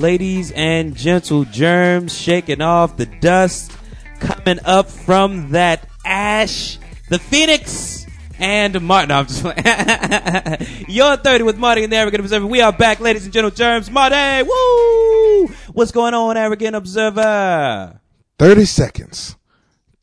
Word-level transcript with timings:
ladies 0.00 0.50
and 0.52 0.96
gentle 0.96 1.44
germs, 1.44 2.16
shaking 2.16 2.60
off 2.62 2.96
the 2.96 3.06
dust 3.06 3.72
coming 4.18 4.58
up 4.64 4.88
from 4.88 5.50
that 5.50 5.86
ash, 6.04 6.78
the 7.08 7.18
phoenix. 7.18 8.06
And 8.38 8.80
Martin, 8.80 9.10
no, 9.10 9.18
I'm 9.18 9.26
just 9.26 9.42
playing. 9.42 10.84
You're 10.88 11.16
30 11.18 11.44
with 11.44 11.58
Marty 11.58 11.84
and 11.84 11.92
the 11.92 11.96
Arrogant 11.98 12.20
Observer. 12.22 12.46
We 12.46 12.62
are 12.62 12.72
back, 12.72 12.98
ladies 12.98 13.24
and 13.24 13.32
gentle 13.34 13.50
germs. 13.50 13.90
Marty, 13.90 14.48
woo! 14.48 15.46
What's 15.74 15.92
going 15.92 16.14
on, 16.14 16.38
Arrogant 16.38 16.74
Observer? 16.74 18.00
30 18.38 18.64
seconds. 18.64 19.36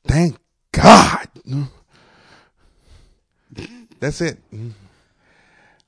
Thank 0.05 0.37
God. 0.71 1.27
That's 3.99 4.21
it. 4.21 4.37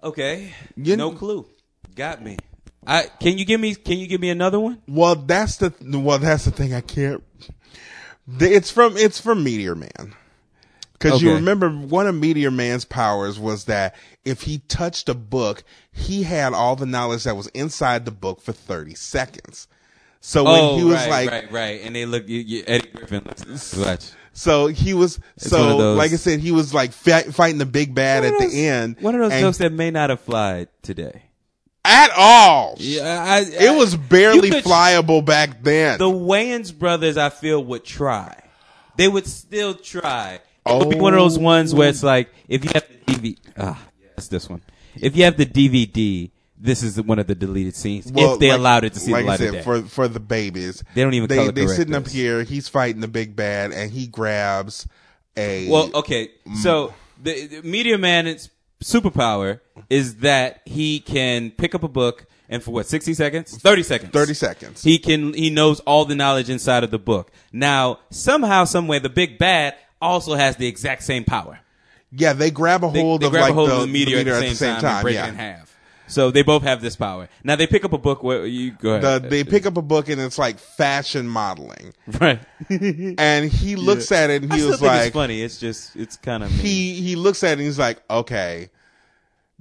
Okay, 0.03 0.51
You- 0.75 0.97
no 0.97 1.11
clue. 1.11 1.45
Got 1.95 2.23
me. 2.23 2.37
I 2.85 3.03
can 3.19 3.37
you 3.37 3.45
give 3.45 3.59
me 3.59 3.75
can 3.75 3.97
you 3.97 4.07
give 4.07 4.21
me 4.21 4.29
another 4.29 4.59
one? 4.59 4.81
Well, 4.87 5.15
that's 5.15 5.57
the 5.57 5.73
well, 5.81 6.19
that's 6.19 6.45
the 6.45 6.51
thing. 6.51 6.73
I 6.73 6.81
can't. 6.81 7.23
It's 8.39 8.71
from 8.71 8.97
it's 8.97 9.19
from 9.19 9.43
Meteor 9.43 9.75
Man. 9.75 10.15
Because 10.93 11.21
you 11.21 11.33
remember 11.33 11.69
one 11.69 12.07
of 12.07 12.15
Meteor 12.15 12.51
Man's 12.51 12.83
powers 12.83 13.39
was 13.39 13.65
that 13.65 13.95
if 14.25 14.41
he 14.41 14.59
touched 14.59 15.07
a 15.07 15.13
book, 15.13 15.63
he 15.93 16.23
had 16.23 16.53
all 16.53 16.75
the 16.75 16.85
knowledge 16.85 17.23
that 17.23 17.37
was 17.37 17.47
inside 17.47 18.03
the 18.03 18.11
book 18.11 18.41
for 18.41 18.51
thirty 18.51 18.95
seconds. 18.95 19.67
So 20.19 20.43
when 20.43 20.59
oh, 20.59 20.77
he 20.77 20.83
was 20.83 20.95
right, 20.95 21.09
like, 21.09 21.29
right, 21.31 21.51
right, 21.51 21.81
and 21.81 21.95
they 21.95 22.05
look 22.05 22.27
you, 22.27 22.39
you, 22.39 22.63
Eddie 22.67 22.89
Griffin. 22.93 23.23
looks- 23.25 24.15
so 24.33 24.67
he 24.67 24.93
was, 24.93 25.17
one 25.17 25.25
so 25.37 25.93
like 25.93 26.11
I 26.11 26.17
said, 26.17 26.41
he 26.41 26.51
was 26.51 26.73
like 26.73 26.91
fight, 26.91 27.33
fighting 27.33 27.57
the 27.57 27.65
big 27.65 27.95
bad 27.95 28.25
at 28.25 28.37
those- 28.37 28.51
the 28.51 28.67
end. 28.67 28.97
One 28.99 29.15
of 29.15 29.21
those 29.21 29.31
and- 29.31 29.41
jokes 29.41 29.59
that 29.59 29.71
may 29.71 29.91
not 29.91 30.09
have 30.09 30.19
flied 30.19 30.67
today. 30.81 31.23
At 31.85 32.11
all. 32.15 32.75
Yeah, 32.79 33.23
I, 33.27 33.39
It 33.41 33.77
was 33.77 33.95
barely 33.95 34.49
could- 34.49 34.63
flyable 34.63 35.23
back 35.23 35.63
then. 35.63 35.97
The 35.99 36.05
Wayans 36.05 36.77
brothers, 36.77 37.17
I 37.17 37.29
feel, 37.29 37.63
would 37.65 37.83
try. 37.83 38.41
They 38.97 39.07
would 39.07 39.25
still 39.27 39.73
try. 39.73 40.39
It 40.65 40.77
would 40.77 40.89
be 40.89 40.97
one 40.97 41.13
of 41.13 41.19
those 41.19 41.37
Oh. 41.37 41.41
ones 41.41 41.73
where 41.73 41.89
it's 41.89 42.03
like, 42.03 42.29
if 42.47 42.63
you 42.63 42.71
have 42.73 42.85
the 43.05 43.13
DVD, 43.13 43.37
ah, 43.57 43.81
that's 44.15 44.27
this 44.27 44.49
one. 44.49 44.61
If 44.95 45.15
you 45.15 45.23
have 45.23 45.37
the 45.37 45.45
DVD, 45.45 46.29
this 46.57 46.83
is 46.83 47.01
one 47.01 47.17
of 47.19 47.27
the 47.27 47.33
deleted 47.35 47.75
scenes. 47.75 48.11
Well, 48.11 48.33
if 48.33 48.39
they 48.39 48.49
like- 48.51 48.59
allowed 48.59 48.83
it 48.83 48.93
to 48.93 48.99
see 48.99 49.11
like 49.13 49.23
the 49.23 49.27
light 49.27 49.41
I 49.41 49.43
of 49.45 49.49
said, 49.51 49.57
day. 49.59 49.61
for 49.63 49.81
for 49.83 50.07
the 50.09 50.19
babies, 50.19 50.83
They 50.93 51.01
don't 51.03 51.13
even 51.13 51.29
they 51.29 51.49
they 51.51 51.67
sitting 51.67 51.95
up 51.95 52.07
here. 52.07 52.43
He's 52.43 52.67
fighting 52.67 52.99
the 53.01 53.07
big 53.07 53.35
bad, 53.35 53.71
and 53.71 53.89
he 53.89 54.07
grabs 54.07 54.85
a 55.37 55.69
Well, 55.69 55.89
okay. 55.95 56.29
So 56.61 56.93
the, 57.23 57.47
the 57.47 57.61
man, 57.63 58.01
Man's 58.01 58.49
superpower 58.83 59.59
is 59.89 60.17
that 60.17 60.61
he 60.65 60.99
can 60.99 61.51
pick 61.51 61.75
up 61.75 61.83
a 61.83 61.87
book 61.87 62.25
and 62.47 62.63
for 62.63 62.71
what 62.71 62.87
sixty 62.87 63.13
seconds, 63.13 63.57
thirty 63.57 63.83
seconds, 63.83 64.11
thirty 64.11 64.33
seconds. 64.33 64.83
He 64.83 64.97
can 64.97 65.33
he 65.33 65.49
knows 65.49 65.79
all 65.81 66.05
the 66.05 66.15
knowledge 66.15 66.49
inside 66.49 66.83
of 66.83 66.91
the 66.91 66.99
book. 66.99 67.31
Now 67.51 67.99
somehow, 68.09 68.63
some 68.65 68.87
way, 68.87 68.99
the 68.99 69.09
big 69.09 69.37
bad 69.37 69.75
also 70.01 70.33
has 70.35 70.55
the 70.55 70.67
exact 70.67 71.03
same 71.03 71.23
power. 71.25 71.59
yeah, 72.11 72.33
they 72.33 72.49
grab 72.51 72.83
a 72.83 72.89
hold 72.89 73.21
they 73.21 73.27
of 73.27 73.31
grab 73.31 73.41
like 73.43 73.51
a 73.51 73.53
hold 73.53 73.69
the, 73.69 73.75
of 73.75 73.81
the 73.81 73.87
meteor, 73.87 74.23
the 74.23 74.31
at 74.31 74.39
the 74.41 74.55
same, 74.55 74.79
time, 74.79 74.95
and 74.95 75.03
break 75.03 75.15
yeah. 75.15 75.25
it 75.25 75.29
in 75.29 75.35
half. 75.35 75.68
So 76.09 76.31
they 76.31 76.41
both 76.41 76.63
have 76.63 76.81
this 76.81 76.95
power. 76.95 77.29
Now 77.43 77.55
they 77.55 77.67
pick 77.67 77.85
up 77.85 77.93
a 77.93 77.97
book 77.97 78.23
where 78.23 78.45
you 78.45 78.71
go 78.71 78.99
The, 78.99 79.07
ahead. 79.07 79.29
they 79.29 79.43
pick 79.43 79.65
up 79.65 79.77
a 79.77 79.81
book 79.81 80.09
and 80.09 80.19
it's 80.19 80.37
like 80.37 80.59
fashion 80.59 81.27
modeling, 81.27 81.93
right. 82.19 82.39
and 82.69 83.49
he 83.51 83.75
looks 83.75 84.11
at 84.11 84.29
it 84.29 84.43
and 84.43 84.51
I 84.51 84.55
he 84.55 84.61
still 84.61 84.71
was 84.71 84.81
like, 84.81 85.05
it's 85.07 85.13
funny. 85.13 85.41
It's 85.41 85.59
just 85.59 85.95
it's 85.95 86.17
kind 86.17 86.43
of 86.43 86.49
he 86.51 86.93
he 86.95 87.15
looks 87.15 87.43
at 87.43 87.49
it 87.49 87.53
and 87.53 87.61
he's 87.61 87.79
like, 87.79 88.01
okay. 88.09 88.69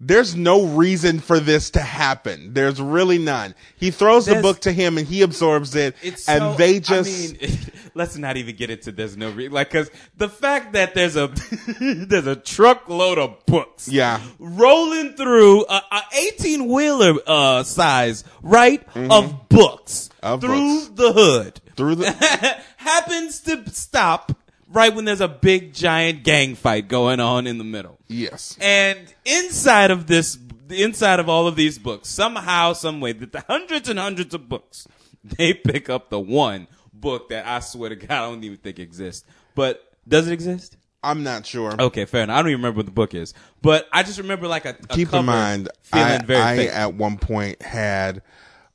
There's 0.01 0.37
no 0.37 0.65
reason 0.67 1.19
for 1.19 1.41
this 1.41 1.71
to 1.71 1.81
happen. 1.81 2.53
There's 2.55 2.81
really 2.81 3.19
none. 3.19 3.55
He 3.77 3.91
throws 3.91 4.27
the 4.27 4.41
book 4.41 4.61
to 4.61 4.73
him 4.73 4.97
and 4.97 5.07
he 5.07 5.23
absorbs 5.23 5.75
it, 5.75 5.97
It's 6.03 6.29
and 6.29 6.39
so- 6.41 6.55
they 6.55 6.79
just 6.79 7.35
I 7.35 7.47
mean, 7.47 7.59
let's 7.95 8.17
not 8.17 8.37
even 8.37 8.55
get 8.55 8.71
into 8.71 8.93
there's 8.93 9.17
no 9.17 9.31
re- 9.31 9.49
like 9.49 9.71
because 9.71 9.91
the 10.17 10.29
fact 10.29 10.75
that 10.75 10.95
there's 10.95 11.17
a 11.17 11.27
there's 11.81 12.29
a 12.29 12.37
truckload 12.37 13.19
of 13.19 13.45
books, 13.47 13.89
Yeah. 13.89 14.21
rolling 14.39 15.15
through 15.15 15.67
a, 15.67 15.83
a 15.91 16.01
eighteen 16.17 16.69
wheeler 16.69 17.15
uh, 17.27 17.65
size 17.65 18.23
right 18.43 18.83
of 18.95 19.49
books 19.49 20.11
Mm-hmm. 20.23 20.27
Of 20.35 20.41
through 20.41 20.79
books. 20.81 20.89
the 20.95 21.13
hood 21.13 21.61
through 21.77 21.95
the 21.97 22.11
happens 22.77 23.41
to 23.43 23.69
stop 23.71 24.33
right 24.69 24.95
when 24.95 25.05
there's 25.05 25.21
a 25.21 25.29
big 25.29 25.73
giant 25.73 26.23
gang 26.25 26.55
fight 26.55 26.89
going 26.89 27.21
on 27.21 27.47
in 27.47 27.59
the 27.59 27.65
middle. 27.65 27.99
yes. 28.09 28.57
And 28.61 29.13
inside 29.25 29.91
of 29.91 30.07
this, 30.07 30.39
inside 30.71 31.21
of 31.21 31.29
all 31.29 31.47
of 31.47 31.57
these 31.57 31.79
books, 31.79 32.09
somehow, 32.09 32.73
some 32.73 33.01
way, 33.01 33.13
that 33.13 33.33
the 33.33 33.41
hundreds 33.41 33.89
and 33.89 33.99
hundreds 33.99 34.35
of 34.35 34.49
books, 34.49 34.87
they 35.25 35.55
pick 35.55 35.89
up 35.89 36.11
the 36.11 36.21
one 36.21 36.69
book 36.93 37.29
that 37.31 37.47
I 37.47 37.61
swear 37.61 37.91
to 37.91 37.97
God 37.97 38.11
I 38.11 38.31
don't 38.31 38.45
even 38.45 38.59
think 38.59 38.79
exists. 38.79 39.25
But 39.55 39.83
does 40.07 40.27
it 40.29 40.33
exist? 40.33 40.77
I'm 41.03 41.23
not 41.23 41.47
sure. 41.47 41.81
Okay, 41.81 42.05
fair 42.07 42.25
enough. 42.25 42.37
I 42.37 42.43
don't 42.43 42.51
even 42.51 42.61
remember 42.61 42.79
what 42.79 42.87
the 42.87 42.93
book 42.93 43.15
is, 43.15 43.33
but 43.63 43.89
I 43.93 44.03
just 44.03 44.19
remember 44.19 44.49
like 44.49 44.65
a, 44.65 44.71
a 44.71 44.87
keep 44.89 45.11
cover 45.11 45.21
in 45.21 45.27
mind 45.27 45.69
feeling 45.83 46.07
I, 46.07 46.19
very 46.19 46.69
I 46.69 46.73
at 46.73 46.95
one 46.95 47.19
point 47.19 47.63
had 47.63 48.23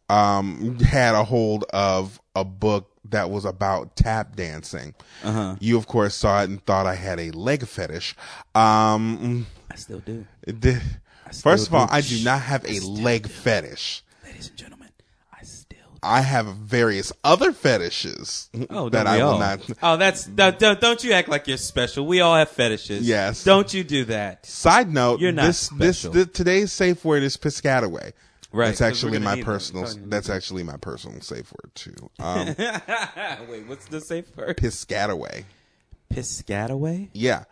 um 0.09 0.79
had 0.79 1.15
a 1.15 1.23
hold 1.23 1.65
of 1.73 2.19
a 2.33 2.45
book 2.45 2.92
that 3.13 3.29
was 3.31 3.45
about 3.45 3.95
tap 3.95 4.35
dancing 4.35 4.93
uh-huh. 5.23 5.55
you 5.59 5.77
of 5.77 5.87
course 5.87 6.13
saw 6.13 6.41
it 6.41 6.49
and 6.49 6.63
thought 6.65 6.85
i 6.85 6.95
had 6.95 7.19
a 7.19 7.31
leg 7.31 7.65
fetish 7.65 8.15
um 8.55 9.47
I 9.71 9.75
still 9.75 9.99
do, 9.99 10.25
the, 10.45 10.73
still 11.31 11.51
first 11.51 11.67
of 11.67 11.73
all 11.73 11.87
do. 11.87 11.93
i 11.93 12.01
do 12.01 12.23
not 12.23 12.41
have 12.41 12.63
a 12.67 12.79
leg 12.81 13.23
do. 13.23 13.29
fetish 13.29 14.03
ladies 14.23 14.49
and 14.49 14.57
gentlemen. 14.57 14.89
I 15.31 15.43
still. 15.45 15.79
Do. 15.93 15.99
i 16.03 16.21
have 16.21 16.45
various 16.57 17.11
other 17.23 17.51
fetishes 17.53 18.49
Oh, 18.69 18.89
that 18.89 19.07
i 19.07 19.17
we 19.17 19.23
will 19.23 19.29
all? 19.31 19.39
not 19.39 19.59
Oh, 19.81 19.97
that's 19.97 20.25
don't, 20.25 20.59
don't 20.79 21.03
you 21.03 21.13
act 21.13 21.27
like 21.29 21.47
you're 21.47 21.57
special. 21.57 22.05
We 22.05 22.21
all 22.21 22.35
have 22.35 22.49
fetishes. 22.49 23.07
Yes. 23.07 23.43
Don't 23.43 23.73
you 23.73 23.83
do 23.83 24.05
that. 24.05 24.45
Side 24.45 24.91
note: 24.93 25.19
You're 25.19 25.31
not 25.31 25.45
this, 25.47 25.69
this 25.69 25.97
special. 25.99 26.13
this 26.13 26.27
today's 26.27 26.71
safe 26.71 27.03
word 27.03 27.23
is 27.23 27.35
piscataway. 27.37 28.13
Right, 28.53 28.67
That's 28.67 28.81
actually 28.81 29.17
my 29.17 29.41
personal. 29.41 29.89
That's 30.05 30.29
actually 30.29 30.61
my 30.61 30.77
personal 30.77 31.19
safe 31.21 31.51
word 31.51 31.71
too. 31.73 31.95
Um, 32.19 32.55
Wait, 33.49 33.67
what's 33.67 33.85
the 33.87 33.99
safe 33.99 34.25
word? 34.37 34.57
piscataway. 34.57 35.45
Piscataway? 36.13 37.09
Yeah. 37.13 37.45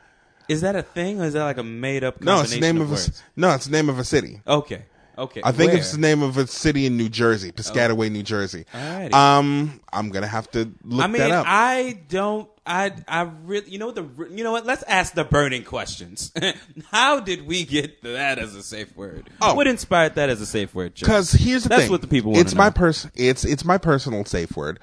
Is 0.47 0.61
that 0.61 0.75
a 0.75 0.83
thing, 0.83 1.19
or 1.19 1.25
is 1.25 1.33
that 1.33 1.43
like 1.43 1.57
a 1.57 1.63
made 1.63 2.03
up? 2.03 2.21
No, 2.21 2.41
it's 2.41 2.53
the 2.53 2.59
name 2.59 2.79
of, 2.81 2.91
of 2.91 2.99
a. 2.99 3.11
No, 3.35 3.51
it's 3.55 3.65
the 3.65 3.71
name 3.71 3.89
of 3.89 3.97
a 3.97 4.03
city. 4.03 4.41
Okay, 4.45 4.83
okay. 5.17 5.41
I 5.43 5.51
think 5.51 5.71
Where? 5.71 5.79
it's 5.79 5.91
the 5.91 5.97
name 5.97 6.21
of 6.21 6.37
a 6.37 6.45
city 6.45 6.85
in 6.85 6.97
New 6.97 7.09
Jersey, 7.09 7.51
Piscataway, 7.51 8.11
New 8.11 8.23
Jersey. 8.23 8.65
Alrighty. 8.73 9.13
Um, 9.13 9.79
I'm 9.91 10.09
gonna 10.09 10.27
have 10.27 10.51
to 10.51 10.71
look 10.83 11.03
I 11.03 11.07
mean, 11.07 11.21
that 11.21 11.31
up. 11.31 11.45
I 11.47 11.99
don't. 12.09 12.49
I 12.65 12.91
I 13.07 13.21
really. 13.43 13.71
You 13.71 13.79
know 13.79 13.87
what 13.87 13.95
the. 13.95 14.07
You 14.29 14.43
know 14.43 14.51
what? 14.51 14.65
Let's 14.65 14.83
ask 14.83 15.13
the 15.13 15.23
burning 15.23 15.63
questions. 15.63 16.31
How 16.91 17.19
did 17.19 17.47
we 17.47 17.63
get 17.65 18.03
that 18.03 18.37
as 18.37 18.53
a 18.55 18.61
safe 18.61 18.95
word? 18.95 19.29
Oh. 19.41 19.55
what 19.55 19.65
inspired 19.67 20.15
that 20.15 20.29
as 20.29 20.41
a 20.41 20.45
safe 20.45 20.75
word? 20.75 20.93
Because 20.93 21.31
here's 21.31 21.63
the 21.63 21.69
That's 21.69 21.83
thing. 21.83 21.91
what 21.91 22.01
the 22.01 22.07
people 22.07 22.31
wanna 22.31 22.41
It's 22.41 22.53
my 22.53 22.65
know. 22.67 22.71
pers. 22.73 23.07
It's 23.15 23.45
it's 23.45 23.65
my 23.65 23.77
personal 23.79 24.25
safe 24.25 24.55
word. 24.55 24.79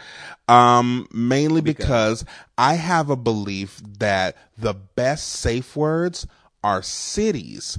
Um, 0.49 1.07
mainly 1.13 1.61
because 1.61 2.25
I 2.57 2.75
have 2.75 3.11
a 3.11 3.17
belief 3.17 3.81
that 3.99 4.37
the 4.57 4.75
best 4.75 5.29
safe 5.29 5.77
words 5.77 6.27
are 6.65 6.83
cities. 6.83 7.79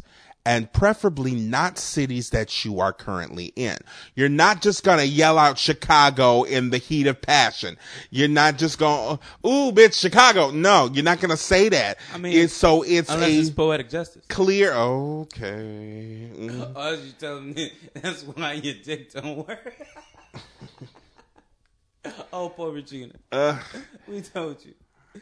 And 0.49 0.73
preferably 0.73 1.35
not 1.35 1.77
cities 1.77 2.31
that 2.31 2.65
you 2.65 2.79
are 2.79 2.91
currently 2.91 3.53
in. 3.55 3.77
You're 4.15 4.29
not 4.29 4.63
just 4.63 4.83
gonna 4.83 5.03
yell 5.03 5.37
out 5.37 5.59
Chicago 5.59 6.41
in 6.41 6.71
the 6.71 6.79
heat 6.79 7.05
of 7.05 7.21
passion. 7.21 7.77
You're 8.09 8.29
not 8.29 8.57
just 8.57 8.79
going, 8.79 9.19
ooh, 9.45 9.71
bitch, 9.71 9.93
Chicago. 9.93 10.49
No, 10.49 10.89
you're 10.91 11.03
not 11.03 11.21
gonna 11.21 11.37
say 11.37 11.69
that. 11.69 11.99
I 12.11 12.17
mean, 12.17 12.35
it's 12.35 12.51
so 12.51 12.81
it's 12.81 13.11
unless 13.11 13.29
a 13.29 13.39
it's 13.41 13.49
poetic 13.51 13.91
justice. 13.91 14.25
clear. 14.27 14.73
Okay. 14.73 16.31
Mm. 16.35 16.71
Oh, 16.75 16.93
you 16.93 17.11
telling 17.19 17.53
me 17.53 17.71
that's 17.93 18.23
why 18.23 18.53
your 18.53 18.73
dick 18.83 19.13
don't 19.13 19.47
work? 19.47 19.75
oh, 22.33 22.49
poor 22.49 22.71
Regina. 22.71 23.13
Uh, 23.31 23.59
We 24.07 24.21
told 24.21 24.65
you. 24.65 24.73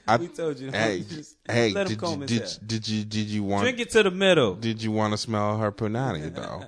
I- 0.07 0.17
we 0.17 0.27
told 0.27 0.59
you. 0.59 0.69
Hey, 0.71 1.01
Just 1.09 1.37
hey, 1.47 1.71
let 1.71 1.87
did 1.87 2.01
you, 2.01 2.17
did, 2.25 2.57
did 2.65 2.87
you 2.87 3.03
did 3.05 3.27
you 3.27 3.43
want 3.43 3.63
Drink 3.63 3.79
it 3.79 3.89
to 3.91 4.03
the 4.03 4.11
middle. 4.11 4.55
did 4.55 4.81
you 4.83 4.91
want 4.91 5.13
to 5.13 5.17
smell 5.17 5.57
her 5.57 5.71
punani 5.71 6.33
though? 6.35 6.63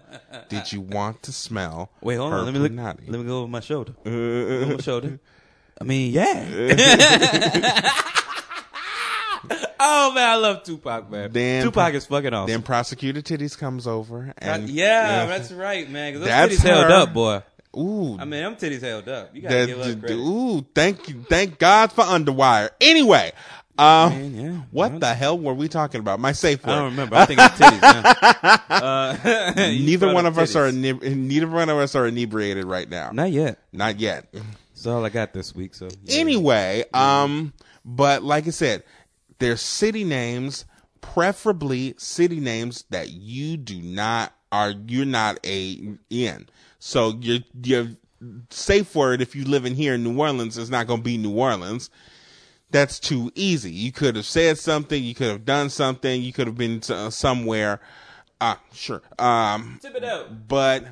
did 0.50 0.72
you 0.72 0.82
want 0.82 1.22
to 1.24 1.32
smell? 1.32 1.92
Wait, 2.02 2.16
hold 2.16 2.34
on. 2.34 2.46
Let 2.46 2.54
me 2.54 2.60
look. 2.60 2.72
punani? 2.72 3.10
Let 3.10 3.20
me 3.20 3.26
go 3.26 3.40
over 3.40 3.48
my 3.48 3.60
shoulder. 3.60 3.94
Uh, 4.06 4.10
Over 4.10 4.66
my 4.76 4.82
shoulder. 4.82 5.20
I 5.82 5.84
mean, 5.86 6.12
yeah. 6.14 6.46
oh 9.80 10.12
man, 10.14 10.30
I 10.30 10.36
love 10.36 10.64
Tupac, 10.64 11.10
man. 11.10 11.32
Then- 11.32 11.64
Tupac 11.64 11.94
is 11.94 12.06
fucking 12.06 12.34
awesome. 12.34 12.52
then 12.52 12.62
prosecutor 12.62 13.22
titties 13.22 13.58
comes 13.58 13.88
over 13.88 14.34
and 14.38 14.70
yeah, 14.70 15.26
that's 15.26 15.52
right, 15.52 15.90
man. 15.90 16.14
'cause 16.14 16.20
those 16.22 16.30
That's 16.30 16.56
titties 16.56 16.64
held 16.68 16.86
her. 16.86 16.92
up, 16.92 17.14
boy. 17.14 17.42
Ooh. 17.78 18.18
I 18.20 18.26
mean, 18.26 18.42
them 18.44 18.56
titties 18.56 18.82
held 18.82 19.08
up. 19.10 19.36
You 19.36 19.42
gotta 19.42 19.66
give 19.68 19.78
d- 19.84 19.96
credit. 19.96 20.16
ooh, 20.18 20.66
thank 20.76 21.10
you, 21.10 21.24
thank 21.30 21.58
God 21.60 21.92
for 21.92 22.04
underwire. 22.04 22.70
Anyway, 22.82 23.32
Um, 23.78 24.12
mean, 24.14 24.36
yeah. 24.36 24.62
what 24.72 25.00
the 25.00 25.14
hell 25.14 25.40
were 25.40 25.54
we 25.54 25.68
talking 25.70 26.00
about? 26.02 26.20
My 26.20 26.32
safe 26.34 26.66
word. 26.66 26.74
I 26.74 26.76
don't 26.80 26.92
remember. 26.92 27.16
I'm 27.16 27.28
thinking 27.28 27.46
of 27.46 27.52
titties 27.52 27.82
now. 27.82 28.76
Uh, 28.76 29.54
Neither 29.56 30.14
one 30.14 30.26
up 30.26 30.34
of 30.34 30.38
us 30.40 30.56
are 30.56 30.70
titties. 30.70 31.00
ineb- 31.00 31.16
neither 31.16 31.48
one 31.48 31.70
of 31.70 31.78
us 31.78 31.96
are 31.96 32.06
inebriated 32.08 32.66
right 32.66 32.90
now. 32.90 33.12
Not 33.12 33.32
yet. 33.32 33.60
Not 33.72 34.00
yet. 34.00 34.34
That's 34.34 34.86
all 34.88 35.06
I 35.06 35.10
got 35.10 35.34
this 35.34 35.56
week. 35.56 35.76
So 35.76 35.88
yeah. 36.04 36.20
Anyway, 36.20 36.84
um, 36.94 37.54
but 37.86 38.24
like 38.24 38.48
I 38.48 38.52
said, 38.52 38.84
there's 39.40 39.62
city 39.62 40.04
names, 40.04 40.66
preferably 41.02 41.96
city 41.98 42.40
names 42.40 42.84
that 42.90 43.10
you 43.12 43.58
do 43.58 43.82
not 43.82 44.34
are 44.52 44.74
you're 44.88 45.06
not 45.06 45.40
a 45.46 45.96
in. 46.10 46.48
So 46.80 47.18
your 47.22 47.40
your 47.64 47.88
safe 48.50 48.96
word 48.96 49.22
if 49.22 49.36
you 49.36 49.46
live 49.46 49.66
in 49.66 49.76
here 49.76 49.94
in 49.94 50.04
New 50.04 50.18
Orleans 50.20 50.58
is 50.58 50.70
not 50.70 50.88
going 50.88 51.02
to 51.02 51.04
be 51.04 51.18
New 51.18 51.38
Orleans. 51.38 51.90
That's 52.72 53.00
too 53.00 53.32
easy. 53.36 53.72
You 53.72 53.92
could 53.92 54.16
have 54.16 54.26
said 54.26 54.58
something. 54.58 55.04
You 55.04 55.16
could 55.16 55.28
have 55.28 55.44
done 55.46 55.70
something. 55.70 56.22
You 56.22 56.32
could 56.32 56.48
have 56.48 56.58
been 56.58 56.82
uh, 56.90 57.10
somewhere. 57.10 57.80
Ah, 58.40 58.62
sure. 58.74 59.02
Um, 59.18 59.80
Thibodaux. 59.84 60.48
but 60.48 60.86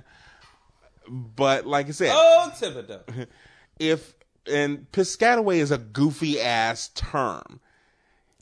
but 1.08 1.66
like 1.66 1.88
I 1.88 1.92
said, 1.92 2.12
Oh, 2.14 2.52
Thibodaux. 2.54 3.28
if 3.80 4.14
and 4.48 4.92
Piscataway 4.92 5.58
is 5.58 5.72
a 5.72 5.78
goofy 5.78 6.42
ass 6.42 6.90
term. 6.96 7.60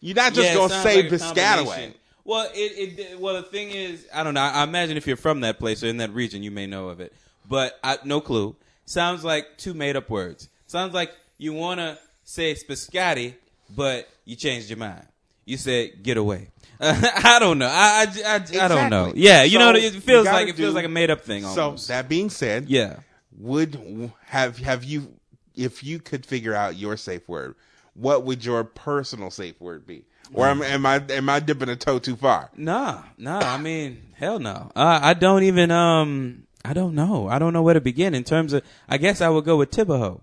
You're 0.02 0.16
not 0.16 0.34
just 0.34 0.50
Yeah, 0.50 0.56
gonna 0.56 0.82
say 0.84 1.02
like 1.04 1.12
Piscataway. 1.12 1.94
Well, 2.24 2.50
it, 2.54 3.00
it 3.00 3.20
well 3.20 3.36
the 3.36 3.44
thing 3.44 3.70
is, 3.70 4.08
I 4.14 4.24
don't 4.24 4.34
know. 4.34 4.42
I 4.42 4.64
imagine 4.64 4.98
if 4.98 5.06
you're 5.08 5.18
from 5.18 5.42
that 5.42 5.60
place 5.60 5.84
or 5.84 5.88
in 5.88 5.98
that 5.98 6.12
region, 6.14 6.42
you 6.42 6.52
may 6.52 6.66
know 6.68 6.90
of 6.90 7.00
it, 7.00 7.14
but 7.48 7.80
I, 7.84 7.98
no 8.04 8.22
clue. 8.22 8.56
Sounds 8.86 9.24
like 9.24 9.58
two 9.58 9.74
made 9.74 9.96
up 9.96 10.10
words. 10.10 10.50
Sounds 10.68 10.94
like 10.94 11.12
you 11.38 11.54
want 11.54 11.80
to 11.80 11.98
say 12.24 12.54
Piscati, 12.54 13.36
but 13.76 14.08
you 14.26 14.36
changed 14.36 14.70
your 14.70 14.78
mind. 14.78 15.06
You 15.46 15.58
said 15.58 16.04
get 16.04 16.18
away. 16.18 16.50
I 16.80 17.38
don't 17.40 17.58
know. 17.60 17.68
I 17.72 18.08
I, 18.26 18.36
I, 18.36 18.66
I 18.66 18.68
don't 18.68 18.90
know. 18.90 19.14
Yeah, 19.16 19.44
you 19.44 19.60
So, 19.60 19.72
know, 19.72 19.78
it 19.78 19.94
feels 20.04 20.26
like 20.26 20.48
it 20.48 20.56
feels 20.56 20.74
like 20.76 20.86
a 20.86 20.90
made 20.90 21.10
up 21.10 21.22
thing. 21.22 21.44
So 21.44 21.76
that 21.88 22.10
being 22.10 22.30
said, 22.30 22.68
yeah. 22.68 22.98
would 23.38 24.12
have 24.26 24.58
have 24.60 24.84
you 24.84 25.14
if 25.56 25.84
you 25.84 26.00
could 26.00 26.26
figure 26.26 26.54
out 26.54 26.76
your 26.76 26.98
safe 26.98 27.28
word, 27.30 27.56
what 27.94 28.24
would 28.26 28.44
your 28.44 28.64
personal 28.64 29.32
safe 29.32 29.60
word 29.62 29.86
be? 29.88 30.06
Or 30.34 30.48
am, 30.48 30.62
am 30.64 30.86
I 30.86 31.02
am 31.10 31.30
I 31.30 31.40
dipping 31.40 31.70
a 31.70 31.76
toe 31.76 32.00
too 32.00 32.16
far? 32.16 32.50
Nah, 32.58 33.04
nah. 33.18 33.40
I 33.40 33.58
mean, 33.58 34.02
hell 34.16 34.40
no. 34.40 34.72
Uh, 34.76 35.00
I 35.02 35.14
don't 35.14 35.44
even. 35.44 35.72
Um, 35.72 36.45
I 36.66 36.74
don't 36.74 36.96
know. 36.96 37.28
I 37.28 37.40
don't 37.40 37.54
know 37.54 37.62
where 37.62 37.74
to 37.74 37.82
begin 37.82 38.14
in 38.16 38.24
terms 38.24 38.54
of. 38.54 38.64
I 38.90 38.98
guess 38.98 39.22
I 39.22 39.30
would 39.30 39.46
go 39.46 39.58
with 39.58 39.72
Thibodaux, 39.72 40.22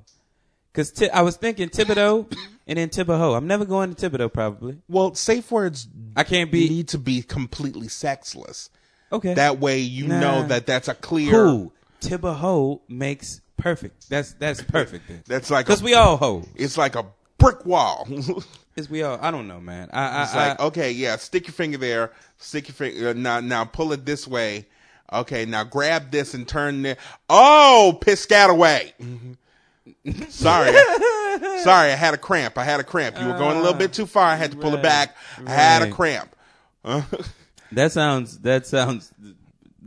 because 0.73 0.91
Ti- 0.91 1.11
I 1.11 1.23
was 1.23 1.37
thinking 1.37 1.69
Thibodaux 1.69 2.27
and 2.67 2.79
then 2.79 2.89
Thibodaux. 2.89 3.37
I'm 3.37 3.47
never 3.47 3.65
going 3.65 3.95
to 3.95 4.11
Thibodaux. 4.11 4.33
Probably. 4.33 4.79
Well, 4.89 5.15
safe 5.15 5.51
words 5.51 5.89
I 6.17 6.25
can't 6.25 6.51
be. 6.51 6.69
need 6.69 6.89
to 6.89 6.99
be 6.99 7.23
completely 7.23 7.89
sexless. 7.89 8.71
Okay. 9.13 9.35
That 9.35 9.59
way, 9.61 9.79
you 9.81 10.09
Nah. 10.09 10.21
know 10.21 10.47
that 10.49 10.67
that's 10.67 10.89
a 10.89 10.95
clear. 10.95 11.31
cool. 11.31 11.73
Thibodaux 12.01 12.81
makes 12.89 13.41
perfect. 13.57 14.09
That's 14.11 14.33
that's 14.35 14.63
perfect. 14.63 15.07
Then. 15.09 15.23
That's 15.27 15.51
like 15.51 15.67
because 15.67 15.83
we 15.83 15.95
all 15.95 16.17
hoes. 16.17 16.47
It's 16.57 16.77
like 16.77 16.95
a 16.97 17.07
brick 17.39 17.65
wall. 17.65 18.07
Because 18.75 18.89
we 18.89 19.03
all. 19.03 19.19
I 19.21 19.31
don't 19.31 19.49
know, 19.49 19.61
man. 19.61 19.91
I. 19.93 20.07
I, 20.07 20.23
It's 20.23 20.35
like, 20.35 20.59
I- 20.61 20.65
okay, 20.69 20.93
yeah, 20.93 21.17
stick 21.17 21.47
your 21.47 21.53
finger 21.53 21.77
there, 21.77 22.11
stick 22.39 22.69
your 22.69 22.75
finger, 22.75 23.11
uh, 23.11 23.13
now, 23.13 23.39
now 23.41 23.67
pull 23.67 23.93
it 23.93 24.07
this 24.07 24.27
way. 24.27 24.65
Okay, 25.13 25.45
now 25.45 25.65
grab 25.65 26.11
this 26.11 26.35
and 26.35 26.47
turn 26.49 26.83
there. 26.83 26.97
Oh, 27.29 27.99
Piscataway. 28.01 28.93
sorry. 30.29 30.73
sorry, 31.63 31.91
I 31.93 31.97
had 31.97 32.15
a 32.15 32.19
cramp. 32.19 32.57
I 32.59 32.65
had 32.65 32.81
a 32.81 32.85
cramp. 32.85 33.19
You 33.21 33.27
were 33.27 33.37
going 33.39 33.57
a 33.57 33.61
little 33.61 33.79
bit 33.79 33.93
too 33.93 34.07
far. 34.07 34.25
I 34.27 34.37
had 34.37 34.53
to 34.53 34.57
pull 34.57 34.75
it 34.75 34.83
back. 34.83 35.17
I 35.47 35.51
had 35.51 35.83
a 35.83 35.85
right. 35.87 35.95
cramp. 35.95 36.37
that 37.73 37.93
sounds. 37.93 38.39
That 38.39 38.67
sounds. 38.67 39.13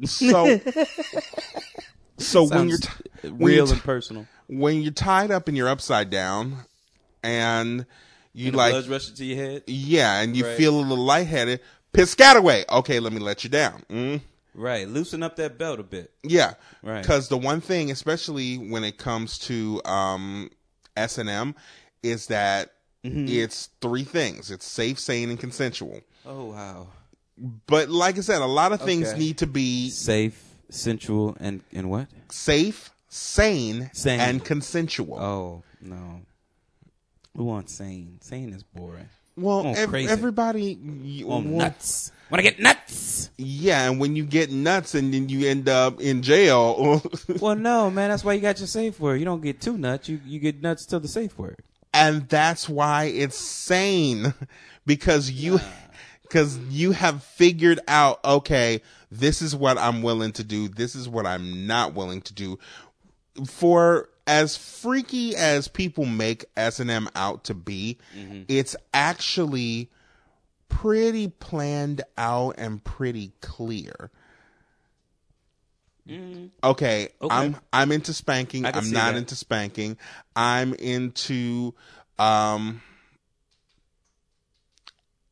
So, 0.06 0.60
so 2.18 2.44
when 2.48 2.70
you're, 2.70 2.78
sounds 2.78 3.00
t- 3.22 3.30
when 3.30 3.38
real 3.38 3.56
you're 3.56 3.68
and 3.68 3.76
t- 3.76 3.80
personal. 3.86 4.28
when 4.48 4.82
you're 4.82 4.92
tied 4.92 5.32
up 5.32 5.48
and 5.48 5.56
you're 5.58 5.70
upside 5.70 6.10
down 6.10 6.58
and 7.24 7.86
you 8.34 8.48
And 8.48 8.54
the 8.54 8.58
like, 8.58 8.72
blood's 8.74 8.90
rushing 8.90 9.16
to 9.16 9.26
your 9.26 9.38
head. 9.38 9.64
yeah, 9.68 10.22
and 10.22 10.36
you 10.36 10.46
Right. 10.46 10.58
feel 10.58 10.76
a 10.78 10.82
little 10.82 11.04
lightheaded, 11.04 11.62
Piscataway. 11.94 12.66
Okay, 12.70 13.00
let 13.00 13.14
me 13.14 13.20
let 13.20 13.44
you 13.46 13.50
down. 13.50 13.84
Mm. 13.90 14.22
Right. 14.56 14.88
Loosen 14.88 15.22
up 15.22 15.36
that 15.36 15.58
belt 15.58 15.80
a 15.80 15.84
bit. 15.84 16.12
Yeah, 16.24 16.54
Right. 16.82 17.02
Because 17.02 17.28
the 17.28 17.38
one 17.38 17.60
thing, 17.62 17.92
especially 17.92 18.56
when 18.56 18.84
it 18.86 18.98
comes 18.98 19.38
to 19.40 19.82
um, 19.86 20.50
S 20.96 21.18
and 21.18 21.30
M, 21.30 21.56
is 22.02 22.28
that 22.28 22.72
Mm-hmm. 23.04 23.28
it's 23.28 23.70
three 23.82 24.04
things: 24.04 24.50
it's 24.50 24.66
safe, 24.66 24.98
sane, 24.98 25.30
and 25.30 25.40
consensual. 25.40 26.02
Oh 26.26 26.46
wow. 26.46 26.88
But 27.68 27.90
like 27.90 28.18
I 28.18 28.22
said, 28.22 28.42
a 28.42 28.48
lot 28.48 28.72
of 28.72 28.82
things 28.82 29.10
Okay. 29.10 29.20
need 29.20 29.38
to 29.40 29.46
be 29.48 29.92
Safe, 29.92 30.42
sensual, 30.72 31.38
and 31.40 31.62
and 31.72 31.92
what? 31.92 32.08
safe, 32.32 32.90
sane, 33.10 33.92
Sane. 33.94 34.20
and 34.20 34.44
consensual. 34.44 35.20
Oh 35.20 35.64
no. 35.82 36.22
We 37.36 37.44
want 37.44 37.70
sane. 37.70 38.18
Sane 38.22 38.54
is 38.54 38.64
boring. 38.64 39.10
well, 39.38 39.68
ev- 39.76 39.90
crazy. 39.90 40.10
everybody, 40.12 40.74
you- 41.04 41.28
well, 41.28 41.42
nuts. 41.42 42.12
Want 42.30 42.40
to 42.40 42.44
get 42.44 42.60
nuts? 42.60 43.30
yeah, 43.38 43.90
and 43.90 44.00
when 44.00 44.16
you 44.16 44.24
get 44.26 44.52
nuts 44.52 44.96
and 44.96 45.14
then 45.14 45.30
you 45.30 45.48
end 45.48 45.68
up 45.68 46.00
in 46.00 46.22
jail, 46.22 47.02
well, 47.40 47.56
no, 47.56 47.92
man. 47.92 48.10
That's 48.10 48.24
why 48.24 48.34
you 48.34 48.42
got 48.42 48.60
your 48.60 48.68
safe 48.68 49.00
word. 49.00 49.18
You 49.18 49.26
don't 49.26 49.42
get 49.42 49.62
too 49.62 49.78
nuts. 49.78 50.08
You 50.10 50.20
you 50.26 50.40
get 50.40 50.62
nuts 50.62 50.86
till 50.86 51.00
the 51.00 51.08
safe 51.08 51.38
word. 51.38 51.62
and 51.96 52.28
that's 52.28 52.68
why 52.68 53.06
it's 53.06 53.38
sane 53.38 54.34
because 54.86 55.32
you 55.32 55.60
because 56.22 56.58
you 56.70 56.92
have 56.92 57.24
figured 57.24 57.80
out 57.88 58.24
okay 58.26 58.82
this 59.12 59.42
is 59.42 59.56
what 59.56 59.78
i'm 59.78 60.02
willing 60.02 60.32
to 60.34 60.44
do 60.44 60.68
this 60.68 60.94
is 60.96 61.08
what 61.08 61.26
i'm 61.26 61.66
not 61.66 61.94
willing 61.94 62.22
to 62.22 62.34
do 62.34 62.60
for 63.48 64.10
as 64.28 64.58
freaky 64.58 65.36
as 65.36 65.68
people 65.68 66.06
make 66.06 66.44
s&m 66.58 67.08
out 67.16 67.46
to 67.46 67.54
be 67.54 67.98
mm-hmm. 68.18 68.42
it's 68.48 68.76
actually 68.94 69.90
pretty 70.70 71.28
planned 71.28 72.02
out 72.18 72.56
and 72.58 72.84
pretty 72.84 73.32
clear 73.42 74.12
mm-hmm. 76.08 76.48
okay, 76.64 77.10
Okay. 77.22 77.36
I'm 77.36 77.56
I'm 77.72 77.92
into 77.92 78.14
spanking. 78.14 78.66
I'm 78.66 78.92
not 78.92 79.14
that. 79.14 79.16
into 79.16 79.36
spanking. 79.36 79.98
I'm 80.36 80.74
into 80.76 81.74
um 82.20 82.82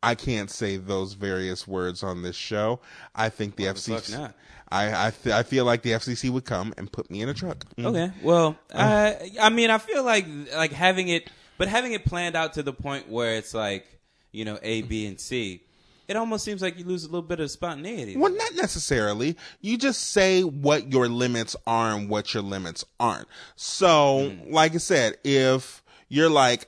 I 0.04 0.16
can't 0.16 0.52
say 0.52 0.76
those 0.76 1.14
various 1.14 1.66
words 1.66 2.04
on 2.04 2.24
this 2.24 2.36
show. 2.36 2.82
I 3.16 3.30
think 3.30 3.56
the 3.56 3.66
the 3.66 3.74
FCC? 3.74 4.34
I 4.70 5.08
I, 5.08 5.12
th- 5.12 5.34
I 5.34 5.44
feel 5.44 5.64
like 5.64 5.82
the 5.82 5.92
FCC 5.92 6.30
would 6.30 6.44
come 6.44 6.74
and 6.78 6.92
put 6.92 7.10
me 7.10 7.22
in 7.22 7.30
a 7.30 7.34
truck. 7.34 7.64
Mm. 7.78 7.86
Okay. 7.86 8.12
Well, 8.22 8.58
uh. 8.74 9.14
I 9.18 9.32
I 9.42 9.50
mean, 9.50 9.70
I 9.70 9.78
feel 9.78 10.04
like 10.04 10.28
like 10.54 10.74
having 10.74 11.08
it, 11.08 11.30
but 11.58 11.70
having 11.70 11.94
it 11.94 12.04
planned 12.04 12.36
out 12.36 12.54
to 12.54 12.64
the 12.64 12.74
point 12.74 13.10
where 13.10 13.36
it's 13.36 13.54
like 13.54 13.86
you 14.34 14.44
know 14.44 14.60
A, 14.62 14.82
B, 14.82 15.06
and 15.06 15.18
C. 15.20 15.62
It 16.06 16.18
almost 16.18 16.44
seems 16.44 16.62
like 16.62 16.78
you 16.78 16.84
lose 16.84 17.06
a 17.06 17.08
little 17.08 17.22
bit 17.22 17.40
of 17.40 17.50
spontaneity. 17.50 18.18
Well, 18.18 18.36
not 18.36 18.56
necessarily. 18.56 19.38
You 19.62 19.78
just 19.78 20.12
say 20.12 20.42
what 20.44 20.92
your 20.92 21.08
limits 21.08 21.56
are 21.66 21.92
and 21.96 22.10
what 22.10 22.34
your 22.34 22.44
limits 22.44 22.84
aren't. 23.00 23.28
So, 23.56 24.32
Hmm. 24.44 24.52
like 24.54 24.74
I 24.76 24.80
said, 24.80 25.16
if 25.24 25.82
you're 26.10 26.30
like, 26.30 26.68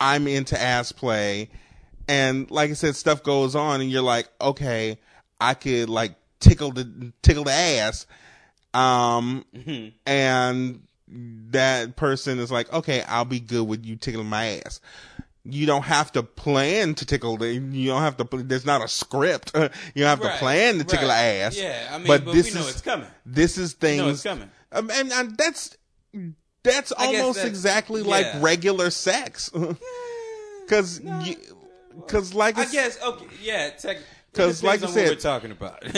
I'm 0.00 0.26
into 0.26 0.58
ass 0.60 0.92
play, 0.92 1.50
and 2.08 2.50
like 2.50 2.70
I 2.70 2.72
said, 2.72 2.96
stuff 2.96 3.22
goes 3.22 3.54
on, 3.54 3.82
and 3.82 3.90
you're 3.90 4.00
like, 4.02 4.28
okay, 4.40 4.98
I 5.38 5.52
could 5.54 5.90
like 5.90 6.14
tickle 6.40 6.72
the 6.72 7.12
tickle 7.20 7.44
the 7.44 7.52
ass, 7.52 8.06
um, 8.72 9.44
Mm-hmm. 9.54 9.88
and 10.06 10.82
that 11.50 11.96
person 11.96 12.38
is 12.38 12.50
like, 12.50 12.72
okay, 12.72 13.02
I'll 13.02 13.24
be 13.26 13.40
good 13.40 13.68
with 13.68 13.84
you 13.84 13.96
tickling 13.96 14.26
my 14.28 14.60
ass. 14.64 14.80
You 15.44 15.66
don't 15.66 15.82
have 15.82 16.10
to 16.12 16.22
plan 16.22 16.94
to 16.94 17.04
tickle 17.04 17.36
the. 17.36 17.52
You 17.52 17.88
don't 17.88 18.00
have 18.00 18.16
to. 18.16 18.24
There's 18.42 18.64
not 18.64 18.82
a 18.82 18.88
script. 18.88 19.52
You 19.56 20.04
don't 20.04 20.08
have 20.08 20.22
to 20.22 20.38
plan 20.38 20.78
to 20.78 20.84
tickle 20.84 21.08
right. 21.08 21.38
the 21.38 21.44
ass. 21.44 21.58
Yeah, 21.58 21.88
I 21.90 21.98
mean, 21.98 22.06
but, 22.06 22.24
but 22.24 22.34
this 22.34 22.54
we 22.54 22.60
know 22.60 22.66
is 22.66 22.72
it's 22.72 22.80
coming. 22.80 23.06
This 23.26 23.58
is 23.58 23.74
things. 23.74 23.98
know 23.98 24.08
it's 24.08 24.22
coming. 24.22 24.50
Um, 24.72 24.90
and, 24.90 25.12
and 25.12 25.36
that's 25.36 25.76
that's 26.62 26.92
I 26.96 27.06
almost 27.06 27.36
that's- 27.36 27.46
exactly 27.46 28.02
like 28.02 28.26
regular 28.40 28.90
sex. 28.90 29.50
Because 30.64 30.98
because 31.94 32.32
like 32.32 32.56
I 32.56 32.64
guess 32.64 32.98
okay, 33.02 33.26
yeah. 33.42 33.68
Tech, 33.68 33.98
'Cause 34.34 34.62
like 34.62 34.82
I 34.82 34.86
said- 34.86 35.08
we're 35.08 35.14
talking 35.16 35.50
about. 35.50 35.82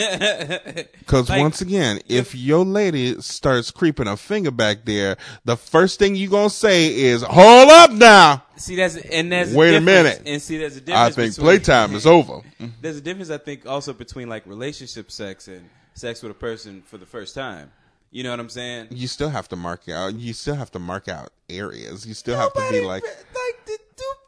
Because 0.99 1.29
Like, 1.29 1.41
once 1.41 1.61
again, 1.61 1.99
if 2.07 2.35
your 2.35 2.65
lady 2.65 3.19
starts 3.21 3.71
creeping 3.71 4.07
a 4.07 4.17
finger 4.17 4.51
back 4.51 4.85
there, 4.85 5.17
the 5.45 5.55
first 5.55 5.99
thing 5.99 6.15
you 6.15 6.29
gonna 6.29 6.49
say 6.49 6.93
is, 6.93 7.21
"Hold 7.23 7.69
up 7.69 7.91
now." 7.91 8.43
see, 8.57 8.75
that's 8.75 8.97
and 8.97 9.31
there's 9.31 9.53
Wait 9.53 9.69
a 9.75 9.79
difference- 9.79 9.85
minute. 9.85 10.21
and 10.25 10.41
see, 10.41 10.57
there's 10.57 10.75
a 10.77 10.81
difference. 10.81 10.99
I 10.99 11.21
think 11.21 11.31
between- 11.35 11.45
playtime 11.45 11.95
is 11.95 12.05
over. 12.17 12.33
Mm-hmm. 12.33 12.67
There's 12.81 12.97
a 12.97 13.01
difference, 13.01 13.29
I 13.29 13.37
think, 13.37 13.65
also 13.65 13.93
between 13.93 14.27
like 14.29 14.45
relationship 14.45 15.11
sex 15.11 15.47
and 15.47 15.69
sex 15.93 16.21
with 16.21 16.31
a 16.31 16.35
person 16.35 16.83
for 16.85 16.97
the 16.97 17.05
first 17.05 17.33
time. 17.35 17.71
You 18.11 18.23
know 18.23 18.31
what 18.31 18.39
I'm 18.39 18.49
saying? 18.49 18.87
You 18.91 19.07
still 19.07 19.29
have 19.29 19.47
to 19.49 19.55
mark 19.55 19.89
out. 19.89 20.15
You 20.15 20.33
still 20.33 20.55
have 20.55 20.71
to 20.71 20.79
mark 20.79 21.07
out 21.07 21.29
areas. 21.49 22.05
You 22.05 22.13
still 22.13 22.37
have 22.37 22.53
to 22.53 22.67
be 22.71 22.81
like, 22.81 23.03
like, 23.03 23.65
do, 23.65 23.77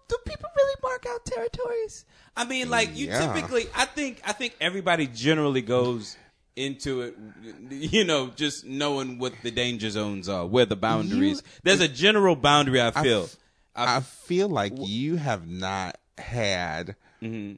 do 0.08 0.16
people 0.26 0.50
really 0.56 0.76
mark 0.84 1.06
out 1.10 1.26
territories? 1.26 2.06
I 2.40 2.46
mean, 2.46 2.68
mm, 2.68 2.70
like 2.70 2.96
you 2.96 3.08
Yeah. 3.08 3.34
typically. 3.34 3.68
I 3.76 3.84
think. 3.86 4.22
I 4.26 4.32
think 4.32 4.56
everybody 4.62 5.08
generally 5.08 5.62
goes 5.62 6.16
into 6.56 7.02
it, 7.02 7.16
you 7.70 8.04
know, 8.06 8.28
just 8.36 8.66
knowing 8.66 9.18
what 9.20 9.34
the 9.44 9.52
danger 9.52 9.90
zones 9.90 10.28
are, 10.30 10.46
where 10.46 10.66
the 10.66 10.76
boundaries. 10.76 11.44
There's 11.64 11.82
a 11.82 11.88
general 11.88 12.36
boundary. 12.36 12.82
I 12.82 12.92
feel. 12.92 13.30
I, 13.76 13.98
I 13.98 14.00
feel 14.00 14.48
like 14.50 14.74
you 14.76 15.18
have 15.18 15.48
not 15.48 15.98
had. 16.18 16.96
Mm-hmm. 17.22 17.56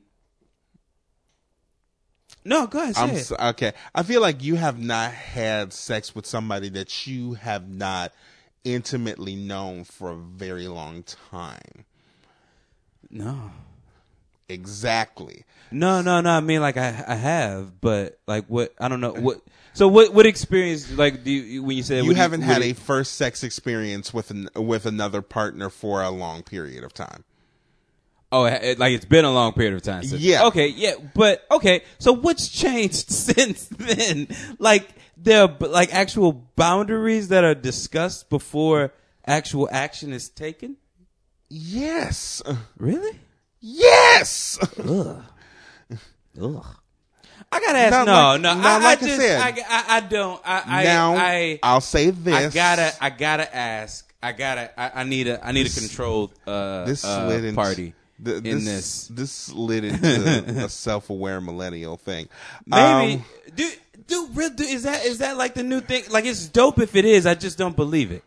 no, 2.43 2.65
go 2.67 2.81
ahead. 2.81 2.95
Say 2.95 3.01
I'm 3.01 3.09
it. 3.11 3.31
okay. 3.31 3.73
I 3.93 4.03
feel 4.03 4.21
like 4.21 4.43
you 4.43 4.55
have 4.55 4.79
not 4.79 5.11
had 5.13 5.73
sex 5.73 6.15
with 6.15 6.25
somebody 6.25 6.69
that 6.69 7.05
you 7.05 7.33
have 7.35 7.69
not 7.69 8.13
intimately 8.63 9.35
known 9.35 9.83
for 9.83 10.11
a 10.11 10.15
very 10.15 10.67
long 10.67 11.03
time. 11.03 11.85
no. 13.09 13.51
Exactly. 14.51 15.45
No, 15.71 16.01
no, 16.01 16.21
no. 16.21 16.29
I 16.29 16.41
mean, 16.41 16.61
like 16.61 16.77
I, 16.77 17.03
I 17.07 17.15
have, 17.15 17.79
but 17.79 18.19
like 18.27 18.45
what? 18.47 18.73
I 18.79 18.89
don't 18.89 19.01
know 19.01 19.13
what. 19.13 19.41
So 19.73 19.87
what? 19.87 20.13
What 20.13 20.25
experience? 20.25 20.91
Like, 20.91 21.23
do 21.23 21.31
you, 21.31 21.63
when 21.63 21.77
you 21.77 21.83
say 21.83 22.01
You 22.01 22.13
haven't 22.13 22.41
had 22.41 22.61
a 22.61 22.73
first 22.73 23.13
sex 23.13 23.43
experience 23.43 24.13
with 24.13 24.31
an, 24.31 24.49
with 24.55 24.85
another 24.85 25.21
partner 25.21 25.69
for 25.69 26.01
a 26.01 26.09
long 26.09 26.43
period 26.43 26.83
of 26.83 26.93
time. 26.93 27.23
Oh, 28.33 28.45
it, 28.45 28.79
like 28.79 28.93
it's 28.93 29.05
been 29.05 29.25
a 29.25 29.31
long 29.31 29.53
period 29.53 29.73
of 29.73 29.81
time. 29.81 30.03
Since. 30.03 30.21
Yeah. 30.21 30.47
Okay. 30.47 30.67
Yeah. 30.67 30.95
But 31.13 31.45
okay. 31.51 31.83
So 31.99 32.13
what's 32.13 32.47
changed 32.47 33.09
since 33.11 33.65
then? 33.67 34.27
Like 34.59 34.89
there 35.17 35.43
are 35.43 35.57
like 35.59 35.93
actual 35.93 36.33
boundaries 36.55 37.29
that 37.29 37.43
are 37.43 37.55
discussed 37.55 38.29
before 38.29 38.93
actual 39.25 39.69
action 39.71 40.11
is 40.13 40.29
taken. 40.29 40.77
Yes. 41.49 42.41
Really? 42.77 43.19
Yes. 43.61 44.57
Ugh. 44.79 45.23
Ugh. 46.41 46.65
I 47.53 47.59
gotta 47.59 47.77
ask. 47.79 47.91
Not 47.91 48.05
no, 48.05 48.13
like- 48.13 48.41
no. 48.41 48.53
not 48.55 48.81
I, 48.81 48.83
like 48.83 49.01
I 49.03 49.05
I 49.05 49.07
just, 49.07 49.21
said. 49.21 49.41
I, 49.41 49.47
I, 49.67 49.97
I 49.97 49.99
don't. 50.01 50.41
I, 50.45 50.63
I, 50.65 50.83
now 50.83 51.15
I, 51.15 51.59
I'll 51.63 51.81
say 51.81 52.09
this. 52.11 52.33
I 52.33 52.49
gotta, 52.49 52.93
I 53.03 53.09
gotta 53.09 53.55
ask. 53.55 54.13
I 54.23 54.31
gotta. 54.31 54.79
I, 54.79 55.01
I 55.01 55.03
need 55.03 55.27
a. 55.27 55.45
I 55.45 55.51
need 55.51 55.67
a 55.67 55.69
controlled 55.69 56.31
uh, 56.47 56.85
this 56.85 57.03
uh, 57.03 57.27
slid 57.27 57.43
into, 57.43 57.55
party 57.55 57.93
th- 58.23 58.37
in 58.37 58.63
this. 58.63 58.65
this. 58.65 59.07
This 59.07 59.31
slid 59.31 59.83
into 59.83 60.63
a 60.65 60.69
self-aware 60.69 61.41
millennial 61.41 61.97
thing. 61.97 62.29
Maybe. 62.65 63.15
Um, 63.15 63.25
do, 63.55 63.69
do, 64.07 64.27
real- 64.33 64.49
do, 64.51 64.63
is 64.63 64.83
that 64.83 65.05
is 65.05 65.17
that 65.17 65.35
like 65.35 65.53
the 65.53 65.63
new 65.63 65.81
thing? 65.81 66.03
Like 66.09 66.25
it's 66.25 66.47
dope 66.47 66.79
if 66.79 66.95
it 66.95 67.03
is. 67.03 67.25
I 67.25 67.35
just 67.35 67.57
don't 67.57 67.75
believe 67.75 68.11
it. 68.11 68.23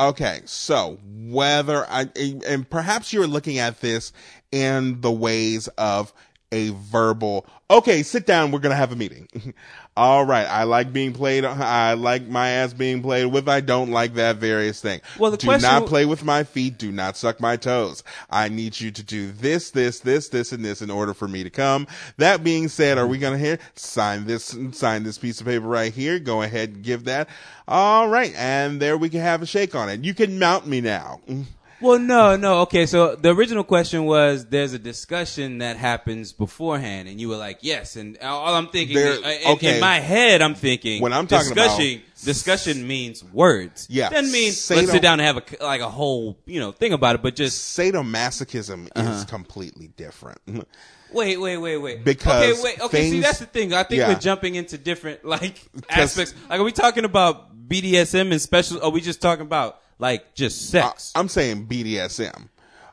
Okay, 0.00 0.40
so 0.46 0.98
whether 1.04 1.84
I 1.88 2.08
and 2.46 2.68
perhaps 2.68 3.12
you're 3.12 3.26
looking 3.28 3.58
at 3.58 3.80
this 3.80 4.12
in 4.54 5.00
the 5.00 5.10
ways 5.10 5.66
of 5.76 6.12
a 6.52 6.70
verbal. 6.70 7.44
Okay, 7.68 8.04
sit 8.04 8.26
down. 8.26 8.52
We're 8.52 8.60
gonna 8.60 8.76
have 8.76 8.92
a 8.92 8.96
meeting. 8.96 9.28
All 9.96 10.24
right, 10.24 10.44
I 10.44 10.62
like 10.64 10.92
being 10.92 11.12
played. 11.12 11.44
I 11.44 11.94
like 11.94 12.28
my 12.28 12.48
ass 12.48 12.72
being 12.72 13.02
played 13.02 13.26
with. 13.26 13.48
I 13.48 13.60
don't 13.60 13.90
like 13.90 14.14
that 14.14 14.36
various 14.36 14.80
thing. 14.80 15.00
Well, 15.18 15.32
the 15.32 15.36
do 15.36 15.46
question- 15.48 15.68
not 15.68 15.86
play 15.86 16.04
with 16.04 16.24
my 16.24 16.44
feet. 16.44 16.78
Do 16.78 16.92
not 16.92 17.16
suck 17.16 17.40
my 17.40 17.56
toes. 17.56 18.04
I 18.30 18.48
need 18.48 18.80
you 18.80 18.92
to 18.92 19.02
do 19.02 19.32
this, 19.32 19.70
this, 19.70 20.00
this, 20.00 20.28
this, 20.28 20.52
and 20.52 20.64
this 20.64 20.80
in 20.80 20.90
order 20.90 21.14
for 21.14 21.26
me 21.26 21.42
to 21.42 21.50
come. 21.50 21.88
That 22.18 22.44
being 22.44 22.68
said, 22.68 22.98
are 22.98 23.06
we 23.06 23.18
gonna 23.18 23.38
hear 23.38 23.58
sign 23.74 24.26
this? 24.26 24.56
Sign 24.72 25.02
this 25.02 25.18
piece 25.18 25.40
of 25.40 25.46
paper 25.46 25.66
right 25.66 25.92
here. 25.92 26.20
Go 26.20 26.42
ahead 26.42 26.70
and 26.70 26.82
give 26.82 27.04
that. 27.04 27.28
All 27.66 28.08
right, 28.08 28.32
and 28.36 28.80
there 28.80 28.96
we 28.96 29.08
can 29.08 29.20
have 29.20 29.42
a 29.42 29.46
shake 29.46 29.74
on 29.74 29.88
it. 29.88 30.04
You 30.04 30.14
can 30.14 30.38
mount 30.38 30.68
me 30.68 30.80
now. 30.80 31.20
Well, 31.84 31.98
no, 31.98 32.34
no. 32.36 32.60
Okay, 32.62 32.86
so 32.86 33.14
the 33.14 33.28
original 33.34 33.62
question 33.62 34.06
was: 34.06 34.46
There's 34.46 34.72
a 34.72 34.78
discussion 34.78 35.58
that 35.58 35.76
happens 35.76 36.32
beforehand, 36.32 37.08
and 37.10 37.20
you 37.20 37.28
were 37.28 37.36
like, 37.36 37.58
"Yes." 37.60 37.96
And 37.96 38.16
all 38.22 38.54
I'm 38.54 38.68
thinking, 38.68 38.96
There- 38.96 39.12
is, 39.12 39.22
uh, 39.22 39.52
okay. 39.52 39.74
in 39.74 39.80
my 39.80 40.00
head, 40.00 40.40
I'm 40.40 40.54
thinking 40.54 41.02
When 41.02 41.12
I'm 41.12 41.26
talking 41.26 41.52
discussion. 41.52 41.96
about- 41.96 42.24
discussion 42.24 42.86
means 42.86 43.22
words. 43.22 43.86
Yeah. 43.90 44.08
doesn't 44.08 44.32
mean 44.32 44.52
Say 44.52 44.76
let's 44.76 44.92
sit 44.92 45.02
down 45.02 45.20
and 45.20 45.26
have 45.26 45.36
a 45.60 45.62
like 45.64 45.82
a 45.82 45.90
whole 45.90 46.38
you 46.46 46.58
know 46.58 46.72
thing 46.72 46.94
about 46.94 47.16
it. 47.16 47.22
But 47.22 47.36
just 47.36 47.76
Sadomasochism 47.78 48.88
Uh-huh. 48.96 49.10
is 49.10 49.24
completely 49.26 49.88
different. 49.88 50.38
wait, 51.12 51.36
wait, 51.38 51.58
wait, 51.58 51.76
wait. 51.76 52.02
Because 52.02 52.50
okay, 52.50 52.62
wait. 52.62 52.80
Okay, 52.80 53.10
see, 53.10 53.20
that's 53.20 53.40
the 53.40 53.46
thing. 53.46 53.74
I 53.74 53.82
think 53.82 53.98
yeah. 53.98 54.08
we're 54.08 54.18
jumping 54.18 54.54
into 54.54 54.78
different 54.78 55.22
like 55.22 55.60
aspects. 55.90 56.32
Like, 56.48 56.60
are 56.60 56.64
we 56.64 56.72
talking 56.72 57.04
about 57.04 57.68
BDSM 57.68 58.32
and 58.32 58.40
special? 58.40 58.82
Are 58.82 58.90
we 58.90 59.02
just 59.02 59.20
talking 59.20 59.44
about 59.44 59.80
like 60.04 60.34
just 60.34 60.68
sex? 60.70 61.12
I'm 61.14 61.28
saying 61.28 61.66
BDSM. 61.66 62.48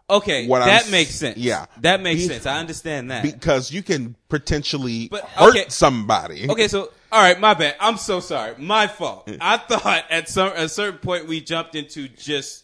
okay, 0.10 0.48
what 0.48 0.62
I'm 0.62 0.70
that 0.70 0.89
makes 0.89 1.12
sense. 1.12 1.38
yeah. 1.38 1.65
that 1.82 2.01
makes 2.01 2.22
Be- 2.22 2.27
sense. 2.30 2.46
I 2.46 2.58
understand 2.60 3.12
that. 3.12 3.22
because 3.24 3.72
you 3.72 3.84
can 3.84 4.15
potentially 4.30 5.10
But, 5.10 5.24
hurt 5.25 5.72
somebody. 5.72 6.50
Okay, 6.50 6.68
so 6.70 6.91
all 7.12 7.22
right, 7.22 7.38
my 7.39 7.53
bad. 7.53 7.75
I'm 7.82 7.98
so 7.98 8.22
sorry. 8.22 8.56
My 8.58 8.88
fault. 8.88 9.30
I 9.41 9.58
thought 9.58 10.06
at 10.10 10.30
some 10.30 10.53
a 10.56 10.70
certain 10.70 11.00
point 11.00 11.27
we 11.27 11.41
jumped 11.41 11.75
into 11.75 12.08
just 12.08 12.63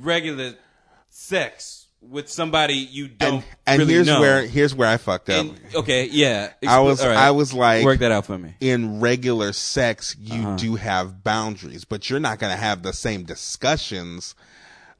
regular 0.00 0.54
sex 1.08 1.85
with 2.10 2.28
somebody 2.30 2.74
you 2.74 3.08
don't 3.08 3.34
and 3.36 3.44
and 3.66 3.78
really 3.80 3.94
here's 3.94 4.06
know. 4.06 4.20
where 4.20 4.46
here's 4.46 4.74
where 4.74 4.88
I 4.88 4.96
fucked 4.96 5.30
up. 5.30 5.46
And- 5.46 5.60
okay, 5.74 6.08
yeah. 6.10 6.52
I 6.66 6.80
was 6.80 7.04
right. 7.04 7.16
I 7.16 7.30
was 7.32 7.52
like 7.54 7.84
work 7.84 7.98
that 8.00 8.12
out 8.12 8.26
for 8.26 8.38
me. 8.38 8.54
in 8.60 9.00
regular 9.00 9.52
sex 9.52 10.16
you 10.20 10.40
Uh-huh. 10.42 10.56
do 10.56 10.74
have 10.76 11.22
boundaries, 11.24 11.84
but 11.84 12.08
you're 12.10 12.20
not 12.20 12.38
going 12.38 12.52
to 12.52 12.60
have 12.60 12.82
the 12.82 12.92
same 12.92 13.24
discussions 13.24 14.34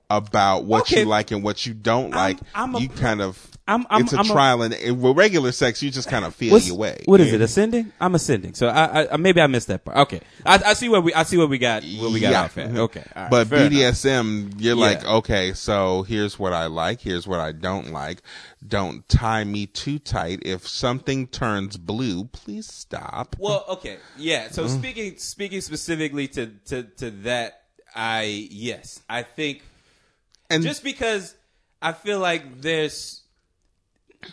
about 0.08 0.64
what 0.64 0.82
Okay. 0.82 1.00
you 1.00 1.06
like 1.06 1.30
and 1.30 1.42
what 1.42 1.66
you 1.66 1.74
don't 1.74 2.10
like. 2.12 2.38
I'm 2.54 2.74
a 2.74 2.80
you 2.80 2.88
pr- 2.88 2.98
kind 3.00 3.20
of 3.20 3.55
I'm- 3.68 3.84
I'm- 3.90 4.02
it's 4.02 4.12
a 4.12 4.18
I'm 4.18 4.26
a- 4.26 4.32
trial 4.32 4.62
and 4.62 4.72
and 4.74 5.02
with 5.02 5.16
regular 5.16 5.50
sex 5.50 5.82
you 5.82 5.90
just 5.90 6.08
kind 6.08 6.24
of 6.24 6.34
feel 6.34 6.56
your 6.58 6.76
way. 6.76 7.02
What 7.06 7.20
is 7.20 7.32
it? 7.32 7.40
Ascending? 7.40 7.92
I'm 8.00 8.14
ascending. 8.14 8.54
So 8.54 8.68
I, 8.68 9.12
I 9.12 9.16
maybe 9.16 9.40
I 9.40 9.46
missed 9.48 9.66
that 9.68 9.84
part. 9.84 9.96
Okay, 9.98 10.20
I, 10.44 10.60
I 10.66 10.74
see 10.74 10.88
what 10.88 11.02
we 11.02 11.12
I 11.14 11.24
see 11.24 11.36
where 11.36 11.48
we 11.48 11.58
got 11.58 11.82
where 11.82 12.10
we 12.10 12.20
got 12.20 12.30
Yeah. 12.30 12.42
off 12.44 12.56
at. 12.58 12.70
Okay, 12.76 13.02
all 13.16 13.22
right, 13.22 13.30
but 13.30 13.48
fair 13.48 13.58
enough. 13.66 13.72
BDSM, 13.72 14.54
you're 14.58 14.76
like, 14.76 15.04
okay, 15.04 15.52
so 15.52 16.02
here's 16.02 16.38
what 16.38 16.52
I 16.52 16.66
like, 16.66 17.00
here's 17.00 17.26
what 17.26 17.40
I 17.40 17.50
don't 17.52 17.90
like. 17.90 18.22
Don't 18.66 19.08
tie 19.08 19.44
me 19.44 19.66
too 19.66 19.98
tight. 19.98 20.40
If 20.44 20.66
something 20.68 21.26
turns 21.26 21.76
blue, 21.76 22.24
please 22.26 22.66
stop. 22.72 23.36
Well, 23.38 23.64
okay, 23.68 23.98
yeah. 24.16 24.46
Mm. 24.48 24.52
So 24.52 24.68
speaking 24.68 25.18
speaking 25.18 25.60
specifically 25.60 26.28
to 26.28 26.46
to 26.66 26.84
to 26.84 27.10
that, 27.22 27.62
I 27.96 28.48
yes, 28.50 29.00
I 29.08 29.22
think 29.24 29.62
And 30.50 30.62
just 30.62 30.84
because 30.84 31.34
I 31.82 31.92
feel 31.92 32.20
like 32.20 32.60
there's 32.62 33.22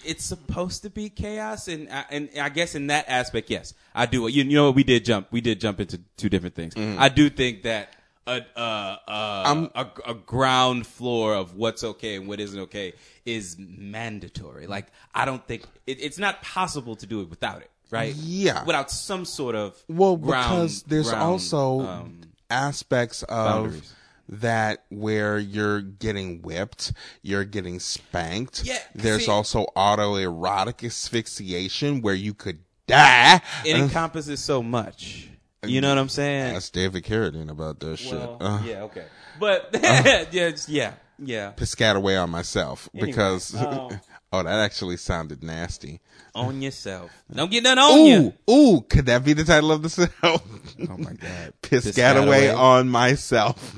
it's 0.06 0.24
supposed 0.24 0.82
to 0.84 0.90
be 0.90 1.10
chaos 1.10 1.68
and 1.68 1.90
I- 1.92 2.06
and 2.10 2.30
I 2.42 2.50
guess 2.50 2.76
in 2.76 2.88
that 2.88 3.06
aspect 3.08 3.50
yes 3.50 3.74
I 3.96 4.06
do. 4.06 4.28
You, 4.28 4.44
you 4.44 4.56
know 4.56 4.66
what? 4.68 4.76
We 4.76 4.84
did 4.84 5.06
jump 5.06 5.28
we 5.32 5.42
did 5.42 5.60
jump 5.60 5.80
into 5.80 6.00
two 6.18 6.30
different 6.30 6.56
things. 6.56 6.74
I 6.78 7.10
do 7.10 7.30
think 7.30 7.64
that 7.64 7.94
a 8.26 8.42
uh, 8.56 8.98
uh, 9.08 9.68
a, 9.76 10.12
a 10.12 10.14
ground 10.14 10.88
floor 10.88 11.36
of 11.36 11.56
what's 11.56 11.84
okay 11.84 12.16
and 12.16 12.28
what 12.28 12.40
isn't 12.40 12.60
okay 12.62 12.94
is 13.26 13.58
mandatory. 13.60 14.66
Like 14.68 14.88
I 15.14 15.26
don't 15.26 15.46
think 15.46 15.64
it, 15.86 16.02
it's 16.02 16.18
not 16.18 16.42
possible 16.42 16.96
to 16.98 17.06
do 17.06 17.22
it 17.22 17.30
without 17.30 17.62
it 17.62 17.70
right? 17.92 18.16
Yeah. 18.16 18.64
without 18.64 18.90
some 18.90 19.24
sort 19.26 19.56
of 19.56 19.82
well, 19.88 20.18
ground- 20.18 20.50
because 20.52 20.84
there's 20.84 21.10
ground, 21.10 21.24
also 21.24 21.82
um, 21.82 22.22
aspects 22.50 23.24
of 23.24 23.46
boundaries. 23.46 23.94
That 24.30 24.84
where 24.90 25.38
you're 25.38 25.82
getting 25.82 26.42
whipped, 26.42 26.94
you're 27.22 27.44
getting 27.44 27.80
spanked. 27.80 28.64
Yeah, 28.64 28.80
There's 28.96 29.26
see- 29.26 29.32
also 29.32 29.66
autoerotic 29.76 30.84
asphyxiation 30.86 32.02
where 32.02 32.16
you 32.16 32.34
could 32.34 32.60
die. 32.88 33.42
it 33.66 33.76
encompasses 33.78 34.40
so 34.42 34.62
much 34.62 35.30
you 35.66 35.80
know 35.82 35.90
what 35.90 35.98
I'm 35.98 36.10
saying 36.10 36.56
Ask 36.56 36.74
David 36.74 37.04
Carradine 37.04 37.50
about 37.50 37.80
that 37.80 37.98
shit. 37.98 38.12
Well, 38.14 38.38
Uh, 38.40 38.62
yeah, 38.66 38.84
okay. 38.84 39.06
But 39.40 39.70
yeah, 39.82 40.26
it's- 40.30 40.68
yeah, 40.68 40.94
yeah. 41.18 41.54
piscataway 41.56 42.22
on 42.22 42.30
myself 42.30 42.90
because 42.94 43.56
um, 43.56 44.00
oh 44.34 44.44
that 44.44 44.60
actually 44.60 44.98
sounded 44.98 45.42
nasty. 45.44 46.02
On 46.36 46.62
yourself. 46.62 47.12
Don't 47.34 47.52
get 47.52 47.64
none 47.64 47.78
on 47.78 48.06
you. 48.06 48.34
Ooh, 48.50 48.52
ooh, 48.54 48.82
could 48.82 49.06
that 49.06 49.24
be 49.24 49.34
the 49.34 49.44
title 49.44 49.72
of 49.72 49.82
the 49.84 49.90
show? 49.90 50.08
Oh 50.90 50.98
my 50.98 51.14
god. 51.14 51.54
Piscataway 51.62 52.50
Piscataway. 52.52 52.58
on 52.58 52.90
myself. 52.90 53.76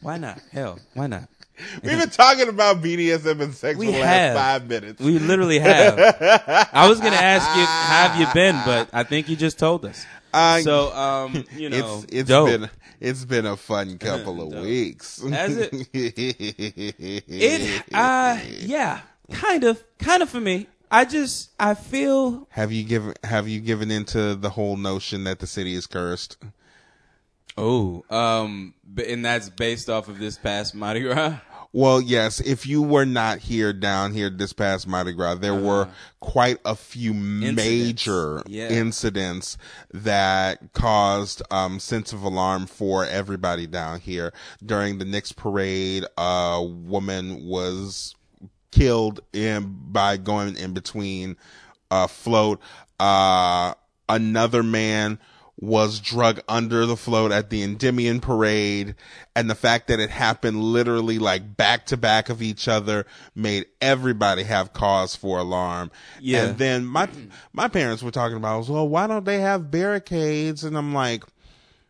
Why 0.00 0.16
not? 0.16 0.40
Hell, 0.50 0.78
why 0.94 1.06
not? 1.06 1.28
We've 1.84 1.98
been 1.98 2.08
talking 2.10 2.48
about 2.48 2.82
BDSM 2.82 3.40
and 3.40 3.54
sex 3.54 3.78
We 3.78 3.86
for 3.86 3.92
the 3.92 3.98
have. 3.98 4.34
last 4.34 4.42
five 4.62 4.68
minutes. 4.68 5.00
We 5.00 5.18
literally 5.20 5.58
have. 5.60 5.98
I 6.72 6.88
was 6.88 6.98
gonna 6.98 7.14
ask 7.14 7.46
you 7.56 7.64
have 7.64 8.18
you 8.18 8.26
been, 8.34 8.60
but 8.64 8.88
I 8.92 9.04
think 9.04 9.28
you 9.28 9.36
just 9.36 9.58
told 9.58 9.84
us. 9.84 10.04
Uh, 10.32 10.60
So, 10.62 10.92
um, 10.94 11.44
you 11.54 11.68
know, 11.68 12.02
it's 12.08 12.12
it's 12.12 12.28
been 12.30 12.70
it's 13.00 13.24
been 13.26 13.44
a 13.46 13.56
fun 13.56 13.98
couple 13.98 14.40
of 14.40 14.60
weeks. 14.64 15.22
Has 15.22 15.56
it? 15.58 15.70
it. 15.92 17.82
Uh, 17.92 18.38
yeah, 18.60 19.00
kind 19.32 19.64
of, 19.64 19.82
kind 19.98 20.22
of 20.22 20.28
for 20.30 20.40
me. 20.40 20.68
I 20.90 21.04
just, 21.06 21.50
I 21.58 21.72
feel 21.74 22.46
have 22.50 22.70
you 22.70 22.84
given 22.84 23.14
have 23.24 23.48
you 23.48 23.60
given 23.60 23.90
into 23.90 24.34
the 24.34 24.50
whole 24.50 24.76
notion 24.76 25.24
that 25.24 25.38
the 25.38 25.46
city 25.46 25.74
is 25.74 25.86
cursed? 25.86 26.36
Oh, 27.56 28.04
um, 28.10 28.74
and 29.06 29.24
that's 29.24 29.48
based 29.48 29.88
off 29.90 30.08
of 30.08 30.18
this 30.18 30.36
past 30.38 30.74
Mardi 30.74 31.00
Gras. 31.00 31.36
Well, 31.74 32.02
yes, 32.02 32.38
if 32.40 32.66
you 32.66 32.82
were 32.82 33.06
not 33.06 33.38
here 33.38 33.72
down 33.72 34.12
here 34.12 34.28
this 34.28 34.52
past 34.52 34.86
Mardi 34.86 35.14
Gras, 35.14 35.36
there 35.36 35.54
were 35.54 35.88
quite 36.20 36.58
a 36.66 36.74
few 36.74 37.14
major 37.14 38.42
Yeah. 38.46 38.68
incidents 38.68 39.56
that 39.90 40.74
caused 40.74 41.42
um, 41.50 41.80
sense 41.80 42.12
of 42.12 42.22
alarm 42.22 42.66
for 42.66 43.06
everybody 43.06 43.66
down 43.66 44.00
here. 44.00 44.34
During 44.64 44.98
the 44.98 45.06
Nyx 45.06 45.34
parade, 45.34 46.04
a 46.18 46.62
woman 46.62 47.46
was 47.46 48.14
killed 48.72 49.20
in 49.32 49.76
by 49.92 50.16
going 50.16 50.56
in 50.56 50.72
between 50.72 51.36
a 51.90 52.08
float. 52.08 52.60
Uh, 52.98 53.74
another 54.08 54.62
man 54.62 55.18
was 55.60 56.00
drug 56.00 56.40
under 56.48 56.86
the 56.86 56.96
float 56.96 57.30
at 57.30 57.50
the 57.50 57.62
Endymion 57.62 58.20
parade. 58.20 58.96
And 59.36 59.48
the 59.48 59.54
fact 59.54 59.86
that 59.88 60.00
it 60.00 60.10
happened 60.10 60.60
literally 60.60 61.20
like 61.20 61.56
back 61.56 61.86
to 61.86 61.96
back 61.96 62.30
of 62.30 62.42
each 62.42 62.66
other 62.66 63.06
made 63.36 63.66
everybody 63.80 64.42
have 64.42 64.72
cause 64.72 65.14
for 65.14 65.38
alarm. 65.38 65.92
Yeah. 66.20 66.46
And 66.46 66.58
then 66.58 66.84
my, 66.84 67.08
my 67.52 67.68
parents 67.68 68.02
were 68.02 68.10
talking 68.10 68.36
about, 68.36 68.68
well, 68.68 68.88
why 68.88 69.06
don't 69.06 69.24
they 69.24 69.38
have 69.38 69.70
barricades? 69.70 70.64
And 70.64 70.76
I'm 70.76 70.92
like, 70.92 71.22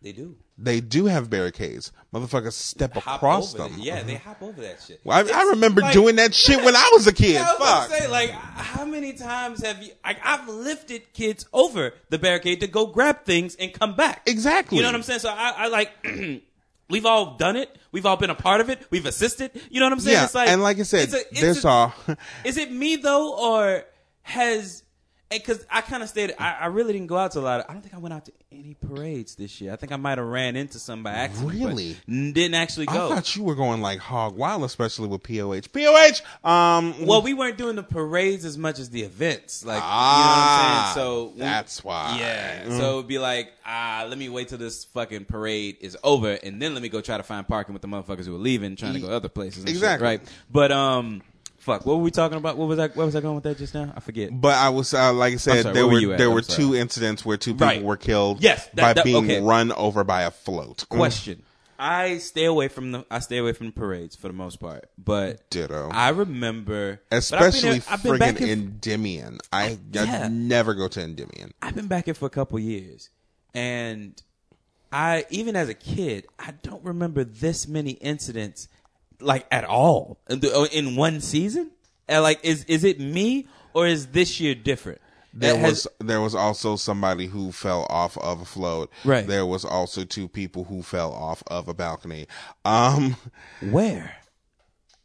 They 0.03 0.13
do. 0.13 0.37
They 0.59 0.81
do 0.81 1.07
have 1.07 1.31
barricades. 1.31 1.93
Motherfuckers 2.15 2.53
step 2.53 2.93
Hop 2.95 3.17
across 3.17 3.55
them. 3.55 3.75
Yeah, 3.79 4.03
they 4.03 4.17
hop 4.17 4.43
over 4.43 4.61
that 4.61 4.83
shit. 4.87 5.01
Well, 5.03 5.17
I, 5.27 5.41
I 5.41 5.43
remember 5.51 5.81
like- 5.81 5.93
doing 5.95 6.17
that 6.17 6.35
shit 6.35 6.63
when 6.63 6.77
I 6.77 6.91
was 6.93 7.07
a 7.07 7.13
kid. 7.15 7.37
I 7.39 7.55
was 7.55 7.59
Fuck. 7.89 7.91
say, 7.99 8.07
like, 8.09 8.31
how 8.31 8.85
many 8.85 9.15
times 9.15 9.65
have 9.65 9.83
you? 9.83 9.93
Like, 10.05 10.19
I've 10.25 10.47
lifted 10.49 11.13
kids 11.15 11.47
over 11.53 11.95
the 12.11 12.19
barricade 12.19 12.61
to 12.61 12.67
go 12.67 12.87
grab 12.87 13.25
things 13.25 13.55
and 13.57 13.73
come 13.73 13.97
back. 13.97 14.23
Exactly. 14.27 14.77
You 14.77 14.83
know 14.83 14.89
what 14.91 14.97
I'm 14.97 15.03
saying? 15.03 15.21
So 15.21 15.31
I, 15.31 15.55
I 15.57 15.69
like. 15.69 15.91
We've 16.91 17.07
all 17.07 17.37
done 17.37 17.57
it. 17.57 17.75
We've 17.91 18.05
all 18.05 18.19
been 18.19 18.29
a 18.29 18.35
part 18.35 18.61
of 18.61 18.69
it. 18.69 18.87
We've 18.91 19.07
assisted. 19.07 19.53
You 19.71 19.81
know 19.81 19.87
what 19.87 19.95
I'm 19.95 20.01
saying? 20.01 20.15
Yeah, 20.15 20.25
It's 20.25 20.35
like, 20.35 20.49
and 20.51 20.63
like 20.63 20.79
I 20.79 20.83
said, 20.83 21.05
it's 21.05 21.15
a- 21.15 21.29
it's 21.31 21.41
there's 21.41 21.65
a- 21.65 21.69
all. 21.69 21.95
Is 22.45 22.59
it 22.59 22.71
me 22.71 22.97
though, 22.97 23.35
or 23.35 23.85
has? 24.21 24.83
Because 25.39 25.65
I 25.71 25.81
kind 25.81 26.03
of 26.03 26.09
stayed. 26.09 26.35
I, 26.39 26.53
I 26.63 26.67
really 26.67 26.93
didn't 26.93 27.09
go 27.09 27.17
out 27.17 27.33
to 27.33 27.41
a 27.41 27.43
lot. 27.43 27.61
Of, 27.61 27.67
I 27.69 27.73
don't 27.73 27.83
think 27.83 27.95
I 27.95 27.99
went 27.99 28.13
out 28.15 28.25
to 28.27 28.33
any 28.51 28.75
parades 28.75 29.35
this 29.35 29.61
year. 29.61 29.73
I 29.73 29.77
think 29.77 29.93
I 29.93 29.97
might 29.97 30.19
have 30.19 30.27
ran 30.27 30.57
into 30.57 30.79
some 30.79 31.03
by 31.03 31.13
accident. 31.13 31.53
Really? 31.55 31.97
didn't 32.07 32.55
actually 32.55 32.87
go. 32.87 33.11
I 33.11 33.15
thought 33.15 33.35
you 33.37 33.43
were 33.45 33.55
going 33.55 33.81
like 33.81 33.99
hog 33.99 34.37
wild, 34.37 34.65
especially 34.65 35.09
with 35.09 35.23
POH. 35.23 35.63
POH. 35.73 36.49
Um. 36.49 37.07
Well, 37.07 37.23
we 37.23 37.35
weren't 37.35 37.59
doing 37.59 37.77
the 37.77 37.83
parades 37.83 38.45
as 38.45 38.57
much 38.59 38.79
as 38.79 38.91
the 38.91 39.03
events. 39.03 39.65
Like, 39.65 39.81
Ah, 39.83 40.19
you 40.19 40.25
know 40.25 40.31
what 40.31 40.39
I'm 40.39 40.95
saying? 40.95 41.05
So 41.05 41.33
we- 41.35 41.41
that's 41.41 41.85
why. 41.85 42.17
Yeah. 42.19 42.65
Mm. 42.65 42.79
So 42.79 42.93
it'd 42.99 43.09
be 43.09 43.19
like, 43.19 43.53
ah, 43.65 44.05
let 44.09 44.19
me 44.19 44.29
wait 44.29 44.49
till 44.49 44.59
this 44.59 44.85
fucking 44.85 45.25
parade 45.27 45.77
is 45.81 45.97
over, 46.03 46.33
and 46.43 46.61
then 46.61 46.75
let 46.75 46.83
me 46.83 46.89
go 46.89 47.01
try 47.01 47.17
to 47.17 47.23
find 47.23 47.47
parking 47.47 47.73
with 47.73 47.83
the 47.83 47.89
motherfuckers 47.89 48.27
who 48.27 48.35
are 48.35 48.39
leaving, 48.39 48.77
trying 48.77 48.95
to 48.95 49.01
go 49.01 49.09
other 49.11 49.29
places. 49.29 49.61
And 49.61 49.69
shit, 49.69 49.77
Exactly. 49.77 50.07
right. 50.07 50.21
But 50.51 50.73
um, 50.73 51.23
fuck. 51.63 51.87
What 51.87 51.97
were 51.97 52.03
we 52.03 52.11
talking 52.11 52.37
about? 52.39 52.57
What 52.59 52.69
was 52.69 52.79
I? 52.79 52.89
What 52.89 53.07
was 53.07 53.17
I 53.17 53.21
going 53.21 53.37
with 53.37 53.45
that 53.45 53.59
just 53.59 53.75
now? 53.75 53.93
I 53.97 54.01
forget. 54.01 54.29
But 54.33 54.55
I 54.55 54.69
was 54.69 54.93
uh, 54.95 55.13
like 55.13 55.35
I 55.35 55.37
said, 55.37 55.63
sorry, 55.63 55.75
there 55.75 55.87
were 55.87 56.17
there 56.17 56.29
I'm 56.29 56.35
were 56.35 56.43
sorry. 56.43 56.57
two 56.63 56.75
incidents 56.75 57.25
where 57.25 57.37
two 57.37 57.55
people 57.55 57.67
Right. 57.69 57.83
were 57.83 57.97
killed. 57.97 58.43
Yes, 58.43 58.67
that- 58.75 58.77
by 58.77 58.93
that- 58.93 59.05
being 59.05 59.25
okay. 59.25 59.41
run 59.41 59.73
over 59.73 60.05
by 60.05 60.23
a 60.23 60.31
float. 60.31 60.79
Mm. 60.79 60.89
Question. 60.89 61.43
I 61.79 62.19
stay 62.19 62.45
away 62.45 62.69
from 62.69 62.93
the 62.93 63.05
I 63.11 63.19
stay 63.19 63.39
away 63.39 63.53
from 63.55 63.67
the 63.67 63.73
parades 63.73 64.15
for 64.15 64.29
the 64.29 64.35
most 64.35 64.61
part, 64.61 64.89
but 64.97 65.51
Ditto. 65.51 65.89
I 65.93 66.11
remember, 66.11 67.01
but 67.11 67.17
I've 67.17 67.29
been 67.31 67.49
Especially 67.49 67.79
there- 67.81 67.83
I've 67.91 68.03
been 68.05 68.13
friggin' 68.19 68.41
in- 68.41 68.49
Endymion. 68.51 69.39
I, 69.53 69.79
Yeah. 69.91 70.23
I 70.25 70.29
never 70.29 70.75
go 70.75 70.87
to 70.87 71.01
Endymion. 71.03 71.53
I've 71.61 71.75
been 71.75 71.89
back 71.89 72.05
here 72.05 72.15
for 72.15 72.27
a 72.27 72.31
couple 72.31 72.57
years, 72.61 73.11
and 73.53 74.23
I 74.93 75.25
even 75.31 75.57
as 75.57 75.69
a 75.69 75.75
kid, 75.75 76.27
I 76.39 76.53
don't 76.63 76.85
remember 76.85 77.25
this 77.25 77.67
many 77.67 77.93
incidents 77.93 78.69
like 79.23 79.47
at 79.51 79.65
all 79.65 80.19
in, 80.29 80.41
the, 80.41 80.69
in 80.73 80.97
one 80.97 81.21
season. 81.21 81.71
And, 82.09 82.23
like, 82.23 82.41
is 82.45 82.65
is 82.65 82.85
it 82.85 83.01
me 83.01 83.47
or 83.75 83.87
is 83.87 84.09
this 84.09 84.41
year 84.41 84.55
different? 84.55 85.01
There 85.35 85.57
Has- 85.57 85.87
was 86.01 86.07
there 86.07 86.21
was 86.21 86.35
also 86.35 86.77
somebody 86.77 87.27
who 87.27 87.53
fell 87.53 87.87
off 87.89 88.19
of 88.19 88.43
a 88.43 88.45
float. 88.45 88.91
Right. 89.05 89.27
There 89.27 89.47
was 89.47 89.65
also 89.65 90.05
two 90.05 90.29
people 90.29 90.65
who 90.65 90.83
fell 90.83 91.13
off 91.13 91.43
of 91.47 91.69
a 91.69 91.75
balcony. 91.75 92.27
Um 92.65 93.17
where? 93.71 94.17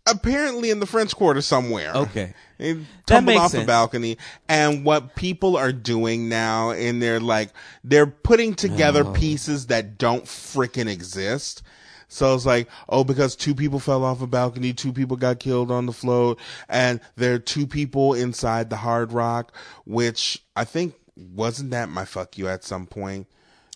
apparently 0.10 0.69
in 0.69 0.80
the 0.80 0.86
French 0.86 1.13
Quarter 1.15 1.41
somewhere. 1.41 1.91
Okay. 1.93 2.34
They 2.58 2.73
tumbled 3.06 3.25
makes 3.36 3.41
off 3.41 3.51
the 3.51 3.58
sense. 3.58 3.67
balcony. 3.67 4.17
And 4.49 4.84
what 4.84 5.15
people 5.15 5.56
are 5.58 5.71
doing 5.71 6.27
now, 6.27 6.71
and 6.71 6.99
they're 7.01 7.19
like, 7.19 7.51
they're 7.84 8.08
putting 8.08 8.56
together 8.56 9.03
Oh. 9.06 9.12
pieces 9.13 9.67
that 9.67 9.99
don't 9.99 10.23
freaking 10.25 10.89
exist. 10.89 11.62
So 12.08 12.34
it's 12.34 12.46
like, 12.46 12.70
oh, 12.88 13.04
because 13.04 13.36
two 13.36 13.54
people 13.54 13.80
fell 13.80 14.04
off 14.04 14.22
a 14.22 14.28
balcony, 14.28 14.74
two 14.74 14.93
people 14.93 15.17
got 15.17 15.39
killed 15.39 15.72
on 15.72 15.86
the 15.86 15.93
float, 15.93 16.39
and 16.70 17.00
there 17.15 17.34
are 17.34 17.39
two 17.39 17.67
people 17.67 18.13
inside 18.13 18.70
the 18.70 18.78
Hard 18.78 19.12
Rock, 19.12 19.54
which 19.86 20.43
I 20.56 20.63
think 20.63 20.96
wasn't 21.15 21.72
that 21.72 21.89
my 21.89 22.06
fuck 22.06 22.38
you 22.38 22.48
at 22.48 22.63
some 22.63 22.86
point. 22.86 23.28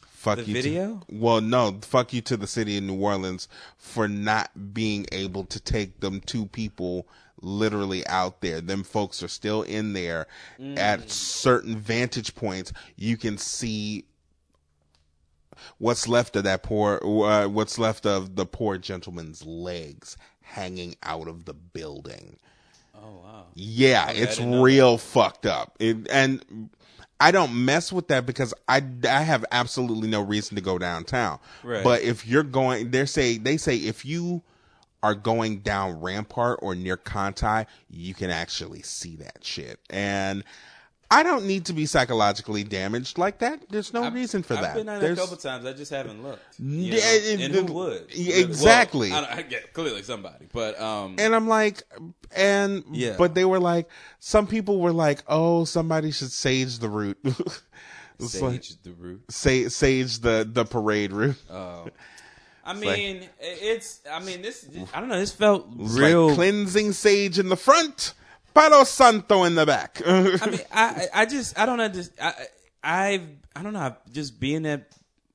Fuck 0.08 0.38
The 0.38 0.44
you. 0.44 0.54
to- 0.54 0.62
video? 0.62 1.02
well, 1.10 1.42
no, 1.42 1.80
fuck 1.82 2.14
you 2.14 2.22
to 2.22 2.38
the 2.38 2.48
city 2.48 2.78
of 2.78 2.84
New 2.84 3.02
Orleans 3.02 3.48
for 3.78 4.08
not 4.08 4.74
being 4.74 5.08
able 5.12 5.46
to 5.46 5.60
take 5.60 6.00
them 6.00 6.22
two 6.22 6.46
people 6.46 7.08
literally 7.42 8.06
out 8.06 8.42
there. 8.42 8.62
Them 8.62 8.84
folks 8.84 9.24
are 9.24 9.28
still 9.28 9.64
in 9.64 9.94
there 9.94 10.28
at 10.60 11.00
mm. 11.00 11.10
certain 11.10 11.76
vantage 11.76 12.36
points. 12.36 12.72
You 12.96 13.18
can 13.18 13.40
see 13.40 14.06
what's 15.78 16.08
left 16.08 16.36
of 16.36 16.44
that 16.44 16.64
poor, 16.64 17.00
uh, 17.04 17.48
what's 17.48 17.78
left 17.78 18.06
of 18.06 18.36
the 18.36 18.46
poor 18.46 18.78
gentleman's 18.78 19.46
legs 19.46 20.18
hanging 20.42 20.96
out 21.04 21.28
of 21.28 21.46
the 21.46 21.54
building. 21.54 22.38
Oh 22.96 23.22
wow. 23.24 23.46
Yeah, 23.56 24.06
I 24.08 24.12
it's 24.12 24.40
real 24.40 24.98
fucked 24.98 25.46
up. 25.46 25.76
It, 25.80 26.08
and 26.10 26.70
I 27.20 27.32
don't 27.32 27.66
mess 27.66 27.94
with 27.94 28.08
that 28.08 28.26
because 28.26 28.54
I, 28.68 28.84
I 29.08 29.22
have 29.22 29.46
absolutely 29.52 30.10
no 30.10 30.22
reason 30.22 30.56
to 30.56 30.62
go 30.62 30.78
downtown. 30.78 31.40
Right. 31.64 31.84
But 31.84 32.02
if 32.02 32.28
you're 32.28 32.44
going, 32.44 32.92
they 32.92 33.06
say 33.06 33.38
they 33.38 33.58
say 33.58 33.78
if 33.78 34.06
you 34.06 34.42
are 35.04 35.16
going 35.16 35.60
down 35.60 36.02
Rampart 36.02 36.60
or 36.62 36.76
near 36.76 36.98
Conti, 36.98 37.66
you 37.90 38.14
can 38.14 38.30
actually 38.30 38.82
see 38.82 39.16
that 39.18 39.44
shit. 39.44 39.80
And 39.90 40.44
I 41.14 41.24
don't 41.24 41.46
need 41.46 41.66
to 41.66 41.74
be 41.74 41.86
psychologically 41.86 42.64
damaged 42.64 43.18
like 43.18 43.40
that. 43.40 43.68
There's 43.70 43.94
no 43.94 44.10
reason 44.10 44.44
for 44.44 44.54
I've 44.56 44.62
that. 44.62 44.76
been 44.76 44.86
down 44.86 45.02
there 45.02 45.12
a 45.12 45.16
couple 45.16 45.36
times. 45.38 45.66
I 45.66 45.74
just 45.74 45.92
haven't 45.92 46.24
looked. 46.24 46.42
you 46.58 46.70
Yeah, 46.70 46.92
know? 46.94 46.98
it- 47.02 47.42
and 47.42 47.42
it- 47.56 47.68
who 47.68 47.74
would? 47.74 48.06
yeah, 48.14 48.36
Well, 48.38 48.46
exactly. 48.46 49.12
I, 49.12 49.38
I 49.38 49.42
get 49.42 49.74
clearly 49.74 50.04
somebody, 50.04 50.48
but 50.54 50.80
um, 50.80 51.16
and 51.20 51.36
I'm 51.36 51.48
like, 51.50 51.84
and 52.36 52.84
Yeah. 52.92 53.16
but 53.18 53.36
they 53.36 53.44
were 53.46 53.60
like, 53.60 53.90
some 54.20 54.48
people 54.48 54.80
were 54.80 54.94
like, 54.94 55.22
oh, 55.28 55.66
somebody 55.66 56.12
should 56.12 56.32
sage 56.32 56.80
the 56.80 56.90
route. 56.90 57.18
It's 58.20 58.40
like- 58.40 58.64
sage 58.64 58.82
the 58.84 58.92
root. 58.92 59.24
say 59.32 59.68
sage 59.70 60.20
the 60.20 60.48
the 60.50 60.64
parade 60.64 61.12
route. 61.12 61.36
Oh. 61.50 61.88
I 62.64 62.74
like- 62.74 62.82
mean, 62.98 63.28
it's. 63.40 64.02
I 64.10 64.20
mean, 64.20 64.44
this. 64.44 64.70
I 64.94 65.00
don't 65.00 65.10
know. 65.10 65.18
This 65.20 65.32
felt 65.32 65.66
real. 65.76 66.28
like 66.28 66.36
cleansing 66.36 66.92
sage 66.92 67.40
in 67.40 67.50
the 67.50 67.58
front, 67.58 68.14
Palo 68.54 68.84
Santo 68.84 69.44
in 69.44 69.56
the 69.56 69.66
back. 69.66 70.02
I 70.06 70.22
mean, 70.50 70.60
I. 70.72 71.08
I 71.14 71.26
just. 71.26 71.58
I 71.58 71.66
don't 71.66 71.80
understand. 71.80 72.36
I. 72.36 72.46
I've. 72.84 73.28
I 73.56 73.64
don't 73.64 73.74
know. 73.74 73.80
I've 73.80 74.14
just 74.14 74.40
being 74.40 74.64
that 74.64 74.92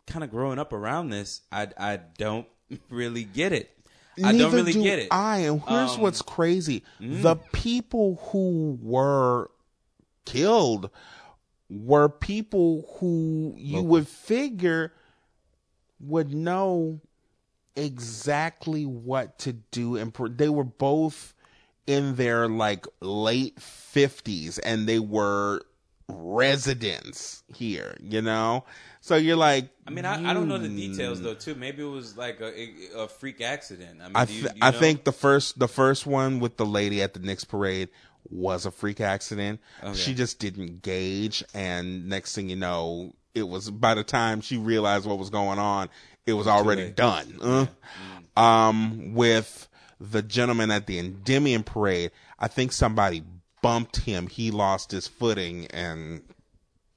kind 0.06 0.24
of 0.24 0.30
growing 0.30 0.58
up 0.58 0.72
around 0.72 1.10
this. 1.10 1.42
I. 1.50 1.68
I 1.78 2.00
don't 2.18 2.46
really 2.90 3.24
get 3.24 3.52
it. 3.52 3.70
I 4.24 4.32
don't 4.36 4.52
really 4.52 4.72
do 4.72 4.82
get 4.82 4.98
it. 4.98 5.08
I 5.10 5.38
and 5.38 5.62
here's 5.68 5.92
Um, 5.92 6.00
what's 6.00 6.22
crazy: 6.22 6.82
mm. 7.00 7.22
the 7.22 7.36
people 7.36 8.16
who 8.30 8.78
were 8.82 9.50
killed 10.24 10.90
were 11.68 12.08
people 12.08 12.96
who 12.98 13.54
you 13.56 13.76
Local. 13.76 13.88
would 13.88 14.08
figure 14.08 14.92
would 16.00 16.32
know 16.32 17.00
exactly 17.74 18.86
what 18.86 19.38
to 19.40 19.52
do, 19.52 19.96
and 19.96 20.12
they 20.36 20.48
were 20.48 20.64
both 20.64 21.34
in 21.86 22.16
their 22.16 22.48
like 22.48 22.86
late 23.00 23.60
fifties, 23.60 24.58
and 24.58 24.88
they 24.88 24.98
were 24.98 25.62
residents 26.08 27.42
here. 27.54 27.96
You 28.00 28.22
know, 28.22 28.64
so 29.00 29.16
you're 29.16 29.36
like, 29.36 29.68
I 29.86 29.90
mean, 29.90 30.04
I, 30.04 30.30
I 30.30 30.34
don't 30.34 30.48
know 30.48 30.58
the 30.58 30.68
"Hmm." 30.68 30.76
details 30.76 31.20
though. 31.22 31.34
Too. 31.34 31.54
Maybe 31.54 31.82
it 31.82 31.86
was 31.86 32.16
like 32.16 32.40
a, 32.40 32.68
a 32.96 33.08
freak 33.08 33.40
accident. 33.40 34.00
I 34.00 34.06
mean, 34.06 34.16
I 34.16 34.24
do 34.24 34.32
you, 34.32 34.42
you 34.42 34.48
I 34.62 34.70
think 34.70 35.04
the 35.04 35.12
first 35.12 35.58
the 35.58 35.68
first 35.68 36.06
one 36.06 36.40
with 36.40 36.56
the 36.56 36.66
lady 36.66 37.02
at 37.02 37.14
the 37.14 37.20
Nyx 37.20 37.46
parade 37.46 37.88
was 38.28 38.66
a 38.66 38.70
freak 38.70 39.00
accident. 39.00 39.60
Okay. 39.82 39.94
She 39.94 40.14
just 40.14 40.38
didn't 40.38 40.82
gauge, 40.82 41.44
and 41.54 42.08
next 42.08 42.34
thing 42.34 42.48
you 42.48 42.56
know, 42.56 43.14
it 43.34 43.46
was 43.46 43.70
by 43.70 43.94
the 43.94 44.04
time 44.04 44.40
she 44.40 44.56
realized 44.56 45.06
what 45.06 45.18
was 45.18 45.30
going 45.30 45.58
on, 45.58 45.88
it 46.26 46.32
was 46.32 46.46
already 46.46 46.90
done. 46.90 47.38
Uh, 47.40 47.66
Um, 48.36 49.14
with 49.14 49.66
the 50.00 50.22
gentleman 50.22 50.70
at 50.70 50.86
the 50.86 50.98
Endymion 50.98 51.62
parade, 51.62 52.10
I 52.38 52.48
think 52.48 52.72
somebody 52.72 53.22
bumped 53.62 53.96
him. 53.98 54.26
He 54.26 54.50
lost 54.50 54.90
his 54.92 55.06
footing, 55.08 55.66
and 55.68 56.22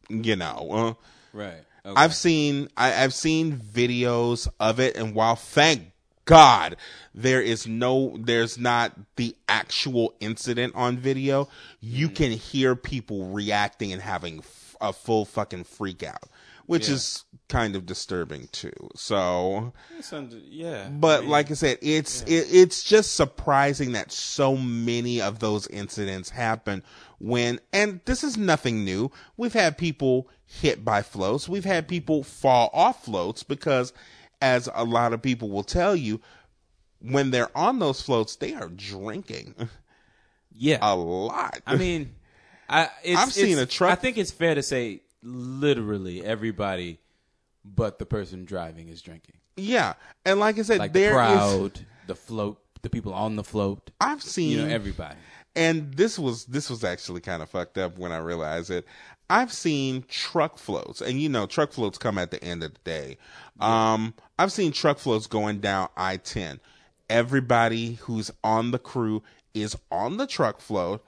you 0.09 0.35
know. 0.35 0.67
Uh, 0.71 1.38
right. 1.38 1.63
Okay. 1.85 1.93
I've 1.95 2.13
seen 2.13 2.67
I, 2.75 3.03
I've 3.03 3.13
seen 3.13 3.57
videos 3.57 4.47
of 4.59 4.79
it, 4.79 4.95
and 4.97 5.15
while 5.15 5.35
thank 5.35 5.91
God, 6.25 6.75
there 7.15 7.41
is 7.41 7.65
no, 7.65 8.15
there's 8.19 8.57
not 8.59 8.93
the 9.15 9.35
actual 9.47 10.13
incident 10.19 10.75
on 10.75 10.97
video. 10.97 11.49
You 11.79 12.07
can 12.09 12.31
hear 12.31 12.75
people 12.75 13.25
reacting 13.27 13.91
and 13.91 14.01
having 14.01 14.39
f- 14.39 14.75
a 14.79 14.93
full 14.93 15.25
fucking 15.25 15.63
freak 15.63 16.03
out, 16.03 16.29
which 16.67 16.88
Yeah. 16.88 16.95
is 16.95 17.23
kind 17.49 17.75
of 17.75 17.85
disturbing 17.85 18.47
too. 18.51 18.71
So, 18.95 19.73
under- 20.12 20.38
yeah. 20.38 20.88
but 20.89 21.19
I 21.19 21.21
mean, 21.21 21.29
like 21.29 21.51
I 21.51 21.55
said, 21.55 21.79
it's 21.81 22.21
it, 22.23 22.47
it's 22.51 22.83
just 22.83 23.15
surprising 23.15 23.91
that 23.93 24.12
so 24.12 24.55
many 24.55 25.19
of 25.21 25.39
those 25.39 25.67
incidents 25.67 26.29
happen 26.29 26.83
when, 27.17 27.59
and 27.73 27.99
this 28.05 28.23
is 28.23 28.38
nothing 28.38 28.85
new. 28.85 29.12
We've 29.35 29.53
had 29.53 29.77
people 29.77 30.29
hit 30.45 30.85
by 30.85 31.01
floats. 31.01 31.49
We've 31.49 31.65
had 31.65 31.88
people 31.88 32.23
fall 32.23 32.69
off 32.73 33.03
floats 33.03 33.43
because, 33.43 33.91
as 34.41 34.69
a 34.73 34.85
lot 34.85 35.12
of 35.12 35.21
people 35.21 35.49
will 35.49 35.63
tell 35.63 35.95
you, 35.95 36.21
when 37.01 37.31
they're 37.31 37.55
on 37.57 37.79
those 37.79 38.01
floats, 38.01 38.35
they 38.35 38.53
are 38.53 38.69
drinking 38.69 39.55
yeah. 40.53 40.77
a 40.81 40.95
lot. 40.95 41.62
I 41.65 41.75
mean, 41.75 42.15
I 42.69 42.89
it's, 43.03 43.19
I've 43.19 43.33
seen 43.33 43.57
a 43.57 43.65
truck- 43.65 43.91
I 43.91 43.95
think 43.95 44.17
it's 44.17 44.31
fair 44.31 44.55
to 44.55 44.63
say 44.63 45.01
literally 45.23 46.23
everybody 46.23 46.99
but 47.75 47.99
the 47.99 48.05
person 48.05 48.45
driving 48.45 48.88
is 48.89 49.01
drinking. 49.01 49.36
yeah, 49.58 49.93
and 50.25 50.39
like 50.39 50.58
I 50.60 50.62
said, 50.63 50.79
Like 50.79 50.93
the 50.93 50.99
there 50.99 51.10
is. 51.12 51.15
crowd, 51.15 51.79
the 52.08 52.15
float, 52.15 52.62
the 52.82 52.89
people 52.89 53.13
on 53.13 53.36
the 53.36 53.43
float, 53.43 53.91
I've 53.99 54.23
seen 54.23 54.51
you 54.51 54.65
know, 54.65 54.73
everybody. 54.73 55.15
and 55.55 55.93
this 55.93 56.17
was 56.17 56.45
this 56.45 56.69
was 56.69 56.84
actually 56.84 57.21
kind 57.21 57.41
of 57.43 57.49
fucked 57.49 57.77
up 57.77 57.97
when 57.97 58.12
I 58.12 58.17
realized 58.19 58.69
it. 58.71 58.86
I've 59.32 59.53
seen 59.53 60.05
truck 60.08 60.58
floats, 60.58 61.01
and 61.01 61.21
you 61.21 61.29
know, 61.29 61.45
truck 61.45 61.71
floats 61.71 61.97
come 61.99 62.17
at 62.17 62.32
the 62.32 62.43
end 62.43 62.63
of 62.63 62.73
the 62.73 62.79
day. 62.84 63.17
Um, 63.60 64.13
I've 64.39 64.51
seen 64.51 64.71
truck 64.71 64.97
floats 64.97 65.27
going 65.27 65.60
down 65.60 65.89
I 65.95 66.17
ten. 66.17 66.60
Everybody 67.10 67.93
who's 67.95 68.32
on 68.43 68.71
the 68.71 68.79
crew 68.79 69.21
is 69.53 69.75
on 69.91 70.17
the 70.17 70.25
truck 70.25 70.62
float, 70.62 71.03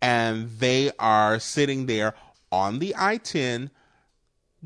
and 0.00 0.48
they 0.58 0.90
are 0.98 1.38
sitting 1.38 1.84
there 1.86 2.14
on 2.52 2.78
the 2.78 2.94
I 2.96 3.18
ten 3.18 3.70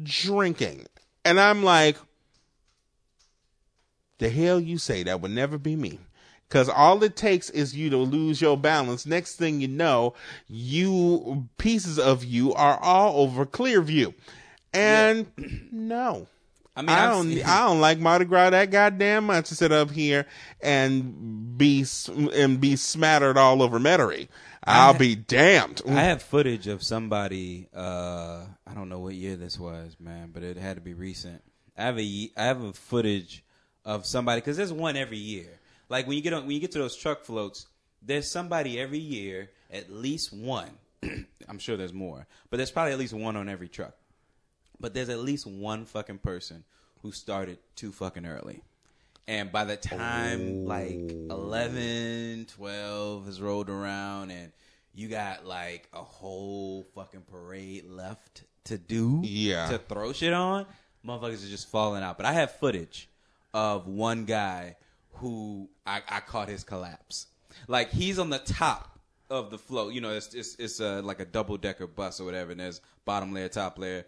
drinking, 0.03 0.87
and 1.25 1.41
I'm 1.41 1.63
like, 1.63 1.97
the 4.19 4.29
hell 4.29 4.61
you 4.61 4.79
say 4.79 5.03
that 5.03 5.21
would 5.21 5.31
never 5.31 5.59
be 5.59 5.77
me. 5.77 5.99
Cause 6.49 6.69
all 6.69 7.03
it 7.05 7.15
takes 7.15 7.49
is 7.49 7.77
you 7.77 7.91
to 7.91 7.97
lose 7.97 8.41
your 8.41 8.57
balance. 8.57 9.07
Next 9.07 9.37
thing 9.37 9.61
you 9.61 9.69
know, 9.69 10.15
you 10.49 11.49
pieces 11.59 11.97
of 11.97 12.25
you 12.25 12.53
are 12.55 12.77
all 12.81 13.23
over 13.23 13.47
Clearview. 13.47 14.15
And 14.73 15.27
no. 15.71 16.27
I 16.81 16.83
mean, 16.83 16.91
I 16.97 17.05
I've 17.07 17.11
don't. 17.13 17.29
seen- 17.29 17.43
I 17.47 17.67
don't 17.67 17.81
like 17.81 17.99
Mardi 17.99 18.25
Gras 18.25 18.51
that 18.51 18.71
goddamn 18.71 19.25
much 19.25 19.49
to 19.51 19.55
sit 19.55 19.71
up 19.73 19.91
here 19.91 20.27
and 20.61 21.57
be 21.59 21.85
and 22.35 22.61
be 22.61 22.77
smattered 22.77 23.37
all 23.37 23.63
over 23.63 23.79
Metairie. 23.79 24.29
I'll 24.65 24.95
be 24.95 25.15
damned. 25.15 25.81
I 25.87 26.03
have 26.03 26.23
footage 26.23 26.67
of 26.67 26.83
somebody. 26.83 27.69
Uh, 27.75 28.45
I 28.67 28.75
don't 28.75 28.89
know 28.89 28.99
what 29.01 29.15
year 29.15 29.37
this 29.37 29.59
was, 29.59 29.97
man, 29.99 30.31
but 30.33 30.43
it 30.43 30.57
had 30.57 30.77
to 30.77 30.83
be 30.83 30.95
recent. 30.95 31.43
I 31.77 31.83
have 31.85 31.99
a 31.99 32.31
I 32.37 32.45
have 32.45 32.63
a 32.63 32.73
footage 32.73 33.43
of 33.85 34.05
somebody 34.07 34.41
because 34.41 34.57
there's 34.57 34.73
one 34.73 34.97
every 34.97 35.19
year. 35.19 35.61
Like 35.89 36.07
when 36.07 36.17
you 36.17 36.23
get 36.23 36.33
on 36.33 36.43
when 36.43 36.53
you 36.53 36.61
get 36.61 36.73
to 36.73 36.79
those 36.79 36.97
truck 36.97 37.25
floats, 37.25 37.67
there's 38.03 38.31
somebody 38.31 38.79
every 38.79 38.99
year, 38.99 39.51
at 39.71 39.91
least 39.91 40.33
one. 40.33 40.71
I'm 41.49 41.59
sure 41.59 41.77
there's 41.77 41.95
more, 41.95 42.27
but 42.51 42.59
there's 42.59 42.71
probably 42.71 42.93
at 42.93 42.99
least 42.99 43.15
one 43.15 43.37
on 43.37 43.49
every 43.49 43.69
truck. 43.69 43.95
But 44.81 44.95
there's 44.95 45.09
at 45.11 45.19
least 45.19 45.47
one 45.47 45.85
fucking 45.85 46.19
person 46.19 46.65
who 47.03 47.13
started 47.13 47.59
too 47.77 47.93
fucking 47.93 48.27
early. 48.27 48.63
And 49.29 49.53
by 49.53 49.65
the 49.65 49.77
time 49.77 50.65
like 50.65 51.13
11, 51.31 52.47
12 52.57 53.27
has 53.27 53.41
rolled 53.41 53.69
around 53.71 54.31
and 54.31 54.53
you 54.95 55.09
got 55.09 55.47
like 55.47 55.89
a 55.93 56.03
whole 56.03 56.85
fucking 56.95 57.23
parade 57.31 57.85
left 57.89 58.45
to 58.65 58.79
do, 58.79 59.21
Yeah. 59.25 59.69
to 59.69 59.79
throw 59.79 60.13
shit 60.13 60.33
on, 60.33 60.67
motherfuckers 61.07 61.45
are 61.45 61.51
just 61.51 61.69
falling 61.69 62.03
out. 62.03 62.17
But 62.17 62.27
I 62.27 62.33
have 62.33 62.53
footage 62.53 63.09
of 63.55 63.87
one 63.87 64.25
guy 64.25 64.77
who 65.15 65.69
I, 65.87 66.03
I 66.09 66.21
caught 66.21 66.49
his 66.49 66.65
collapse. 66.65 67.27
Like 67.69 67.91
he's 67.91 68.19
on 68.19 68.31
the 68.31 68.39
top 68.39 68.99
of 69.29 69.51
the 69.51 69.59
float. 69.59 69.93
You 69.93 70.01
know, 70.01 70.11
it's 70.11 70.35
it's, 70.35 70.57
it's 70.59 70.81
a, 70.81 71.03
like 71.03 71.21
a 71.21 71.25
double 71.25 71.57
decker 71.57 71.87
bus 71.87 72.21
or 72.21 72.25
whatever, 72.25 72.51
and 72.53 72.61
there's 72.61 72.81
bottom 73.05 73.33
layer, 73.33 73.49
top 73.49 73.79
layer. 73.79 74.05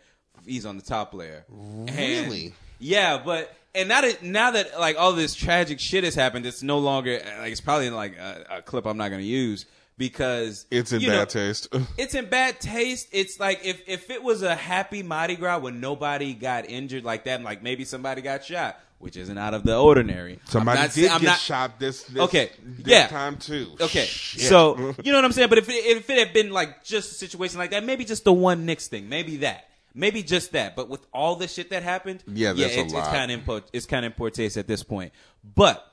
He's 0.46 0.66
on 0.66 0.76
the 0.76 0.82
top 0.82 1.14
layer. 1.14 1.44
And- 1.50 1.90
Really? 1.96 2.54
yeah, 2.78 3.20
but 3.24 3.54
and 3.74 3.88
now 3.88 4.00
that 4.02 4.22
now 4.22 4.50
that 4.52 4.78
like 4.78 4.96
all 4.98 5.12
this 5.12 5.34
tragic 5.34 5.80
shit 5.80 6.04
has 6.04 6.14
happened, 6.14 6.46
it's 6.46 6.62
no 6.62 6.78
longer 6.78 7.20
like 7.38 7.52
it's 7.52 7.60
probably 7.60 7.90
like 7.90 8.16
a, 8.16 8.46
a 8.58 8.62
clip 8.62 8.86
I'm 8.86 8.96
not 8.96 9.08
going 9.08 9.20
to 9.22 9.26
use 9.26 9.66
because 9.98 10.66
It's 10.70 10.92
in 10.92 11.00
bad 11.00 11.06
know, 11.08 11.24
taste. 11.26 11.68
it's 11.98 12.14
in 12.14 12.26
bad 12.28 12.60
taste. 12.60 13.08
It's 13.12 13.38
like 13.38 13.60
if 13.64 13.82
if 13.88 14.10
it 14.10 14.22
was 14.22 14.42
a 14.42 14.54
happy 14.54 15.02
Mardi 15.02 15.36
Gras 15.36 15.58
where 15.58 15.72
nobody 15.72 16.34
got 16.34 16.68
injured 16.68 17.04
like 17.04 17.24
that, 17.24 17.36
and 17.36 17.44
like 17.44 17.62
maybe 17.62 17.84
somebody 17.84 18.20
got 18.20 18.44
shot, 18.44 18.78
which 18.98 19.16
isn't 19.16 19.38
out 19.38 19.54
of 19.54 19.62
the 19.62 19.78
ordinary. 19.78 20.38
Somebody 20.46 20.78
I'm 20.78 20.84
not, 20.86 20.94
did 20.94 21.10
I'm 21.10 21.20
get 21.20 21.26
not, 21.28 21.38
shot 21.38 21.78
this, 21.78 22.02
this 22.04 22.22
Okay, 22.24 22.50
this 22.62 22.86
yeah. 22.86 23.06
time 23.06 23.36
too. 23.36 23.68
Okay, 23.80 24.04
Shit. 24.06 24.42
so 24.42 24.76
you 25.04 25.12
know 25.12 25.18
what 25.18 25.24
I'm 25.24 25.32
saying. 25.32 25.48
But 25.48 25.58
if 25.58 25.68
it, 25.68 25.72
if 25.74 26.10
it 26.10 26.18
had 26.18 26.32
been 26.34 26.50
like 26.50 26.84
just 26.84 27.12
a 27.12 27.14
situation 27.14 27.58
like 27.58 27.70
that, 27.70 27.84
maybe 27.84 28.04
just 28.04 28.24
the 28.24 28.32
one 28.32 28.66
Nyx 28.66 28.86
thing, 28.88 29.08
maybe 29.08 29.36
that, 29.38 29.68
maybe 29.94 30.22
just 30.22 30.52
that. 30.52 30.76
But 30.76 30.88
with 30.88 31.06
all 31.12 31.36
the 31.36 31.48
shit 31.48 31.70
that 31.70 31.82
happened, 31.82 32.22
Yeah, 32.26 32.52
that's 32.52 32.74
it's, 32.74 32.92
it's 32.92 33.08
kind 33.08 33.30
of 33.30 33.64
it's 33.72 33.86
kind 33.86 34.06
of 34.06 34.32
taste 34.32 34.56
at 34.56 34.66
this 34.66 34.82
point. 34.82 35.12
But 35.42 35.86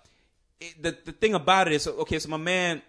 it, 0.59 0.81
the 0.81 0.97
the 1.05 1.11
thing 1.11 1.33
about 1.33 1.67
it 1.67 1.73
is, 1.73 1.87
okay, 1.87 2.19
so 2.19 2.29
my 2.29 2.37
man 2.37 2.81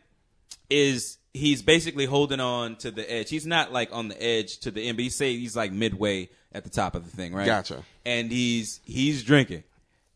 is 0.69 1.19
he's 1.33 1.63
basically 1.63 2.07
holding 2.07 2.41
on 2.41 2.77
to 2.77 2.91
the 2.91 3.11
edge. 3.11 3.31
He's 3.31 3.47
not 3.47 3.73
like 3.73 3.91
on 3.93 4.09
the 4.09 4.23
edge 4.23 4.59
to 4.61 4.71
the 4.71 4.89
end, 4.89 4.97
but 4.97 5.05
he 5.05 5.11
say 5.11 5.37
he's 5.37 5.57
like 5.57 5.73
midway 5.73 6.29
at 6.53 6.65
the 6.65 6.71
top 6.71 6.95
of 6.95 7.05
the 7.05 7.17
thing, 7.17 7.33
right? 7.35 7.47
Gotcha. 7.47 7.83
And 8.05 8.31
he's 8.31 8.81
he's 8.85 9.23
drinking, 9.23 9.65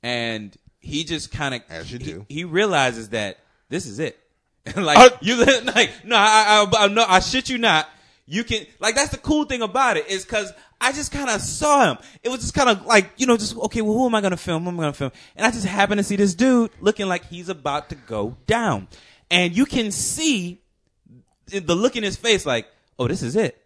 and 0.02 0.57
he 0.80 1.04
just 1.04 1.33
kind 1.33 1.54
of 1.54 1.62
As 1.68 1.92
you 1.92 1.98
do. 1.98 2.26
He, 2.28 2.44
realizes 2.44 3.11
that 3.11 3.38
this 3.68 3.87
is 3.87 3.98
it. 3.98 4.18
like 4.76 4.98
Uh, 4.98 5.11
you 5.20 5.44
like 5.64 5.90
no, 6.04 6.16
I, 6.16 6.66
I 6.72 6.85
I 6.85 6.88
no, 6.88 7.04
I 7.07 7.20
shit 7.20 7.48
you 7.48 7.59
not. 7.59 7.88
You 8.26 8.44
can 8.44 8.66
like 8.80 8.94
that's 8.94 9.11
the 9.11 9.18
cool 9.18 9.44
thing 9.44 9.62
about 9.62 9.96
it 9.96 10.09
is 10.09 10.24
because 10.24 10.52
I 10.80 10.92
just 10.92 11.12
kind 11.12 11.30
of 11.30 11.40
saw 11.40 11.92
him. 11.92 11.98
It 12.22 12.28
was 12.28 12.40
just 12.40 12.54
kind 12.54 12.68
of 12.68 12.84
like 12.87 13.10
you 13.16 13.26
know 13.26 13.37
just 13.37 13.56
okay. 13.56 13.80
Well, 13.82 13.94
who 13.94 14.06
am 14.06 14.14
I 14.14 14.20
gonna 14.20 14.37
film? 14.37 14.64
Who 14.64 14.70
am 14.70 14.80
I 14.80 14.82
gonna 14.84 14.92
film? 14.92 15.12
And 15.37 15.46
I 15.46 15.50
just 15.50 15.66
happened 15.66 15.98
to 15.98 16.04
see 16.04 16.16
this 16.16 16.34
dude 16.34 16.70
looking 16.80 17.06
like 17.06 17.26
he's 17.26 17.48
about 17.48 17.88
to 17.90 17.94
go 17.94 18.37
down, 18.46 18.88
and 19.30 19.56
you 19.56 19.66
can 19.66 19.90
see 19.90 20.60
the 21.46 21.74
look 21.74 21.96
in 21.96 22.02
his 22.02 22.16
face 22.16 22.44
like, 22.46 22.66
oh, 22.98 23.08
this 23.08 23.22
is 23.22 23.37
it, 23.37 23.60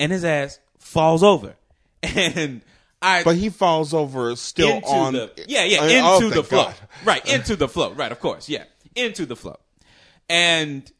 and 0.00 0.12
his 0.12 0.24
ass 0.24 0.58
falls 0.78 1.22
over, 1.22 1.54
and 2.02 2.62
I 3.00 3.22
but 3.22 3.36
he 3.36 3.50
falls 3.50 3.92
over 3.92 4.34
still 4.36 4.76
into 4.76 4.88
on. 4.88 5.12
the 5.12 5.30
yeah 5.46 5.64
yeah 5.64 5.80
uh, 5.80 6.00
Oh, 6.04 6.16
into 6.24 6.34
the 6.34 6.42
flow 6.44 6.64
God. 6.64 6.74
right 7.04 7.28
into 7.32 7.54
the 7.54 7.68
flow 7.68 7.92
right 7.92 8.10
of 8.10 8.18
course 8.18 8.48
yeah 8.48 8.64
into 8.94 9.26
the 9.26 9.36
flow 9.36 9.58
and 10.28 10.90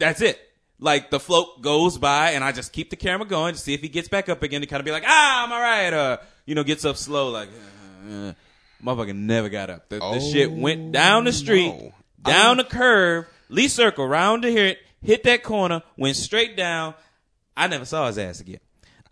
that's 0.00 0.20
it 0.20 0.40
like 0.82 1.10
the 1.10 1.20
float 1.20 1.62
goes 1.62 1.96
by 1.96 2.32
and 2.32 2.42
I 2.42 2.52
just 2.52 2.72
keep 2.72 2.90
the 2.90 2.96
camera 2.96 3.26
going 3.26 3.54
to 3.54 3.60
see 3.60 3.72
if 3.72 3.80
he 3.80 3.88
gets 3.88 4.08
back 4.08 4.28
up 4.28 4.42
again 4.42 4.60
to 4.60 4.66
kind 4.66 4.80
of 4.80 4.84
be 4.84 4.90
like 4.90 5.04
ah 5.06 5.44
I'm 5.44 5.52
all 5.52 5.60
right 5.60 5.92
uh 5.92 6.16
you 6.44 6.54
know 6.54 6.64
gets 6.64 6.84
up 6.84 6.96
slow 6.96 7.30
like 7.30 7.48
uh, 7.48 8.12
uh, 8.12 8.32
motherfucker 8.84 9.14
never 9.14 9.48
got 9.48 9.70
up 9.70 9.88
the, 9.88 10.00
the 10.00 10.20
shit 10.20 10.50
went 10.50 10.92
down 10.92 11.24
the 11.24 11.32
street 11.32 11.72
no. 11.72 11.92
down 12.24 12.56
the 12.56 12.64
curve 12.64 13.26
Lee 13.48 13.68
circle 13.68 14.06
round 14.06 14.42
to 14.42 14.50
here 14.50 14.76
hit 15.00 15.22
that 15.22 15.42
corner 15.42 15.82
went 15.96 16.16
straight 16.16 16.56
down 16.56 16.94
I 17.56 17.68
never 17.68 17.84
saw 17.84 18.08
his 18.08 18.18
ass 18.18 18.40
again 18.40 18.60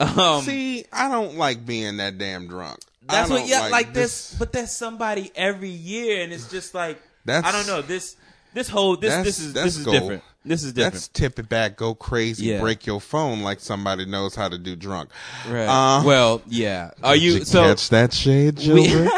um, 0.01 0.43
See, 0.43 0.87
I 0.91 1.11
don't 1.11 1.37
like 1.37 1.67
being 1.67 1.99
that 1.99 2.17
damn 2.17 2.49
drunk. 2.49 2.79
That's 3.03 3.29
what, 3.29 3.47
yeah, 3.47 3.69
like, 3.69 3.93
this. 3.93 4.31
this, 4.31 4.39
but 4.39 4.51
there's 4.51 4.73
somebody 4.73 5.31
every 5.35 5.69
year, 5.69 6.23
and 6.23 6.33
it's 6.33 6.51
just 6.51 6.75
like 6.75 6.99
That's- 7.27 7.45
I 7.45 7.55
don't 7.55 7.67
know 7.67 7.83
this, 7.83 8.17
this 8.55 8.69
whole 8.69 8.97
this 8.97 9.15
this 9.25 9.39
is 9.39 9.53
this 9.53 9.77
is 9.77 9.85
goal. 9.85 9.93
different. 9.93 10.23
This 10.45 10.63
is 10.65 10.73
different. 10.73 10.95
That's 10.95 11.09
tip 11.09 11.39
it 11.39 11.49
back, 11.51 11.77
go 11.77 11.95
crazy, 11.95 12.47
Yeah. 12.47 12.61
break 12.61 12.87
your 12.87 13.01
phone 13.01 13.43
like 13.43 13.61
somebody 13.61 14.07
knows 14.07 14.35
how 14.35 14.49
to 14.49 14.57
do 14.57 14.75
drunk. 14.75 15.11
right. 15.49 15.67
Uh, 15.67 16.03
well, 16.03 16.41
yeah. 16.49 16.93
Are 17.03 17.13
did 17.15 17.23
you 17.23 17.45
so 17.45 17.63
catch 17.63 17.91
that 17.91 18.15
shade, 18.15 18.59
we- 18.59 19.09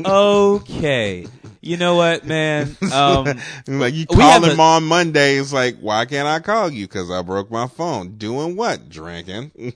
okay? 0.04 1.26
You 1.62 1.76
know 1.76 1.94
what, 1.96 2.24
man? 2.26 2.76
Um, 2.92 3.24
like 3.66 3.94
you 3.94 4.06
We 4.08 4.16
call 4.16 4.30
have 4.30 4.44
him 4.44 4.58
a- 4.58 4.62
on 4.62 4.84
Mondays, 4.84 5.52
like, 5.52 5.76
why 5.78 6.04
can't 6.06 6.26
I 6.26 6.40
call 6.40 6.70
you? 6.70 6.86
Because 6.86 7.10
I 7.10 7.22
broke 7.22 7.50
my 7.50 7.66
phone. 7.66 8.16
Doing 8.16 8.56
what? 8.56 8.88
Drinking. 8.88 9.52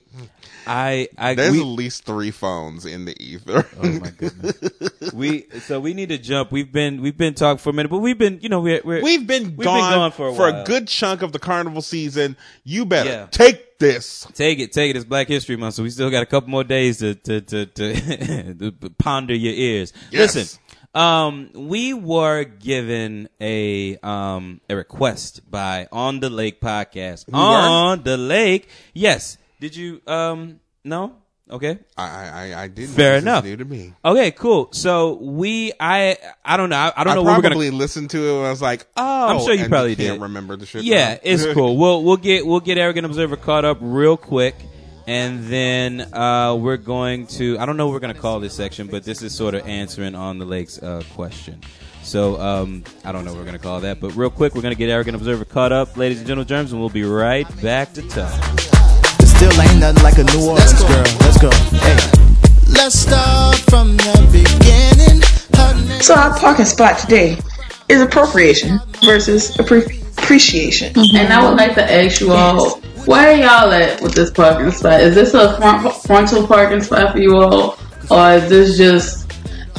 I 0.67 1.09
I 1.15 1.35
There's 1.35 1.51
we, 1.51 1.59
at 1.59 1.65
least 1.67 2.05
three 2.05 2.31
phones 2.31 2.87
in 2.87 3.05
the 3.05 3.15
ether. 3.23 3.67
Oh 3.79 3.87
my 3.99 4.09
goodness. 4.09 5.13
we 5.13 5.45
so 5.59 5.79
we 5.79 5.93
need 5.93 6.09
to 6.09 6.17
jump. 6.17 6.51
We've 6.51 6.71
been 6.71 7.01
we've 7.03 7.15
been 7.17 7.35
talking 7.35 7.59
for 7.59 7.69
a 7.69 7.73
minute, 7.73 7.89
but 7.89 7.99
we've 7.99 8.17
been 8.17 8.39
you 8.41 8.49
know 8.49 8.61
we're, 8.61 8.81
we're 8.83 9.03
We've 9.03 9.27
been 9.27 9.43
We've 9.43 9.57
been 9.57 9.63
gone, 9.65 9.93
gone 9.93 10.11
for 10.11 10.27
a 10.27 10.33
while. 10.33 10.65
good 10.65 10.87
chunk 10.87 11.21
of 11.21 11.33
the 11.33 11.37
carnival 11.39 11.83
season. 11.83 12.35
You 12.63 12.85
better 12.87 13.09
Yeah. 13.09 13.27
take 13.29 13.77
this. 13.77 14.25
Take 14.33 14.57
it, 14.57 14.71
take 14.73 14.89
it. 14.89 14.95
It's 14.95 15.05
Black 15.05 15.27
History 15.27 15.55
Month, 15.55 15.75
so 15.75 15.83
we 15.83 15.91
still 15.91 16.09
got 16.09 16.23
a 16.23 16.25
couple 16.25 16.49
more 16.49 16.63
days 16.63 16.97
to 16.97 17.13
to 17.13 17.41
to, 17.41 17.65
to, 17.67 18.53
to 18.71 18.89
ponder 18.97 19.35
your 19.35 19.53
ears. 19.53 19.93
Yes. 20.09 20.35
Listen, 20.35 20.59
Um, 20.95 21.49
we 21.53 21.93
were 21.93 22.45
given 22.45 23.27
a 23.41 23.97
um 23.97 24.61
a 24.69 24.75
request 24.77 25.41
by 25.51 25.87
On 25.91 26.21
the 26.21 26.29
Lake 26.29 26.61
podcast. 26.61 27.27
were? 27.27 27.37
On 27.37 28.01
the 28.03 28.15
Lake, 28.17 28.69
yes. 28.93 29.37
Did 29.59 29.75
you 29.75 30.01
um 30.07 30.59
no? 30.85 31.17
Okay. 31.51 31.77
I 31.97 32.03
I, 32.53 32.63
I 32.63 32.67
didn't. 32.69 32.95
Fair 32.95 33.17
enough. 33.17 33.43
New 33.43 33.57
to 33.57 33.65
me. 33.65 33.93
Okay, 34.03 34.31
cool. 34.31 34.69
So 34.71 35.13
we, 35.13 35.73
I, 35.79 36.17
I 36.43 36.57
don't 36.57 36.69
know. 36.71 36.75
I, 36.77 36.91
I 36.97 37.03
don't 37.03 37.11
I 37.11 37.15
know 37.17 37.21
what 37.21 37.35
we're 37.37 37.41
gonna. 37.43 37.49
probably 37.55 37.69
listened 37.69 38.09
to 38.11 38.17
it. 38.17 38.37
and 38.37 38.47
I 38.47 38.49
was 38.49 38.63
like, 38.63 38.87
oh, 38.97 39.27
I'm 39.27 39.39
sure 39.41 39.53
you 39.53 39.67
probably 39.69 39.95
can't 39.95 40.15
did. 40.15 40.21
remember 40.23 40.55
the 40.55 40.65
shit. 40.65 40.83
Yeah, 40.83 41.13
now. 41.13 41.19
it's 41.21 41.45
cool. 41.53 41.77
We'll 41.77 42.03
we'll 42.03 42.17
get 42.17 42.47
we'll 42.47 42.61
get 42.61 42.79
Arrogant 42.79 43.05
Observer 43.05 43.35
caught 43.37 43.63
up 43.63 43.77
real 43.79 44.17
quick, 44.17 44.55
and 45.07 45.43
then 45.45 46.13
uh, 46.13 46.55
we're 46.55 46.77
going 46.77 47.27
to. 47.27 47.57
I 47.59 47.65
don't 47.65 47.77
know 47.77 47.87
what 47.87 47.93
we're 47.93 47.99
going 47.99 48.15
to 48.15 48.19
call 48.19 48.39
this 48.39 48.53
section, 48.53 48.87
but 48.87 49.03
this 49.03 49.21
is 49.21 49.33
sort 49.33 49.53
of 49.53 49.67
answering 49.67 50.15
on 50.15 50.37
the 50.37 50.45
lakes 50.45 50.81
uh, 50.81 51.03
question. 51.13 51.61
So 52.03 52.39
um, 52.39 52.83
I 53.03 53.11
don't 53.11 53.25
know 53.25 53.31
what 53.31 53.39
we're 53.39 53.45
going 53.45 53.57
to 53.57 53.63
call 53.63 53.79
that, 53.81 53.99
but 53.99 54.15
real 54.15 54.29
quick, 54.29 54.53
we're 54.53 54.61
going 54.61 54.75
to 54.75 54.77
get 54.77 54.89
Arrogant 54.89 55.15
Observer 55.15 55.45
caught 55.45 55.71
up, 55.71 55.97
ladies 55.97 56.19
and 56.19 56.27
gentlemen, 56.27 56.47
germs, 56.47 56.71
and 56.71 56.79
we'll 56.79 56.89
be 56.89 57.03
right 57.03 57.47
back 57.61 57.93
to 57.93 58.07
talk. 58.09 58.59
Still 59.21 59.61
ain't 59.61 59.79
nothing 59.79 60.03
like 60.03 60.17
a 60.17 60.23
New 60.23 60.47
Orleans 60.47 60.83
girl. 60.83 61.03
Let's 61.21 61.41
go. 61.41 61.49
Hey. 61.77 61.97
Let's 62.69 62.95
start 62.95 63.57
from 63.57 63.97
the 63.97 64.29
beginning. 64.31 65.21
So 66.01 66.13
our 66.13 66.37
talking 66.37 66.65
spot 66.65 66.99
today 66.99 67.37
is 67.89 68.01
appropriation 68.01 68.79
versus 69.03 69.55
appre- 69.57 70.01
appreciation. 70.19 70.93
And 71.15 71.33
I 71.33 71.47
would 71.47 71.57
like 71.57 71.73
to 71.75 71.83
ask 71.83 72.21
you 72.21 72.31
all, 72.31 72.79
where 73.05 73.31
are 73.31 73.35
y'all 73.35 73.71
at 73.71 74.01
with 74.01 74.13
this 74.13 74.31
parking 74.31 74.71
spot? 74.71 75.01
Is 75.01 75.15
this 75.15 75.33
a 75.33 75.55
front, 75.57 75.93
frontal 76.03 76.47
parking 76.47 76.81
spot 76.81 77.13
for 77.13 77.19
you 77.19 77.37
all? 77.37 77.77
Or 78.09 78.31
is 78.33 78.49
this 78.49 78.77
just, 78.77 79.31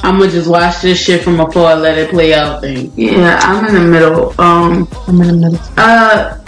I'm 0.03 0.19
gonna 0.19 0.31
just 0.31 0.49
watch 0.49 0.83
this 0.83 1.03
shit 1.03 1.23
from 1.23 1.41
afar 1.41 1.73
and 1.73 1.83
let 1.83 1.99
it 1.99 2.11
play 2.11 2.35
out 2.35 2.61
thing? 2.61 2.93
Yeah, 2.97 3.39
I'm 3.43 3.65
in 3.67 3.75
the 3.75 3.81
middle. 3.81 4.41
Um, 4.41 4.89
I'm 5.09 5.21
in 5.21 5.29
the 5.29 5.51
middle. 5.51 5.61
uh, 5.77 6.39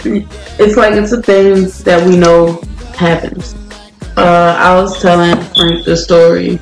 it's 0.59 0.77
like 0.77 0.93
it's 0.93 1.11
a 1.11 1.21
thing 1.21 1.65
that 1.83 2.05
we 2.07 2.17
know 2.17 2.61
happens. 2.95 3.55
Uh, 4.17 4.55
I 4.57 4.75
was 4.75 5.01
telling 5.01 5.35
Frank 5.53 5.85
the 5.85 5.95
story 5.95 6.59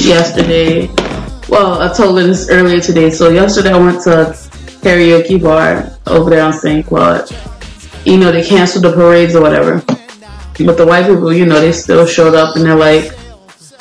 yesterday. 0.00 0.88
Well, 1.48 1.80
I 1.80 1.92
told 1.92 2.18
her 2.18 2.26
this 2.26 2.48
earlier 2.50 2.80
today. 2.80 3.10
So 3.10 3.30
yesterday 3.30 3.72
I 3.72 3.78
went 3.78 4.02
to 4.02 4.34
karaoke 4.80 5.42
bar 5.42 5.90
over 6.06 6.30
there 6.30 6.44
on 6.44 6.52
St. 6.52 6.86
Claude. 6.86 7.30
You 8.06 8.18
know, 8.18 8.30
they 8.30 8.44
canceled 8.44 8.84
the 8.84 8.92
parades 8.92 9.34
or 9.34 9.42
whatever. 9.42 9.82
But 10.64 10.76
the 10.76 10.86
white 10.86 11.06
people, 11.06 11.32
you 11.32 11.44
know, 11.44 11.60
they 11.60 11.72
still 11.72 12.06
showed 12.06 12.36
up 12.36 12.54
and 12.54 12.64
they're 12.64 12.76
like, 12.76 13.12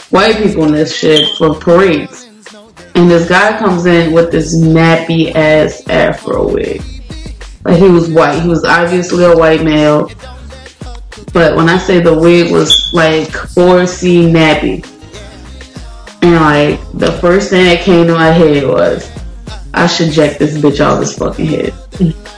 white 0.09 0.37
people 0.37 0.65
in 0.65 0.71
this 0.71 0.95
shit 0.95 1.37
for 1.37 1.53
parades. 1.53 2.23
And 2.95 3.09
this 3.09 3.29
guy 3.29 3.57
comes 3.59 3.85
in 3.85 4.13
with 4.13 4.31
this 4.31 4.55
nappy 4.55 5.33
ass 5.35 5.87
afro 5.87 6.51
wig. 6.51 6.81
Like 7.63 7.77
he 7.77 7.87
was 7.87 8.09
white. 8.09 8.41
He 8.41 8.47
was 8.47 8.65
obviously 8.65 9.25
a 9.25 9.37
white 9.37 9.63
male. 9.63 10.09
But 11.31 11.55
when 11.55 11.69
I 11.69 11.77
say 11.77 11.99
the 11.99 12.17
wig 12.17 12.51
was 12.51 12.91
like 12.93 13.27
4C 13.27 14.31
nappy. 14.31 14.83
And 16.23 16.33
like 16.33 16.79
the 16.93 17.11
first 17.21 17.51
thing 17.51 17.65
that 17.65 17.81
came 17.81 18.07
to 18.07 18.13
my 18.13 18.31
head 18.31 18.67
was 18.67 19.07
I 19.71 19.85
should 19.85 20.11
jack 20.11 20.39
this 20.39 20.57
bitch 20.57 20.83
off 20.83 20.99
his 20.99 21.15
fucking 21.15 21.45
head. 21.45 21.73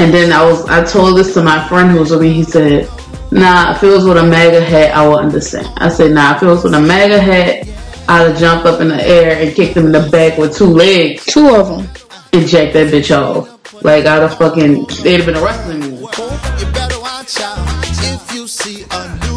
And 0.00 0.14
then 0.14 0.32
I 0.32 0.42
was 0.44 0.64
I 0.66 0.82
told 0.82 1.18
this 1.18 1.34
to 1.34 1.42
my 1.42 1.66
friend 1.68 1.90
who 1.90 1.98
was 2.00 2.10
with 2.10 2.22
me, 2.22 2.32
he 2.32 2.42
said, 2.42 2.88
Nah, 3.30 3.72
if 3.74 3.82
it 3.82 3.88
was 3.88 4.04
with 4.04 4.16
a 4.16 4.24
MAGA 4.24 4.60
hat, 4.62 4.96
I 4.96 5.06
would 5.06 5.18
understand. 5.18 5.68
I 5.76 5.88
said, 5.88 6.12
nah, 6.12 6.34
if 6.34 6.42
it 6.42 6.46
was 6.46 6.64
with 6.64 6.74
a 6.74 6.80
MAGA 6.80 7.20
hat, 7.20 7.68
I'd 8.08 8.26
have 8.28 8.38
jumped 8.38 8.66
up 8.66 8.80
in 8.80 8.88
the 8.88 9.06
air 9.06 9.40
and 9.40 9.54
kicked 9.54 9.76
him 9.76 9.86
in 9.86 9.92
the 9.92 10.08
back 10.10 10.36
with 10.36 10.56
two 10.56 10.64
legs 10.66 11.26
Two 11.26 11.54
of 11.54 11.68
them. 11.68 11.88
and 12.32 12.48
jacked 12.48 12.72
that 12.72 12.92
bitch 12.92 13.16
off. 13.16 13.84
Like 13.84 14.06
I'd 14.06 14.22
have 14.22 14.36
fucking 14.36 14.86
they'd 15.02 15.18
have 15.18 15.26
been 15.26 15.36
a 15.36 15.42
wrestling 15.42 15.80
move. 15.80 16.00
You 16.00 16.72
better 16.72 16.98
watch 17.00 17.38
out 17.40 17.58
if 18.02 18.34
you 18.34 18.48
see 18.48 18.82
a 18.90 19.29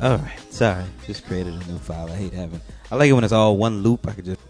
All 0.00 0.16
right, 0.16 0.38
sorry, 0.52 0.84
just 1.06 1.26
created 1.26 1.52
a 1.54 1.58
new 1.70 1.78
file. 1.78 2.10
I 2.10 2.16
hate 2.16 2.32
having. 2.32 2.60
I 2.90 2.96
like 2.96 3.10
it 3.10 3.12
when 3.12 3.24
it's 3.24 3.32
all 3.34 3.56
one 3.56 3.82
loop. 3.82 4.08
I 4.08 4.12
could 4.12 4.24
just 4.24 4.40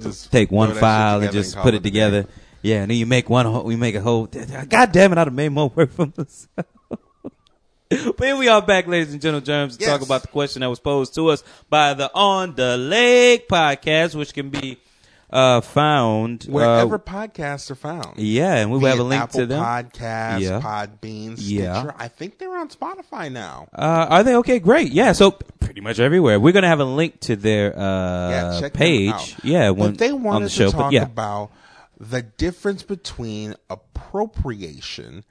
Just 0.00 0.32
take 0.32 0.50
one 0.50 0.68
throw 0.70 0.74
that 0.74 0.78
shit 0.78 0.80
file 0.80 1.22
and 1.22 1.32
just 1.32 1.54
call 1.54 1.62
put 1.64 1.74
it 1.74 1.82
day. 1.82 1.90
together. 1.90 2.26
Yeah, 2.62 2.82
and 2.82 2.90
then 2.90 2.96
you 2.96 3.04
make 3.04 3.28
one. 3.28 3.44
whole- 3.44 3.64
We 3.64 3.76
make 3.76 3.94
a 3.94 4.00
whole. 4.00 4.26
God 4.26 4.92
damn 4.92 5.12
it! 5.12 5.18
I'd 5.18 5.26
have 5.26 5.34
made 5.34 5.50
more 5.50 5.70
work 5.74 5.90
for 5.92 6.06
myself. 6.16 6.66
but 8.16 8.20
here 8.20 8.36
we 8.36 8.48
are 8.48 8.62
back, 8.62 8.86
ladies 8.86 9.12
and 9.12 9.20
gentlemen, 9.20 9.44
germs, 9.44 9.76
to 9.76 9.82
Yes. 9.84 9.90
talk 9.92 10.00
about 10.00 10.22
the 10.22 10.28
question 10.28 10.60
that 10.60 10.70
was 10.70 10.80
posed 10.80 11.14
to 11.16 11.28
us 11.28 11.44
by 11.68 11.92
the 11.92 12.10
On 12.14 12.54
the 12.54 12.78
Lake 12.78 13.46
podcast, 13.48 14.14
which 14.14 14.32
can 14.32 14.48
be 14.48 14.78
uh, 15.34 15.60
found 15.60 16.44
Wherever 16.44 16.94
Uh, 16.94 16.98
podcasts 16.98 17.70
are 17.70 17.74
found. 17.74 18.16
yeah, 18.18 18.54
and 18.54 18.70
we 18.70 18.78
will 18.78 18.88
have 18.88 18.98
a 19.00 19.02
link 19.02 19.22
Apple 19.22 19.40
to 19.40 19.46
them. 19.46 19.62
Podcasts, 19.62 20.40
Yeah. 20.40 20.60
Podbean, 20.60 21.34
Yeah. 21.38 21.90
I 21.98 22.08
think 22.08 22.38
they're 22.38 22.56
on 22.56 22.68
Spotify 22.68 23.30
now. 23.30 23.66
Uh, 23.74 24.06
are 24.08 24.22
they 24.22 24.36
okay? 24.36 24.58
Great. 24.60 24.92
Yeah. 24.92 25.12
So 25.12 25.32
pretty 25.32 25.80
much 25.80 25.98
everywhere. 25.98 26.38
We're 26.38 26.52
gonna 26.52 26.68
have 26.68 26.80
a 26.80 26.84
link 26.84 27.20
to 27.20 27.36
their 27.36 27.76
uh, 27.78 28.30
yeah, 28.60 28.68
page. 28.72 29.36
Yeah, 29.42 29.70
when, 29.70 29.90
but 29.90 29.98
they 29.98 30.10
on 30.12 30.42
the 30.42 30.48
show. 30.48 30.70
to 30.70 30.76
talk 30.76 30.92
yeah, 30.92 31.02
about 31.02 31.50
the 31.98 32.22
difference 32.22 32.82
between 32.82 33.54
appropriation 33.68 35.24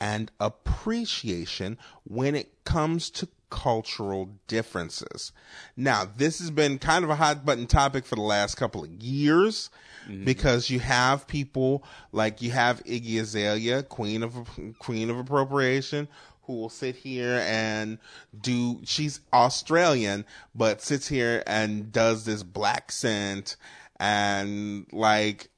and 0.00 0.30
appreciation 0.40 1.78
when 2.04 2.34
it 2.34 2.52
comes 2.64 3.10
to 3.10 3.28
cultural 3.50 4.30
differences. 4.48 5.32
Now, 5.76 6.04
this 6.04 6.38
has 6.40 6.50
been 6.50 6.78
kind 6.78 7.04
of 7.04 7.10
a 7.10 7.16
hot 7.16 7.44
button 7.44 7.66
topic 7.66 8.04
for 8.04 8.16
the 8.16 8.22
last 8.22 8.56
couple 8.56 8.84
of 8.84 8.90
years 8.90 9.70
mm-hmm. 10.08 10.24
because 10.24 10.70
you 10.70 10.80
have 10.80 11.26
people 11.26 11.84
like 12.12 12.42
you 12.42 12.50
have 12.50 12.82
Iggy 12.84 13.20
Azalea, 13.20 13.82
queen 13.82 14.22
of 14.22 14.34
queen 14.78 15.10
of 15.10 15.18
appropriation, 15.18 16.08
who 16.46 16.54
will 16.54 16.68
sit 16.68 16.96
here 16.96 17.42
and 17.46 17.98
do 18.40 18.80
she's 18.84 19.20
Australian 19.32 20.24
but 20.54 20.80
sits 20.80 21.08
here 21.08 21.42
and 21.46 21.92
does 21.92 22.24
this 22.24 22.42
black 22.42 22.92
scent 22.92 23.56
and 23.98 24.86
like 24.92 25.50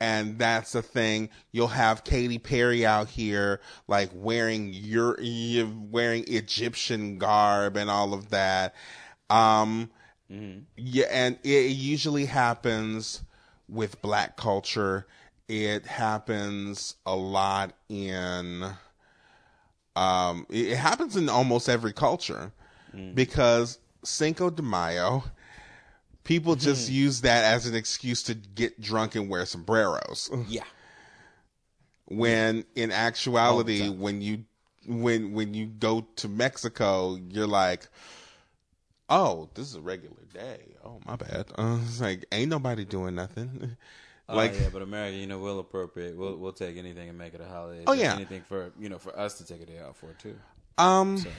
and 0.00 0.38
that's 0.38 0.72
the 0.72 0.82
thing. 0.82 1.30
You'll 1.52 1.68
have 1.68 2.04
Katy 2.04 2.38
Perry 2.38 2.84
out 2.84 3.08
here, 3.08 3.60
like 3.88 4.10
wearing 4.14 4.72
your 4.72 5.18
wearing 5.90 6.24
Egyptian 6.28 7.18
garb 7.18 7.76
and 7.76 7.90
all 7.90 8.12
of 8.14 8.30
that. 8.30 8.74
Um, 9.30 9.90
yeah, 10.76 11.06
and 11.10 11.38
it 11.44 11.70
usually 11.70 12.26
happens 12.26 13.22
with 13.68 14.00
black 14.02 14.36
culture. 14.36 15.06
It 15.48 15.86
happens 15.86 16.96
a 17.06 17.14
lot 17.16 17.72
in. 17.88 18.64
Um, 19.94 20.46
it 20.50 20.72
it 20.72 20.76
happens 20.76 21.16
in 21.16 21.28
almost 21.28 21.68
every 21.68 21.92
culture 21.92 22.52
because 23.14 23.78
Cinco 24.04 24.50
de 24.50 24.62
Mayo 24.62 25.24
people 26.26 26.56
just 26.56 26.90
use 26.90 27.22
that 27.22 27.44
as 27.44 27.66
an 27.66 27.74
excuse 27.74 28.24
to 28.24 28.34
get 28.34 28.80
drunk 28.80 29.14
and 29.14 29.28
wear 29.30 29.46
sombreros. 29.46 30.30
yeah. 30.48 30.64
When 32.06 32.64
in 32.74 32.92
actuality, 32.92 33.88
when 33.88 34.20
you 34.20 34.44
when 34.86 35.32
when 35.32 35.54
you 35.54 35.66
go 35.66 36.06
to 36.16 36.28
Mexico, 36.28 37.16
you're 37.30 37.48
like, 37.48 37.88
oh, 39.08 39.48
this 39.54 39.66
is 39.66 39.74
a 39.74 39.80
regular 39.80 40.16
day. 40.32 40.76
Oh, 40.84 41.00
my 41.04 41.16
bad. 41.16 41.46
Uh, 41.56 41.78
it's 41.84 42.00
like 42.00 42.24
ain't 42.30 42.50
nobody 42.50 42.84
doing 42.84 43.16
nothing. 43.16 43.76
like 44.28 44.52
oh, 44.52 44.62
yeah, 44.62 44.68
but 44.72 44.82
America, 44.82 45.16
you 45.16 45.26
know, 45.26 45.40
we'll 45.40 45.58
appropriate. 45.58 46.16
We'll 46.16 46.36
we'll 46.36 46.52
take 46.52 46.76
anything 46.76 47.08
and 47.08 47.18
make 47.18 47.34
it 47.34 47.40
a 47.40 47.46
holiday. 47.46 47.82
Oh, 47.88 47.92
yeah. 47.92 48.14
anything 48.14 48.42
for 48.48 48.70
you 48.78 48.88
know 48.88 48.98
for 48.98 49.18
us 49.18 49.38
to 49.38 49.46
take 49.46 49.62
a 49.62 49.66
day 49.66 49.80
out 49.80 49.96
for 49.96 50.12
too. 50.12 50.36
um. 50.78 51.18
So 51.18 51.30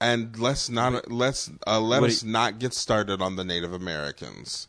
and 0.00 0.38
let's 0.38 0.68
not 0.70 1.10
let's 1.10 1.50
uh, 1.66 1.80
let 1.80 2.02
us 2.02 2.22
not 2.24 2.58
get 2.58 2.74
started 2.74 3.20
on 3.20 3.36
the 3.36 3.44
Native 3.44 3.72
Americans, 3.72 4.68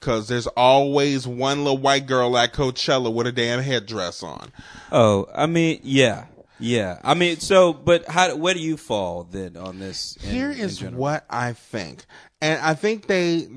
because 0.00 0.28
there's 0.28 0.46
always 0.48 1.26
one 1.26 1.58
little 1.64 1.78
white 1.78 2.06
girl 2.06 2.36
at 2.36 2.52
Coachella 2.52 3.12
with 3.12 3.26
a 3.26 3.32
damn 3.32 3.62
headdress 3.62 4.22
on. 4.22 4.50
oh, 4.92 5.26
I 5.34 5.46
mean, 5.46 5.80
yeah, 5.82 6.26
yeah. 6.58 6.98
I 7.04 7.14
mean, 7.14 7.38
so 7.38 7.72
but 7.72 8.08
how 8.08 8.34
where 8.36 8.54
do 8.54 8.60
you 8.60 8.76
fall 8.76 9.24
then 9.24 9.56
on 9.56 9.78
this? 9.78 10.16
in- 10.22 10.30
Here 10.30 10.50
in 10.50 10.96
what 10.96 11.24
I 11.30 11.52
think, 11.52 12.04
and 12.40 12.60
I 12.60 12.74
think 12.74 13.06
they 13.06 13.48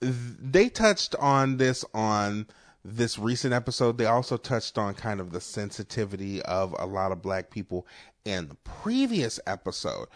they 0.00 0.68
touched 0.68 1.14
on 1.16 1.56
this 1.56 1.84
on 1.94 2.46
this 2.84 3.18
recent 3.18 3.52
episode. 3.52 3.98
They 3.98 4.06
also 4.06 4.36
touched 4.36 4.78
on 4.78 4.94
kind 4.94 5.20
of 5.20 5.32
the 5.32 5.40
sensitivity 5.40 6.40
of 6.42 6.74
a 6.78 6.86
lot 6.86 7.12
of 7.12 7.20
black 7.20 7.50
people 7.50 7.86
in 8.24 8.48
the 8.48 8.56
previous 8.56 9.40
episode, 9.46 10.08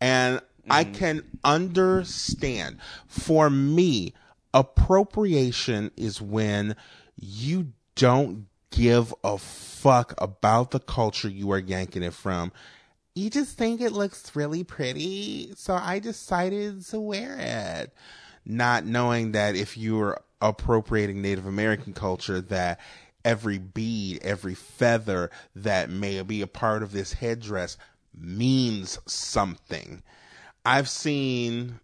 and 0.00 0.40
I 0.68 0.84
mm-hmm. 0.84 0.94
can 0.94 1.22
understand. 1.44 2.78
For 3.06 3.50
me, 3.50 4.14
appropriation 4.52 5.90
is 5.96 6.20
when 6.20 6.76
you 7.16 7.72
don't 7.94 8.46
give 8.70 9.14
a 9.24 9.38
fuck 9.38 10.14
about 10.18 10.70
the 10.70 10.80
culture 10.80 11.28
you 11.28 11.50
are 11.52 11.58
yanking 11.58 12.02
it 12.02 12.14
from. 12.14 12.52
You 13.14 13.28
just 13.28 13.58
think 13.58 13.80
it 13.80 13.92
looks 13.92 14.34
really 14.36 14.64
pretty, 14.64 15.52
so 15.56 15.74
I 15.74 15.98
decided 15.98 16.84
to 16.86 17.00
wear 17.00 17.36
it. 17.38 17.92
Not 18.46 18.86
knowing 18.86 19.32
that 19.32 19.56
if 19.56 19.76
you 19.76 20.00
are 20.00 20.22
appropriating 20.40 21.20
Native 21.20 21.46
American 21.46 21.92
culture, 21.92 22.40
that 22.40 22.80
every 23.24 23.58
bead, 23.58 24.20
every 24.22 24.54
feather 24.54 25.30
that 25.54 25.90
may 25.90 26.20
be 26.22 26.42
a 26.42 26.46
part 26.46 26.82
of 26.82 26.92
this 26.92 27.12
headdress 27.14 27.76
means 28.18 28.98
something. 29.06 30.02
I've 30.64 30.88
seen 30.88 31.80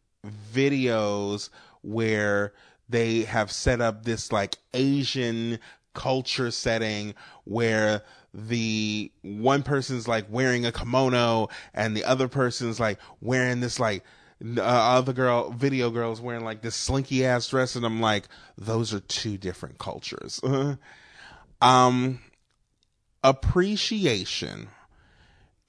videos 0.53 1.51
where 1.83 2.53
they 2.89 3.23
have 3.23 3.51
set 3.51 3.81
up 3.81 4.05
this 4.05 4.33
like 4.33 4.57
Asian 4.75 5.59
culture 5.95 6.51
setting 6.51 7.15
where 7.45 8.03
the 8.35 9.11
one 9.23 9.63
person's 9.63 10.07
like 10.07 10.27
wearing 10.29 10.67
a 10.67 10.73
kimono 10.73 11.49
and 11.73 11.97
the 11.97 12.05
other 12.05 12.29
person's 12.29 12.79
like 12.79 12.99
wearing 13.21 13.61
this 13.61 13.81
like 13.81 14.05
uh, 14.59 14.61
other 14.61 15.15
girl 15.15 15.51
video 15.51 15.91
girls 15.91 16.21
wearing 16.21 16.45
like 16.45 16.61
this 16.61 16.77
slinky 16.77 17.25
ass 17.25 17.49
dress 17.49 17.75
and 17.75 17.87
I'm 17.87 18.01
like 18.01 18.29
those 18.59 18.93
are 18.93 19.01
two 19.01 19.39
different 19.39 19.79
cultures. 19.79 20.41
um 21.61 22.21
appreciation 23.25 24.69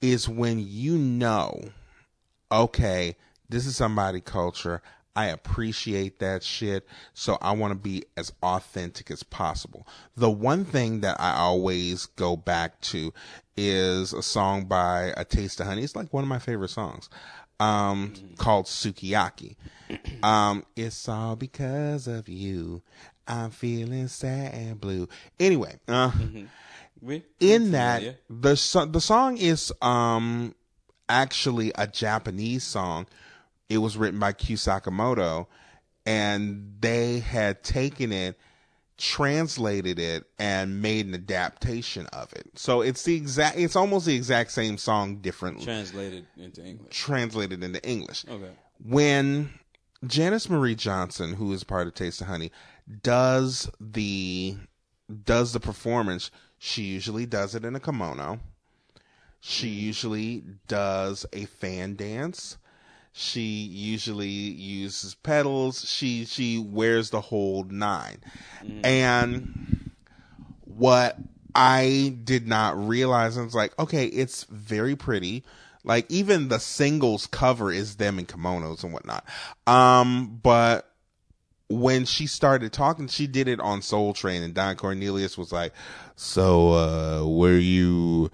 is 0.00 0.28
when 0.28 0.58
you 0.58 0.96
know 0.96 1.60
okay 2.52 3.16
this 3.48 3.66
is 3.66 3.76
somebody 3.76 4.20
culture 4.20 4.82
I 5.18 5.26
appreciate 5.26 6.20
that 6.20 6.44
shit. 6.44 6.86
So 7.12 7.38
I 7.42 7.50
want 7.50 7.72
to 7.72 7.74
be 7.74 8.04
as 8.16 8.32
authentic 8.40 9.10
as 9.10 9.24
possible. 9.24 9.84
The 10.16 10.30
one 10.30 10.64
thing 10.64 11.00
that 11.00 11.20
I 11.20 11.34
always 11.34 12.06
go 12.06 12.36
back 12.36 12.80
to 12.82 13.12
is 13.56 14.12
a 14.12 14.22
song 14.22 14.66
by 14.66 15.12
A 15.16 15.24
Taste 15.24 15.58
of 15.58 15.66
Honey. 15.66 15.82
It's 15.82 15.96
like 15.96 16.12
one 16.12 16.22
of 16.22 16.28
my 16.28 16.38
favorite 16.38 16.68
songs. 16.68 17.10
Um, 17.58 18.14
called 18.36 18.66
Sukiyaki. 18.66 19.56
Um, 20.22 20.64
it's 20.76 21.08
all 21.08 21.34
because 21.34 22.06
of 22.06 22.28
you. 22.28 22.82
I'm 23.28 23.50
feeling 23.50 24.08
sad 24.08 24.54
and 24.54 24.80
blue. 24.80 25.08
Anyway, 25.38 25.78
uh, 25.86 26.10
We- 27.00 27.22
in 27.38 27.72
that 27.72 28.20
the 28.28 28.56
so- 28.56 28.86
the 28.86 29.00
song 29.00 29.36
is 29.36 29.72
um 29.82 30.54
actually 31.08 31.72
a 31.76 31.86
Japanese 31.86 32.64
song. 32.64 33.06
It 33.68 33.78
was 33.78 33.96
written 33.96 34.18
by 34.18 34.32
Kyu 34.32 34.56
Sakamoto, 34.56 35.46
and 36.06 36.74
they 36.80 37.20
had 37.20 37.62
taken 37.62 38.12
it, 38.12 38.38
translated 38.96 39.98
it, 39.98 40.24
and 40.38 40.82
made 40.82 41.06
an 41.06 41.14
adaptation 41.14 42.06
of 42.06 42.32
it. 42.32 42.50
So 42.56 42.80
it's 42.80 43.02
the 43.04 43.14
exact. 43.14 43.58
It's 43.58 43.76
almost 43.76 44.06
the 44.06 44.16
exact 44.16 44.50
same 44.52 44.76
song, 44.78 45.16
differently 45.18 45.64
translated 45.64 46.26
into 46.36 46.64
English. 46.64 46.96
translated 46.96 47.62
into 47.62 47.86
English. 47.88 48.24
Okay. 48.28 48.50
When 48.84 49.50
Janice 50.06 50.48
Marie 50.48 50.74
Johnson, 50.74 51.34
who 51.34 51.52
is 51.52 51.64
part 51.64 51.86
of 51.86 51.94
Taste 51.94 52.20
of 52.20 52.26
Honey, 52.26 52.50
does 53.02 53.70
the 53.80 54.56
does 55.24 55.52
the 55.52 55.60
performance, 55.60 56.30
she 56.58 56.82
usually 56.82 57.26
does 57.26 57.54
it 57.54 57.64
in 57.64 57.74
a 57.74 57.80
kimono. 57.80 58.40
She 59.40 59.68
usually 59.68 60.42
does 60.66 61.24
a 61.32 61.44
fan 61.46 61.94
dance. 61.94 62.58
She 63.12 63.40
usually 63.40 64.28
uses 64.28 65.14
pedals. 65.14 65.88
She 65.88 66.24
she 66.24 66.58
wears 66.58 67.10
the 67.10 67.20
whole 67.20 67.64
9 67.64 68.18
And 68.84 69.90
what 70.64 71.16
I 71.54 72.16
did 72.22 72.46
not 72.46 72.78
realize, 72.78 73.36
I 73.38 73.42
was 73.42 73.54
like, 73.54 73.76
okay, 73.78 74.06
it's 74.06 74.44
very 74.44 74.94
pretty. 74.94 75.44
Like 75.84 76.06
even 76.10 76.48
the 76.48 76.60
singles 76.60 77.26
cover 77.26 77.72
is 77.72 77.96
them 77.96 78.18
in 78.18 78.26
kimonos 78.26 78.84
and 78.84 78.92
whatnot. 78.92 79.24
Um, 79.66 80.38
but 80.42 80.87
when 81.68 82.04
she 82.04 82.26
started 82.26 82.72
talking, 82.72 83.08
she 83.08 83.26
did 83.26 83.48
it 83.48 83.60
on 83.60 83.82
Soul 83.82 84.14
Train, 84.14 84.42
and 84.42 84.54
Don 84.54 84.76
Cornelius 84.76 85.36
was 85.36 85.52
like, 85.52 85.72
"So, 86.16 86.72
uh, 86.72 87.26
were 87.26 87.58
you 87.58 88.30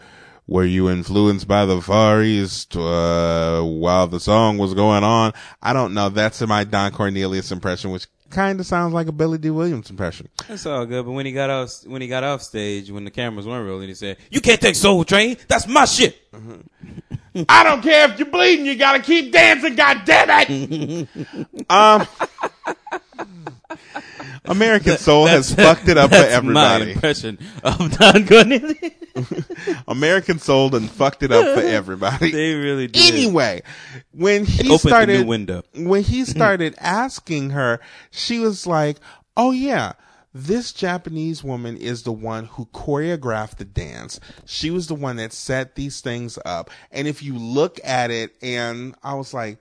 were 0.47 0.65
you 0.65 0.91
influenced 0.91 1.49
by 1.49 1.67
the 1.67 1.81
Far 1.81 2.23
East 2.23 2.77
uh, 2.77 3.63
while 3.63 4.07
the 4.07 4.21
song 4.21 4.59
was 4.59 4.75
going 4.75 5.03
on?" 5.05 5.33
I 5.63 5.73
don't 5.73 5.95
know. 5.95 6.09
That's 6.09 6.41
my 6.43 6.65
Don 6.65 6.93
Cornelius 6.93 7.51
impression, 7.51 7.91
which 7.91 8.07
kind 8.31 8.61
of 8.61 8.67
sounds 8.67 8.95
like 8.95 9.09
a 9.09 9.13
Billy 9.13 9.39
Dee 9.39 9.51
Williams 9.51 9.91
impression. 9.91 10.29
That's 10.49 10.67
all 10.67 10.87
good. 10.87 11.05
But 11.05 11.13
when 11.13 11.27
he 11.27 11.33
got 11.33 11.51
off, 11.51 11.85
when 11.87 12.03
he 12.03 12.09
got 12.09 12.23
off 12.23 12.43
stage, 12.43 12.91
when 12.91 13.05
the 13.05 13.11
cameras 13.11 13.47
weren't 13.47 13.67
rolling, 13.67 13.89
he 13.89 13.95
said, 13.95 14.19
"You 14.31 14.41
can't 14.41 14.61
take 14.61 14.77
Soul 14.77 15.05
Train. 15.05 15.37
That's 15.49 15.67
my 15.67 15.87
shit." 15.87 16.21
I 17.49 17.65
don't 17.65 17.83
care 17.83 18.09
if 18.09 18.19
you're 18.19 18.29
bleeding, 18.29 18.65
you 18.65 18.77
gotta 18.77 19.01
keep 19.01 19.33
dancing, 19.33 19.75
god 19.75 20.03
damn 20.05 20.47
it! 20.49 21.09
um 21.69 22.07
American 24.45 24.99
Soul 24.99 25.27
has 25.27 25.55
fucked 25.55 25.89
it 25.89 25.97
up 25.97 26.11
for 26.11 26.17
That's 26.17 26.31
my 26.31 26.37
everybody. 26.37 26.93
impression 26.93 27.39
of 27.63 27.99
Don 27.99 28.27
Cornelius. 28.27 28.93
American 29.89 30.39
Soul 30.39 30.71
done 30.71 30.89
fucked 30.89 31.23
it 31.23 31.33
up 31.33 31.59
for 31.59 31.65
everybody. 31.65 32.31
they 32.31 32.55
really 32.55 32.87
did. 32.89 33.15
Anyway, 33.15 33.63
when 34.13 34.45
he 34.45 34.69
opened 34.69 34.75
a 34.75 34.89
started 34.89 35.21
new 35.21 35.27
window. 35.27 35.63
when 35.75 36.03
he 36.03 36.23
mm-hmm. 36.23 36.31
started 36.31 36.75
asking 36.79 37.51
her, 37.51 37.81
she 38.11 38.39
was 38.39 38.67
like, 38.67 38.99
"Oh 39.37 39.53
yeah, 39.53 39.93
this 40.35 40.73
Japanese 40.73 41.43
woman 41.43 41.77
is 41.77 42.03
the 42.03 42.13
one 42.13 42.47
who 42.47 42.67
choreographed 42.67 43.57
the 43.57 43.65
dance. 43.65 44.21
She 44.45 44.71
was 44.71 44.89
the 44.89 44.95
one 44.95 45.17
that 45.17 45.33
set 45.33 45.75
these 45.75 46.01
things 46.01 46.39
up. 46.45 46.71
And 46.91 47.09
if 47.09 47.23
you 47.23 47.39
look 47.39 47.81
at 47.85 48.11
it, 48.11 48.35
and 48.43 48.95
I 49.03 49.15
was 49.15 49.33
like." 49.33 49.59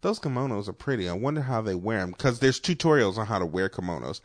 Those 0.00 0.20
kimonos 0.20 0.68
are 0.68 0.72
pretty. 0.72 1.08
I 1.08 1.12
wonder 1.12 1.42
how 1.42 1.60
they 1.60 1.74
wear 1.74 1.98
them 1.98 2.10
because 2.10 2.38
there's 2.38 2.60
tutorials 2.60 3.18
on 3.18 3.26
how 3.26 3.38
to 3.38 3.46
wear 3.46 3.68
kimonos. 3.68 4.20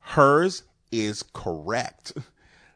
Hers 0.00 0.62
is 0.90 1.22
correct. 1.32 2.12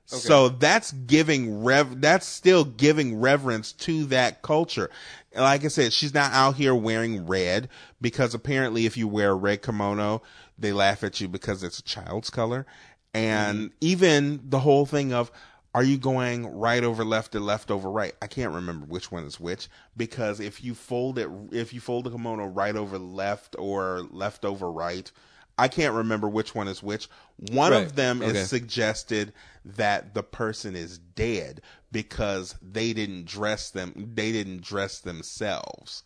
So 0.09 0.49
that's 0.51 0.93
giving 0.93 1.65
rev, 1.65 2.01
that's 2.01 2.27
still 2.27 2.65
giving 2.65 3.19
reverence 3.19 3.73
to 3.73 4.05
that 4.07 4.41
culture. 4.43 4.89
Like 5.35 5.65
I 5.65 5.69
said, 5.69 5.93
she's 5.93 6.15
not 6.15 6.33
out 6.33 6.55
here 6.55 6.75
wearing 6.75 7.27
red 7.27 7.69
because 8.01 8.33
apparently 8.33 8.87
if 8.87 8.97
you 8.97 9.09
wear 9.09 9.33
a 9.33 9.35
red 9.35 9.63
kimono, 9.63 10.23
they 10.59 10.73
laugh 10.73 11.03
at 11.03 11.21
you 11.21 11.27
because 11.27 11.65
it's 11.65 11.81
a 11.81 11.83
child's 11.83 12.31
color. 12.31 12.67
And 13.13 13.59
mm-hmm. 13.59 13.75
even 13.81 14.41
the 14.45 14.61
whole 14.61 14.87
thing 14.87 15.13
of, 15.13 15.33
are 15.77 15.85
you 15.85 15.99
going 15.99 16.47
right 16.47 16.83
over 16.83 17.05
left 17.05 17.35
or 17.35 17.41
left 17.41 17.71
over 17.71 17.91
right? 17.91 18.15
I 18.23 18.29
can't 18.29 18.55
remember 18.55 18.87
which 18.87 19.13
one 19.13 19.25
is 19.25 19.39
which 19.39 19.69
because 19.95 20.41
if 20.41 20.65
you 20.65 20.75
fold 20.75 21.19
it, 21.19 21.29
if 21.53 21.75
you 21.75 21.81
fold 21.81 22.05
the 22.05 22.11
kimono 22.11 22.47
right 22.47 22.75
over 22.75 22.97
left 22.99 23.55
or 23.59 24.01
left 24.11 24.47
over 24.47 24.73
right, 24.73 25.13
I 25.59 25.69
can't 25.69 25.95
remember 25.95 26.31
which 26.31 26.55
one 26.55 26.67
is 26.67 26.83
which. 26.83 27.11
One 27.37 27.73
Right. 27.73 27.85
of 27.85 27.95
them 27.95 28.23
Okay. 28.23 28.31
is 28.31 28.49
suggested 28.49 29.35
that 29.67 30.15
the 30.15 30.23
person 30.23 30.75
is 30.75 30.97
dead 30.97 31.61
because 31.93 32.55
they 32.63 32.95
didn't 32.95 33.27
dress 33.27 33.69
them, 33.69 34.13
they 34.15 34.33
didn't 34.33 34.63
dress 34.63 34.99
themselves. 35.01 36.05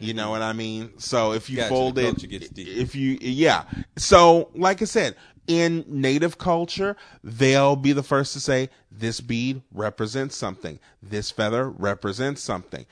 You 0.00 0.14
know 0.14 0.30
what 0.30 0.40
I 0.42 0.54
mean? 0.54 0.98
So 0.98 1.32
if 1.32 1.50
you 1.50 1.58
Gotcha. 1.58 1.68
fold 1.68 1.98
it, 1.98 2.24
if 2.56 2.94
you, 2.96 3.18
yeah. 3.20 3.64
So, 3.98 4.48
like 4.54 4.80
I 4.80 4.86
said, 4.86 5.14
in 5.46 5.84
native 5.88 6.38
culture, 6.38 6.96
they'll 7.24 7.76
be 7.76 7.92
the 7.92 8.02
first 8.02 8.32
to 8.34 8.40
say, 8.40 8.70
this 8.90 9.20
bead 9.20 9.62
represents 9.72 10.36
something. 10.36 10.78
This 11.02 11.30
feather 11.30 11.68
represents 11.68 12.42
something. 12.42 12.86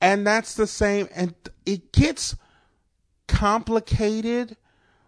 And 0.00 0.26
that's 0.26 0.54
the 0.54 0.66
same. 0.66 1.08
And 1.14 1.34
it 1.64 1.92
gets 1.92 2.36
complicated 3.28 4.56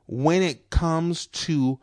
when 0.07 0.43
it 0.43 0.71
comes 0.71 1.27
to 1.27 1.79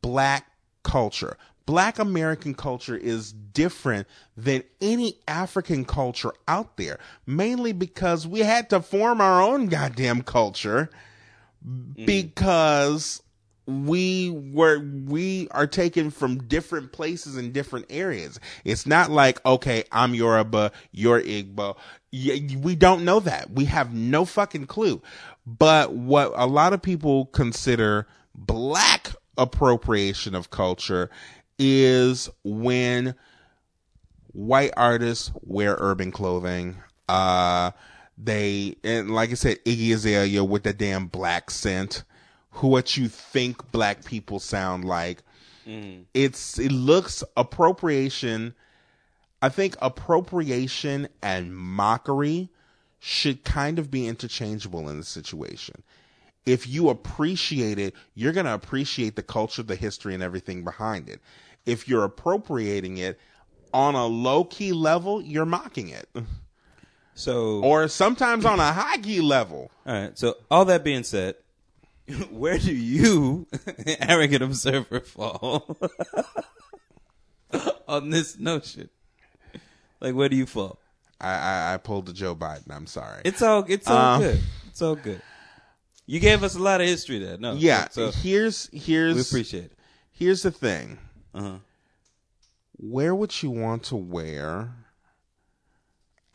black 0.00 0.50
culture. 0.82 1.36
Black 1.66 1.98
American 1.98 2.54
culture 2.54 2.96
is 2.96 3.32
different 3.32 4.08
than 4.36 4.62
any 4.80 5.18
African 5.28 5.84
culture 5.84 6.32
out 6.48 6.78
there, 6.78 6.98
mainly 7.26 7.72
because 7.72 8.26
we 8.26 8.40
had 8.40 8.70
to 8.70 8.80
form 8.80 9.20
our 9.20 9.42
own 9.42 9.66
goddamn 9.66 10.22
culture 10.22 10.88
mm. 11.66 12.06
because 12.06 13.22
we 13.68 14.30
were 14.30 14.78
we 15.04 15.46
are 15.50 15.66
taken 15.66 16.10
from 16.10 16.38
different 16.48 16.90
places 16.90 17.36
in 17.36 17.52
different 17.52 17.84
areas. 17.90 18.40
It's 18.64 18.86
not 18.86 19.10
like 19.10 19.44
okay, 19.44 19.84
I'm 19.92 20.14
Yoruba, 20.14 20.72
you're 20.90 21.20
Igbo. 21.20 21.76
We 22.10 22.74
don't 22.74 23.04
know 23.04 23.20
that. 23.20 23.50
We 23.50 23.66
have 23.66 23.92
no 23.92 24.24
fucking 24.24 24.66
clue. 24.66 25.02
But 25.46 25.92
what 25.92 26.32
a 26.34 26.46
lot 26.46 26.72
of 26.72 26.80
people 26.80 27.26
consider 27.26 28.06
black 28.34 29.12
appropriation 29.36 30.34
of 30.34 30.50
culture 30.50 31.10
is 31.58 32.30
when 32.44 33.14
white 34.32 34.72
artists 34.78 35.30
wear 35.42 35.76
urban 35.78 36.10
clothing. 36.10 36.76
Uh, 37.06 37.72
they 38.16 38.76
and 38.82 39.10
like 39.14 39.30
I 39.30 39.34
said, 39.34 39.62
Iggy 39.64 39.92
Azalea 39.92 40.42
with 40.42 40.62
the 40.62 40.72
damn 40.72 41.06
black 41.06 41.50
scent. 41.50 42.04
Who 42.58 42.68
what 42.68 42.96
you 42.96 43.08
think 43.08 43.70
black 43.72 44.04
people 44.04 44.38
sound 44.38 44.84
like. 44.84 45.22
Mm-hmm. 45.66 46.02
It's 46.14 46.58
it 46.58 46.72
looks 46.72 47.22
appropriation. 47.36 48.54
I 49.40 49.48
think 49.48 49.76
appropriation 49.80 51.08
and 51.22 51.56
mockery 51.56 52.48
should 52.98 53.44
kind 53.44 53.78
of 53.78 53.90
be 53.90 54.08
interchangeable 54.08 54.88
in 54.88 54.96
this 54.98 55.08
situation. 55.08 55.82
If 56.44 56.66
you 56.66 56.88
appreciate 56.88 57.78
it, 57.78 57.94
you're 58.14 58.32
going 58.32 58.46
to 58.46 58.54
appreciate 58.54 59.14
the 59.16 59.22
culture, 59.22 59.62
the 59.62 59.76
history, 59.76 60.14
and 60.14 60.22
everything 60.22 60.64
behind 60.64 61.08
it. 61.08 61.20
If 61.66 61.86
you're 61.86 62.04
appropriating 62.04 62.96
it 62.96 63.20
on 63.72 63.94
a 63.94 64.06
low 64.06 64.44
key 64.44 64.72
level, 64.72 65.20
you're 65.20 65.44
mocking 65.44 65.90
it. 65.90 66.08
So, 67.14 67.60
Or 67.62 67.86
sometimes 67.88 68.44
on 68.44 68.58
a 68.60 68.72
high 68.72 68.98
key 68.98 69.20
level. 69.20 69.70
all 69.86 69.92
right. 69.94 70.18
So, 70.18 70.36
all 70.50 70.64
that 70.64 70.82
being 70.84 71.02
said, 71.04 71.34
where 72.30 72.58
do 72.58 72.74
you, 72.74 73.46
arrogant 74.00 74.42
observer, 74.42 75.00
fall 75.00 75.76
on 77.88 78.10
this 78.10 78.38
notion? 78.38 78.88
Like, 80.00 80.14
where 80.14 80.28
do 80.28 80.36
you 80.36 80.46
fall? 80.46 80.78
I, 81.20 81.30
I, 81.30 81.74
I 81.74 81.76
pulled 81.78 82.06
the 82.06 82.12
Joe 82.12 82.36
Biden. 82.36 82.70
I'm 82.70 82.86
sorry. 82.86 83.22
It's 83.24 83.42
all. 83.42 83.64
It's 83.68 83.88
all 83.88 83.96
Um, 84.14 84.22
good. 84.22 84.40
It's 84.68 84.80
all 84.82 84.94
good. 84.94 85.20
You 86.06 86.20
gave 86.20 86.42
us 86.44 86.54
a 86.54 86.60
lot 86.60 86.80
of 86.80 86.86
history 86.86 87.18
there. 87.18 87.36
No. 87.36 87.54
yeah. 87.54 87.88
So 87.90 88.10
here's 88.10 88.70
here's 88.72 89.16
we 89.16 89.20
appreciate 89.22 89.64
it. 89.64 89.72
here's 90.12 90.42
the 90.42 90.50
thing. 90.50 90.98
Uh-huh. 91.34 91.56
Wear 92.78 93.14
what 93.14 93.42
you 93.42 93.50
want 93.50 93.82
to 93.84 93.96
wear, 93.96 94.72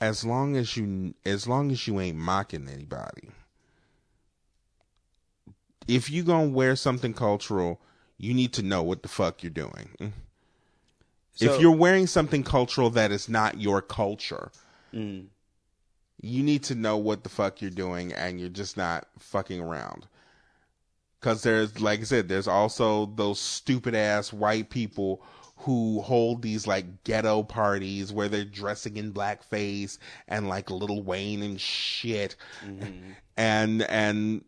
as 0.02 0.26
long 0.26 0.58
as 0.58 0.76
you 0.78 1.16
as 1.26 1.48
long 1.48 1.72
as 1.72 1.88
you 1.88 2.00
ain't 2.02 2.18
mocking 2.18 2.68
anybody. 2.68 3.30
If 5.88 6.10
you 6.10 6.24
gonna 6.24 6.48
wear 6.48 6.76
something 6.76 7.14
cultural, 7.14 7.82
you 8.18 8.34
need 8.34 8.54
to 8.54 8.62
know 8.64 8.82
what 8.84 9.02
the 9.04 9.10
fuck 9.10 9.44
you're 9.44 9.50
doing. 9.50 10.14
So- 11.36 11.54
if 11.56 11.60
you're 11.62 11.72
wearing 11.76 12.08
something 12.08 12.44
cultural 12.44 12.90
that 12.92 13.12
is 13.12 13.28
not 13.28 13.60
your 13.60 13.82
culture, 13.82 14.52
Mm. 14.94 15.28
you 16.22 16.44
need 16.44 16.64
to 16.66 16.76
know 16.76 16.96
what 16.98 17.24
the 17.24 17.30
fuck 17.30 17.62
you're 17.62 17.72
doing, 17.72 18.14
and 18.14 18.40
you're 18.40 18.50
just 18.50 18.78
not 18.78 19.08
fucking 19.20 19.60
around. 19.60 20.08
Because 21.20 21.42
there's, 21.44 21.80
like 21.82 22.02
I 22.02 22.04
said, 22.04 22.28
there's 22.30 22.48
also 22.48 23.06
those 23.08 23.40
stupid 23.40 23.96
ass 23.96 24.32
white 24.32 24.70
people 24.70 25.24
who 25.58 26.02
hold 26.02 26.42
these 26.42 26.68
like 26.68 27.04
ghetto 27.06 27.42
parties 27.44 28.12
where 28.12 28.28
they're 28.28 28.44
dressing 28.44 28.98
in 28.98 29.14
blackface 29.14 29.98
and 30.28 30.50
like 30.50 30.70
Lil 30.70 31.02
Wayne 31.02 31.42
and 31.42 31.60
shit. 31.60 32.36
And 33.36 33.82
and 33.84 34.44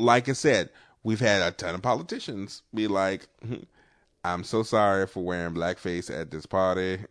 like 0.00 0.28
I 0.28 0.32
said, 0.32 0.70
we've 1.02 1.20
had 1.20 1.42
a 1.42 1.50
ton 1.50 1.74
of 1.74 1.82
politicians 1.82 2.62
be 2.74 2.88
like, 2.88 3.28
"I'm 4.24 4.44
so 4.44 4.62
sorry 4.62 5.06
for 5.06 5.24
wearing 5.24 5.54
blackface 5.54 6.10
at 6.14 6.30
this 6.30 6.46
party. 6.46 6.98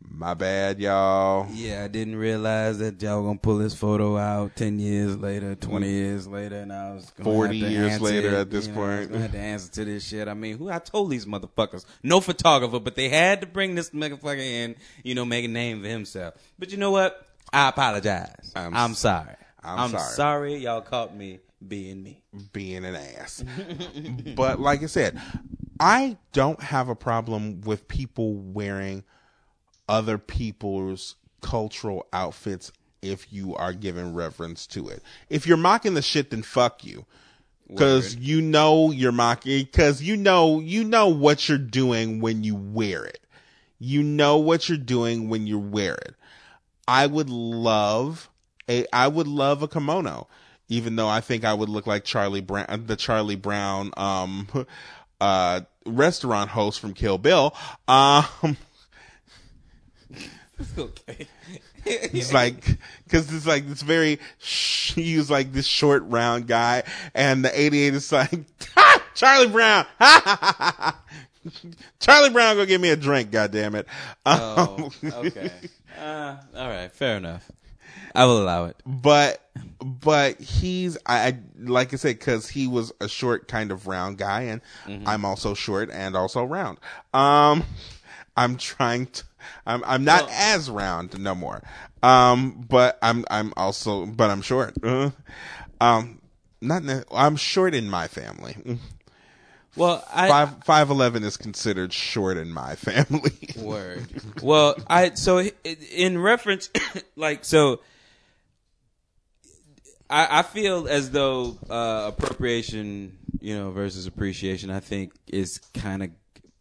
My 0.00 0.34
bad, 0.34 0.78
y'all." 0.78 1.48
Yeah, 1.50 1.84
I 1.84 1.88
didn't 1.88 2.16
realize 2.16 2.78
that 2.78 3.02
y'all 3.02 3.22
gonna 3.24 3.38
pull 3.38 3.58
this 3.58 3.74
photo 3.74 4.16
out 4.16 4.54
ten 4.54 4.78
years 4.78 5.16
later, 5.16 5.56
twenty 5.56 5.90
years 5.90 6.28
later, 6.28 6.56
and 6.56 6.72
I 6.72 6.94
was 6.94 7.10
gonna 7.10 7.28
40 7.28 7.58
have 7.58 7.68
to 7.68 7.72
years 7.74 8.00
later 8.00 8.28
it, 8.28 8.34
at 8.34 8.50
this 8.50 8.68
you 8.68 8.74
know, 8.74 8.82
I 8.84 8.86
point. 8.86 9.12
gonna 9.12 9.28
to 9.28 9.38
answer 9.38 9.72
to 9.72 9.84
this 9.84 10.06
shit. 10.06 10.28
I 10.28 10.34
mean, 10.34 10.56
who 10.56 10.70
I 10.70 10.78
told 10.78 11.10
these 11.10 11.26
motherfuckers, 11.26 11.84
no 12.02 12.20
photographer, 12.20 12.78
but 12.78 12.94
they 12.94 13.08
had 13.08 13.40
to 13.40 13.46
bring 13.48 13.74
this 13.74 13.90
motherfucker 13.90 14.38
in, 14.38 14.76
you 15.02 15.16
know, 15.16 15.24
make 15.24 15.44
a 15.44 15.48
name 15.48 15.82
for 15.82 15.88
himself. 15.88 16.34
But 16.58 16.70
you 16.70 16.76
know 16.78 16.92
what? 16.92 17.26
I 17.52 17.68
apologize. 17.68 18.52
I'm 18.54 18.76
I'm, 18.76 18.94
sorry. 18.94 19.34
I'm 19.64 19.90
sorry. 19.98 20.56
Y'all 20.56 20.80
caught 20.80 21.16
me 21.16 21.40
being 21.66 22.02
me. 22.02 22.22
being 22.52 22.84
an 22.84 22.94
ass. 22.94 23.44
but 24.36 24.60
like 24.60 24.82
I 24.82 24.86
said, 24.86 25.20
I 25.80 26.16
don't 26.32 26.60
have 26.60 26.88
a 26.88 26.94
problem 26.94 27.60
with 27.62 27.88
people 27.88 28.34
wearing 28.34 29.04
other 29.88 30.18
people's 30.18 31.16
cultural 31.40 32.06
outfits 32.12 32.72
if 33.00 33.32
you 33.32 33.54
are 33.54 33.72
giving 33.72 34.14
reverence 34.14 34.66
to 34.68 34.88
it. 34.88 35.02
If 35.30 35.46
you're 35.46 35.56
mocking 35.56 35.94
the 35.94 36.02
shit, 36.02 36.30
then 36.30 36.42
fuck 36.42 36.84
you. 36.84 37.06
Cause 37.76 38.16
you 38.16 38.40
know 38.40 38.92
you're 38.92 39.12
mocking, 39.12 39.66
cause 39.66 40.00
you 40.00 40.16
know, 40.16 40.58
you 40.58 40.84
know 40.84 41.08
what 41.08 41.50
you're 41.50 41.58
doing 41.58 42.18
when 42.18 42.42
you 42.42 42.54
wear 42.56 43.04
it. 43.04 43.20
You 43.78 44.02
know 44.02 44.38
what 44.38 44.70
you're 44.70 44.78
doing 44.78 45.28
when 45.28 45.46
you 45.46 45.58
wear 45.58 45.92
it. 45.94 46.14
I 46.86 47.06
would 47.06 47.28
love 47.28 48.30
a 48.70 48.86
I 48.90 49.08
would 49.08 49.28
love 49.28 49.62
a 49.62 49.68
kimono, 49.68 50.28
even 50.68 50.96
though 50.96 51.08
I 51.08 51.20
think 51.20 51.44
I 51.44 51.54
would 51.54 51.68
look 51.68 51.86
like 51.86 52.04
Charlie 52.04 52.40
Brown, 52.40 52.84
the 52.86 52.96
Charlie 52.96 53.36
Brown 53.36 53.90
um 53.96 54.48
uh 55.20 55.60
restaurant 55.86 56.50
host 56.50 56.80
from 56.80 56.94
Kill 56.94 57.18
Bill. 57.18 57.54
Um 57.86 58.56
okay. 60.78 61.26
He's 62.12 62.34
like, 62.34 62.62
cause 63.08 63.32
it's 63.32 63.46
like 63.46 63.66
this 63.66 63.80
very, 63.80 64.18
sh- 64.38 64.92
he 64.94 65.16
was 65.16 65.30
like 65.30 65.52
this 65.52 65.66
short 65.66 66.02
round 66.04 66.46
guy, 66.46 66.82
and 67.14 67.42
the 67.42 67.58
88 67.60 67.94
is 67.94 68.12
like, 68.12 68.30
ha! 68.74 69.02
Charlie 69.14 69.48
Brown, 69.48 69.86
ha 69.98 70.22
ha 70.24 70.38
ha 70.40 70.54
ha 70.58 70.74
ha. 70.78 71.02
Charlie 71.98 72.28
Brown, 72.30 72.56
go 72.56 72.66
get 72.66 72.80
me 72.80 72.90
a 72.90 72.96
drink, 72.96 73.30
goddamn 73.30 73.74
it. 73.74 73.86
Um, 74.26 74.38
Oh, 74.38 74.90
okay. 75.04 75.50
Uh, 75.98 76.36
all 76.54 76.68
right. 76.68 76.92
Fair 76.92 77.16
enough. 77.16 77.50
I 78.14 78.24
will 78.24 78.42
allow 78.42 78.64
it. 78.66 78.76
but 78.86 79.42
but 79.82 80.40
he's 80.40 80.96
I, 81.06 81.28
I 81.28 81.38
like 81.60 81.92
I 81.92 81.96
said 81.96 82.18
because 82.18 82.48
he 82.48 82.66
was 82.66 82.92
a 83.00 83.08
short 83.08 83.48
kind 83.48 83.70
of 83.70 83.86
round 83.86 84.18
guy 84.18 84.42
and 84.42 84.60
I'm 85.06 85.24
also 85.24 85.54
short 85.54 85.90
and 85.92 86.16
also 86.16 86.44
round. 86.44 86.78
Um, 87.14 87.64
I'm 88.36 88.56
trying 88.56 89.06
to. 89.06 89.24
I'm 89.66 89.82
I'm 89.84 90.04
not 90.04 90.22
Well- 90.26 90.30
as 90.32 90.70
round 90.70 91.18
no 91.18 91.34
more. 91.34 91.62
Um, 92.02 92.64
but 92.68 92.98
I'm 93.02 93.24
I'm 93.30 93.52
also 93.56 94.06
but 94.06 94.30
I'm 94.30 94.42
short. 94.42 94.74
Uh, 94.82 95.10
um, 95.80 96.20
not 96.60 96.82
ne- 96.84 97.02
I'm 97.12 97.36
short 97.36 97.74
in 97.74 97.88
my 97.90 98.08
family. 98.08 98.56
Well, 99.78 100.04
I 100.12 100.28
Five 100.28 100.64
five 100.64 100.90
eleven 100.90 101.24
is 101.24 101.36
considered 101.36 101.92
short 101.92 102.36
in 102.36 102.52
my 102.52 102.74
family. 102.74 103.32
Word. 103.56 104.06
Well, 104.42 104.76
I 104.86 105.14
so 105.14 105.38
in 105.38 106.18
reference, 106.18 106.70
like 107.16 107.44
so, 107.44 107.80
I, 110.10 110.40
I 110.40 110.42
feel 110.42 110.88
as 110.88 111.10
though 111.10 111.58
uh, 111.70 112.10
appropriation, 112.14 113.18
you 113.40 113.56
know, 113.56 113.70
versus 113.70 114.06
appreciation. 114.06 114.70
I 114.70 114.80
think 114.80 115.12
is 115.26 115.58
kind 115.74 116.02
of. 116.02 116.10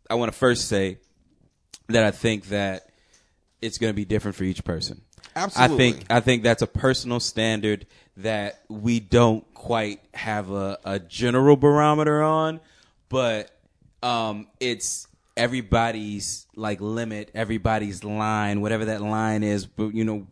I 0.10 0.16
want 0.16 0.32
to 0.32 0.38
first 0.38 0.68
say 0.68 1.00
that 1.88 2.04
I 2.04 2.12
think 2.12 2.48
that 2.48 2.90
it's 3.62 3.78
going 3.78 3.92
to 3.92 3.96
be 3.96 4.06
different 4.06 4.36
for 4.36 4.44
each 4.44 4.64
person. 4.64 5.02
Absolutely. 5.36 5.76
I 5.76 5.78
think 5.78 6.06
I 6.10 6.20
think 6.20 6.44
that's 6.44 6.62
a 6.62 6.68
personal 6.68 7.20
standard 7.20 7.86
that 8.18 8.62
we 8.70 9.00
don't 9.00 9.52
quite 9.54 10.02
have 10.14 10.50
a, 10.52 10.80
a 10.84 11.00
general 11.00 11.56
barometer 11.56 12.24
on, 12.24 12.60
but 13.10 13.52
um, 14.04 14.48
it's 14.60 15.08
everybody's 15.38 16.48
like 16.56 16.82
limit, 16.82 17.32
everybody's 17.34 18.04
line, 18.04 18.60
whatever 18.62 18.86
that 18.86 19.02
line 19.02 19.44
is. 19.44 19.66
But 19.66 19.94
you 19.94 20.04
know, 20.04 20.28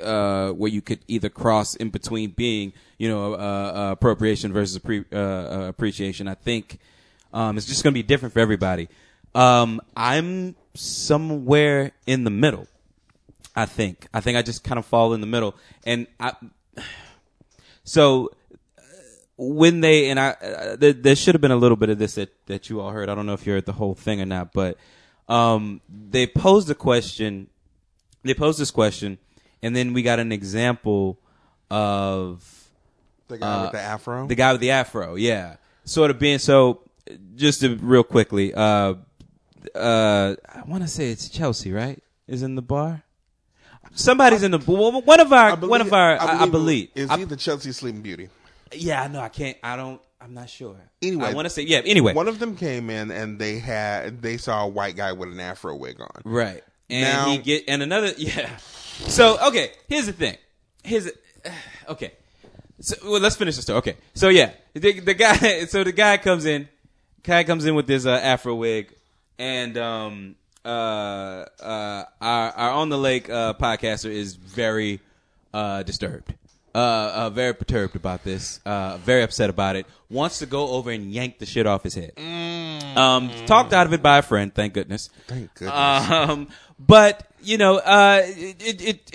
uh, 0.00 0.52
where 0.52 0.70
you 0.70 0.82
could 0.82 1.00
either 1.08 1.28
cross 1.28 1.74
in 1.74 1.90
between 1.90 2.30
being, 2.30 2.72
you 2.98 3.08
know, 3.08 3.34
uh, 3.34 3.36
uh, 3.36 3.92
appropriation 3.92 4.52
versus 4.52 4.78
appre- 4.78 5.06
uh, 5.12 5.16
uh, 5.16 5.68
appreciation. 5.68 6.28
I 6.28 6.34
think 6.34 6.78
um, 7.32 7.56
it's 7.56 7.66
just 7.66 7.82
going 7.82 7.92
to 7.92 7.98
be 7.98 8.02
different 8.02 8.34
for 8.34 8.40
everybody. 8.40 8.88
Um, 9.34 9.80
I'm 9.96 10.54
somewhere 10.74 11.92
in 12.06 12.24
the 12.24 12.30
middle. 12.30 12.68
I 13.56 13.66
think. 13.66 14.06
I 14.14 14.20
think 14.20 14.38
I 14.38 14.42
just 14.42 14.62
kind 14.62 14.78
of 14.78 14.86
fall 14.86 15.12
in 15.14 15.20
the 15.20 15.26
middle, 15.26 15.56
and 15.84 16.06
I. 16.20 16.34
So 17.82 18.30
when 19.42 19.80
they 19.80 20.10
and 20.10 20.20
I, 20.20 20.28
uh, 20.32 20.76
there, 20.76 20.92
there 20.92 21.16
should 21.16 21.34
have 21.34 21.40
been 21.40 21.50
a 21.50 21.56
little 21.56 21.76
bit 21.76 21.88
of 21.88 21.98
this 21.98 22.16
that 22.16 22.28
that 22.46 22.68
you 22.68 22.80
all 22.80 22.90
heard. 22.90 23.08
I 23.08 23.14
don't 23.14 23.24
know 23.24 23.32
if 23.32 23.46
you 23.46 23.54
heard 23.54 23.64
the 23.64 23.72
whole 23.72 23.94
thing 23.94 24.20
or 24.20 24.26
not, 24.26 24.52
but 24.52 24.76
um, 25.28 25.80
they 25.88 26.26
posed 26.26 26.68
a 26.68 26.74
question. 26.74 27.48
They 28.22 28.34
posed 28.34 28.60
this 28.60 28.70
question, 28.70 29.16
and 29.62 29.74
then 29.74 29.94
we 29.94 30.02
got 30.02 30.18
an 30.18 30.30
example 30.30 31.18
of 31.70 32.68
the 33.28 33.38
guy 33.38 33.62
with 33.62 33.72
the 33.72 33.80
afro. 33.80 34.26
the 34.26 34.34
guy 34.34 34.52
with 34.52 34.60
the 34.60 34.72
afro, 34.72 35.14
yeah. 35.14 35.56
Sort 35.84 36.10
of 36.10 36.18
being 36.18 36.38
so. 36.38 36.82
Just 37.34 37.62
to, 37.62 37.74
real 37.76 38.04
quickly, 38.04 38.54
uh, 38.54 38.94
uh, 39.74 40.36
I 40.48 40.62
want 40.66 40.82
to 40.82 40.88
say 40.88 41.10
it's 41.10 41.28
Chelsea, 41.28 41.72
right? 41.72 42.00
Is 42.28 42.42
in 42.42 42.54
the 42.54 42.62
bar. 42.62 43.02
Somebody's 43.94 44.42
in 44.42 44.50
the 44.52 44.58
one 44.58 45.18
of 45.18 45.32
our 45.32 45.56
one 45.56 45.80
of 45.80 45.92
our 45.92 46.20
I, 46.20 46.42
I 46.42 46.46
believe. 46.46 46.90
is 46.94 47.08
I- 47.08 47.18
he 47.18 47.24
the 47.24 47.36
Chelsea 47.36 47.72
Sleeping 47.72 48.02
Beauty? 48.02 48.28
Yeah, 48.72 49.02
I 49.02 49.08
know. 49.08 49.20
I 49.20 49.28
can't. 49.28 49.56
I 49.62 49.76
don't. 49.76 50.00
I'm 50.20 50.34
not 50.34 50.50
sure. 50.50 50.76
Anyway, 51.02 51.26
I 51.26 51.32
want 51.34 51.46
to 51.46 51.50
say 51.50 51.62
yeah. 51.62 51.80
Anyway, 51.84 52.12
One 52.12 52.28
of 52.28 52.38
them 52.38 52.56
came 52.56 52.90
in 52.90 53.10
and 53.10 53.38
they 53.38 53.58
had 53.58 54.20
they 54.20 54.36
saw 54.36 54.64
a 54.64 54.68
white 54.68 54.96
guy 54.96 55.12
with 55.12 55.30
an 55.30 55.40
afro 55.40 55.74
wig 55.74 56.00
on. 56.00 56.22
Right. 56.24 56.62
And 56.90 57.02
Now- 57.02 57.30
he 57.30 57.38
get 57.38 57.64
and 57.68 57.82
another 57.82 58.12
yeah. 58.18 58.56
So 58.58 59.38
okay, 59.48 59.70
here's 59.88 60.06
the 60.06 60.12
thing. 60.12 60.36
Here's 60.84 61.08
okay. 61.88 62.12
So 62.80 62.96
well, 63.04 63.20
let's 63.20 63.36
finish 63.36 63.56
the 63.56 63.62
story. 63.62 63.78
Okay. 63.78 63.96
So 64.14 64.28
yeah, 64.28 64.52
the, 64.74 65.00
the 65.00 65.14
guy. 65.14 65.64
So 65.68 65.84
the 65.84 65.92
guy 65.92 66.16
comes 66.18 66.44
in. 66.46 66.68
Guy 67.22 67.44
comes 67.44 67.66
in 67.66 67.74
with 67.74 67.86
this 67.86 68.06
uh, 68.06 68.12
afro 68.12 68.54
wig, 68.54 68.94
and 69.38 69.76
um, 69.76 70.36
uh, 70.64 70.68
uh, 70.68 72.04
our 72.20 72.50
our 72.50 72.70
on 72.70 72.88
the 72.88 72.96
lake 72.96 73.28
uh, 73.28 73.52
podcaster 73.54 74.10
is 74.10 74.34
very 74.34 75.00
uh, 75.52 75.82
disturbed, 75.82 76.32
uh, 76.74 76.78
uh, 77.14 77.30
very 77.30 77.54
perturbed 77.54 77.96
about 77.96 78.24
this, 78.24 78.60
uh, 78.64 78.96
very 78.98 79.22
upset 79.22 79.50
about 79.50 79.76
it. 79.76 79.86
Wants 80.08 80.38
to 80.40 80.46
go 80.46 80.68
over 80.68 80.90
and 80.90 81.12
yank 81.12 81.38
the 81.38 81.46
shit 81.46 81.66
off 81.66 81.82
his 81.82 81.94
head. 81.94 82.12
Um, 82.96 83.30
talked 83.46 83.72
out 83.72 83.86
of 83.86 83.92
it 83.92 84.02
by 84.02 84.18
a 84.18 84.22
friend, 84.22 84.54
thank 84.54 84.74
goodness. 84.74 85.10
Thank 85.26 85.54
goodness. 85.54 86.10
Um, 86.10 86.48
but 86.78 87.26
you 87.42 87.58
know, 87.58 87.78
uh, 87.78 88.22
it, 88.24 88.62
it, 88.62 88.82
it, 88.82 89.12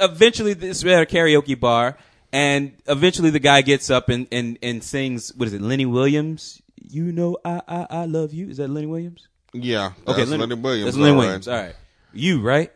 eventually 0.00 0.54
this 0.54 0.82
was 0.82 0.92
at 0.92 1.02
a 1.02 1.06
karaoke 1.06 1.58
bar, 1.58 1.96
and 2.32 2.72
eventually 2.86 3.30
the 3.30 3.38
guy 3.38 3.62
gets 3.62 3.90
up 3.90 4.08
and, 4.08 4.26
and, 4.32 4.58
and 4.62 4.82
sings. 4.82 5.34
What 5.34 5.46
is 5.46 5.54
it, 5.54 5.60
Lenny 5.60 5.86
Williams? 5.86 6.60
You 6.88 7.12
know, 7.12 7.38
I, 7.44 7.62
I 7.68 7.86
I 7.90 8.04
love 8.06 8.32
you. 8.32 8.48
Is 8.48 8.56
that 8.56 8.68
Lenny 8.68 8.86
Williams? 8.86 9.28
yeah. 9.52 9.92
Okay, 10.06 10.24
That's 10.24 10.30
Lenny 10.30 10.54
Williams. 10.54 10.84
That's 10.86 10.96
Lenny. 10.96 11.16
Williams. 11.16 11.48
All 11.48 11.56
right, 11.56 11.74
you 12.12 12.40
right? 12.40 12.72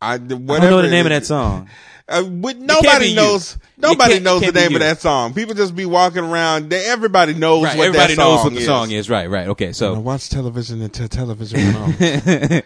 I, 0.00 0.14
I 0.14 0.18
don't 0.18 0.46
know 0.46 0.80
the 0.82 0.88
it 0.88 0.90
name 0.90 1.06
of 1.06 1.10
that 1.10 1.26
song. 1.26 1.68
Uh, 2.08 2.24
with- 2.26 2.56
nobody 2.56 3.06
be 3.06 3.10
you. 3.10 3.16
knows. 3.16 3.58
Nobody 3.76 4.14
can't- 4.14 4.24
knows 4.24 4.40
the 4.40 4.46
can't 4.46 4.54
be 4.54 4.60
name 4.62 4.74
of 4.76 4.80
that 4.80 5.00
song. 5.00 5.34
People 5.34 5.54
just 5.54 5.76
be 5.76 5.84
walking 5.86 6.24
around. 6.24 6.70
They, 6.70 6.86
everybody 6.88 7.34
knows 7.34 7.64
Right, 7.64 7.76
what 7.76 7.86
everybody 7.88 8.14
that 8.14 8.22
song 8.22 8.34
knows 8.36 8.44
what 8.44 8.52
the 8.54 8.60
is. 8.60 8.66
song 8.66 8.90
is. 8.92 9.10
Right, 9.10 9.28
right. 9.28 9.48
Okay, 9.48 9.68
I 9.68 9.72
so 9.72 9.98
watch 10.00 10.28
television 10.30 10.80
until 10.80 11.06
television 11.08 11.58
went 11.74 11.76
on. 11.76 12.62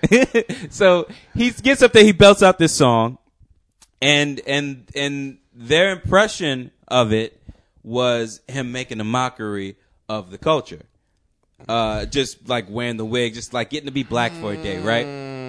so 0.70 1.08
he 1.34 1.50
gets 1.50 1.82
up 1.82 1.92
there, 1.92 2.04
he 2.04 2.12
belts 2.12 2.42
out 2.42 2.58
this 2.58 2.74
song, 2.74 3.18
and 4.00 4.40
and 4.46 4.88
and 4.94 5.38
their 5.54 5.90
impression 5.90 6.70
of 6.88 7.12
it 7.12 7.40
was 7.82 8.40
him 8.48 8.70
making 8.72 9.00
a 9.00 9.04
mockery 9.04 9.76
of 10.08 10.30
the 10.30 10.38
culture. 10.38 10.82
Uh, 11.68 12.06
just 12.06 12.48
like 12.48 12.66
wearing 12.70 12.96
the 12.96 13.04
wig, 13.04 13.34
just 13.34 13.52
like 13.54 13.70
getting 13.70 13.86
to 13.86 13.92
be 13.92 14.02
black 14.02 14.32
for 14.32 14.52
a 14.52 14.56
day, 14.56 14.78
right? 14.78 15.06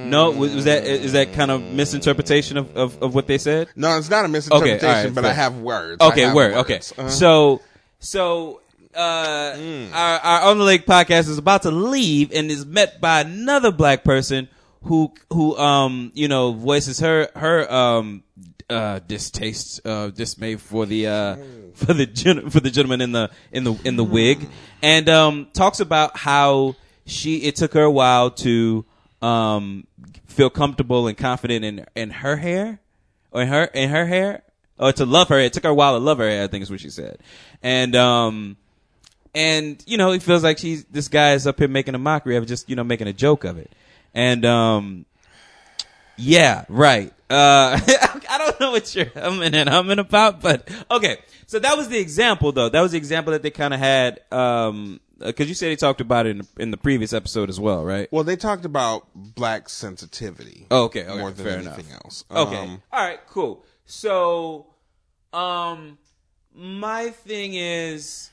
No, 0.09 0.31
was, 0.31 0.53
was 0.55 0.65
that 0.65 0.85
is 0.85 1.13
that 1.13 1.33
kind 1.33 1.51
of 1.51 1.61
misinterpretation 1.61 2.57
of, 2.57 2.75
of, 2.75 3.01
of 3.01 3.15
what 3.15 3.27
they 3.27 3.37
said? 3.37 3.67
No, 3.75 3.97
it's 3.97 4.09
not 4.09 4.25
a 4.25 4.27
misinterpretation, 4.27 4.77
Okay, 4.79 4.87
all 4.87 5.03
right, 5.05 5.15
but 5.15 5.25
I 5.25 5.27
fair. 5.29 5.35
have 5.35 5.57
words. 5.59 5.97
I 6.01 6.07
Okay, 6.09 6.21
have 6.21 6.35
word. 6.35 6.53
words. 6.55 6.61
Okay, 6.69 7.01
Uh-huh. 7.01 7.09
so 7.09 7.61
so 7.99 8.61
uh, 8.95 9.57
our, 9.93 10.19
our 10.19 10.41
on 10.51 10.57
the 10.59 10.63
lake 10.63 10.85
podcast 10.85 11.27
is 11.29 11.37
about 11.37 11.63
to 11.63 11.71
leave 11.71 12.31
and 12.31 12.51
is 12.51 12.65
met 12.65 13.01
by 13.01 13.21
another 13.21 13.71
black 13.71 14.03
person 14.03 14.47
who 14.83 15.13
who 15.31 15.57
um 15.57 16.11
you 16.13 16.27
know 16.27 16.51
voices 16.53 16.99
her 16.99 17.29
her 17.35 17.71
um 17.73 18.23
uh 18.69 18.99
distaste 19.07 19.79
uh 19.85 20.09
dismay 20.09 20.55
for 20.57 20.85
the 20.85 21.07
uh 21.07 21.35
for 21.73 21.93
the 21.93 22.05
gen- 22.05 22.49
for 22.49 22.59
the 22.59 22.69
gentleman 22.69 23.01
in 23.01 23.11
the 23.13 23.29
in 23.51 23.63
the 23.63 23.73
in 23.85 23.95
the 23.95 24.03
wig 24.03 24.47
and 24.81 25.07
um 25.09 25.47
talks 25.53 25.79
about 25.79 26.17
how 26.17 26.75
she 27.05 27.37
it 27.37 27.55
took 27.55 27.73
her 27.73 27.83
a 27.83 27.91
while 27.91 28.29
to 28.29 28.85
um 29.23 29.87
feel 30.25 30.49
comfortable 30.49 31.07
and 31.07 31.17
confident 31.17 31.63
in 31.63 31.85
in 31.95 32.09
her 32.09 32.35
hair 32.35 32.79
or 33.31 33.41
in 33.41 33.47
her 33.47 33.63
in 33.65 33.89
her 33.89 34.05
hair 34.05 34.43
or 34.77 34.91
to 34.93 35.05
love 35.05 35.29
her. 35.29 35.39
It 35.39 35.53
took 35.53 35.63
her 35.63 35.69
a 35.69 35.73
while 35.73 35.97
to 35.97 36.03
love 36.03 36.17
her 36.17 36.29
hair. 36.29 36.43
I 36.43 36.47
think 36.47 36.63
is 36.63 36.69
what 36.69 36.81
she 36.81 36.89
said. 36.89 37.19
And 37.61 37.95
um, 37.95 38.57
and 39.33 39.81
you 39.87 39.97
know, 39.97 40.11
it 40.11 40.21
feels 40.21 40.43
like 40.43 40.57
she's 40.57 40.85
this 40.85 41.07
guy 41.07 41.33
is 41.33 41.47
up 41.47 41.59
here 41.59 41.67
making 41.67 41.95
a 41.95 41.99
mockery 41.99 42.35
of 42.35 42.45
just 42.45 42.69
you 42.69 42.75
know, 42.75 42.83
making 42.83 43.07
a 43.07 43.13
joke 43.13 43.43
of 43.43 43.57
it. 43.57 43.71
And 44.13 44.45
um, 44.45 45.05
yeah, 46.17 46.65
right. 46.69 47.11
Uh, 47.29 47.79
I 48.29 48.37
don't 48.37 48.59
know 48.59 48.71
what 48.71 48.93
you're 48.93 49.09
humming 49.15 49.55
and 49.55 49.69
humming 49.69 49.99
about, 49.99 50.41
but 50.41 50.69
okay. 50.91 51.17
So 51.47 51.59
that 51.59 51.77
was 51.77 51.87
the 51.87 51.99
example, 51.99 52.51
though. 52.51 52.69
That 52.69 52.81
was 52.81 52.91
the 52.91 52.97
example 52.97 53.31
that 53.31 53.41
they 53.41 53.51
kind 53.51 53.73
of 53.73 53.79
had. 53.79 54.19
Um, 54.31 54.99
because 55.19 55.47
you 55.47 55.55
said 55.55 55.69
he 55.69 55.75
talked 55.75 56.01
about 56.01 56.25
it 56.25 56.37
in, 56.37 56.47
in 56.57 56.71
the 56.71 56.77
previous 56.77 57.13
episode 57.13 57.49
as 57.49 57.59
well, 57.59 57.83
right? 57.83 58.07
Well, 58.11 58.23
they 58.23 58.35
talked 58.35 58.65
about 58.65 59.07
black 59.13 59.69
sensitivity. 59.69 60.67
Oh, 60.71 60.85
okay, 60.85 61.05
okay, 61.05 61.19
more 61.19 61.31
than 61.31 61.45
fair 61.45 61.57
anything 61.59 61.87
enough. 61.87 62.03
else. 62.05 62.25
Okay. 62.31 62.57
Um, 62.57 62.81
All 62.91 63.05
right. 63.05 63.19
Cool. 63.27 63.63
So, 63.85 64.67
um, 65.31 65.97
my 66.53 67.09
thing 67.09 67.53
is, 67.55 68.29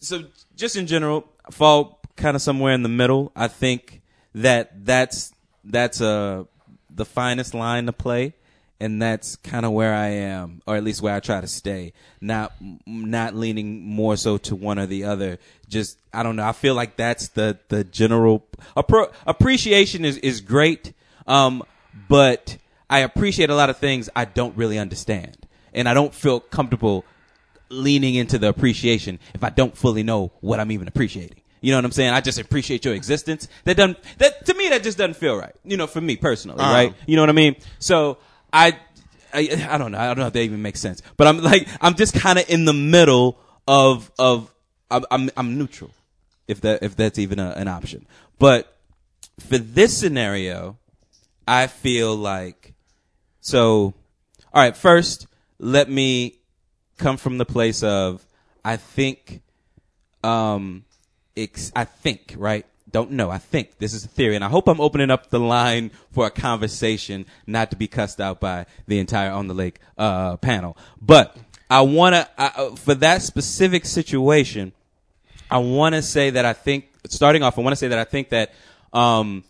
so 0.00 0.24
just 0.56 0.76
in 0.76 0.86
general, 0.86 1.28
fall 1.50 2.00
kind 2.16 2.34
of 2.36 2.42
somewhere 2.42 2.72
in 2.72 2.82
the 2.82 2.88
middle. 2.88 3.32
I 3.34 3.48
think 3.48 4.02
that 4.34 4.84
that's 4.84 5.32
that's 5.64 6.00
uh 6.00 6.44
the 6.90 7.04
finest 7.04 7.54
line 7.54 7.86
to 7.86 7.92
play, 7.92 8.34
and 8.82 9.00
that's 9.00 9.36
kind 9.36 9.64
of 9.64 9.70
where 9.72 9.94
I 9.94 10.08
am, 10.08 10.60
or 10.66 10.74
at 10.76 10.82
least 10.82 11.00
where 11.02 11.14
I 11.14 11.20
try 11.20 11.40
to 11.40 11.46
stay. 11.46 11.92
Not 12.20 12.52
not 12.84 13.34
leaning 13.34 13.82
more 13.86 14.16
so 14.16 14.36
to 14.38 14.56
one 14.56 14.78
or 14.78 14.86
the 14.86 15.04
other. 15.04 15.38
Just 15.68 15.98
I 16.12 16.22
don't 16.24 16.34
know. 16.36 16.44
I 16.44 16.52
feel 16.52 16.74
like 16.74 16.96
that's 16.96 17.28
the 17.28 17.58
the 17.68 17.84
general 17.84 18.44
appro- 18.76 19.12
appreciation 19.26 20.04
is 20.04 20.16
is 20.18 20.40
great, 20.40 20.92
um, 21.26 21.62
but 22.08 22.58
I 22.90 22.98
appreciate 23.00 23.50
a 23.50 23.54
lot 23.54 23.70
of 23.70 23.76
things 23.78 24.10
I 24.16 24.24
don't 24.24 24.56
really 24.56 24.78
understand, 24.78 25.46
and 25.72 25.88
I 25.88 25.94
don't 25.94 26.12
feel 26.14 26.40
comfortable 26.40 27.04
leaning 27.68 28.16
into 28.16 28.36
the 28.38 28.48
appreciation 28.48 29.18
if 29.34 29.42
I 29.44 29.48
don't 29.50 29.76
fully 29.76 30.02
know 30.02 30.32
what 30.40 30.60
I'm 30.60 30.70
even 30.72 30.88
appreciating. 30.88 31.38
You 31.62 31.70
know 31.70 31.78
what 31.78 31.84
I'm 31.84 31.92
saying? 31.92 32.10
I 32.12 32.20
just 32.20 32.38
appreciate 32.40 32.84
your 32.84 32.94
existence. 32.94 33.46
That 33.64 33.76
doesn't 33.76 33.96
that 34.18 34.44
to 34.46 34.54
me 34.54 34.68
that 34.70 34.82
just 34.82 34.98
doesn't 34.98 35.14
feel 35.14 35.36
right. 35.36 35.54
You 35.64 35.76
know, 35.76 35.86
for 35.86 36.00
me 36.00 36.16
personally, 36.16 36.58
Uh-huh. 36.60 36.74
right? 36.74 36.94
You 37.06 37.14
know 37.14 37.22
what 37.22 37.28
I 37.30 37.34
mean? 37.34 37.54
So 37.78 38.18
I, 38.52 38.78
I 39.32 39.66
I 39.70 39.78
don't 39.78 39.92
know. 39.92 39.98
I 39.98 40.06
don't 40.06 40.18
know 40.18 40.26
if 40.26 40.32
that 40.32 40.42
even 40.42 40.62
makes 40.62 40.80
sense. 40.80 41.02
But 41.16 41.26
I'm 41.26 41.40
like 41.42 41.68
I'm 41.80 41.94
just 41.94 42.14
kind 42.14 42.38
of 42.38 42.48
in 42.50 42.64
the 42.64 42.72
middle 42.72 43.38
of 43.66 44.10
of 44.18 44.52
I'm 44.90 45.04
I'm, 45.10 45.30
I'm 45.36 45.58
neutral, 45.58 45.90
if 46.48 46.60
that 46.62 46.82
if 46.82 46.96
that's 46.96 47.18
even 47.18 47.38
a, 47.38 47.50
an 47.50 47.68
option. 47.68 48.06
But 48.38 48.76
for 49.40 49.58
this 49.58 49.96
scenario, 49.96 50.78
I 51.46 51.66
feel 51.66 52.14
like 52.14 52.74
so. 53.40 53.94
All 54.54 54.62
right, 54.62 54.76
first 54.76 55.26
let 55.58 55.88
me 55.88 56.38
come 56.98 57.16
from 57.16 57.38
the 57.38 57.46
place 57.46 57.82
of 57.82 58.26
I 58.64 58.76
think 58.76 59.40
um 60.22 60.84
ex- 61.36 61.72
I 61.74 61.84
think, 61.84 62.34
right? 62.36 62.66
Don't 62.92 63.12
know. 63.12 63.30
I 63.30 63.38
think 63.38 63.78
this 63.78 63.94
is 63.94 64.04
a 64.04 64.08
theory, 64.08 64.34
and 64.36 64.44
I 64.44 64.48
hope 64.48 64.68
I'm 64.68 64.80
opening 64.80 65.10
up 65.10 65.30
the 65.30 65.40
line 65.40 65.90
for 66.12 66.26
a 66.26 66.30
conversation, 66.30 67.26
not 67.46 67.70
to 67.70 67.76
be 67.76 67.88
cussed 67.88 68.20
out 68.20 68.38
by 68.38 68.66
the 68.86 68.98
entire 68.98 69.30
on 69.30 69.48
the 69.48 69.54
lake 69.54 69.78
uh, 69.96 70.36
panel. 70.36 70.76
But 71.00 71.36
I 71.70 71.80
want 71.80 72.14
to, 72.14 72.28
uh, 72.36 72.74
for 72.76 72.94
that 72.96 73.22
specific 73.22 73.86
situation, 73.86 74.72
I 75.50 75.58
want 75.58 75.94
to 75.94 76.02
say 76.02 76.30
that 76.30 76.44
I 76.44 76.52
think, 76.52 76.90
starting 77.08 77.42
off, 77.42 77.58
I 77.58 77.62
want 77.62 77.72
to 77.72 77.76
say 77.76 77.88
that 77.88 77.98
I 77.98 78.04
think 78.04 78.28
that 78.28 78.52
um, 78.92 79.42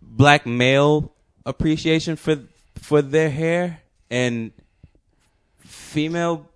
black 0.00 0.46
male 0.46 1.12
appreciation 1.44 2.16
for 2.16 2.38
for 2.80 3.02
their 3.02 3.30
hair 3.30 3.80
and 4.10 4.52
female 5.60 6.46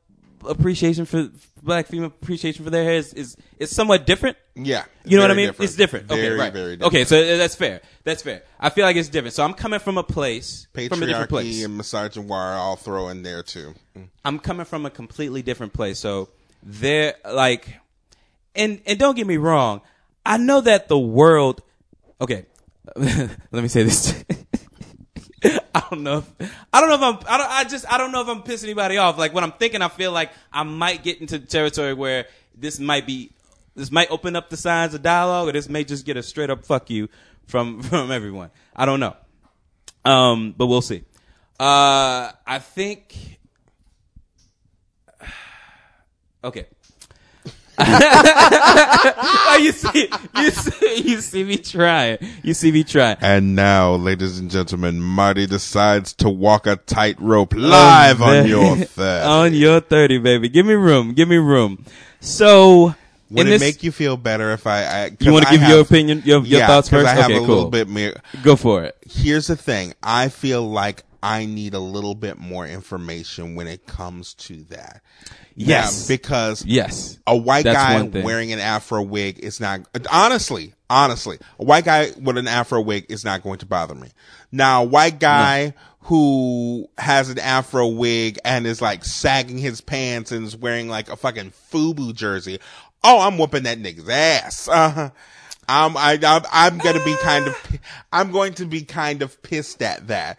appreciation 0.47 1.05
for 1.05 1.28
black 1.62 1.86
female 1.86 2.06
appreciation 2.06 2.64
for 2.64 2.70
their 2.70 2.84
hair 2.84 2.94
is 2.94 3.12
is, 3.14 3.36
is 3.58 3.74
somewhat 3.74 4.06
different. 4.06 4.36
yeah. 4.54 4.84
You 5.04 5.16
know 5.16 5.24
what 5.24 5.30
I 5.30 5.34
mean? 5.34 5.52
It's 5.58 5.76
different. 5.76 6.11
okay, 6.11 6.20
Very, 6.20 6.38
right. 6.38 6.52
very 6.52 6.76
different. 6.76 6.94
Okay, 6.94 7.04
so 7.04 7.20
uh, 7.20 7.36
that's 7.38 7.54
fair. 7.54 7.80
That's 8.04 8.22
fair. 8.22 8.42
I 8.58 8.70
feel 8.70 8.84
like 8.84 8.96
it's 8.96 9.08
different. 9.08 9.34
So 9.34 9.44
I'm 9.44 9.54
coming 9.54 9.80
from 9.80 9.98
a 9.98 10.02
place, 10.02 10.66
from 10.72 11.02
a 11.02 11.06
different 11.06 11.30
place. 11.30 11.46
Patriarchy 11.46 11.64
and 11.64 11.80
misogynoir 11.80 12.56
all 12.56 12.76
throw 12.76 13.08
in 13.08 13.22
there 13.22 13.42
too. 13.42 13.74
I'm 14.24 14.38
coming 14.38 14.66
from 14.66 14.86
a 14.86 14.90
completely 14.90 15.42
different 15.42 15.72
place. 15.72 15.98
So 15.98 16.28
they're 16.62 17.14
like, 17.24 17.68
and 18.54 18.80
and 18.86 18.98
don't 18.98 19.16
get 19.16 19.26
me 19.26 19.36
wrong, 19.36 19.80
I 20.24 20.36
know 20.36 20.61
that 20.61 20.88
the 20.88 20.98
world. 20.98 21.62
Okay, 22.20 22.44
let 22.96 23.38
me 23.52 23.68
say 23.68 23.82
this. 23.82 24.24
I 25.74 25.82
don't 25.91 26.03
know. 26.03 26.18
If, 26.38 26.66
I 26.72 26.80
don't 26.80 26.88
know 26.88 26.95
if 26.97 27.03
I'm. 27.03 27.26
I 27.28 27.38
don't. 27.38 27.51
I 27.51 27.64
just. 27.64 27.91
I 27.91 27.99
don't 27.99 28.12
know 28.12 28.20
if 28.22 28.28
I'm 28.28 28.43
pissing 28.43 28.64
anybody 28.64 28.99
off. 28.99 29.18
Like 29.18 29.32
when 29.32 29.45
I'm 29.45 29.53
thinking, 29.53 29.82
I 29.82 29.88
feel 29.88 30.12
like 30.12 30.30
I 30.53 30.62
might 30.62 31.03
get 31.03 31.20
into 31.20 31.38
territory 31.38 31.95
where 31.95 32.26
this 32.55 32.78
might 32.78 33.07
be. 33.07 33.32
This 33.74 33.91
might 33.91 34.11
open 34.11 34.36
up 34.36 34.51
the 34.51 34.57
signs 34.57 34.95
of 34.95 35.03
dialogue, 35.03 35.49
or 35.49 35.53
this 35.53 35.68
may 35.68 35.84
just 35.84 36.05
get 36.05 36.16
a 36.16 36.22
straight 36.22 36.51
up 36.51 36.64
fuck 36.66 36.91
you 36.91 37.09
from 37.47 37.82
from 37.82 38.11
everyone. 38.11 38.51
I 38.76 38.84
don't 38.84 39.01
know. 39.01 39.16
Um, 40.05 40.55
but 40.57 40.66
we'll 40.66 40.82
see. 40.82 41.05
Uh, 41.59 42.32
I 42.47 42.59
think 42.59 43.38
Okay. 46.45 46.66
Oh, 47.83 49.59
you 49.62 49.72
see, 49.72 50.09
you 50.37 50.51
see, 50.51 51.03
you 51.11 51.20
see 51.20 51.45
me 51.45 51.57
try. 51.57 52.18
You 52.43 52.55
see 52.55 52.72
me 52.72 52.85
trying. 52.85 53.16
And 53.20 53.55
now, 53.57 53.95
ladies 53.95 54.39
and 54.39 54.51
gentlemen, 54.51 55.01
Marty 55.01 55.47
decides 55.47 56.12
to 56.14 56.28
walk 56.28 56.66
a 56.66 56.76
tightrope 56.76 57.55
oh, 57.55 57.59
live 57.59 58.22
on 58.22 58.47
your 58.47 58.76
third. 58.76 59.26
on 59.26 59.55
your 59.55 59.81
thirty, 59.81 60.18
baby. 60.18 60.49
Give 60.49 60.66
me 60.66 60.74
room. 60.74 61.12
Give 61.14 61.28
me 61.28 61.37
room. 61.37 61.85
So, 62.20 62.95
Would 63.31 63.47
it 63.47 63.51
this, 63.51 63.61
make 63.61 63.83
you 63.83 63.93
feel 63.93 64.16
better 64.16 64.53
if 64.53 64.66
I? 64.66 64.85
I 64.85 65.11
You 65.18 65.33
wanna 65.33 65.47
I 65.49 65.53
give 65.57 65.62
your 65.68 65.81
opinion, 65.81 66.22
your- 66.24 66.41
your 66.45 66.61
yeah, 66.61 66.66
thoughts 66.66 66.89
first? 66.89 67.07
I 67.07 67.14
have 67.14 67.24
Okay, 67.26 67.37
a 67.37 67.41
little 67.41 67.62
cool. 67.62 67.70
bit 67.70 67.89
more. 67.89 68.12
go 68.43 68.57
for 68.57 68.85
it. 68.85 68.97
Here's 69.09 69.47
the 69.47 69.57
thing. 69.57 69.95
I 70.03 70.28
feel 70.28 70.68
like 70.68 71.03
I 71.22 71.44
need 71.46 71.74
a 71.74 71.80
little 71.80 72.14
bit 72.14 72.38
more 72.38 72.66
information 72.66 73.54
when 73.54 73.66
it 73.66 73.86
comes 73.86 74.34
to 74.34 74.62
that. 74.64 75.02
Yes. 75.54 76.08
Yeah, 76.08 76.16
because 76.16 76.64
Yes. 76.64 77.18
a 77.26 77.36
white 77.36 77.64
That's 77.64 77.76
guy 78.12 78.22
wearing 78.22 78.52
an 78.52 78.58
afro 78.60 79.02
wig 79.02 79.38
is 79.40 79.60
not 79.60 79.80
honestly 80.10 80.74
honestly 80.88 81.38
a 81.58 81.64
white 81.64 81.84
guy 81.84 82.10
with 82.20 82.36
an 82.38 82.48
afro 82.48 82.80
wig 82.80 83.06
is 83.08 83.24
not 83.24 83.42
going 83.42 83.58
to 83.58 83.66
bother 83.66 83.94
me 83.94 84.08
now 84.50 84.82
a 84.82 84.86
white 84.86 85.20
guy 85.20 85.74
who 86.04 86.88
has 86.98 87.28
an 87.28 87.38
afro 87.38 87.86
wig 87.86 88.38
and 88.44 88.66
is 88.66 88.80
like 88.82 89.04
sagging 89.04 89.58
his 89.58 89.80
pants 89.80 90.32
and 90.32 90.46
is 90.46 90.56
wearing 90.56 90.88
like 90.88 91.08
a 91.08 91.16
fucking 91.16 91.52
fubu 91.70 92.12
jersey 92.14 92.58
oh 93.04 93.20
i'm 93.20 93.38
whooping 93.38 93.62
that 93.64 93.78
nigga's 93.78 94.08
ass 94.08 94.68
uh 94.72 95.10
I'm, 95.68 95.96
I, 95.96 96.18
I'm, 96.20 96.42
I'm 96.50 96.78
gonna 96.78 97.04
be 97.04 97.14
kind 97.22 97.46
of, 97.46 97.78
I'm 98.12 98.32
going 98.32 98.54
to 98.54 98.66
be 98.66 98.82
kind 98.82 99.22
of 99.22 99.40
pissed 99.42 99.80
at 99.82 100.08
that. 100.08 100.36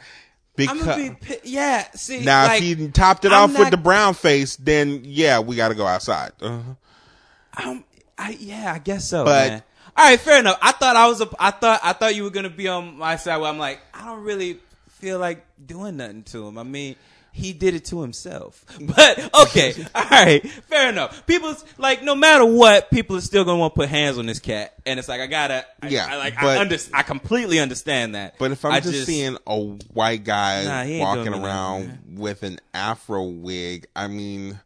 I'm 0.68 0.80
gonna 0.80 1.18
be 1.20 1.38
yeah. 1.44 1.90
See, 1.94 2.22
now 2.22 2.48
like, 2.48 2.62
if 2.62 2.78
he 2.78 2.88
topped 2.90 3.26
it 3.26 3.32
I'm 3.32 3.52
off 3.52 3.60
with 3.60 3.72
the 3.72 3.78
brown 3.78 4.14
face, 4.14 4.56
then 4.56 5.02
yeah, 5.04 5.40
we 5.40 5.56
gotta 5.56 5.76
go 5.76 5.86
outside. 5.86 6.32
Uh-huh. 6.42 7.70
Um, 7.70 7.84
I 8.18 8.38
yeah, 8.40 8.74
I 8.74 8.80
guess 8.80 9.08
so. 9.08 9.26
But- 9.26 9.50
man. 9.50 9.64
all 9.98 10.10
right, 10.10 10.20
fair 10.20 10.40
enough. 10.40 10.58
I 10.62 10.72
thought 10.72 10.96
I 10.96 11.08
was 11.08 11.22
a, 11.22 11.30
I 11.40 11.52
thought 11.52 11.80
I 11.84 11.94
thought 11.94 12.16
you 12.16 12.24
were 12.24 12.30
gonna 12.30 12.50
be 12.50 12.68
on 12.68 12.98
my 12.98 13.16
side. 13.16 13.38
Where 13.38 13.50
I'm 13.50 13.58
like, 13.60 13.82
I 13.94 14.06
don't 14.06 14.24
really 14.24 14.60
feel 14.90 15.20
like 15.20 15.46
doing 15.66 15.98
nothing 15.98 16.24
to 16.24 16.48
him. 16.48 16.58
I 16.58 16.64
mean, 16.64 16.96
he 17.34 17.54
did 17.54 17.74
it 17.76 17.86
to 17.86 18.02
himself. 18.02 18.66
But 18.82 19.34
okay, 19.44 19.74
all 19.96 20.04
right, 20.12 20.46
fair 20.70 20.90
enough. 20.90 21.26
People's 21.26 21.64
like, 21.78 22.04
no 22.04 22.14
matter 22.16 22.46
what, 22.46 22.90
people 22.92 23.16
are 23.16 23.22
still 23.22 23.44
gonna 23.46 23.58
want 23.60 23.74
to 23.74 23.80
put 23.80 23.90
hands 23.90 24.18
on 24.18 24.26
this 24.26 24.40
cat, 24.40 24.74
and 24.86 25.00
it's 25.00 25.08
like 25.08 25.22
I 25.22 25.28
gotta, 25.28 25.66
I- 25.82 25.88
Yeah, 25.88 26.08
I, 26.10 26.18
like 26.18 26.36
but- 26.36 26.58
I 26.58 26.60
under, 26.60 26.78
I 26.94 27.04
completely 27.04 27.60
understand 27.60 28.16
that. 28.16 28.38
But 28.38 28.52
if 28.52 28.66
I'm 28.66 28.74
I 28.74 28.80
just, 28.82 29.06
seeing 29.06 29.38
a 29.48 29.58
white 29.60 30.24
guy 30.24 30.64
Nah, 30.98 31.00
walking 31.06 31.34
around 31.34 31.88
nothing, 31.88 32.16
with 32.18 32.44
an 32.44 32.60
afro 32.74 33.24
wig, 33.24 33.88
I 33.96 34.08
mean, 34.08 34.60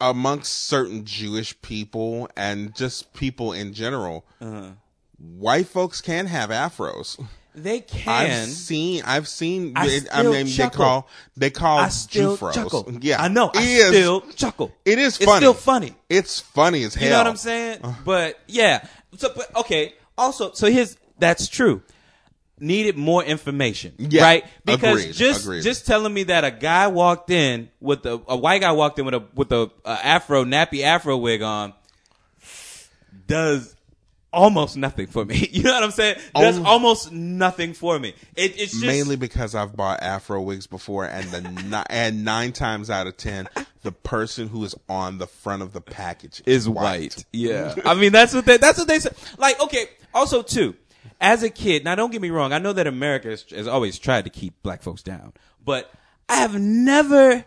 amongst 0.00 0.52
certain 0.52 1.04
Jewish 1.04 1.60
people 1.62 2.28
and 2.36 2.74
just 2.74 3.12
people 3.12 3.52
in 3.52 3.74
general, 3.74 4.24
Uh-huh. 4.40 4.70
white 5.18 5.66
folks 5.66 6.00
can 6.00 6.26
have 6.26 6.50
afros. 6.50 7.22
they 7.62 7.80
can. 7.80 8.08
I've 8.08 8.48
seen, 8.48 9.02
I've 9.04 9.28
seen. 9.28 9.72
I 9.76 9.86
it- 9.88 10.08
I 10.12 10.22
mean, 10.22 10.46
they 10.46 10.68
call 10.70 11.08
they 11.36 11.50
call 11.50 11.78
I 11.78 11.88
still 11.88 12.36
Jewfros. 12.36 12.54
chuckle. 12.54 12.92
Yeah, 13.00 13.22
I 13.22 13.28
know. 13.28 13.50
I 13.54 13.62
is- 13.62 13.88
still 13.88 14.20
chuckle. 14.36 14.72
It 14.84 14.98
is 14.98 15.16
Funny. 15.18 15.30
It's 15.30 15.36
still 15.38 15.54
funny. 15.54 15.94
It's 16.08 16.40
funny 16.40 16.82
as 16.84 16.94
hell. 16.94 17.04
You 17.04 17.10
know 17.10 17.18
what 17.18 17.26
I'm 17.26 17.36
saying? 17.36 17.80
But 18.04 18.38
yeah. 18.46 18.86
So 19.16 19.32
but 19.34 19.54
okay. 19.56 19.94
Also, 20.16 20.52
so 20.52 20.70
here's 20.70 20.96
that's 21.18 21.48
true. 21.48 21.82
Needed 22.60 22.96
more 22.96 23.22
information, 23.22 23.94
Yeah, 23.98 24.22
right? 24.24 24.44
Because 24.64 25.00
agreed, 25.00 25.14
just 25.14 25.44
agreed. 25.44 25.62
just 25.62 25.86
telling 25.86 26.12
me 26.12 26.24
that 26.24 26.42
a 26.44 26.50
guy 26.50 26.88
walked 26.88 27.30
in 27.30 27.68
with 27.78 28.04
a 28.04 28.20
a 28.26 28.36
white 28.36 28.62
guy 28.62 28.72
walked 28.72 28.98
in 28.98 29.04
with 29.04 29.14
a 29.14 29.22
with 29.34 29.52
a, 29.52 29.70
uh 29.84 29.98
afro 30.02 30.44
nappy 30.44 30.82
afro 30.82 31.16
wig 31.16 31.40
on 31.42 31.72
does 33.28 33.76
almost 34.32 34.76
nothing 34.76 35.06
for 35.06 35.24
me. 35.24 35.48
You 35.52 35.62
know 35.64 35.72
what 35.74 35.82
I'm 35.84 35.90
saying? 35.90 36.18
Does 36.34 36.58
Oh. 36.58 36.64
almost 36.64 37.10
nothing 37.12 37.72
for 37.72 37.98
me. 37.98 38.10
It, 38.36 38.58
it's 38.60 38.72
just 38.72 38.84
mainly 38.84 39.16
because 39.16 39.54
I've 39.54 39.74
bought 39.76 40.02
Afro 40.02 40.40
wigs 40.42 40.66
before, 40.66 41.04
and 41.06 41.28
the 41.30 41.40
ni- 41.40 41.82
and 41.90 42.24
nine 42.24 42.52
times 42.52 42.90
out 42.90 43.06
of 43.06 43.16
ten, 43.16 43.48
the 43.82 43.92
person 43.92 44.48
who 44.48 44.62
is 44.64 44.74
on 44.88 45.18
the 45.18 45.26
front 45.26 45.62
of 45.62 45.72
the 45.72 45.80
package 45.80 46.40
is, 46.46 46.62
is 46.62 46.68
white. 46.68 47.24
Yeah. 47.32 47.74
I 47.84 47.94
mean, 47.94 48.12
that's 48.12 48.34
what 48.34 48.44
they, 48.44 48.56
that's 48.58 48.78
what 48.78 48.86
they 48.88 48.98
say. 48.98 49.10
Like, 49.38 49.60
okay. 49.62 49.86
Also, 50.14 50.42
too, 50.42 50.74
as 51.20 51.42
a 51.42 51.50
kid, 51.50 51.84
now 51.84 51.94
don't 51.94 52.10
get 52.12 52.20
me 52.22 52.30
wrong. 52.30 52.52
I 52.52 52.58
know 52.58 52.72
that 52.72 52.86
America 52.86 53.28
has, 53.28 53.44
has 53.50 53.66
always 53.66 53.98
tried 53.98 54.24
to 54.24 54.30
keep 54.30 54.62
black 54.62 54.82
folks 54.82 55.02
down, 55.02 55.32
but 55.64 55.90
I 56.28 56.36
have 56.36 56.58
never 56.60 57.44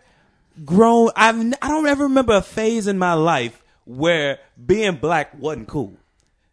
grown. 0.64 1.10
I've, 1.16 1.36
I 1.62 1.68
don't 1.68 1.86
ever 1.86 2.04
remember 2.04 2.34
a 2.34 2.42
phase 2.42 2.86
in 2.86 2.98
my 2.98 3.14
life 3.14 3.62
where 3.84 4.38
being 4.64 4.96
black 4.96 5.38
wasn't 5.38 5.68
cool. 5.68 5.94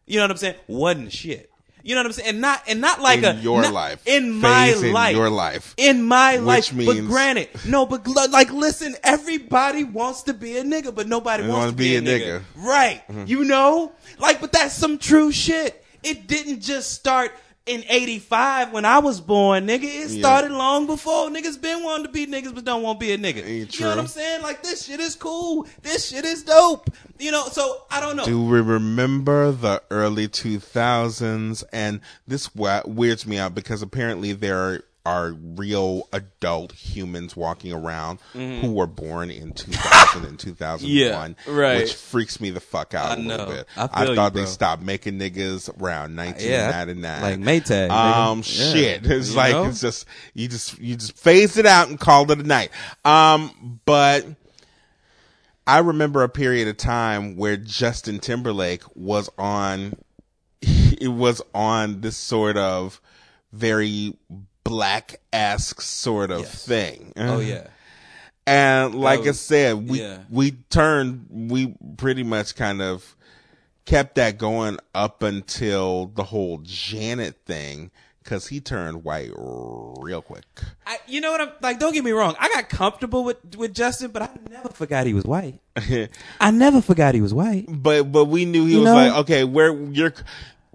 You 0.09 0.17
know 0.17 0.23
what 0.23 0.31
I'm 0.31 0.37
saying? 0.37 0.55
Wasn't 0.67 1.13
shit. 1.13 1.49
You 1.81 1.95
know 1.95 2.01
what 2.01 2.07
I'm 2.07 2.11
saying? 2.11 2.29
And 2.29 2.41
not, 2.41 2.61
and 2.67 2.81
not 2.81 2.99
like 3.01 3.19
In 3.19 3.25
a 3.25 3.33
your 3.39 3.61
not- 3.61 3.73
life. 3.73 4.01
in 4.05 4.33
my 4.33 4.67
in 4.73 4.91
life, 4.91 5.15
your 5.15 5.29
life. 5.29 5.73
in 5.77 6.03
my 6.03 6.37
Which 6.37 6.73
life. 6.73 6.85
but 6.85 6.97
granted, 7.07 7.47
no, 7.65 7.85
but 7.85 8.03
gl- 8.03 8.29
like, 8.31 8.51
listen, 8.51 8.95
everybody 9.03 9.85
wants 9.85 10.23
to 10.23 10.33
be 10.33 10.57
a 10.57 10.63
nigga, 10.63 10.93
but 10.93 11.07
nobody 11.07 11.43
wants 11.43 11.55
wanna 11.57 11.71
to 11.71 11.77
be, 11.77 11.95
a 11.95 12.01
nigga. 12.01 12.39
nigga. 12.39 12.41
Right. 12.57 13.01
Mm-hmm. 13.07 13.23
You 13.27 13.45
know? 13.45 13.93
Like, 14.17 14.41
but 14.41 14.51
that's 14.51 14.73
some 14.73 14.97
true 14.97 15.31
shit. 15.31 15.85
It 16.03 16.27
didn't 16.27 16.61
just 16.61 16.91
start 16.93 17.31
in 17.69 17.83
85 17.87 18.73
when 18.73 18.83
I 18.83 18.97
was 18.97 19.21
born, 19.21 19.67
nigga. 19.67 19.83
It 19.83 20.09
Yeah. 20.09 20.19
started 20.21 20.51
long 20.51 20.87
before. 20.87 21.29
Niggas 21.29 21.61
been 21.61 21.83
wanting 21.83 22.07
to 22.07 22.11
be 22.11 22.25
niggas, 22.25 22.55
but 22.55 22.65
don't 22.65 22.81
want 22.81 22.99
to 22.99 23.05
be 23.05 23.11
a 23.13 23.17
nigga. 23.17 23.45
Ain't 23.45 23.75
You 23.75 23.81
know 23.85 23.89
what. 23.91 23.99
I'm 23.99 24.07
saying? 24.07 24.41
Like, 24.41 24.63
this 24.63 24.85
shit 24.85 24.99
is 24.99 25.15
cool. 25.15 25.67
This 25.83 26.09
shit 26.09 26.25
is 26.25 26.43
dope. 26.43 26.89
You 27.19 27.31
know, 27.31 27.45
so 27.51 27.83
I 27.91 27.99
don't 27.99 28.15
know. 28.15 28.25
Do 28.25 28.41
we 28.43 28.59
remember 28.59 29.51
the 29.51 29.83
early 29.91 30.27
2000s? 30.27 31.63
And 31.71 32.01
this 32.27 32.49
weirds 32.55 33.27
me 33.27 33.37
out 33.37 33.53
because 33.53 33.81
apparently 33.81 34.33
there 34.33 34.57
are, 34.57 34.81
are 35.05 35.31
real 35.31 36.07
adult 36.13 36.73
humans 36.73 37.35
walking 37.35 37.71
around 37.73 38.19
who 38.33 38.71
were 38.73 38.85
born 38.85 39.31
in 39.31 39.53
2000 39.53 40.25
and 40.25 40.37
2001. 40.37 41.35
Mm-hmm. 41.35 41.35
Yeah, 41.49 41.57
right. 41.59 41.77
Which 41.77 41.93
freaks 41.95 42.39
me 42.41 42.49
the 42.49 42.59
fuck 42.59 42.93
out 42.93 43.11
I 43.11 43.13
a 43.15 43.17
little 43.23 43.45
know. 43.47 43.51
bit. 43.53 43.67
I 43.77 44.05
you, 44.05 44.15
thought 44.15 44.33
they 44.33 44.41
bro. 44.41 44.45
stopped 44.49 44.83
making 44.83 45.17
niggas 45.17 45.69
around 45.81 46.15
1999. 46.17 47.21
like 47.21 47.39
Maytag, 47.39 47.89
nigga. 47.89 47.91
Um, 47.91 48.37
Yeah. 48.39 48.43
shit. 48.43 49.05
It's 49.05 49.29
You 49.31 49.35
like, 49.37 49.51
know? 49.53 49.65
it's 49.65 49.81
just, 49.81 50.05
you 50.33 50.47
just, 50.47 50.77
you 50.79 50.95
just 50.95 51.17
phase 51.17 51.57
it 51.57 51.65
out 51.65 51.87
and 51.89 51.99
call 51.99 52.29
it 52.31 52.39
a 52.39 52.43
night. 52.43 52.69
Um, 53.05 53.79
but, 53.85 54.25
I 55.65 55.79
remember 55.79 56.23
a 56.23 56.29
period 56.29 56.67
of 56.67 56.77
time 56.77 57.35
where 57.35 57.55
Justin 57.55 58.19
Timberlake 58.19 58.81
was 58.95 59.29
on 59.37 59.93
it 60.61 61.09
was 61.09 61.41
on 61.53 62.01
this 62.01 62.17
sort 62.17 62.57
of 62.57 62.99
very 63.53 64.17
black 64.63 65.19
esque 65.33 65.81
sort 65.81 66.31
of 66.31 66.41
Yes. 66.41 66.65
thing. 66.65 67.13
oh, 67.17 67.39
yeah. 67.39 67.67
And 68.47 68.95
like 68.95 69.27
I 69.27 69.31
said, 69.33 69.87
we 69.89 70.01
yeah. 70.01 70.19
we 70.27 70.51
turned 70.71 71.27
we 71.29 71.75
pretty 71.97 72.23
much 72.23 72.55
kind 72.55 72.81
of 72.81 73.15
kept 73.85 74.15
that 74.15 74.39
going 74.39 74.79
up 74.95 75.21
until 75.21 76.07
the 76.15 76.23
whole 76.23 76.59
Janet 76.63 77.35
thing 77.45 77.91
cuz 78.23 78.47
he 78.47 78.59
turned 78.59 79.03
white 79.03 79.29
real 79.37 80.23
quick. 80.23 80.45
I, 80.87 80.97
you 81.07 81.21
know 81.21 81.31
what 81.31 81.41
I'm 81.41 81.51
like? 81.61 81.77
Don't 81.79 81.93
get 81.93 82.03
me 82.03 82.09
wrong. 82.11 82.35
I 82.39 82.49
got 82.49 82.69
comfortable 82.69 83.23
with 83.23 83.37
with 83.55 83.75
Justin, 83.75 84.09
but 84.09 84.23
I 84.23 84.29
never 84.49 84.69
forgot 84.69 85.05
he 85.05 85.13
was 85.13 85.25
white. 85.25 85.59
I 86.41 86.49
never 86.49 86.81
forgot 86.81 87.13
he 87.13 87.21
was 87.21 87.35
white. 87.35 87.65
but 87.69 88.11
but 88.11 88.25
we 88.25 88.45
knew 88.45 88.65
he 88.65 88.71
You 88.73 88.79
was 88.79 88.85
know? 88.85 88.95
like 88.95 89.13
okay 89.13 89.43
where 89.43 89.71
you're 89.75 90.13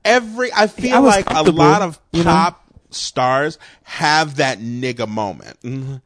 every 0.05 0.53
i 0.53 0.67
feel 0.69 0.95
I 0.95 0.99
like 0.99 1.29
a 1.31 1.43
lot 1.43 1.83
of 1.83 1.99
you 2.13 2.23
know? 2.23 2.31
pop 2.31 2.64
stars 2.95 3.59
have 3.83 4.37
that 4.37 4.59
nigga 4.61 5.09
moment 5.09 5.59
Mhm. 5.63 6.01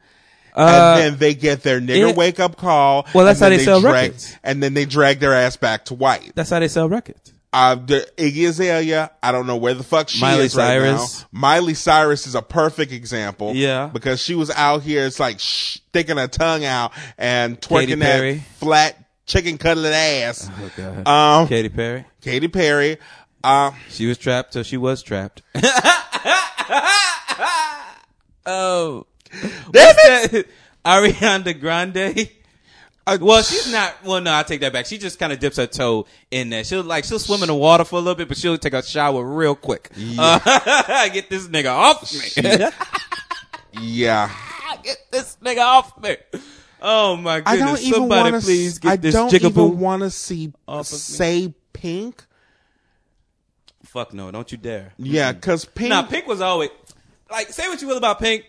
Uh, 0.57 0.97
and 0.99 1.01
then 1.12 1.18
they 1.18 1.34
get 1.34 1.62
their 1.62 1.80
nigger 1.80 2.11
it- 2.11 2.16
wake 2.16 2.41
up 2.41 2.57
call 2.57 3.07
Well, 3.14 3.24
that's 3.24 3.39
how 3.41 3.49
then 3.49 3.59
they 3.59 3.64
sell 3.64 3.80
drag, 3.80 3.93
records. 4.07 4.34
and 4.43 4.61
then 4.62 4.74
they 4.74 4.86
drag 4.86 5.20
their 5.20 5.32
ass 5.34 5.57
back 5.57 5.84
to 5.86 5.95
white 5.95 6.32
That's 6.34 6.51
how 6.51 6.59
they 6.59 6.66
sell 6.68 6.89
records. 6.89 7.32
uh, 7.53 7.76
the 7.76 8.09
Iggy 8.16 8.49
Azalea, 8.49 9.11
I 9.22 9.30
don't 9.32 9.47
know 9.47 9.57
where 9.57 9.74
the 9.74 9.84
fuck 9.84 10.09
she 10.09 10.20
Miley 10.20 10.47
is 10.47 10.57
right 10.57 10.80
now. 10.82 11.07
Miley 11.30 11.74
Cyrus 11.74 12.26
is 12.26 12.34
a 12.34 12.43
perfect 12.43 12.91
example. 12.93 13.55
Yeah. 13.55 13.89
Because 13.93 14.20
she 14.20 14.34
was 14.34 14.51
out 14.51 14.82
here, 14.82 15.07
it's 15.07 15.20
like 15.20 15.39
sticking 15.39 16.16
her 16.16 16.26
tongue 16.28 16.64
out 16.64 16.93
and 17.16 17.61
twerking 17.61 18.01
that 18.01 18.41
flat 18.59 18.97
chicken 19.26 19.59
cutlet 19.59 19.93
ass. 19.95 20.51
Oh 20.61 20.70
God. 20.76 21.07
Um, 21.09 21.49
Katy 21.49 21.68
Perry. 21.68 22.05
Katy 22.20 22.49
Perry. 22.49 22.97
Uh, 23.45 23.70
She 23.91 24.07
was 24.07 24.18
trapped 24.18 24.55
till 24.55 24.64
she 24.64 24.76
was 24.76 25.03
trapped. 25.05 25.43
oh, 28.46 29.06
Damn 29.30 29.50
What's 29.72 30.28
that? 30.28 30.46
Ariana 30.84 31.58
Grande. 31.60 32.30
uh, 33.06 33.18
Well, 33.20 33.42
she's 33.42 33.70
not. 33.70 33.94
Well, 34.04 34.20
no, 34.20 34.34
I 34.34 34.42
take 34.42 34.60
that 34.60 34.72
back. 34.72 34.86
She 34.86 34.96
just 34.98 35.18
kind 35.18 35.32
of 35.32 35.38
dips 35.38 35.56
her 35.58 35.66
toe 35.66 36.06
in 36.30 36.48
there. 36.50 36.64
She'll 36.64 36.82
like 36.82 37.04
she'll 37.04 37.18
swim 37.18 37.42
in 37.42 37.48
the 37.48 37.54
water 37.54 37.84
for 37.84 37.96
a 37.96 37.98
little 37.98 38.14
bit, 38.14 38.28
but 38.28 38.36
she'll 38.38 38.56
take 38.58 38.72
a 38.72 38.82
shower 38.82 39.22
real 39.24 39.54
quick. 39.54 39.90
Uh, 40.18 41.08
get 41.12 41.28
this 41.28 41.46
nigga 41.48 41.70
off 41.72 42.12
me. 42.12 42.68
yeah. 43.82 44.30
get 44.82 44.98
this 45.10 45.36
nigga 45.42 45.60
off 45.60 46.00
me. 46.02 46.16
Oh 46.80 47.16
my 47.16 47.42
I 47.44 47.56
goodness! 47.56 47.60
don't 47.60 47.80
even 47.80 48.00
Somebody 48.02 48.30
want 48.32 48.42
to. 48.42 48.46
please 48.46 48.78
get 48.78 48.92
I 48.92 48.96
this 48.96 49.14
don't 49.14 49.30
jigaboo. 49.32 49.50
even 49.50 49.80
want 49.80 50.02
to 50.02 50.10
see 50.10 50.52
off 50.66 50.86
of 50.86 50.92
me. 50.92 50.98
say 50.98 51.54
pink. 51.72 52.24
Fuck 53.93 54.12
no! 54.14 54.30
Don't 54.30 54.51
you 54.53 54.59
dare. 54.59 54.93
Yeah, 54.99 55.32
because 55.32 55.64
pink. 55.64 55.89
Now, 55.91 56.03
Pink 56.03 56.26
was 56.26 56.41
always 56.41 56.70
like 57.30 57.49
say 57.49 57.68
what 57.68 57.80
you 57.82 57.89
will 57.89 57.97
about 57.97 58.18
Pink. 58.20 58.45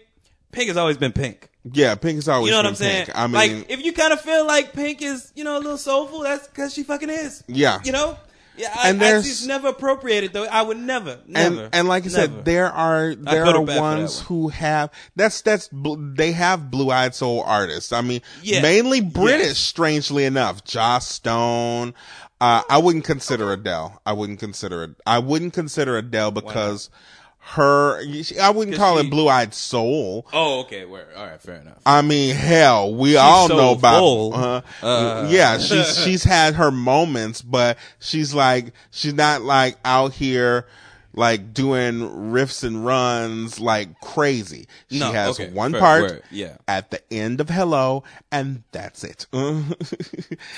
Pink 0.51 0.67
has 0.67 0.77
always 0.77 0.97
been 0.97 1.11
Pink. 1.13 1.49
Yeah, 1.71 1.95
pink 1.95 2.17
is 2.19 2.27
always. 2.29 2.47
You 2.47 2.51
know 2.51 2.59
what 2.59 2.65
I'm 2.67 2.75
saying? 2.75 3.05
Pink. 3.05 3.17
I 3.17 3.27
mean, 3.27 3.33
like 3.33 3.69
if 3.69 3.83
you 3.83 3.93
kind 3.93 4.13
of 4.13 4.21
feel 4.21 4.45
like 4.47 4.73
Pink 4.73 5.01
is, 5.01 5.31
you 5.35 5.43
know, 5.43 5.57
a 5.57 5.59
little 5.59 5.77
soulful, 5.77 6.21
that's 6.21 6.47
because 6.47 6.73
she 6.73 6.83
fucking 6.83 7.09
is. 7.09 7.43
Yeah. 7.47 7.79
You 7.83 7.91
know, 7.91 8.17
Yeah, 8.57 8.73
I, 8.75 8.89
And 8.89 8.97
I 9.01 9.05
there's- 9.05 9.25
just 9.25 9.47
never 9.47 9.67
appropriated 9.69 10.33
though. 10.33 10.45
I 10.45 10.61
would 10.61 10.77
never, 10.77 11.19
and 11.25 11.55
never. 11.55 11.69
and 11.71 11.87
like 11.87 12.05
I 12.05 12.09
said, 12.09 12.43
there 12.45 12.69
are 12.71 13.13
there 13.15 13.45
are 13.45 13.61
ones 13.61 14.17
one. 14.19 14.25
who 14.25 14.47
have 14.49 14.89
that's 15.15 15.41
that's 15.41 15.69
they 15.71 16.31
have 16.33 16.69
blue 16.71 16.89
eyed 16.91 17.13
soul 17.15 17.43
artists. 17.45 17.91
I 17.93 18.01
mean, 18.01 18.21
Yeah. 18.41 18.61
mainly 18.61 18.99
British. 19.01 19.47
Yes. 19.47 19.57
Strangely 19.59 20.25
enough, 20.25 20.63
Joss 20.63 21.07
Stone. 21.07 21.93
Uh, 22.41 22.61
I 22.69 22.77
wouldn't 22.77 23.03
consider 23.05 23.51
Adele. 23.51 24.01
I 24.05 24.13
wouldn't 24.13 24.39
consider 24.39 24.83
it. 24.83 24.91
I 25.05 25.19
wouldn't 25.19 25.53
consider 25.53 25.97
Adele 25.97 26.31
because 26.31 26.89
her. 27.39 28.01
I 28.41 28.49
wouldn't 28.51 28.77
call 28.77 28.97
it 28.99 29.09
blue 29.09 29.27
eyed 29.27 29.53
soul. 29.53 30.25
oh, 30.31 30.61
okay, 30.61 30.85
word. 30.85 31.07
All 31.17 31.25
right, 31.25 31.41
fair 31.41 31.55
enough. 31.55 31.79
I 31.85 32.01
mean, 32.01 32.35
hell, 32.35 32.93
we 32.95 33.17
all 33.17 33.47
so 33.47 33.57
know 33.57 33.71
about. 33.73 33.99
full. 33.99 34.33
Uh, 34.35 34.61
Uh. 34.81 35.27
yeah, 35.29 35.57
she's 35.59 35.97
she's 36.03 36.23
had 36.23 36.55
her 36.55 36.71
moments, 36.71 37.41
but 37.41 37.77
she's 37.99 38.33
like 38.33 38.73
she's 38.91 39.13
not 39.13 39.41
like 39.41 39.77
out 39.83 40.13
here 40.13 40.65
like 41.19 41.53
doing 41.53 41.99
riffs 42.31 42.63
and 42.63 42.85
runs 42.85 43.59
like 43.59 43.99
crazy. 43.99 44.67
She 44.89 44.99
No, 44.99 45.11
has 45.11 45.37
okay, 45.39 45.51
one 45.51 45.73
fair, 45.73 45.79
part 45.81 46.01
word, 46.03 46.23
yeah. 46.31 46.55
at 46.65 46.91
the 46.91 47.01
end 47.13 47.41
of 47.41 47.49
Hello, 47.49 48.03
and 48.31 48.63
that's 48.71 49.03
it. 49.03 49.25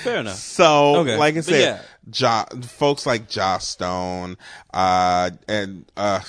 Fair 0.04 0.18
enough. 0.18 0.36
So, 0.36 0.98
Okay, 1.00 1.16
like 1.16 1.36
I 1.36 1.40
said, 1.40 1.80
jo- 2.08 2.44
folks 2.62 3.06
like 3.06 3.28
Joss 3.28 3.66
Stone, 3.66 4.36
uh, 4.72 5.30
and 5.48 5.84
uh, 5.96 6.20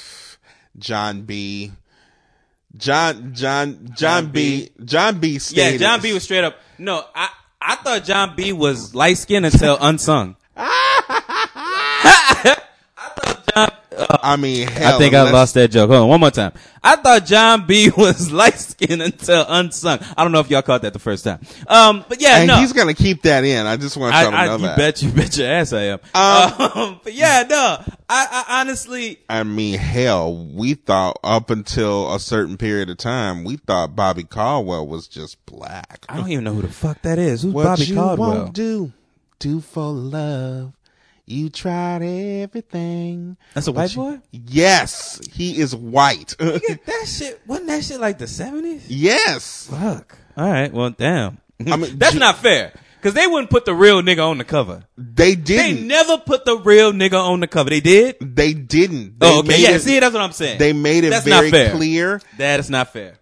Jon 0.79 1.21
B. 1.21 1.71
John 2.75 3.36
John 3.36 3.86
John, 3.86 3.89
Jon 3.95 4.25
B. 4.31 4.71
Jon 4.84 5.19
B. 5.19 5.39
Yeah, 5.51 5.77
Jon 5.77 6.01
B 6.01 6.11
was 6.11 6.23
straight 6.23 6.43
up. 6.43 6.57
No, 6.79 7.05
I 7.13 7.29
I 7.61 7.75
thought 7.75 8.03
Jon 8.03 8.36
B 8.36 8.51
was 8.51 8.95
light 8.95 9.19
skinned 9.19 9.45
until 9.45 9.77
unsung. 9.79 10.36
I 14.10 14.36
mean, 14.36 14.68
hell, 14.68 14.95
I 14.95 14.97
think 14.97 15.14
I 15.14 15.30
lost 15.32 15.54
that 15.56 15.70
joke. 15.72 15.89
Hold 15.89 16.04
on, 16.04 16.08
one 16.10 16.20
more 16.20 16.32
time. 16.32 16.51
I 16.84 16.95
thought 16.97 17.26
Jon 17.26 17.66
B 17.66 17.89
was 17.97 18.32
light 18.32 18.60
skinned 18.60 19.01
until 19.01 19.45
unsung. 19.47 19.99
I 20.18 20.24
don't 20.24 20.32
know 20.32 20.39
if 20.41 20.49
y'all 20.49 20.62
caught 20.62 20.82
that 20.82 20.93
the 20.93 20.99
first 20.99 21.24
time. 21.24 21.39
Um, 21.68 22.04
but 22.10 22.22
yeah, 22.22 22.39
And 22.39 22.47
no. 22.47 22.58
he's 22.58 22.74
gonna 22.74 22.93
keep 22.93 23.22
that 23.24 23.43
in. 23.45 23.66
I 23.66 23.78
just 23.78 23.95
want 23.97 24.14
I, 24.16 24.24
to 24.24 24.30
I, 24.36 24.45
know 24.47 24.56
you 24.58 24.62
that. 24.64 24.78
bet 24.78 25.01
you 25.01 25.10
bet 25.16 25.38
your 25.38 25.47
ass 25.49 25.72
I 25.74 25.82
am. 25.84 25.99
Um, 26.14 26.99
but 27.04 27.14
yeah, 27.14 27.43
no. 27.49 27.78
I, 28.10 28.43
I 28.47 28.62
honestly, 28.62 29.20
I 29.30 29.43
mean, 29.43 29.80
hell, 29.80 30.36
we 30.36 30.74
thought 30.76 31.18
up 31.24 31.49
until 31.49 32.14
a 32.14 32.20
certain 32.20 32.58
period 32.58 32.89
of 32.89 32.97
time, 32.97 33.43
we 33.43 33.58
thought 33.58 33.95
Bobby 33.95 34.24
Caldwell 34.24 34.86
was 34.86 35.08
just 35.08 35.43
black. 35.45 36.06
I 36.10 36.18
don't 36.18 36.30
even 36.32 36.43
know 36.43 36.54
who 36.54 36.62
the 36.64 36.68
fuck 36.68 37.01
that 37.04 37.18
is. 37.18 37.43
Who's 37.43 37.54
What 37.54 37.64
Bobby 37.64 37.84
you 37.86 37.95
Caldwell? 37.95 38.30
won't 38.30 38.54
do, 38.54 38.91
do 39.39 39.62
for 39.62 39.91
love. 39.91 40.74
You 41.26 41.49
tried 41.49 42.01
everything. 42.03 43.38
That's 43.53 43.67
a 43.67 43.71
white 43.71 43.95
you- 43.95 44.01
boy. 44.01 44.19
Yes, 44.32 45.21
he 45.32 45.57
is 45.59 45.76
white. 45.76 46.36
Nigga, 46.39 46.84
that 46.86 47.05
shit 47.07 47.41
wasn't 47.47 47.67
that 47.67 47.84
shit 47.84 47.99
like 47.99 48.17
the 48.17 48.28
seventies? 48.28 48.89
yes. 48.89 49.67
Fuck. 49.69 50.17
All 50.36 50.49
right. 50.49 50.71
Well, 50.71 50.89
damn. 50.91 51.38
I 51.67 51.78
mean, 51.78 51.91
that's 51.97 52.13
Ju- 52.13 52.19
not 52.19 52.38
fair. 52.39 52.74
Cause 53.01 53.13
they 53.13 53.28
wouldn't 53.28 53.49
put 53.49 53.65
the 53.65 53.74
real 53.76 54.01
nigga 54.01 54.26
on 54.26 54.38
the 54.38 54.45
cover. 54.45 54.86
They 54.97 55.36
They 55.36 55.41
didn't. 55.41 55.76
They 55.76 55.84
never 55.84 56.17
put 56.19 56.45
the 56.45 56.57
real 56.57 56.93
nigga 56.93 57.21
on 57.21 57.41
the 57.41 57.47
cover. 57.47 57.69
They 57.69 57.82
did. 57.82 58.15
They 58.21 58.53
didn't. 58.53 59.19
They 59.19 59.28
oh, 59.28 59.39
okay. 59.39 59.47
made 59.49 59.59
Yeah. 59.59 59.71
it- 59.71 59.82
See, 59.82 59.99
that's 59.99 60.13
what 60.13 60.21
I'm 60.24 60.32
saying. 60.32 60.57
They 60.57 60.71
made 60.71 61.03
it 61.03 61.09
That's 61.09 61.26
very 61.26 61.51
not 61.51 61.57
fair. 61.57 61.71
clear. 61.71 62.21
That 62.38 62.61
is 62.61 62.69
not 62.69 62.93
fair. 62.93 63.15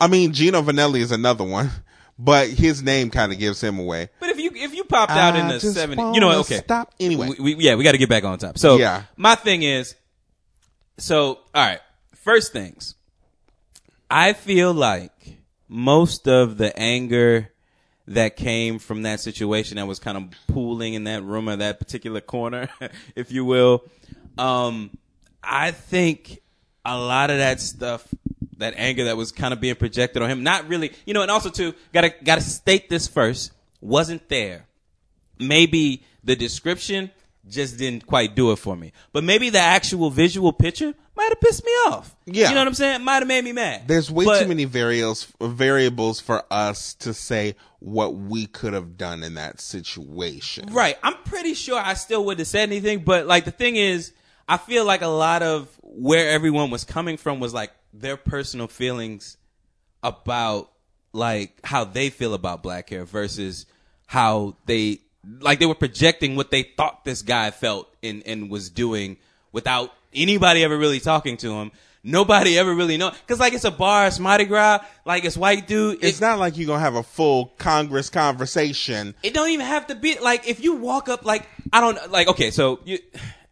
I 0.00 0.08
mean, 0.08 0.32
Gino 0.34 0.60
Vannelli 0.62 0.98
is 1.00 1.10
another 1.10 1.42
one, 1.44 1.70
but 2.18 2.48
his 2.48 2.82
name 2.82 3.10
kind 3.10 3.32
of 3.32 3.38
gives 3.38 3.62
him 3.62 3.78
away. 3.78 4.10
But 4.20 4.28
if 4.28 4.37
you 4.37 4.37
if 4.37 4.37
you 4.37 4.37
popped 4.88 5.12
out 5.12 5.36
in 5.36 5.48
the 5.48 5.58
just 5.58 5.74
seventies, 5.74 6.14
you 6.14 6.20
know, 6.20 6.28
wanna 6.28 6.40
okay. 6.40 6.58
Stop 6.58 6.94
anyway. 6.98 7.30
We, 7.38 7.54
we, 7.54 7.64
yeah, 7.64 7.74
we 7.74 7.84
got 7.84 7.92
to 7.92 7.98
get 7.98 8.08
back 8.08 8.24
on 8.24 8.38
top. 8.38 8.58
So 8.58 8.76
Yeah. 8.76 9.04
my 9.16 9.34
thing 9.34 9.62
is, 9.62 9.94
so 10.96 11.40
all 11.54 11.66
right. 11.66 11.80
First 12.14 12.52
things, 12.52 12.94
I 14.10 14.32
feel 14.32 14.72
like 14.74 15.38
most 15.68 16.28
of 16.28 16.58
the 16.58 16.76
anger 16.78 17.50
that 18.06 18.36
came 18.36 18.78
from 18.78 19.02
that 19.02 19.20
situation 19.20 19.76
that 19.76 19.86
was 19.86 19.98
kind 19.98 20.16
of 20.16 20.24
pooling 20.48 20.94
in 20.94 21.04
that 21.04 21.22
room 21.22 21.48
or 21.48 21.56
that 21.56 21.78
particular 21.78 22.20
corner, 22.20 22.68
if 23.14 23.30
you 23.30 23.44
will, 23.44 23.84
um, 24.38 24.90
I 25.42 25.70
think 25.72 26.40
a 26.84 26.98
lot 26.98 27.30
of 27.30 27.38
that 27.38 27.60
stuff, 27.60 28.06
that 28.56 28.74
anger 28.76 29.04
that 29.04 29.16
was 29.16 29.30
kind 29.30 29.52
of 29.52 29.60
being 29.60 29.74
projected 29.74 30.22
on 30.22 30.30
him, 30.30 30.42
not 30.42 30.68
really, 30.68 30.92
you 31.04 31.12
know, 31.14 31.22
and 31.22 31.30
also 31.30 31.50
too, 31.50 31.74
gotta 31.92 32.12
gotta 32.24 32.40
state 32.40 32.88
this 32.88 33.06
first, 33.06 33.52
wasn't 33.80 34.26
there 34.28 34.66
maybe 35.38 36.02
the 36.24 36.36
description 36.36 37.10
just 37.48 37.78
didn't 37.78 38.06
quite 38.06 38.34
do 38.34 38.52
it 38.52 38.56
for 38.56 38.76
me. 38.76 38.92
But 39.12 39.24
maybe 39.24 39.48
the 39.50 39.58
actual 39.60 40.10
visual 40.10 40.52
picture 40.52 40.92
might 41.16 41.28
have 41.30 41.40
pissed 41.40 41.64
me 41.64 41.72
off. 41.86 42.14
Yeah. 42.26 42.48
You 42.48 42.54
know 42.54 42.60
what 42.60 42.68
I'm 42.68 42.74
saying? 42.74 43.02
Might 43.02 43.14
have 43.20 43.26
made 43.26 43.42
me 43.44 43.52
mad. 43.52 43.88
There's 43.88 44.10
way 44.10 44.24
But- 44.26 44.42
too 44.42 44.48
many 44.48 44.64
variables 44.64 45.32
variables 45.40 46.20
for 46.20 46.44
us 46.50 46.94
to 46.94 47.14
say 47.14 47.56
what 47.80 48.14
we 48.14 48.46
could 48.46 48.72
have 48.74 48.96
done 48.98 49.22
in 49.22 49.34
that 49.34 49.60
situation. 49.60 50.72
Right. 50.72 50.98
I'm 51.02 51.14
pretty 51.24 51.54
sure 51.54 51.80
I 51.80 51.94
still 51.94 52.24
wouldn't 52.24 52.40
have 52.40 52.48
said 52.48 52.68
anything, 52.68 53.00
but 53.04 53.26
like 53.26 53.44
the 53.44 53.50
thing 53.50 53.76
is, 53.76 54.12
I 54.48 54.56
feel 54.56 54.84
like 54.84 55.02
a 55.02 55.08
lot 55.08 55.42
of 55.42 55.68
where 55.82 56.28
everyone 56.30 56.70
was 56.70 56.84
coming 56.84 57.16
from 57.16 57.40
was 57.40 57.54
like 57.54 57.70
their 57.92 58.16
personal 58.16 58.66
feelings 58.66 59.36
about 60.02 60.70
like 61.12 61.58
how 61.64 61.84
they 61.84 62.10
feel 62.10 62.34
about 62.34 62.62
black 62.62 62.90
hair 62.90 63.04
versus 63.04 63.66
how 64.06 64.56
they 64.66 65.00
like 65.40 65.58
they 65.58 65.66
were 65.66 65.74
projecting 65.74 66.36
what 66.36 66.50
they 66.50 66.62
thought 66.62 67.04
this 67.04 67.22
guy 67.22 67.50
felt 67.50 67.88
and, 68.02 68.22
and 68.26 68.50
was 68.50 68.70
doing 68.70 69.16
without 69.52 69.92
anybody 70.14 70.64
ever 70.64 70.76
really 70.76 71.00
talking 71.00 71.36
to 71.38 71.52
him. 71.52 71.70
Nobody 72.04 72.56
ever 72.58 72.72
really 72.74 72.96
know 72.96 73.10
because 73.10 73.40
like 73.40 73.52
it's 73.52 73.64
a 73.64 73.70
bar, 73.70 74.06
it's 74.06 74.18
Mardi 74.20 74.44
Gras, 74.44 74.78
like 75.04 75.24
it's 75.24 75.36
white 75.36 75.66
dude. 75.66 76.02
It's 76.02 76.18
it- 76.18 76.20
not 76.20 76.38
like 76.38 76.56
you're 76.56 76.66
gonna 76.68 76.78
have 76.80 76.94
a 76.94 77.02
full 77.02 77.46
Congress 77.58 78.08
conversation. 78.08 79.14
it 79.22 79.34
don't 79.34 79.50
even 79.50 79.66
have 79.66 79.88
to 79.88 79.94
be 79.96 80.18
like 80.20 80.48
if 80.48 80.62
you 80.62 80.76
walk 80.76 81.08
up 81.08 81.24
like 81.24 81.46
I 81.72 81.80
don't 81.80 82.10
like 82.10 82.28
okay 82.28 82.50
so 82.52 82.78
you 82.84 82.98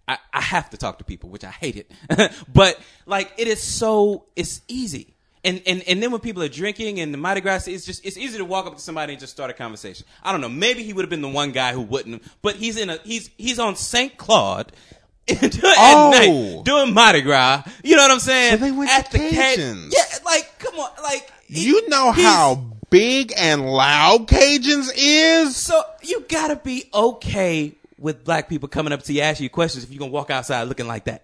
I, 0.08 0.18
I 0.32 0.40
have 0.40 0.70
to 0.70 0.76
talk 0.76 0.98
to 0.98 1.04
people 1.04 1.28
which 1.28 1.42
I 1.44 1.50
hate 1.50 1.76
it 1.76 2.32
but 2.52 2.78
like 3.04 3.32
it 3.36 3.48
is 3.48 3.60
so 3.60 4.26
it's 4.36 4.62
easy 4.68 5.15
and 5.46 5.62
and 5.66 5.82
and 5.88 6.02
then 6.02 6.10
when 6.10 6.20
people 6.20 6.42
are 6.42 6.48
drinking 6.48 7.00
and 7.00 7.14
the 7.14 7.18
Mardi 7.18 7.40
Gras 7.40 7.66
it's 7.68 7.86
just 7.86 8.04
it's 8.04 8.16
easy 8.18 8.36
to 8.38 8.44
walk 8.44 8.66
up 8.66 8.74
to 8.74 8.80
somebody 8.82 9.14
and 9.14 9.20
just 9.20 9.32
start 9.32 9.48
a 9.50 9.54
conversation 9.54 10.04
I 10.22 10.32
don't 10.32 10.40
know 10.42 10.48
maybe 10.48 10.82
he 10.82 10.92
would 10.92 11.02
have 11.02 11.10
been 11.10 11.22
the 11.22 11.28
one 11.28 11.52
guy 11.52 11.72
who 11.72 11.80
wouldn't 11.80 12.22
but 12.42 12.56
he's 12.56 12.76
in 12.76 12.90
a 12.90 12.98
he's 13.04 13.30
he's 13.38 13.58
on 13.58 13.76
St. 13.76 14.16
Claude 14.18 14.72
at 15.28 15.58
Oh. 15.64 16.10
night 16.10 16.64
doing 16.64 16.92
Mardi 16.92 17.22
Gras 17.22 17.62
you 17.82 17.96
know 17.96 18.02
what 18.02 18.10
I'm 18.10 18.20
saying 18.20 18.52
So 18.58 18.64
they 18.64 18.72
went 18.72 18.90
at 18.90 19.10
to 19.10 19.18
the 19.18 19.30
ca- 19.30 19.56
Cajuns. 19.56 19.92
yeah 19.96 20.18
like 20.24 20.58
come 20.58 20.74
on 20.78 20.90
like 21.02 21.32
he- 21.46 21.66
You 21.66 21.88
know 21.88 22.12
how 22.12 22.56
big 22.90 23.32
and 23.36 23.66
loud 23.70 24.28
Cajuns 24.28 24.90
is? 24.94 25.56
so 25.56 25.82
you 26.02 26.24
gotta 26.28 26.56
be 26.56 26.84
okay 26.92 27.72
with 27.98 28.24
black 28.24 28.48
people 28.48 28.68
coming 28.68 28.92
up 28.92 29.02
to 29.04 29.12
you, 29.12 29.22
asking 29.22 29.44
you 29.44 29.50
questions 29.50 29.82
if 29.82 29.90
you're 29.90 29.98
gonna 29.98 30.12
walk 30.12 30.30
outside 30.30 30.64
looking 30.64 30.86
like 30.86 31.04
that. 31.06 31.22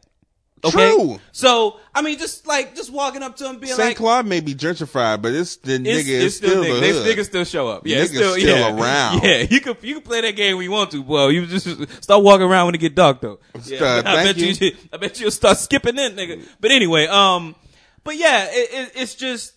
Okay? 0.65 0.95
True. 0.95 1.19
So 1.33 1.81
I 1.95 2.03
mean, 2.03 2.19
just 2.19 2.47
like 2.47 2.77
just 2.77 2.93
walking 2.93 3.23
up 3.23 3.37
to 3.37 3.49
him, 3.49 3.59
being 3.59 3.73
like 3.73 3.77
St. 3.79 3.89
like, 3.91 3.97
Claude 3.97 4.27
may 4.27 4.41
be 4.41 4.55
gentrified, 4.55 5.21
but 5.21 5.33
it's 5.35 5.57
the 5.57 5.73
nigga 5.79 5.87
it's, 5.99 6.09
is 6.09 6.25
it's 6.25 6.37
still, 6.37 6.63
niggas. 6.63 6.75
the 6.75 6.81
They 6.81 6.93
hood. 6.93 7.07
niggas 7.19 7.25
still 7.27 7.45
show 7.45 7.69
up. 7.69 7.87
Yeah, 7.87 7.99
it's 7.99 8.13
Niggas 8.13 8.15
still, 8.15 8.35
still 8.35 8.59
yeah. 8.59 8.81
around. 8.81 9.23
Yeah, 9.25 9.47
you 9.51 9.61
can 9.61 9.77
you 9.83 9.95
can 9.95 10.03
play 10.03 10.21
that 10.21 10.37
game 10.37 10.57
when 10.57 10.65
you 10.65 10.71
want 10.71 10.91
to, 10.93 11.03
boy. 11.03 11.29
You 11.29 11.47
just 11.47 11.67
start 12.03 12.23
walking 12.23 12.47
around 12.47 12.67
when 12.67 12.75
it 12.77 12.79
get 12.79 12.95
dark 12.95 13.21
though. 13.21 13.41
Yeah, 13.65 13.83
Uh, 13.83 14.03
I 14.07 14.25
bet 14.25 14.37
you. 14.37 14.47
you. 14.49 14.77
I 14.93 14.97
bet 14.99 15.19
you'll 15.21 15.31
start 15.33 15.59
skipping 15.59 15.99
in, 15.99 16.13
nigga. 16.13 16.47
But 16.61 16.71
anyway, 16.71 17.07
um, 17.07 17.57
but 18.05 18.17
yeah, 18.17 18.47
it, 18.51 18.69
it, 18.73 18.93
it's 18.95 19.15
just 19.17 19.55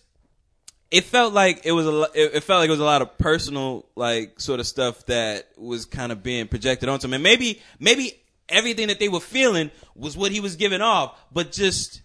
it 0.90 1.04
felt 1.04 1.32
like 1.32 1.62
it 1.66 1.72
was 1.72 1.86
a 1.86 2.06
it 2.14 2.42
felt 2.44 2.60
like 2.60 2.68
it 2.68 2.72
was 2.72 2.80
a 2.80 2.84
lot 2.84 3.02
of 3.02 3.16
personal 3.18 3.86
like 3.94 4.40
sort 4.40 4.58
of 4.60 4.66
stuff 4.66 5.06
that 5.06 5.46
was 5.56 5.84
kind 5.84 6.10
of 6.12 6.22
being 6.22 6.46
projected 6.48 6.88
onto 6.88 7.06
him 7.06 7.14
and 7.14 7.22
maybe 7.22 7.60
maybe 7.80 8.12
everything 8.48 8.88
that 8.88 8.98
they 9.00 9.08
were 9.08 9.20
feeling 9.20 9.70
was 9.94 10.16
what 10.16 10.30
he 10.32 10.40
was 10.40 10.56
giving 10.56 10.80
off 10.80 11.18
but 11.32 11.52
just 11.52 12.02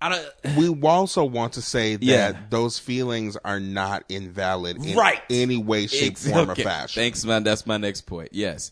I 0.00 0.08
don't 0.10 0.56
we 0.56 0.68
also 0.86 1.24
want 1.24 1.54
to 1.54 1.62
say 1.62 1.96
that 1.96 2.04
Yeah. 2.04 2.36
those 2.50 2.78
feelings 2.78 3.36
are 3.44 3.60
not 3.60 4.04
invalid 4.10 4.76
in 4.84 4.96
Right. 4.96 5.22
any 5.30 5.56
way, 5.56 5.86
shape, 5.86 6.12
Ex- 6.12 6.28
form, 6.28 6.50
okay. 6.50 6.62
or 6.62 6.64
fashion. 6.64 7.00
Thanks, 7.02 7.24
man. 7.24 7.42
That's 7.42 7.66
my 7.66 7.78
next 7.78 8.02
point. 8.02 8.30
Yes, 8.32 8.70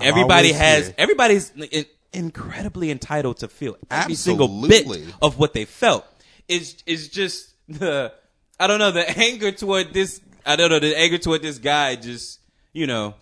everybody 0.00 0.52
has 0.52 0.86
here. 0.86 0.94
everybody's 0.98 1.50
in, 1.70 1.86
incredibly 2.12 2.90
entitled 2.90 3.38
to 3.38 3.48
feel 3.48 3.76
every 3.90 4.14
single 4.14 4.48
bit 4.68 4.86
of 5.22 5.38
what 5.38 5.54
they 5.54 5.64
felt. 5.64 6.04
Is 6.48 6.76
is 6.86 7.08
just 7.08 7.50
the 7.68 8.12
I 8.60 8.66
don't 8.66 8.78
know 8.78 8.90
the 8.90 9.08
anger 9.18 9.52
toward 9.52 9.94
this. 9.94 10.20
I 10.44 10.56
don't 10.56 10.70
know 10.70 10.80
the 10.80 10.98
anger 10.98 11.16
toward 11.18 11.40
this 11.40 11.58
guy. 11.58 11.94
Just 11.96 12.40
you 12.74 12.86
know, 12.86 13.14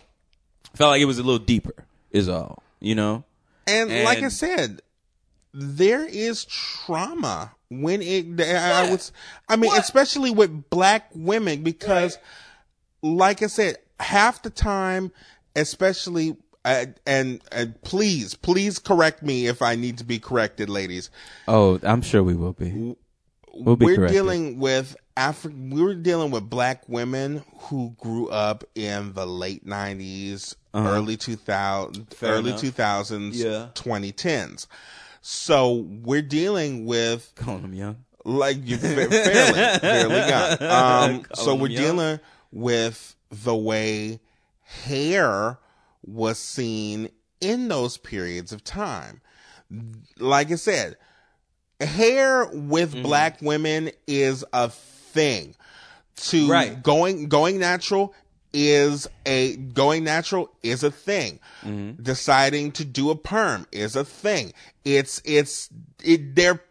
felt 0.75 0.91
like 0.91 1.01
it 1.01 1.05
was 1.05 1.19
a 1.19 1.23
little 1.23 1.39
deeper. 1.39 1.85
Is 2.11 2.27
all 2.27 2.61
you 2.79 2.95
know. 2.95 3.23
And, 3.65 4.05
like 4.05 4.19
I 4.19 4.29
said, 4.29 4.81
there 5.53 6.05
is 6.05 6.45
trauma 6.45 7.51
when 7.69 8.01
it. 8.01 8.39
I, 8.39 8.87
I 8.87 8.91
was. 8.91 9.11
I 9.49 9.55
mean, 9.55 9.71
What? 9.71 9.81
especially 9.81 10.31
with 10.31 10.69
black 10.69 11.09
women, 11.13 11.63
because, 11.63 12.17
like 13.01 13.43
I 13.43 13.47
said, 13.47 13.77
half 13.99 14.41
the 14.41 14.49
time, 14.49 15.11
especially 15.55 16.37
I, 16.63 16.93
and 17.05 17.41
and 17.51 17.81
please, 17.81 18.35
please 18.35 18.77
correct 18.79 19.23
me 19.23 19.47
if 19.47 19.61
I 19.61 19.75
need 19.75 19.97
to 19.99 20.03
be 20.03 20.19
corrected, 20.19 20.69
ladies. 20.69 21.09
Oh, 21.47 21.79
I'm 21.83 22.01
sure 22.01 22.23
we 22.23 22.35
will 22.35 22.53
be. 22.53 22.95
We'll 23.53 23.75
be 23.75 23.85
we're 23.85 23.95
corrected. 23.95 24.15
dealing 24.15 24.59
with 24.59 24.95
Afri- 25.15 25.71
we 25.73 25.81
were 25.81 25.95
dealing 25.95 26.29
with 26.29 26.49
black 26.49 26.87
women 26.87 27.43
who 27.61 27.95
grew 27.97 28.27
up 28.29 28.63
in 28.75 29.13
the 29.13 29.25
late 29.25 29.65
90s 29.65 30.55
early 30.77 31.17
2000 31.17 32.07
early 32.21 32.49
enough. 32.51 32.61
2000s 32.61 33.33
Yeah. 33.35 33.67
2010s 33.73 34.67
so 35.21 35.73
we're 36.03 36.21
dealing 36.21 36.85
with 36.85 37.31
Calling 37.35 37.63
them 37.63 37.73
young. 37.73 37.97
like 38.23 38.57
you 38.63 38.77
fa- 38.77 39.07
fairly 39.09 39.79
fairly 39.79 40.15
young 40.17 40.63
um 41.19 41.25
so 41.33 41.55
we're 41.55 41.69
young. 41.69 41.81
dealing 41.83 42.19
with 42.51 43.15
the 43.31 43.55
way 43.55 44.19
hair 44.61 45.57
was 46.05 46.37
seen 46.37 47.09
in 47.41 47.67
those 47.67 47.97
periods 47.97 48.51
of 48.51 48.63
time 48.63 49.21
like 50.19 50.51
i 50.51 50.55
said 50.55 50.95
hair 51.79 52.45
with 52.53 52.93
Mm-hmm. 52.93 53.01
black 53.03 53.41
women 53.41 53.91
is 54.07 54.43
a 54.53 54.69
thing 54.69 55.55
to 56.15 56.49
Right. 56.49 56.81
going 56.81 57.27
going 57.27 57.59
natural 57.59 58.13
is 58.53 59.07
a 59.25 59.55
going 59.57 60.03
natural 60.03 60.49
is 60.63 60.83
a 60.83 60.91
thing 60.91 61.39
Mm-hmm. 61.63 62.01
deciding 62.01 62.71
to 62.73 62.85
do 62.85 63.09
a 63.09 63.15
perm 63.15 63.65
is 63.71 63.95
a 63.95 64.05
thing 64.05 64.53
it's 64.85 65.21
it's 65.25 65.69
it 66.03 66.35
they're 66.35 66.61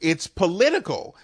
it's 0.00 0.26
political 0.26 1.14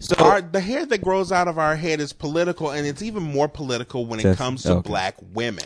So- 0.00 0.16
our, 0.24 0.40
the 0.40 0.60
hair 0.60 0.84
that 0.86 0.98
grows 1.02 1.30
out 1.30 1.48
of 1.48 1.58
our 1.58 1.76
head 1.76 2.00
is 2.00 2.12
political 2.12 2.70
and 2.70 2.86
it's 2.86 3.02
even 3.02 3.22
more 3.22 3.46
political 3.48 4.04
when 4.06 4.20
it 4.20 4.36
comes 4.36 4.62
to 4.64 4.72
okay. 4.76 4.88
black 4.88 5.14
women 5.32 5.64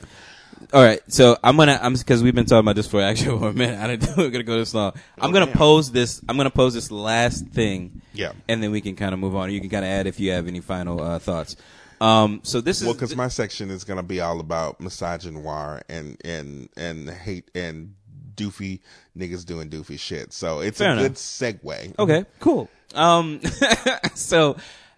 All 0.73 0.83
right, 0.83 1.01
so 1.09 1.37
I'm 1.45 1.57
gonna 1.57 1.79
I'm 1.81 1.95
because 1.95 2.23
we've 2.23 2.35
been 2.35 2.47
talking 2.47 2.61
about 2.61 2.77
this 2.77 2.87
for 2.89 3.01
actually 3.03 3.39
for 3.41 3.49
a 3.49 3.53
minute. 3.53 3.79
I 3.79 3.95
didn't 3.97 4.17
we're 4.17 4.31
gonna 4.31 4.43
go 4.43 4.59
this 4.59 4.73
long. 4.75 4.93
I'm 5.19 5.31
gonna 5.31 5.47
pose 5.47 5.93
this. 5.93 6.21
I'm 6.29 6.37
gonna 6.39 6.51
pose 6.51 6.73
this 6.75 6.91
last 6.91 7.47
thing. 7.49 8.01
Yeah. 8.15 8.33
and 8.49 8.63
then 8.63 8.71
we 8.73 8.81
can 8.81 8.97
kind 8.97 9.13
of 9.13 9.21
move 9.21 9.37
on. 9.37 9.53
You 9.53 9.61
can 9.61 9.69
kind 9.69 9.85
of 9.85 9.91
add 9.91 10.07
if 10.07 10.19
you 10.19 10.31
have 10.33 10.49
any 10.49 10.61
final 10.61 11.01
uh, 11.03 11.19
thoughts. 11.19 11.57
Um, 12.01 12.41
so 12.43 12.61
this 12.61 12.81
is 12.81 12.87
well 12.87 12.95
because 12.95 13.17
my 13.17 13.29
section 13.29 13.71
is 13.71 13.85
going 13.85 13.97
to 13.97 14.03
be 14.03 14.21
all 14.21 14.41
about 14.41 14.81
misogynoir 14.81 15.83
and 15.89 16.17
and 16.25 16.69
and 16.77 17.09
hate 17.09 17.51
and 17.55 17.95
doofy 18.35 18.81
niggas 19.17 19.47
doing 19.47 19.71
doofy 19.71 19.99
shit 19.99 20.31
so 20.31 20.61
it's 20.61 20.77
Fair 20.77 20.91
a 20.91 20.93
enough. 20.93 21.05
good 21.05 21.15
segue 21.15 21.99
Okay, 21.99 22.27
cool. 22.39 22.69
Um, 22.95 23.41
so 24.15 24.57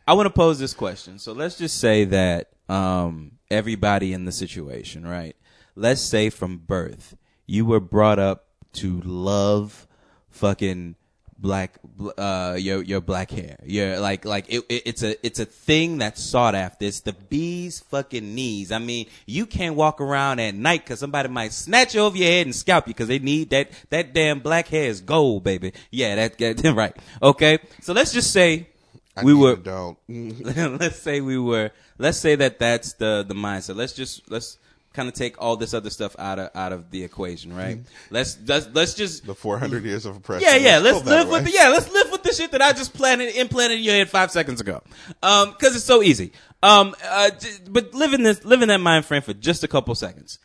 I 0.09 0.15
want 0.15 0.27
to 0.27 0.31
pose 0.31 0.59
this 0.59 0.75
question. 0.75 1.19
So 1.21 1.33
let's 1.33 1.57
just 1.57 1.79
say 1.79 2.05
that 2.07 2.51
um, 2.69 3.33
everybody 3.51 4.13
in 4.13 4.25
the 4.25 4.33
situation, 4.33 5.07
right? 5.07 5.37
Let's 5.77 6.01
say 6.01 6.31
from 6.31 6.59
birth 6.59 7.17
you 7.47 7.65
were 7.65 7.81
brought 7.81 8.19
up 8.19 8.47
to 8.75 9.01
love 9.03 9.87
fucking 10.31 10.97
black 11.39 11.79
uh 12.17 12.57
your 12.59 12.83
your 12.83 13.01
black 13.01 13.31
hair. 13.31 13.57
Your 13.65 14.01
like 14.01 14.25
like 14.25 14.47
it, 14.49 14.65
it, 14.69 14.83
it's 14.87 15.03
a 15.03 15.27
it's 15.27 15.39
a 15.39 15.45
thing 15.45 15.99
that's 15.99 16.23
sought 16.23 16.55
after. 16.55 16.85
It's 16.85 17.01
the 17.01 17.13
bee's 17.13 17.81
fucking 17.81 18.35
knees. 18.35 18.73
I 18.73 18.79
mean 18.79 19.07
you 19.27 19.47
can't 19.47 19.77
walk 19.77 20.01
around 20.01 20.41
at 20.41 20.55
night 20.55 20.85
because 20.85 20.99
somebody 20.99 21.29
might 21.29 21.53
snatch 21.53 21.95
you 21.95 22.01
over 22.01 22.17
your 22.17 22.29
head 22.29 22.47
and 22.47 22.55
scalp 22.55 22.89
you 22.89 22.95
because 22.95 23.09
they 23.09 23.19
need 23.19 23.51
that 23.51 23.71
that 23.91 24.13
damn 24.13 24.41
black 24.41 24.69
hair 24.69 24.89
is 24.89 25.01
gold 25.01 25.45
baby. 25.45 25.73
Yeah 25.91 26.17
that, 26.17 26.39
that 26.39 26.73
right. 26.75 26.97
Okay? 27.23 27.59
So 27.81 27.93
let's 27.93 28.13
just 28.13 28.33
say 28.33 28.69
I 29.17 29.25
we 29.25 29.35
were 29.35 29.57
let's 30.09 30.99
say 30.99 31.21
we 31.21 31.39
were 31.39 31.71
let's 31.99 32.19
say 32.19 32.35
that 32.37 32.59
that's 32.59 32.95
the 32.95 33.25
the 33.27 33.35
mindset. 33.35 33.77
Let's 33.77 33.93
just 33.93 34.31
let's 34.31 34.59
kind 34.93 35.09
of 35.09 35.15
take 35.15 35.41
all 35.41 35.57
this 35.57 35.75
other 35.75 35.91
stuff 35.91 36.17
out 36.19 36.39
of 36.39 36.51
out 36.55 36.73
of 36.73 36.91
the 36.91 37.05
equation 37.05 37.55
right 37.55 37.79
let's 38.11 38.39
let's 38.47 38.69
let's 38.73 38.95
just 38.95 39.27
the 39.27 39.35
400 39.35 39.85
years 39.85 40.07
of 40.07 40.17
oppression 40.17 40.49
yeah, 40.49 40.57
yeah. 40.57 40.79
Let's 40.79 41.03
go 41.03 41.11
that 41.11 41.25
live 41.25 41.31
with 41.31 41.45
the, 41.45 41.53
yeah. 41.53 41.69
Let's 41.69 41.91
live 41.93 42.11
with 42.11 42.23
the 42.23 42.33
shit 42.33 42.53
that 42.53 42.63
I 42.63 42.73
just 42.73 42.95
planted 42.95 43.35
implanted 43.37 43.79
in 43.79 43.85
your 43.85 43.95
head 43.95 44.09
five 44.09 44.31
seconds 44.31 44.61
ago. 44.61 44.83
Um, 45.23 45.51
because 45.51 45.77
it's 45.77 45.85
so 45.85 46.03
easy. 46.03 46.33
Um, 46.63 46.95
uh, 47.05 47.31
j- 47.31 47.59
but 47.69 47.95
live 47.95 48.15
in 48.15 48.23
this, 48.23 48.45
live 48.45 48.63
in 48.63 48.69
that 48.69 48.81
mind 48.81 49.05
frame 49.05 49.23
for 49.23 49.35
just 49.35 49.65
a 49.65 49.69
couple 49.69 49.95
seconds. 49.95 50.39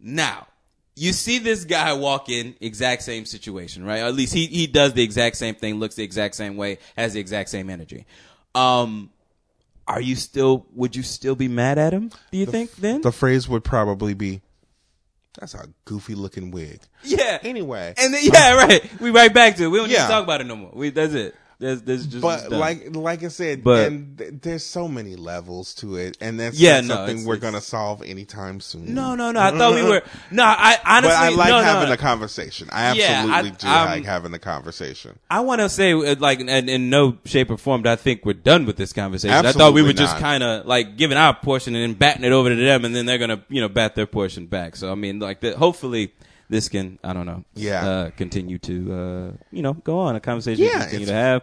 Now, 0.00 0.46
you 0.94 1.12
see 1.12 1.38
this 1.38 1.64
guy 1.64 1.92
walk 1.92 2.28
in 2.28 2.54
exact 2.60 3.02
same 3.02 3.24
situation, 3.24 3.84
right? 3.84 4.00
Or 4.00 4.06
at 4.06 4.14
least 4.14 4.32
he 4.32 4.46
he 4.46 4.66
does 4.66 4.94
the 4.94 5.02
exact 5.02 5.36
same 5.36 5.54
thing, 5.54 5.76
looks 5.76 5.94
the 5.94 6.04
exact 6.04 6.34
same 6.34 6.56
way, 6.56 6.78
has 6.96 7.14
the 7.14 7.20
exact 7.20 7.50
same 7.50 7.70
energy. 7.70 8.06
Um, 8.54 9.10
are 9.88 10.00
you 10.00 10.14
still? 10.14 10.66
Would 10.74 10.94
you 10.94 11.02
still 11.02 11.34
be 11.34 11.48
mad 11.48 11.78
at 11.78 11.92
him? 11.92 12.10
Do 12.30 12.38
you 12.38 12.46
think 12.46 12.76
then? 12.76 13.00
the 13.00 13.12
phrase 13.12 13.48
would 13.48 13.64
probably 13.64 14.14
be 14.14 14.42
that's 15.40 15.54
a 15.54 15.68
goofy 15.84 16.14
looking 16.14 16.50
wig 16.50 16.80
yeah. 17.04 17.38
anyway 17.42 17.94
And 17.96 18.12
then, 18.12 18.20
yeah, 18.24 18.54
right. 18.54 19.00
We 19.00 19.10
right 19.10 19.32
back 19.32 19.56
to 19.56 19.64
it. 19.64 19.68
We 19.68 19.78
don't 19.78 19.88
need 19.88 19.94
to 19.94 20.00
talk 20.00 20.24
about 20.24 20.40
it 20.40 20.44
no 20.44 20.56
more. 20.56 20.70
We 20.72 20.90
that's 20.90 21.14
it. 21.14 21.34
There's, 21.60 21.82
there's 21.82 22.06
just 22.06 22.22
but 22.22 22.52
like 22.52 22.94
like 22.94 23.24
I 23.24 23.28
said, 23.28 23.64
But- 23.64 23.88
and 23.88 24.16
th- 24.16 24.30
there's 24.42 24.64
so 24.64 24.86
many 24.86 25.16
levels 25.16 25.74
to 25.76 25.96
it, 25.96 26.16
and 26.20 26.38
that's 26.38 26.56
Yeah, 26.56 26.80
not 26.80 26.84
no, 26.86 26.94
something 26.94 27.16
it's- 27.16 27.26
we're 27.26 27.34
it's- 27.34 27.50
gonna 27.50 27.60
solve 27.60 28.00
anytime 28.04 28.60
soon. 28.60 28.94
No, 28.94 29.16
no, 29.16 29.32
no. 29.32 29.40
I 29.40 29.50
thought 29.50 29.74
we 29.74 29.82
were. 29.82 30.02
No, 30.30 30.44
I 30.44 30.78
honestly. 30.86 31.08
but 31.10 31.16
I 31.16 31.28
like 31.30 31.48
no, 31.50 31.60
having 31.60 31.88
no. 31.88 31.94
a 31.94 31.96
conversation. 31.96 32.68
I 32.70 32.92
Yeah, 32.92 33.04
absolutely 33.26 33.50
I- 33.50 33.54
do 33.54 33.66
um, 33.66 33.86
like 33.86 34.04
having 34.04 34.34
a 34.34 34.38
conversation. 34.38 35.18
I 35.28 35.40
want 35.40 35.60
to 35.60 35.68
say, 35.68 35.94
uh, 35.94 36.14
like, 36.20 36.38
in, 36.38 36.48
in 36.68 36.90
no 36.90 37.18
shape 37.24 37.50
or 37.50 37.56
form, 37.56 37.82
that 37.82 37.92
I 37.92 37.96
think 37.96 38.24
we're 38.24 38.34
done 38.34 38.64
with 38.64 38.76
this 38.76 38.92
conversation. 38.92 39.34
I 39.34 39.42
thought 39.42 39.56
we 39.74 39.80
Absolutely 39.80 39.82
were 39.82 39.92
just 39.94 40.16
kind 40.18 40.44
of 40.44 40.64
like 40.64 40.96
giving 40.96 41.18
our 41.18 41.34
portion 41.34 41.74
and 41.74 41.82
then 41.82 41.94
batting 41.98 42.22
it 42.22 42.30
over 42.30 42.50
to 42.50 42.54
them, 42.54 42.84
and 42.84 42.94
then 42.94 43.04
they're 43.06 43.18
gonna, 43.18 43.42
you 43.48 43.60
know, 43.60 43.68
bat 43.68 43.96
their 43.96 44.06
portion 44.06 44.46
back. 44.46 44.76
So 44.76 44.92
I 44.92 44.94
mean, 44.94 45.18
like, 45.18 45.40
the, 45.40 45.56
hopefully. 45.56 46.12
This 46.50 46.68
can, 46.70 46.98
I 47.04 47.12
don't 47.12 47.26
know, 47.26 47.44
Yeah. 47.54 47.86
uh, 47.86 48.10
continue 48.16 48.58
to, 48.60 48.92
uh, 48.92 49.32
you 49.52 49.60
know, 49.62 49.74
go 49.74 49.98
on 50.00 50.16
a 50.16 50.20
conversation 50.20 50.62
we 50.64 50.70
Yeah, 50.70 50.80
continue 50.82 51.06
to 51.06 51.12
have. 51.12 51.42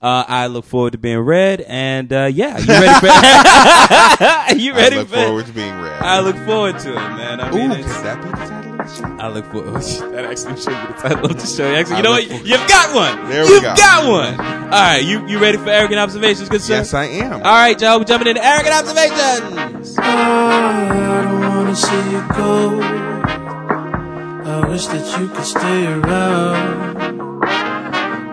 Uh, 0.00 0.22
I 0.28 0.46
look 0.48 0.64
forward 0.66 0.92
to 0.92 0.98
being 0.98 1.18
read, 1.20 1.62
and 1.62 2.12
uh, 2.12 2.28
yeah, 2.32 2.58
you 2.58 2.66
ready 2.68 2.94
for? 3.00 3.06
you 4.60 4.74
ready 4.74 4.96
I 4.96 4.98
look 5.00 5.08
for? 5.08 5.16
forward 5.16 5.46
to 5.46 5.52
being 5.52 5.74
read. 5.80 6.02
I 6.02 6.20
look 6.20 6.36
forward 6.44 6.78
to 6.80 6.90
it, 6.92 6.94
man. 6.94 7.40
I 7.40 7.50
mean, 7.50 7.70
Ooh, 7.70 7.74
it's- 7.74 7.96
could 7.96 8.04
that 8.04 8.22
be 8.22 8.28
the 8.30 8.36
title 8.36 8.72
of 8.72 8.78
the 8.78 8.94
show? 8.94 9.16
I 9.24 9.28
look 9.28 9.46
forward. 9.46 9.82
that 10.14 10.24
actually 10.26 10.56
should 10.60 10.66
be 10.86 10.92
the 10.92 10.98
title 11.08 11.24
of 11.30 11.40
the 11.40 11.46
show. 11.46 11.74
Actually, 11.74 11.92
you 11.94 11.98
I 11.98 12.02
know 12.02 12.10
what? 12.10 12.24
for- 12.24 12.46
You've 12.46 12.68
got 12.68 12.94
one. 12.94 13.28
There 13.30 13.44
we 13.44 13.50
You've 13.54 13.62
go. 13.62 13.74
got 13.74 14.06
one. 14.10 14.40
All 14.40 14.70
right, 14.70 15.02
you 15.02 15.26
you 15.26 15.38
ready 15.38 15.56
for 15.58 15.70
arrogant 15.70 15.98
observations, 16.00 16.48
good 16.50 16.60
sir? 16.60 16.74
Yes, 16.74 16.92
I 16.94 17.04
am. 17.06 17.32
All 17.34 17.40
right, 17.40 17.80
y'all. 17.80 17.98
We're 17.98 18.04
jumping 18.04 18.28
into 18.28 18.44
arrogant 18.44 18.74
observations. 18.74 19.96
I 19.98 21.22
don't 21.24 21.40
wanna 21.40 21.74
see 21.74 22.10
you 22.10 22.22
go. 22.28 22.80
I 24.54 24.60
wish 24.70 24.86
that 24.86 25.02
you 25.18 25.26
could 25.34 25.50
stay 25.50 25.82
around. 25.90 26.94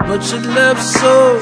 But 0.05 0.21
you 0.29 0.37
left, 0.53 0.77
so 0.77 1.41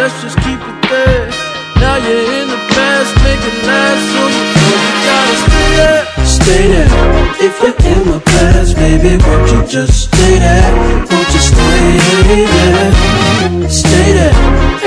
let's 0.00 0.16
just 0.24 0.40
keep 0.40 0.56
it 0.56 0.78
there. 0.88 1.28
Now 1.76 2.00
you're 2.00 2.24
in 2.40 2.48
the 2.48 2.56
past, 2.72 3.12
make 3.20 3.44
it 3.44 3.58
last, 3.68 4.00
so 4.00 4.20
you 4.32 4.44
know 4.48 4.72
you 4.80 4.96
gotta 5.04 5.36
stay 5.44 5.68
there. 5.76 6.04
Stay 6.24 6.64
there. 6.72 6.88
If 7.36 7.52
you're 7.60 7.76
in 7.84 8.00
my 8.08 8.20
past, 8.24 8.72
baby, 8.80 9.20
won't 9.20 9.44
you 9.52 9.60
just 9.68 10.08
stay 10.08 10.40
there? 10.40 10.72
Won't 11.04 11.28
you 11.28 11.42
stay 11.44 11.84
there? 12.24 13.68
Stay 13.68 14.08
there. 14.16 14.36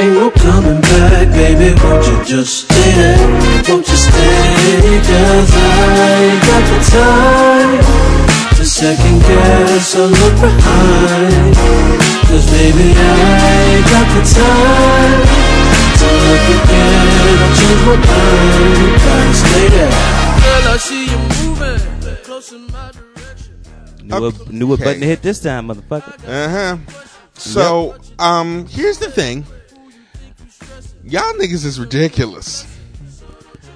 Ain't 0.02 0.18
no 0.18 0.34
coming 0.34 0.82
back, 0.82 1.30
baby, 1.38 1.78
won't 1.86 2.02
you 2.10 2.18
just 2.26 2.66
stay 2.66 2.90
there? 2.98 3.22
Won't 3.70 3.86
you 3.86 3.98
stay? 4.02 4.98
Cause 5.06 5.52
I 5.54 6.42
got 6.42 6.64
the 6.74 6.80
time 6.90 8.37
second 8.68 9.20
guess 9.22 9.96
or 9.96 10.08
look 10.08 10.36
behind. 10.42 11.56
Cause 12.28 12.46
baby, 12.52 12.92
I 12.96 13.82
got 13.88 14.08
the 14.14 14.22
time 14.36 15.24
to 15.98 16.08
look 16.28 16.46
again 16.60 17.38
or 17.44 17.52
change 17.56 17.82
my 17.88 17.96
mind. 17.96 19.02
Gotta 19.08 19.34
stay 19.34 19.68
there. 19.70 19.92
Girl, 20.44 20.68
I 20.68 20.78
see 20.78 21.06
you 21.08 21.18
moving 21.48 22.16
close 22.24 22.52
in 22.52 22.68
my 22.68 22.92
direction. 22.92 23.56
Knew, 24.04 24.28
a, 24.28 24.32
knew 24.52 24.68
what 24.68 24.74
Okay. 24.76 24.84
button 24.84 25.02
to 25.02 25.08
hit 25.08 25.22
this 25.22 25.40
time, 25.40 25.68
motherfucker. 25.70 26.14
Uh 26.28 26.50
huh. 26.50 26.78
So, 27.36 27.96
um, 28.20 28.66
here's 28.68 28.98
the 28.98 29.10
thing. 29.10 29.46
Y'all 31.04 31.34
niggas 31.34 31.64
is 31.66 31.80
ridiculous. 31.80 32.66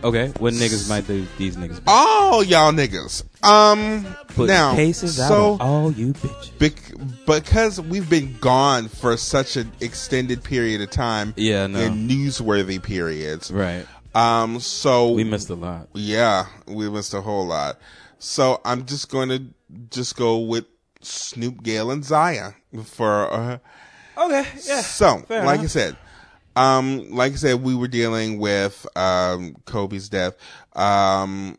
Okay, 0.04 0.32
what 0.40 0.54
niggas 0.54 0.90
might 0.90 1.06
do 1.08 1.26
these 1.38 1.56
niggas? 1.58 1.78
be? 1.78 1.84
All 1.88 2.44
y'all 2.44 2.72
niggas. 2.72 3.24
Um, 3.44 4.06
Putting 4.30 4.48
now, 4.48 4.76
cases 4.76 5.20
out 5.20 5.28
so 5.28 5.54
on 5.54 5.62
all 5.62 5.92
you 5.92 6.14
bitches. 6.14 6.58
bec- 6.60 7.26
because 7.26 7.80
we've 7.80 8.10
been 8.10 8.36
gone 8.40 8.88
for 8.88 9.16
such 9.18 9.58
an 9.58 9.72
extended 9.80 10.44
period 10.44 10.82
of 10.82 10.90
time, 10.92 11.34
Yeah, 11.38 11.68
no. 11.68 11.80
in 11.80 12.08
newsworthy 12.08 12.82
periods, 12.82 13.52
Right. 13.52 13.86
Um, 14.14 14.60
so 14.60 15.12
We 15.14 15.24
missed 15.24 15.50
a 15.50 15.56
lot. 15.56 15.88
Yeah, 15.94 16.46
we 16.68 16.90
missed 16.90 17.14
a 17.14 17.22
whole 17.22 17.46
lot. 17.48 17.80
So 18.20 18.60
I'm 18.66 18.86
just 18.86 19.10
going 19.10 19.30
to 19.30 19.44
just 19.90 20.18
go 20.18 20.38
with 20.40 20.66
Snoop, 21.02 21.64
Gayle, 21.64 21.92
and 21.92 22.04
Zaya 22.04 22.52
for. 22.86 23.32
Uh, 23.34 23.58
Okay, 24.18 24.46
yeah. 24.68 24.82
so, 24.82 25.20
fair 25.28 25.46
like 25.46 25.62
I 25.62 25.66
said, 25.68 25.96
um, 26.62 27.12
like 27.12 27.34
I 27.34 27.36
said, 27.36 27.64
we 27.64 27.76
were 27.76 27.88
dealing 27.88 28.40
with 28.40 28.86
um 28.96 29.56
Kobe's 29.66 30.10
death. 30.10 30.36
Um, 30.76 31.58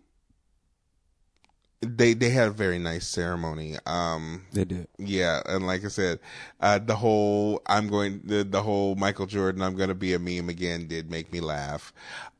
they 1.80 2.14
they 2.14 2.30
had 2.30 2.48
a 2.48 2.52
very 2.52 2.78
nice 2.78 3.08
ceremony. 3.08 3.76
Um, 3.86 4.42
They 4.52 4.64
did. 4.64 4.86
yeah, 4.98 5.42
and 5.46 5.66
like 5.66 5.84
I 5.84 5.88
said, 5.88 6.20
uh, 6.60 6.78
the 6.78 6.94
whole 6.96 7.60
I'm 7.66 7.88
going 7.88 8.20
the 8.24 8.44
the 8.44 8.62
whole 8.62 8.94
Michael 8.94 9.26
Jordan 9.26 9.62
I'm 9.62 9.74
going 9.76 9.88
to 9.88 9.94
be 9.94 10.14
a 10.14 10.18
meme 10.18 10.48
again 10.48 10.86
did 10.86 11.10
make 11.10 11.32
me 11.32 11.40
laugh. 11.40 11.92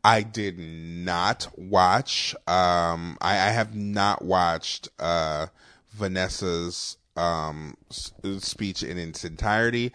I 0.04 0.22
did 0.22 0.58
not 0.58 1.48
watch. 1.56 2.34
Um, 2.46 3.16
I, 3.20 3.32
I 3.34 3.50
have 3.50 3.74
not 3.74 4.24
watched 4.24 4.88
uh, 4.98 5.46
Vanessa's 5.90 6.96
um 7.16 7.76
speech 7.90 8.82
in 8.82 8.98
its 8.98 9.24
entirety 9.24 9.92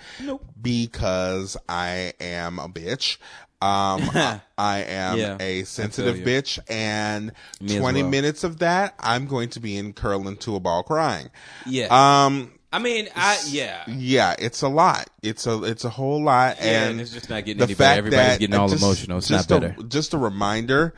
because 0.61 1.57
I 1.67 2.13
am 2.19 2.59
a 2.59 2.67
bitch. 2.69 3.17
Um, 3.59 4.01
I, 4.13 4.41
I 4.57 4.79
am 4.83 5.17
Yeah, 5.17 5.37
a 5.39 5.63
sensitive 5.63 6.17
bitch, 6.17 6.59
and 6.69 7.31
Me 7.59 7.79
20 7.79 8.01
well. 8.03 8.11
minutes 8.11 8.43
of 8.43 8.59
that, 8.59 8.93
I'm 8.99 9.25
going 9.25 9.49
to 9.49 9.59
be 9.59 9.77
in 9.77 9.93
curling 9.93 10.37
to 10.37 10.55
a 10.55 10.59
ball 10.59 10.83
crying. 10.83 11.29
Yeah. 11.65 11.87
Um, 11.89 12.51
I 12.71 12.79
mean, 12.79 13.07
I 13.15 13.39
yeah. 13.47 13.83
yeah, 13.87 14.35
it's 14.37 14.61
a 14.61 14.67
lot. 14.67 15.09
It's 15.23 15.47
a 15.47 15.63
it's 15.63 15.85
a 15.85 15.89
whole 15.89 16.21
lot, 16.21 16.57
Yeah, 16.59 16.65
and 16.83 16.91
and 16.91 17.01
it's 17.01 17.11
just 17.13 17.29
not 17.29 17.45
getting 17.45 17.57
the 17.59 17.63
any 17.63 17.73
better. 17.75 17.97
Everybody's 17.99 18.27
that- 18.27 18.39
getting 18.41 18.55
all 18.55 18.67
just- 18.67 18.83
emotional. 18.83 19.17
It's 19.19 19.27
just 19.29 19.49
not 19.49 19.63
a- 19.63 19.69
better. 19.69 19.83
just 19.83 20.13
a 20.13 20.17
reminder, 20.17 20.93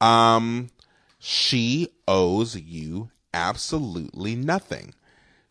um, 0.00 0.68
she 1.18 1.88
owes 2.06 2.54
you 2.54 3.10
absolutely 3.34 4.36
nothing. 4.36 4.94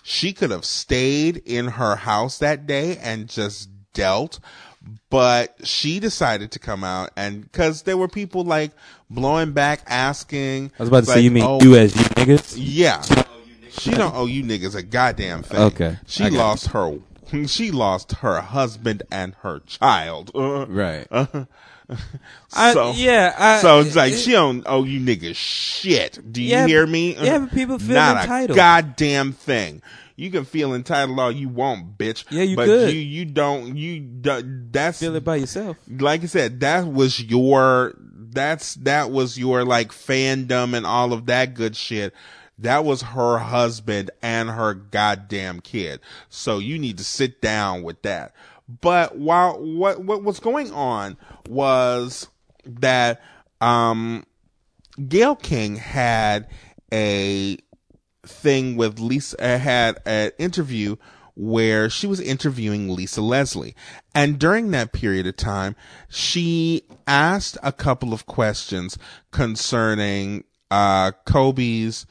She 0.07 0.33
could 0.33 0.51
have 0.51 0.65
stayed 0.65 1.37
in 1.45 1.65
her 1.65 1.95
house 1.95 2.37
that 2.37 2.67
day 2.67 2.97
and 2.97 3.27
just 3.27 3.69
dealt, 3.95 4.39
but 5.09 5.55
she 5.65 5.99
decided 5.99 6.51
to 6.51 6.59
come 6.59 6.83
out 6.83 7.09
and 7.17 7.41
because 7.41 7.81
there 7.81 7.97
were 7.97 8.07
people 8.07 8.43
like 8.43 8.69
blowing 9.09 9.53
back, 9.53 9.81
asking. 9.87 10.71
I 10.77 10.83
was 10.83 10.89
about 10.89 11.05
to 11.05 11.09
like, 11.09 11.15
say, 11.15 11.21
you 11.21 11.31
mean 11.31 11.43
oh, 11.43 11.59
you 11.59 11.75
as 11.75 11.95
you 11.95 12.03
niggas? 12.03 12.53
yeah. 12.55 13.01
She 13.71 13.89
don't 13.89 14.13
owe 14.15 14.27
you 14.27 14.43
niggas 14.43 14.75
a 14.75 14.83
goddamn 14.83 15.41
thing. 15.41 15.59
Okay, 15.59 15.97
She 16.05 16.29
lost 16.29 16.67
her 16.67 16.99
she 17.47 17.71
lost 17.71 18.11
her 18.17 18.41
husband 18.41 19.01
and 19.11 19.33
her 19.41 19.59
child. 19.61 20.29
Uh, 20.35 20.65
Right. 20.69 21.07
so 22.49 22.89
I, 22.89 22.93
yeah. 22.95 23.35
I, 23.37 23.61
so 23.61 23.79
it's 23.79 23.95
like 23.95 24.13
it- 24.13 24.17
she 24.19 24.31
don't 24.31 24.65
owe 24.65 24.79
oh, 24.79 24.83
you 24.83 24.99
niggas 24.99 25.35
shit. 25.35 26.19
Do 26.31 26.41
you 26.41 26.49
Yeah, 26.49 26.67
hear 26.67 26.87
me? 26.87 27.15
yeah, 27.15 27.39
but 27.39 27.51
people 27.51 27.79
feel 27.79 27.95
Not 27.95 28.21
entitled. 28.23 28.51
a 28.51 28.55
goddamn 28.55 29.33
thing. 29.33 29.81
You 30.15 30.31
can 30.31 30.45
feel 30.45 30.73
entitled 30.73 31.19
all 31.19 31.31
you 31.31 31.49
want, 31.49 31.97
bitch. 31.97 32.23
Yeah, 32.29 32.43
you 32.43 32.55
but 32.55 32.65
could. 32.65 32.93
you 32.93 32.99
you 32.99 33.25
don't 33.25 33.75
you 33.75 33.99
do, 33.99 34.41
that's 34.71 34.99
feel 34.99 35.15
it 35.15 35.23
by 35.25 35.35
yourself. 35.35 35.77
like 35.89 36.23
I 36.23 36.27
said, 36.27 36.61
that 36.61 36.87
was 36.87 37.21
your 37.21 37.93
that's 37.97 38.75
that 38.75 39.11
was 39.11 39.37
your 39.37 39.65
like 39.65 39.91
fandom 39.91 40.73
and 40.75 40.85
all 40.85 41.11
of 41.13 41.25
that 41.25 41.53
good 41.53 41.75
shit. 41.75 42.13
That 42.57 42.85
was 42.85 43.01
her 43.01 43.37
husband 43.39 44.11
and 44.21 44.49
her 44.49 44.73
goddamn 44.73 45.59
kid. 45.59 45.99
So 46.29 46.59
you 46.59 46.79
need 46.79 46.97
to 46.99 47.03
sit 47.03 47.41
down 47.41 47.83
with 47.83 48.01
that. 48.03 48.33
But 48.67 49.17
while 49.17 49.59
what 49.59 50.03
what 50.03 50.23
was 50.23 50.39
going 50.39 50.71
on 50.71 51.17
was 51.47 52.27
that 52.65 53.21
um 53.61 54.25
Gayle 55.07 55.35
King 55.35 55.75
had 55.75 56.47
a 56.91 57.57
thing 58.25 58.75
with 58.75 58.99
Lisa 58.99 59.43
uh, 59.43 59.57
had 59.59 59.99
an 60.05 60.31
interview 60.39 60.95
where 61.35 61.89
she 61.89 62.07
was 62.07 62.21
interviewing 62.21 62.89
Lisa 62.95 63.21
Leslie. 63.21 63.75
And 64.15 64.39
during 64.39 64.71
that 64.71 64.93
period 64.93 65.27
of 65.27 65.35
time, 65.35 65.75
she 66.07 66.83
asked 67.05 67.57
a 67.61 67.73
couple 67.73 68.13
of 68.13 68.25
questions 68.25 68.97
concerning 69.31 70.45
uh 70.71 71.11
Kobe's 71.25 72.07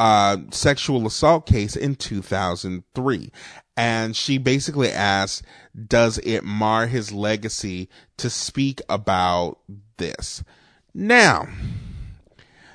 uh, 0.00 0.36
sexual 0.50 1.06
assault 1.06 1.46
case 1.46 1.76
in 1.76 1.96
2003. 1.96 3.32
And 3.78 4.16
she 4.16 4.38
basically 4.38 4.90
asked, 4.90 5.44
does 5.86 6.18
it 6.24 6.42
mar 6.42 6.88
his 6.88 7.12
legacy 7.12 7.88
to 8.16 8.28
speak 8.28 8.82
about 8.88 9.58
this? 9.98 10.42
Now, 10.92 11.46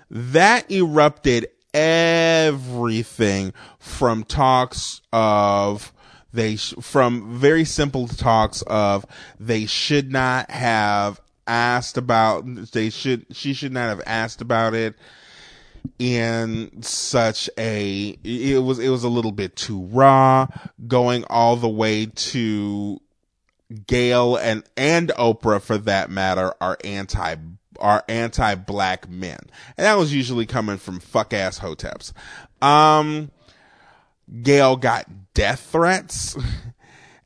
that 0.09 0.71
erupted 0.71 1.47
everything 1.73 3.53
from 3.79 4.23
talks 4.23 5.01
of 5.11 5.91
they 6.31 6.55
sh- 6.55 6.73
from 6.79 7.37
very 7.37 7.65
simple 7.65 8.07
talks 8.07 8.61
of 8.61 9.05
they 9.37 9.65
should 9.65 10.09
not 10.09 10.49
have 10.49 11.19
asked 11.45 11.97
about 11.97 12.45
they 12.71 12.89
should 12.89 13.25
she 13.35 13.53
should 13.53 13.73
not 13.73 13.89
have 13.89 14.01
asked 14.05 14.39
about 14.41 14.73
it 14.73 14.95
in 15.99 16.81
such 16.81 17.49
a 17.57 18.17
it 18.23 18.63
was 18.63 18.79
it 18.79 18.89
was 18.89 19.03
a 19.03 19.09
little 19.09 19.31
bit 19.31 19.55
too 19.55 19.81
raw 19.85 20.47
going 20.87 21.23
all 21.29 21.55
the 21.55 21.69
way 21.69 22.05
to 22.05 22.99
Gayle 23.87 24.35
and 24.35 24.63
and 24.77 25.09
Oprah 25.09 25.61
for 25.61 25.77
that 25.79 26.09
matter 26.09 26.53
are 26.61 26.77
anti 26.83 27.35
are 27.79 28.03
anti 28.07 28.55
black 28.55 29.09
men. 29.09 29.39
And 29.77 29.85
that 29.85 29.97
was 29.97 30.13
usually 30.13 30.45
coming 30.45 30.77
from 30.77 30.99
fuck 30.99 31.33
ass 31.33 31.59
hoteps. 31.59 32.13
Um 32.61 33.31
Gayle 34.41 34.77
got 34.77 35.33
death 35.33 35.69
threats. 35.71 36.37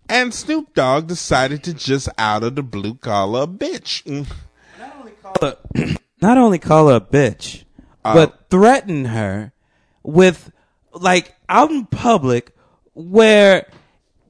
And 0.09 0.33
Snoop 0.33 0.73
Dogg 0.73 1.07
decided 1.07 1.63
to 1.65 1.73
just 1.73 2.07
out 2.17 2.43
of 2.43 2.55
the 2.55 2.63
blue 2.63 2.95
call 2.95 3.35
a 3.35 3.45
bitch. 3.45 4.05
Not 4.77 4.95
only 4.95 5.11
call 6.59 6.87
her 6.87 6.95
a 6.95 7.01
bitch, 7.01 7.65
Uh, 8.07 8.13
but 8.13 8.49
threaten 8.49 9.05
her 9.05 9.51
with 10.03 10.51
like 10.93 11.35
out 11.49 11.69
in 11.71 11.85
public 11.85 12.55
where 12.93 13.67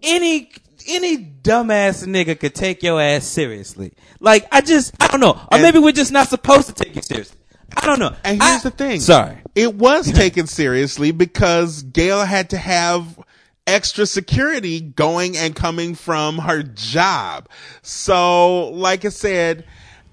any 0.03 0.51
any 0.87 1.17
dumbass 1.17 2.05
nigga 2.05 2.39
could 2.39 2.55
take 2.55 2.81
your 2.83 3.01
ass 3.01 3.25
seriously. 3.25 3.93
Like 4.19 4.47
I 4.51 4.61
just 4.61 4.93
I 5.01 5.07
don't 5.07 5.19
know. 5.19 5.31
Or 5.31 5.47
And- 5.51 5.63
maybe 5.63 5.79
we're 5.79 5.91
just 5.91 6.11
not 6.11 6.27
supposed 6.29 6.67
to 6.67 6.73
take 6.73 6.95
you 6.95 7.01
seriously. 7.01 7.37
I 7.75 7.85
don't 7.85 7.99
know. 7.99 8.15
And 8.23 8.41
here's 8.41 8.65
I- 8.65 8.69
the 8.69 8.71
thing. 8.71 8.99
Sorry. 8.99 9.37
It 9.55 9.75
was 9.75 10.11
taken 10.13 10.47
seriously 10.47 11.11
because 11.11 11.83
Gayle 11.83 12.23
had 12.25 12.49
to 12.51 12.57
have 12.57 13.19
extra 13.65 14.05
security 14.05 14.79
going 14.79 15.35
and 15.35 15.53
coming 15.55 15.93
from 15.93 16.37
her 16.39 16.63
job. 16.63 17.49
So, 17.81 18.69
like 18.69 19.03
I 19.03 19.09
said, 19.09 19.65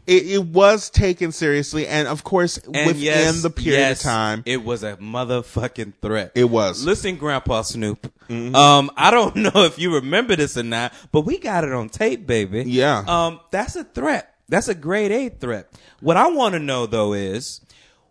it, 0.07 0.26
it 0.26 0.44
was 0.46 0.90
taken 0.90 1.32
seriously. 1.32 1.86
And 1.86 2.09
of 2.09 2.24
course, 2.24 2.59
And 2.59 2.86
within 2.86 3.02
yes, 3.02 3.42
the 3.42 3.50
period 3.50 3.78
yes, 3.78 4.00
of 4.00 4.11
time, 4.11 4.42
it 4.46 4.64
was 4.64 4.82
a 4.82 4.96
motherfucking 4.96 5.94
threat. 6.00 6.32
It 6.34 6.44
was. 6.44 6.78
Mm-hmm. 6.78 6.88
Listen, 6.88 7.16
Grandpa 7.16 7.62
Snoop. 7.62 8.12
Um, 8.30 8.90
I 8.96 9.11
don't 9.11 9.36
know 9.55 9.64
if 9.64 9.78
you 9.78 9.94
remember 9.94 10.36
this 10.36 10.57
or 10.57 10.62
not, 10.62 10.92
but 11.12 11.22
we 11.22 11.38
got 11.38 11.64
it 11.64 11.72
on 11.72 11.88
tape, 11.88 12.26
baby. 12.26 12.64
Yeah. 12.66 13.05
Um, 13.07 13.40
that's 13.50 13.76
a 13.76 13.84
threat. 13.84 14.34
That's 14.48 14.68
a 14.68 14.74
grade 14.74 15.11
A 15.11 15.30
threat. 15.30 15.70
What 16.00 16.16
I 16.16 16.28
want 16.28 16.52
to 16.52 16.59
know 16.59 16.86
though 16.86 17.14
is, 17.14 17.61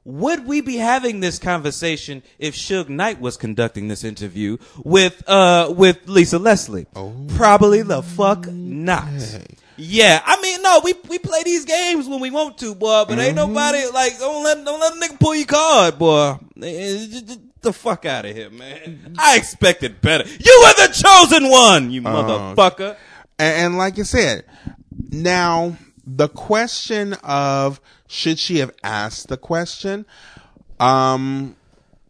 would 0.03 0.45
we 0.47 0.61
be 0.61 0.77
having 0.77 1.19
this 1.19 1.39
conversation 1.39 2.23
if 2.39 2.55
Suge 2.55 2.89
Knight 2.89 3.21
was 3.21 3.37
conducting 3.37 3.87
this 3.87 4.03
interview 4.03 4.57
with 4.83 5.23
uh 5.29 5.73
with 5.75 6.07
Lisa 6.07 6.39
Leslie? 6.39 6.87
Oh. 6.95 7.13
Probably 7.35 7.83
the 7.83 8.01
fuck 8.01 8.47
not. 8.51 9.07
Yeah, 9.78 10.21
I 10.26 10.39
mean, 10.41 10.61
no, 10.61 10.82
we 10.84 10.93
we 11.09 11.19
play 11.19 11.43
these 11.43 11.65
games 11.65 12.07
when 12.07 12.19
we 12.19 12.30
want 12.32 12.57
to, 12.59 12.76
boy. 12.76 13.05
But 13.07 13.17
ain't 13.19 13.36
Mm-hmm. 13.38 13.53
nobody 13.53 13.86
like 13.93 14.19
don't 14.19 14.43
let 14.43 14.63
don't 14.63 14.80
let 14.80 14.93
a 14.93 14.95
nigga 15.13 15.19
pull 15.19 15.36
your 15.36 15.47
card, 15.47 15.97
boy. 15.97 16.36
Eh, 16.61 17.07
j- 17.09 17.38
The 17.61 17.74
fuck 17.74 18.05
out 18.05 18.26
of 18.26 18.36
here, 18.36 18.49
man. 18.49 19.15
I 19.17 19.38
expected 19.38 19.99
better. 20.01 20.26
You 20.28 20.63
were 20.63 20.86
the 20.88 20.93
chosen 20.93 21.49
one, 21.49 21.91
you 21.91 22.01
Uh-huh. 22.05 22.53
motherfucker. 22.55 22.95
and, 23.39 23.65
and 23.65 23.78
like 23.78 23.97
I 23.97 24.03
said, 24.03 24.45
now 25.11 25.78
the 26.05 26.28
question 26.30 27.13
of 27.24 27.80
should 28.07 28.38
she 28.38 28.57
have 28.59 28.71
asked 28.84 29.30
the 29.30 29.38
question? 29.38 30.05
Um, 30.80 31.55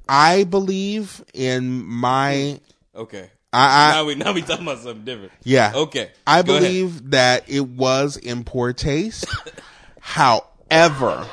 I 0.09 0.43
believe 0.43 1.23
in 1.33 1.85
my 1.85 2.59
Okay. 2.95 3.29
I, 3.53 3.89
I 3.89 3.91
now 3.93 4.05
we 4.05 4.15
now 4.15 4.33
we 4.33 4.41
talking 4.41 4.65
about 4.65 4.79
something 4.79 5.05
different. 5.05 5.31
Yeah. 5.43 5.71
Okay. 5.75 6.11
I 6.27 6.41
Go 6.41 6.53
ahead. 6.57 6.63
believe 6.63 7.11
that 7.11 7.47
it 7.49 7.67
was 7.67 8.17
in 8.17 8.43
poor 8.43 8.73
taste. 8.73 9.25
However, 9.99 11.27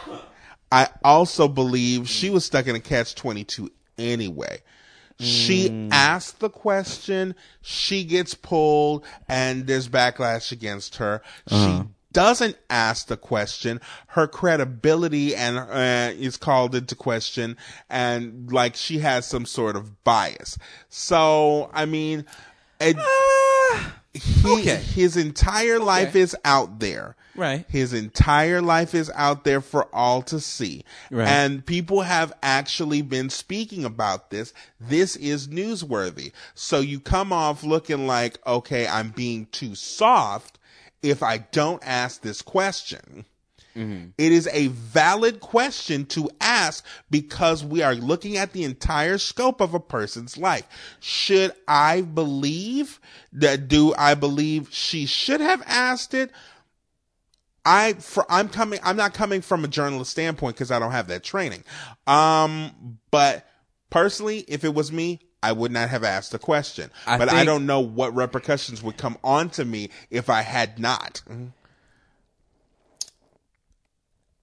I 0.71 0.89
also 1.03 1.49
believe 1.49 2.09
she 2.09 2.31
was 2.31 2.45
stuck 2.45 2.67
in 2.67 2.77
a 2.77 2.81
catch 2.81 3.15
22 3.15 3.71
anyway. 3.99 4.63
She 5.19 5.69
Hmm. 5.69 5.89
asked 5.93 6.41
the 6.41 6.49
question, 6.49 7.35
she 7.61 8.05
gets 8.05 8.33
pulled, 8.35 9.05
and 9.29 9.67
there's 9.67 9.89
backlash 9.89 10.51
against 10.53 10.97
her. 10.97 11.21
Uh-huh. 11.51 11.83
She 11.83 11.89
doesn't 12.13 12.57
ask 12.69 13.07
the 13.07 13.17
question, 13.17 13.81
her 14.09 14.27
credibility 14.27 15.35
and 15.35 15.59
uh, 15.59 16.13
is 16.15 16.37
called 16.37 16.75
into 16.75 16.95
question, 16.95 17.57
and 17.89 18.53
like 18.53 18.77
she 18.77 18.99
has 18.99 19.27
some 19.27 19.47
sort 19.47 19.77
of 19.77 20.03
bias. 20.05 20.59
So, 20.89 21.71
I 21.73 21.87
mean, 21.87 22.25
it, 22.81 22.97
he, 22.97 23.03
Ah, 23.03 24.59
okay. 24.59 24.77
his 24.77 25.17
entire 25.17 25.79
life 25.79 26.17
is 26.17 26.37
out 26.45 26.81
there. 26.81 27.17
Right. 27.37 27.65
His 27.69 27.93
entire 27.93 28.61
life 28.61 28.95
is 28.95 29.11
out 29.15 29.45
there 29.45 29.61
for 29.61 29.89
all 29.95 30.21
to 30.23 30.41
see. 30.41 30.85
Right. 31.11 31.29
And 31.29 31.65
people 31.65 32.03
have 32.03 32.33
actually 32.43 33.03
been 33.03 33.31
speaking 33.31 33.85
about 33.85 34.31
this. 34.31 34.53
This 34.81 35.15
is 35.17 35.49
newsworthy. 35.49 36.33
So 36.55 36.81
you 36.81 36.99
come 36.99 37.33
off 37.33 37.63
looking 37.63 38.07
like, 38.07 38.45
okay, 38.47 38.87
I'm 38.89 39.11
being 39.11 39.47
too 39.53 39.75
soft 39.77 40.59
if 41.03 41.23
I 41.23 41.39
don't 41.39 41.83
ask 41.85 42.23
this 42.23 42.43
question. 42.43 43.25
It 44.19 44.33
is 44.33 44.49
a 44.53 44.67
valid 44.67 45.41
question 45.41 46.05
to 46.07 46.29
ask 46.41 46.85
because 47.09 47.65
we 47.65 47.83
are 47.83 47.95
looking 47.95 48.37
at 48.37 48.53
the 48.53 48.65
entire 48.65 49.17
scope 49.17 49.61
of 49.61 49.75
a 49.75 49.81
person's 49.81 50.37
life. 50.37 50.67
Should 50.99 51.53
I 51.69 52.03
believe 52.03 53.01
that? 53.33 53.69
Do 53.69 53.95
I 53.97 54.15
believe 54.15 54.69
she 54.73 55.07
should 55.07 55.41
have 55.41 55.63
asked 55.67 56.15
it? 56.15 56.31
I 57.65 57.95
for 57.95 58.27
I'm 58.29 58.49
coming 58.49 58.81
I'm 58.83 58.97
not 58.97 59.15
coming 59.15 59.41
from 59.41 59.65
a 59.65 59.69
journalist 59.69 60.11
standpoint 60.11 60.57
because 60.57 60.71
I 60.71 60.79
don't 60.79 60.93
have 60.93 61.09
that 61.09 61.23
training. 61.23 61.63
Um 62.07 62.99
but 63.11 63.47
personally 63.89 64.45
if 64.49 64.65
it 64.65 64.75
was 64.75 64.91
me 64.91 65.21
I 65.43 65.53
would 65.53 65.73
not 65.73 65.89
have 65.89 66.05
asked 66.05 66.33
the 66.33 66.39
question. 66.39 66.91
I 67.07 67.19
but 67.19 67.33
I 67.33 67.45
don't 67.45 67.67
know 67.67 67.81
what 67.81 68.15
repercussions 68.15 68.83
would 68.83 68.97
come 68.97 69.17
onto 69.25 69.65
me 69.65 69.91
if 70.11 70.29
I 70.29 70.43
had 70.43 70.79
not. 70.79 71.23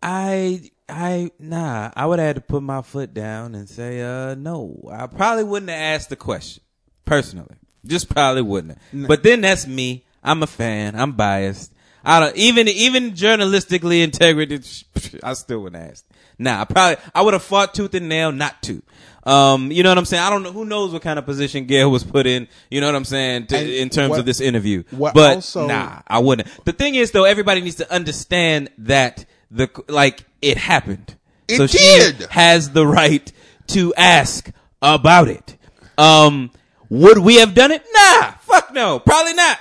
I 0.02 0.72
I 0.90 1.32
nah. 1.40 1.92
I 1.96 2.06
would 2.06 2.20
have 2.20 2.28
had 2.28 2.36
to 2.38 2.42
put 2.42 2.64
my 2.64 2.82
foot 2.82 3.14
down 3.14 3.56
and 3.56 3.70
say, 3.70 4.02
uh, 4.02 4.36
no. 4.36 4.90
I 4.92 5.08
probably 5.08 5.44
wouldn't 5.44 5.70
have 5.70 5.80
asked 5.80 6.10
the 6.10 6.16
question 6.16 6.64
personally. 7.06 7.56
Just 7.86 8.10
probably 8.10 8.42
wouldn't. 8.42 8.78
Have. 8.92 9.08
But 9.08 9.24
then 9.24 9.42
that's 9.42 9.68
me. 9.68 10.06
I'm 10.24 10.44
a 10.44 10.48
fan. 10.48 11.00
I'm 11.00 11.14
biased. 11.14 11.74
I 12.04 12.20
don't 12.20 12.36
even 12.36 12.68
even 12.68 13.12
journalistically 13.12 14.04
integrity. 14.04 14.62
I 15.24 15.34
still 15.34 15.60
wouldn't 15.60 15.90
ask. 15.92 16.06
Nah, 16.40 16.62
I 16.62 16.66
probably 16.66 17.04
I 17.16 17.22
would 17.22 17.34
have 17.34 17.44
fought 17.44 17.74
tooth 17.74 17.94
and 17.94 18.10
nail 18.10 18.32
not 18.32 18.62
to. 18.64 18.82
Um, 19.24 19.72
you 19.72 19.84
know 19.84 19.90
what 19.90 19.98
I'm 19.98 20.06
saying? 20.06 20.24
I 20.24 20.30
don't 20.30 20.44
know 20.44 20.54
who 20.54 20.64
knows 20.64 20.94
what 20.94 21.02
kind 21.02 21.20
of 21.20 21.26
position 21.26 21.66
Gayle 21.66 21.92
was 21.92 22.04
put 22.04 22.26
in. 22.26 22.48
You 22.72 22.80
know 22.80 22.88
what 22.88 22.96
I'm 22.96 23.04
saying 23.06 23.48
to, 23.48 23.82
in 23.82 23.90
terms 23.90 24.12
what- 24.12 24.20
of 24.20 24.26
this 24.26 24.40
interview. 24.40 24.84
but 24.92 25.36
also- 25.36 25.68
nah, 25.68 26.02
I 26.08 26.20
wouldn't. 26.20 26.48
The 26.66 26.72
thing 26.72 26.96
is, 26.96 27.12
though, 27.12 27.26
everybody 27.26 27.62
needs 27.62 27.76
to 27.76 27.92
understand 27.92 28.70
that 28.80 29.26
the 29.52 29.70
like 29.90 30.24
it 30.42 30.58
happened. 30.58 31.16
It 31.48 31.58
so 31.58 31.68
she 31.68 31.78
did. 31.78 32.22
has 32.30 32.72
the 32.72 32.86
right 32.86 33.32
to 33.68 33.94
ask 33.96 34.50
about 34.82 35.28
it. 35.28 35.58
Um, 35.98 36.52
would 36.90 37.18
we 37.18 37.36
have 37.36 37.54
done 37.54 37.72
it? 37.72 37.84
Nah, 37.94 38.32
fuck 38.42 38.74
no, 38.74 39.00
probably 39.00 39.34
not. 39.34 39.60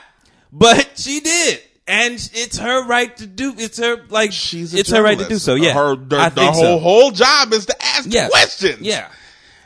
But 0.52 0.92
she 0.96 1.20
did, 1.20 1.60
and 1.88 2.14
it's 2.14 2.58
her 2.58 2.84
right 2.86 3.16
to 3.18 3.26
do. 3.26 3.54
It's 3.56 3.78
her 3.78 4.04
like 4.08 4.32
She's 4.32 4.74
a 4.74 4.78
it's 4.78 4.90
her 4.90 5.02
right 5.02 5.18
to 5.18 5.28
do 5.28 5.38
so. 5.38 5.54
Yeah, 5.54 5.74
Her 5.74 5.96
the, 5.96 6.16
I 6.18 6.28
the 6.30 6.40
think 6.42 6.54
whole 6.54 6.62
so. 6.62 6.78
whole 6.78 7.10
job 7.12 7.52
is 7.52 7.66
to 7.66 7.76
ask 7.84 8.06
Yeah. 8.10 8.28
questions. 8.28 8.80
Yeah. 8.82 9.08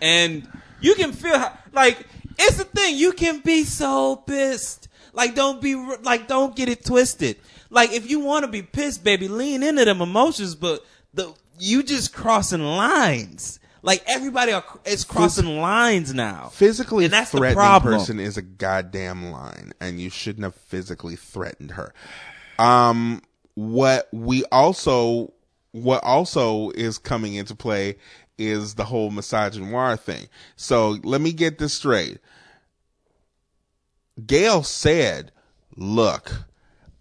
And 0.03 0.49
you 0.81 0.95
can 0.95 1.13
feel 1.13 1.39
how, 1.39 1.57
like, 1.73 2.07
it's 2.39 2.57
the 2.57 2.65
thing. 2.65 2.97
You 2.97 3.13
can 3.13 3.41
be 3.41 3.65
so 3.65 4.17
pissed. 4.17 4.89
Like, 5.13 5.35
don't 5.35 5.61
be, 5.61 5.75
like, 5.75 6.27
don't 6.29 6.57
get 6.57 6.69
it 6.69 6.85
twisted. 6.85 7.37
Like, 7.69 7.93
if 7.93 8.09
you 8.11 8.21
want 8.21 8.45
to 8.45 8.51
be 8.51 8.63
pissed, 8.63 9.05
baby, 9.05 9.29
lean 9.29 9.63
into 9.63 9.85
them 9.85 10.01
emotions, 10.01 10.55
but 10.55 10.85
the, 11.15 11.33
you 11.59 11.83
just 11.83 12.15
crossing 12.15 12.63
lines. 12.63 13.60
Like, 13.83 14.03
everybody 14.07 14.53
are, 14.53 14.65
is 14.85 15.05
crossing 15.05 15.59
lines 15.61 16.13
now. 16.13 16.49
physically 16.49 17.05
And 17.07 17.13
that's 17.15 17.31
the 17.31 17.39
threatening 17.39 17.57
problem. 17.57 17.95
person 17.95 18.21
is 18.21 18.37
a 18.37 18.43
goddamn 18.43 19.31
line 19.31 19.73
and 19.81 20.01
you 20.01 20.11
shouldn't 20.11 20.45
have 20.45 20.55
physically 20.55 21.17
threatened 21.17 21.73
her 21.73 21.95
um 22.59 23.23
what 23.55 24.09
we 24.13 24.45
also 24.53 25.33
what 25.73 26.03
also 26.05 26.71
is 26.71 26.99
coming 26.99 27.35
into 27.35 27.55
play 27.55 27.97
is 28.39 28.75
the 28.75 28.85
whole 28.85 29.11
misogynoir 29.11 29.99
thing 29.99 30.29
so 30.57 30.99
let 31.03 31.21
me 31.21 31.33
get 31.33 31.59
this 31.59 31.73
straight 31.75 32.19
gayle 34.27 34.63
said 34.63 35.33
look 35.77 36.45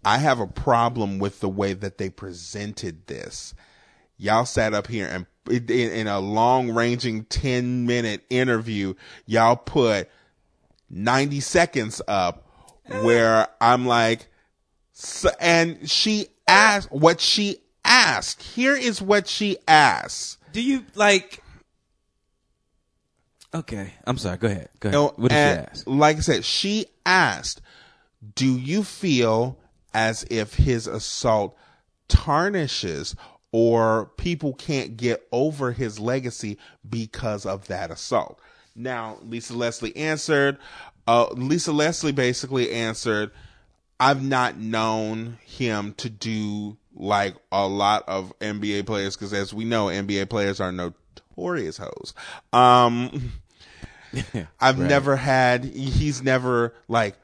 i 0.04 0.16
have 0.18 0.40
a 0.40 0.46
problem 0.46 1.18
with 1.18 1.40
the 1.40 1.48
way 1.48 1.72
that 1.74 1.98
they 1.98 2.08
presented 2.08 3.06
this 3.06 3.54
y'all 4.16 4.46
sat 4.46 4.72
up 4.72 4.86
here 4.86 5.06
and 5.06 5.26
in, 5.48 5.68
in 5.68 6.06
a 6.06 6.20
long 6.20 6.70
ranging 6.72 7.24
10 7.24 7.86
minute 7.86 8.22
interview 8.30 8.94
y'all 9.26 9.56
put 9.56 10.08
90 10.90 11.40
seconds 11.40 12.02
up 12.08 12.46
where 13.02 13.48
i'm 13.60 13.86
like 13.86 14.28
so, 14.92 15.30
and 15.40 15.88
she 15.88 16.26
asked 16.46 16.90
what 16.92 17.20
she 17.20 17.58
asked 17.84 18.42
here 18.42 18.76
is 18.76 19.00
what 19.00 19.26
she 19.26 19.56
asked 19.66 20.38
Do 20.52 20.62
you, 20.62 20.84
like, 20.94 21.42
okay, 23.54 23.94
I'm 24.06 24.18
sorry, 24.18 24.36
go 24.36 24.48
ahead. 24.48 24.68
Go 24.80 24.88
ahead. 24.88 24.94
No, 24.94 25.12
what 25.16 25.30
did 25.30 25.36
she 25.36 25.68
ask? 25.70 25.84
Like 25.86 26.16
I 26.16 26.20
said, 26.20 26.44
she 26.44 26.86
asked, 27.06 27.60
"Do 28.34 28.46
you 28.46 28.82
feel 28.82 29.58
as 29.94 30.24
if 30.30 30.54
his 30.54 30.86
assault 30.86 31.56
tarnishes 32.08 33.16
or 33.52 34.06
people 34.16 34.54
can't 34.54 34.96
get 34.96 35.26
over 35.32 35.72
his 35.72 35.98
legacy 35.98 36.58
because 36.88 37.46
of 37.46 37.66
that 37.68 37.90
assault?" 37.90 38.40
Now, 38.74 39.18
Lisa 39.22 39.54
Leslie 39.54 39.96
answered. 39.96 40.58
Uh, 41.06 41.28
Lisa 41.32 41.72
Leslie 41.72 42.12
basically 42.12 42.70
answered, 42.70 43.30
"I've 43.98 44.22
not 44.22 44.58
known 44.58 45.38
him 45.44 45.94
to 45.94 46.08
do 46.08 46.76
like 46.94 47.36
a 47.52 47.66
lot 47.66 48.04
of 48.08 48.32
NBA 48.40 48.86
players 48.86 49.16
because, 49.16 49.32
as 49.32 49.52
we 49.52 49.64
know, 49.64 49.86
NBA 49.86 50.26
players 50.28 50.60
are 50.60 50.72
notorious 50.72 51.78
hoes." 51.78 52.14
Um. 52.52 53.32
I've 54.60 54.78
never 54.78 55.16
had. 55.16 55.64
He's 55.64 56.22
never 56.22 56.74
like 56.88 57.16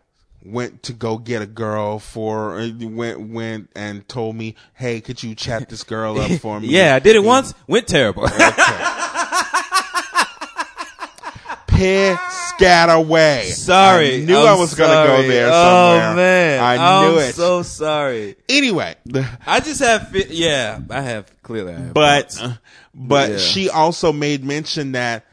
went 0.47 0.83
to 0.85 0.93
go 0.93 1.19
get 1.19 1.43
a 1.43 1.47
girl 1.47 1.99
for 1.99 2.59
went 2.81 3.21
went 3.21 3.71
and 3.75 4.07
told 4.09 4.37
me, 4.37 4.55
"Hey, 4.75 5.01
could 5.01 5.23
you 5.23 5.35
chat 5.35 5.69
this 5.69 5.83
girl 5.83 6.19
up 6.21 6.31
for 6.41 6.61
me?" 6.61 6.69
Yeah, 6.69 6.95
I 6.95 6.99
did 6.99 7.17
it 7.17 7.25
once, 7.25 7.55
went 7.67 7.87
terrible. 7.87 8.29
Piss 11.69 12.19
scat 12.57 12.89
away. 12.89 13.51
sorry. 13.51 14.23
I 14.23 14.25
knew 14.25 14.39
I'm 14.39 14.47
I 14.47 14.55
was 14.55 14.75
gonna 14.75 15.07
go 15.07 15.23
there 15.29 15.49
oh, 15.49 15.51
somewhere. 15.53 16.11
Oh 16.13 16.17
man, 16.17 16.65
I 16.65 16.77
knew 16.77 17.19
I'm 17.19 17.19
it. 17.19 17.35
So 17.35 17.63
sorry. 17.63 18.37
anyway, 18.49 18.95
I 19.47 19.61
just 19.61 19.81
have, 19.81 20.09
fi- 20.09 20.27
yeah, 20.31 20.81
I 20.89 21.03
have 21.03 21.31
clearly. 21.43 21.75
I 21.75 21.79
have 21.79 21.95
but 21.95 22.33
thoughts. 22.33 22.41
Uh, 22.41 22.57
but 22.95 23.31
Yeah. 23.33 23.39
she 23.39 23.69
also 23.69 24.11
made 24.13 24.43
mention 24.43 24.93
that 24.93 25.27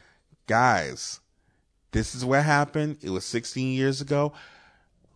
guys, 0.46 1.20
this 1.92 2.14
is 2.14 2.24
what 2.24 2.42
happened. 2.44 2.98
It 3.02 3.10
was 3.10 3.24
16 3.24 3.72
years 3.72 4.02
ago. 4.02 4.34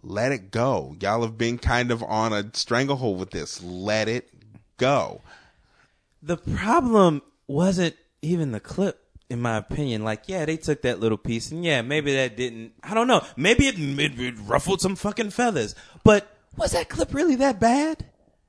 Let 0.02 0.32
it 0.32 0.50
go. 0.50 0.96
Y'all 1.00 1.22
have 1.22 1.36
been 1.36 1.58
kind 1.58 1.90
of 1.90 2.02
on 2.02 2.32
a 2.32 2.50
stranglehold 2.54 3.18
with 3.18 3.30
this. 3.30 3.62
Let 3.62 4.08
it 4.08 4.30
go. 4.76 5.20
the 6.22 6.36
problem 6.36 7.22
wasn't 7.46 7.96
even 8.22 8.52
the 8.52 8.60
clip, 8.60 9.00
in 9.28 9.40
my 9.40 9.56
opinion. 9.56 10.04
Like, 10.04 10.22
yeah, 10.26 10.44
they 10.44 10.56
took 10.56 10.82
that 10.82 11.00
little 11.00 11.18
piece, 11.18 11.50
and 11.50 11.64
yeah, 11.64 11.82
maybe 11.82 12.14
that 12.14 12.36
didn't. 12.36 12.72
I 12.82 12.94
don't 12.94 13.06
know. 13.08 13.24
Maybe 13.36 13.66
it, 13.66 13.78
it, 13.78 14.20
it 14.20 14.34
ruffled 14.40 14.80
some 14.80 14.96
fucking 14.96 15.30
feathers. 15.30 15.74
But 16.04 16.28
was 16.56 16.72
that 16.72 16.88
clip 16.88 17.14
really 17.14 17.36
that 17.36 17.60
bad? 17.60 18.04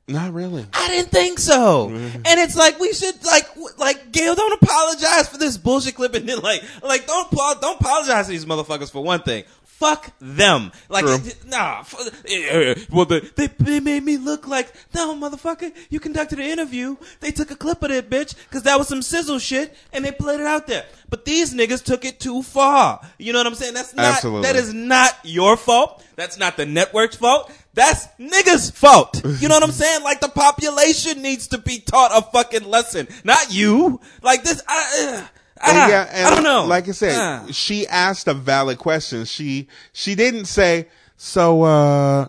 Not 0.07 0.33
really. 0.33 0.65
I 0.73 0.87
didn't 0.87 1.09
think 1.11 1.37
so. 1.37 1.89
Mm-hmm. 1.89 2.21
And 2.25 2.39
it's 2.39 2.55
like 2.55 2.79
we 2.79 2.93
should 2.93 3.23
like 3.25 3.45
like 3.77 4.11
Gayle 4.11 4.33
don't 4.33 4.59
apologize 4.59 5.27
for 5.29 5.37
this 5.37 5.55
bullshit 5.55 5.93
clip 5.93 6.15
and 6.15 6.27
then 6.27 6.39
like 6.39 6.63
like 6.81 7.05
don't 7.05 7.29
don't 7.29 7.79
apologize 7.79 8.25
to 8.25 8.31
these 8.31 8.45
motherfuckers 8.45 8.91
for 8.91 9.03
one 9.03 9.21
thing. 9.21 9.43
Fuck 9.79 10.11
them. 10.19 10.73
Like 10.89 11.05
True. 11.05 11.19
nah. 11.47 11.79
f- 11.79 11.95
eh, 12.25 12.47
eh, 12.49 12.75
Well, 12.91 13.05
the, 13.05 13.31
they 13.37 13.47
they 13.47 13.79
made 13.79 14.03
me 14.03 14.17
look 14.17 14.45
like 14.45 14.73
no 14.93 15.15
motherfucker. 15.15 15.73
You 15.89 16.01
conducted 16.01 16.37
an 16.39 16.45
interview. 16.47 16.97
They 17.21 17.31
took 17.31 17.49
a 17.49 17.55
clip 17.55 17.81
of 17.81 17.89
that 17.89 18.09
bitch 18.09 18.35
because 18.49 18.63
that 18.63 18.77
was 18.77 18.89
some 18.89 19.01
sizzle 19.01 19.39
shit 19.39 19.73
and 19.93 20.03
they 20.03 20.11
played 20.11 20.41
it 20.41 20.45
out 20.45 20.67
there. 20.67 20.83
But 21.09 21.23
these 21.23 21.53
niggas 21.53 21.81
took 21.83 22.03
it 22.03 22.19
too 22.19 22.43
far. 22.43 22.99
You 23.17 23.31
know 23.31 23.39
what 23.39 23.47
I'm 23.47 23.55
saying? 23.55 23.73
That's 23.73 23.95
not 23.95 24.15
Absolutely. 24.15 24.41
that 24.43 24.55
is 24.57 24.73
not 24.73 25.17
your 25.23 25.55
fault. 25.55 26.03
That's 26.17 26.37
not 26.37 26.57
the 26.57 26.65
network's 26.65 27.15
fault. 27.15 27.49
That's 27.73 28.07
niggas' 28.19 28.73
fault. 28.73 29.21
You 29.39 29.47
know 29.47 29.55
what 29.55 29.63
I'm 29.63 29.71
saying? 29.71 30.03
Like 30.03 30.19
the 30.19 30.27
population 30.27 31.21
needs 31.21 31.47
to 31.49 31.57
be 31.57 31.79
taught 31.79 32.11
a 32.13 32.21
fucking 32.21 32.65
lesson, 32.69 33.07
not 33.23 33.53
you. 33.53 34.01
Like 34.21 34.43
this, 34.43 34.61
I, 34.67 35.21
uh, 35.23 35.27
And 35.61 35.77
ah, 35.77 35.87
yeah, 35.89 36.09
and 36.11 36.27
I 36.27 36.33
don't 36.35 36.43
know. 36.43 36.65
Like 36.65 36.87
I 36.87 36.91
said, 36.91 37.15
Ah. 37.17 37.45
she 37.51 37.85
asked 37.87 38.27
a 38.27 38.33
valid 38.33 38.77
question. 38.77 39.25
She 39.25 39.67
she 39.93 40.15
didn't 40.15 40.45
say, 40.45 40.87
"So, 41.17 41.63
uh, 41.63 42.27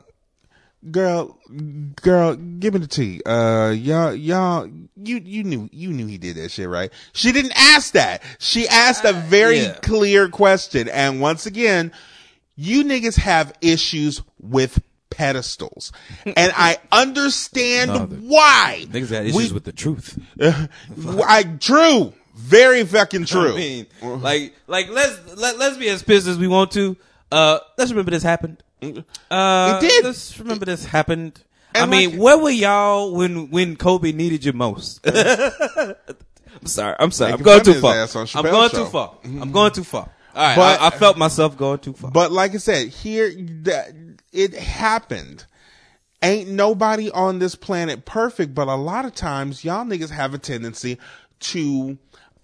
girl, 0.90 1.38
girl, 2.02 2.34
give 2.34 2.74
me 2.74 2.80
the 2.80 2.86
tea. 2.88 3.22
Uh, 3.24 3.70
y'all, 3.70 4.14
y'all, 4.14 4.66
you 4.96 5.20
you 5.24 5.44
knew 5.44 5.68
you 5.72 5.90
knew 5.90 6.06
he 6.06 6.18
did 6.18 6.36
that 6.36 6.50
shit, 6.50 6.68
right?" 6.68 6.90
She 7.12 7.32
didn't 7.32 7.52
ask 7.56 7.92
that. 7.92 8.22
She 8.38 8.66
asked 8.68 9.04
a 9.04 9.12
very 9.12 9.60
yeah. 9.60 9.74
clear 9.82 10.28
question. 10.28 10.88
And 10.88 11.20
once 11.20 11.46
again, 11.46 11.92
you 12.56 12.84
niggas 12.84 13.16
have 13.16 13.52
issues 13.60 14.22
with 14.40 14.82
pedestals. 15.10 15.92
And 16.24 16.52
I 16.56 16.78
understand 16.92 17.90
No, 17.92 18.06
why. 18.06 18.86
Niggas 18.88 19.10
got 19.10 19.24
issues 19.24 19.34
We- 19.50 19.52
with 19.54 19.64
the 19.64 19.72
truth. 19.72 20.18
I 20.40 21.42
true. 21.60 22.14
Very 22.40 22.84
fucking 22.84 23.26
true. 23.26 23.52
I 23.52 23.56
mean, 23.56 23.86
like, 24.02 24.54
like 24.66 24.88
let's 24.90 25.36
let, 25.36 25.58
let's 25.58 25.76
be 25.76 25.88
as 25.88 26.02
pissed 26.02 26.26
as 26.26 26.38
we 26.38 26.48
want 26.48 26.70
to. 26.72 26.96
Uh, 27.30 27.58
let's 27.78 27.90
remember 27.90 28.10
this 28.10 28.22
happened. 28.22 28.62
Uh, 28.82 29.78
It 29.82 29.86
did. 29.88 30.04
Let's 30.04 30.38
remember 30.38 30.64
this 30.64 30.84
happened. 30.84 31.42
I 31.74 31.86
mean, 31.86 32.12
like- 32.12 32.20
where 32.20 32.38
were 32.38 32.50
y'all 32.50 33.12
when 33.14 33.50
when 33.50 33.76
Kobe 33.76 34.12
needed 34.12 34.44
you 34.44 34.52
most? 34.52 35.06
I'm 35.06 36.66
sorry. 36.66 36.96
I'm 36.98 37.10
sorry. 37.10 37.32
I'm 37.32 37.42
going 37.42 37.62
too 37.62 37.80
far. 37.80 37.94
I'm 38.34 38.42
going 38.42 38.70
too 38.70 38.86
far. 38.86 39.14
I'm 39.24 39.52
going 39.52 39.72
too 39.72 39.84
far. 39.84 40.10
All 40.34 40.42
right. 40.42 40.56
But- 40.56 40.80
I, 40.80 40.88
I 40.88 40.90
felt 40.90 41.16
myself 41.18 41.56
going 41.56 41.78
too 41.78 41.92
far. 41.92 42.10
But 42.10 42.32
like 42.32 42.54
I 42.54 42.58
said, 42.58 42.88
here 42.88 43.32
that 43.62 43.92
it 44.32 44.54
happened. 44.54 45.44
Ain't 46.22 46.50
nobody 46.50 47.10
on 47.10 47.38
this 47.38 47.54
planet 47.54 48.04
perfect, 48.04 48.54
but 48.54 48.68
a 48.68 48.74
lot 48.74 49.06
of 49.06 49.14
times 49.14 49.64
y'all 49.64 49.86
niggas 49.86 50.10
have 50.10 50.34
a 50.34 50.38
tendency 50.38 50.98
to 51.40 51.96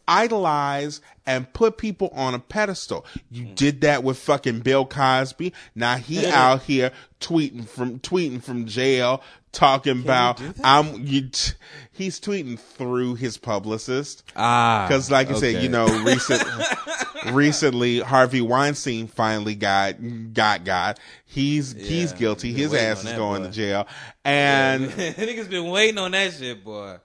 idolize 0.08 1.00
and 1.26 1.52
put 1.52 1.76
people 1.78 2.10
on 2.12 2.34
a 2.34 2.38
pedestal. 2.38 3.04
You 3.30 3.46
did 3.46 3.80
that 3.80 4.04
with 4.04 4.18
fucking 4.18 4.60
Bill 4.60 4.84
Cosby. 4.86 5.52
Now 5.74 5.96
he 5.96 6.26
out 6.26 6.62
here 6.62 6.92
tweeting 7.20 7.68
from 7.68 7.98
tweeting 8.00 8.42
from 8.42 8.66
jail 8.66 9.22
talking 9.52 10.00
about 10.02 10.40
I'm 10.62 11.06
you 11.06 11.28
t- 11.30 11.52
he's 11.92 12.20
tweeting 12.20 12.58
through 12.58 13.14
his 13.14 13.38
publicist. 13.38 14.22
ah, 14.36 14.84
Because, 14.86 15.10
like 15.10 15.30
I 15.30 15.34
said, 15.34 15.62
you 15.62 15.68
know, 15.70 15.86
recent, 16.04 16.42
recently 17.32 18.00
Harvey 18.00 18.40
Weinstein 18.40 19.06
finally 19.08 19.54
got 19.54 19.94
got 20.32 20.64
got. 20.64 21.00
He's 21.24 21.72
he's 21.72 22.12
guilty. 22.12 22.52
His 22.52 22.72
ass 22.74 23.04
is 23.04 23.12
going 23.14 23.42
boy. 23.42 23.48
to 23.48 23.52
jail. 23.54 23.86
And 24.24 24.84
niggas 24.90 25.48
been 25.50 25.68
waiting 25.70 25.98
on 25.98 26.12
that 26.12 26.32
shit, 26.34 26.62
boy. 26.64 26.98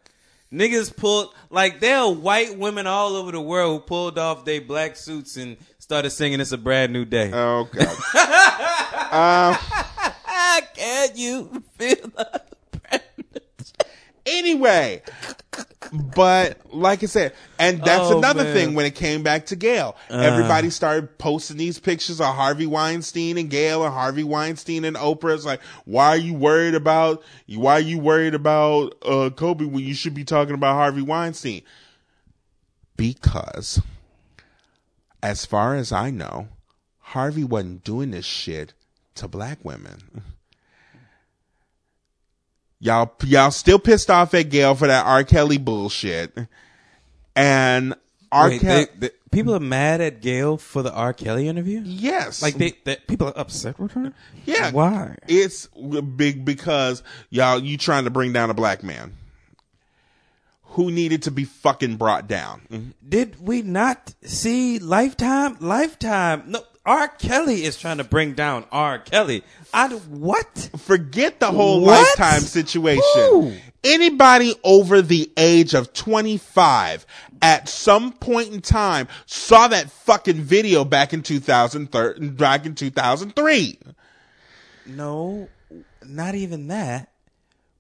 Niggas 0.53 0.95
pulled 0.95 1.34
like 1.49 1.80
there 1.80 1.99
are 1.99 2.11
white 2.14 2.57
women 2.57 2.86
all 2.86 3.15
over 3.15 3.32
the 3.32 3.41
world 3.41 3.82
who 3.82 3.88
pulled 3.88 4.18
off 4.18 4.44
their 4.44 4.60
black 4.61 4.98
suits 4.98 5.38
and 5.38 5.56
started 5.80 6.10
singing 6.10 6.40
"It's 6.41 6.52
a 6.52 6.57
Brand 6.57 6.91
New 6.91 7.06
Day." 7.06 7.32
oh 7.34 7.69
god, 7.72 7.95
Ah, 9.14 10.61
can 10.76 11.10
you 11.15 11.64
feel 11.78 11.95
the 12.15 12.41
brand 12.82 13.03
anyway. 14.26 15.02
But 15.91 16.60
like 16.74 17.02
I 17.03 17.08
said, 17.08 17.34
and 17.58 17.84
that's 17.84 18.12
Oh, 18.12 18.18
another 18.20 18.44
man. 18.44 18.53
thing 18.53 18.76
when 18.76 18.86
it 18.86 18.94
came 18.95 19.24
back 19.24 19.48
to 19.48 19.56
Gayle. 19.56 19.95
Everybody 20.10 20.70
started 20.70 21.18
posting 21.18 21.58
these 21.58 21.80
pictures 21.80 22.22
of 22.22 22.36
Harvey 22.36 22.68
Weinstein 22.68 23.38
and 23.38 23.49
Gayle 23.49 23.84
and 23.84 23.94
Harvey 23.94 24.24
Weinstein 24.24 24.86
and 24.86 24.95
Oprah. 24.95 25.34
It's 25.34 25.44
like, 25.45 25.62
why 25.86 26.10
are 26.10 26.18
you 26.18 26.34
worried 26.36 26.76
about 26.76 27.24
why 27.48 27.74
are 27.74 27.80
you 27.80 27.98
worried 27.99 28.36
about 28.36 28.94
uh 29.03 29.32
Kobe 29.32 29.66
when 29.66 29.84
you 29.84 29.94
should 29.95 30.14
be 30.14 30.24
talking 30.24 30.53
about 30.53 30.76
Harvey 30.76 31.02
Weinstein? 31.02 31.64
Because 32.95 33.82
as 35.24 35.45
far 35.45 35.76
as 35.76 35.91
I 35.91 36.12
know, 36.12 36.48
Harvey 36.99 37.44
wasn't 37.44 37.84
doing 37.84 38.12
this 38.12 38.26
shit 38.26 38.74
to 39.16 39.28
black 39.28 39.58
women. 39.64 40.22
Y'all, 42.84 43.14
y'all 43.24 43.52
still 43.52 43.78
pissed 43.80 44.10
off 44.10 44.34
at 44.34 44.49
Gayle 44.49 44.74
for 44.76 44.88
that 44.88 45.06
R. 45.06 45.24
Kelly 45.24 45.58
bullshit. 45.60 46.36
And 47.36 47.94
R. 48.32 48.49
Wait, 48.49 48.62
Kelly, 48.62 48.86
they- 48.98 49.08
they- 49.08 49.14
people 49.32 49.53
are 49.56 49.60
mad 49.60 50.02
at 50.02 50.20
Gayle 50.22 50.58
for 50.58 50.82
the 50.82 50.91
R. 50.91 51.14
Kelly 51.14 51.48
interview. 51.48 51.82
yes. 51.86 52.41
Like 52.41 52.56
they, 52.56 52.74
they 52.84 52.98
people 53.08 53.28
are 53.28 53.38
upset 53.38 53.80
with 53.80 53.91
her. 53.94 54.14
yeah. 54.45 54.72
why? 54.72 55.16
It's 55.28 55.68
big 55.68 56.44
because 56.44 57.03
y'all, 57.30 57.60
you 57.60 57.78
trying 57.78 58.06
to 58.06 58.10
bring 58.10 58.34
down 58.34 58.49
a 58.49 58.53
black 58.56 58.84
man 58.84 59.14
who 60.76 60.90
needed 60.90 61.22
to 61.24 61.32
be 61.32 61.44
fucking 61.44 61.98
brought 61.98 62.28
down. 62.28 62.94
Did 63.08 63.40
we 63.45 63.62
not 63.62 64.14
see 64.24 64.80
Lifetime? 64.80 65.58
Lifetime. 65.60 66.44
No, 66.48 66.62
R. 66.86 67.08
Kelly 67.08 67.64
is 67.64 67.78
trying 67.78 67.98
to 67.98 68.03
bring 68.03 68.34
down 68.34 68.66
R. 68.72 68.98
Kelly. 68.99 69.44
I 69.74 69.88
what? 69.90 70.70
Forget 70.80 71.40
the 71.40 71.52
whole 71.52 71.82
What? 71.82 71.99
lifetime 72.18 72.41
situation. 72.41 73.02
Who? 73.16 73.53
Anybody 73.84 74.56
over 74.64 75.02
the 75.02 75.32
age 75.38 75.74
of 75.74 75.94
25 75.94 77.06
at 77.41 77.68
some 77.70 78.14
point 78.14 78.52
in 78.53 78.62
time 78.62 79.08
saw 79.26 79.68
that 79.68 79.90
fucking 79.91 80.41
video 80.41 80.84
back 80.84 81.14
in 81.14 81.22
2003, 81.24 82.30
back 82.30 82.66
in 82.66 82.76
2003. 82.76 83.80
No, 84.88 85.49
not 86.06 86.36
even 86.36 86.68
that. 86.68 87.12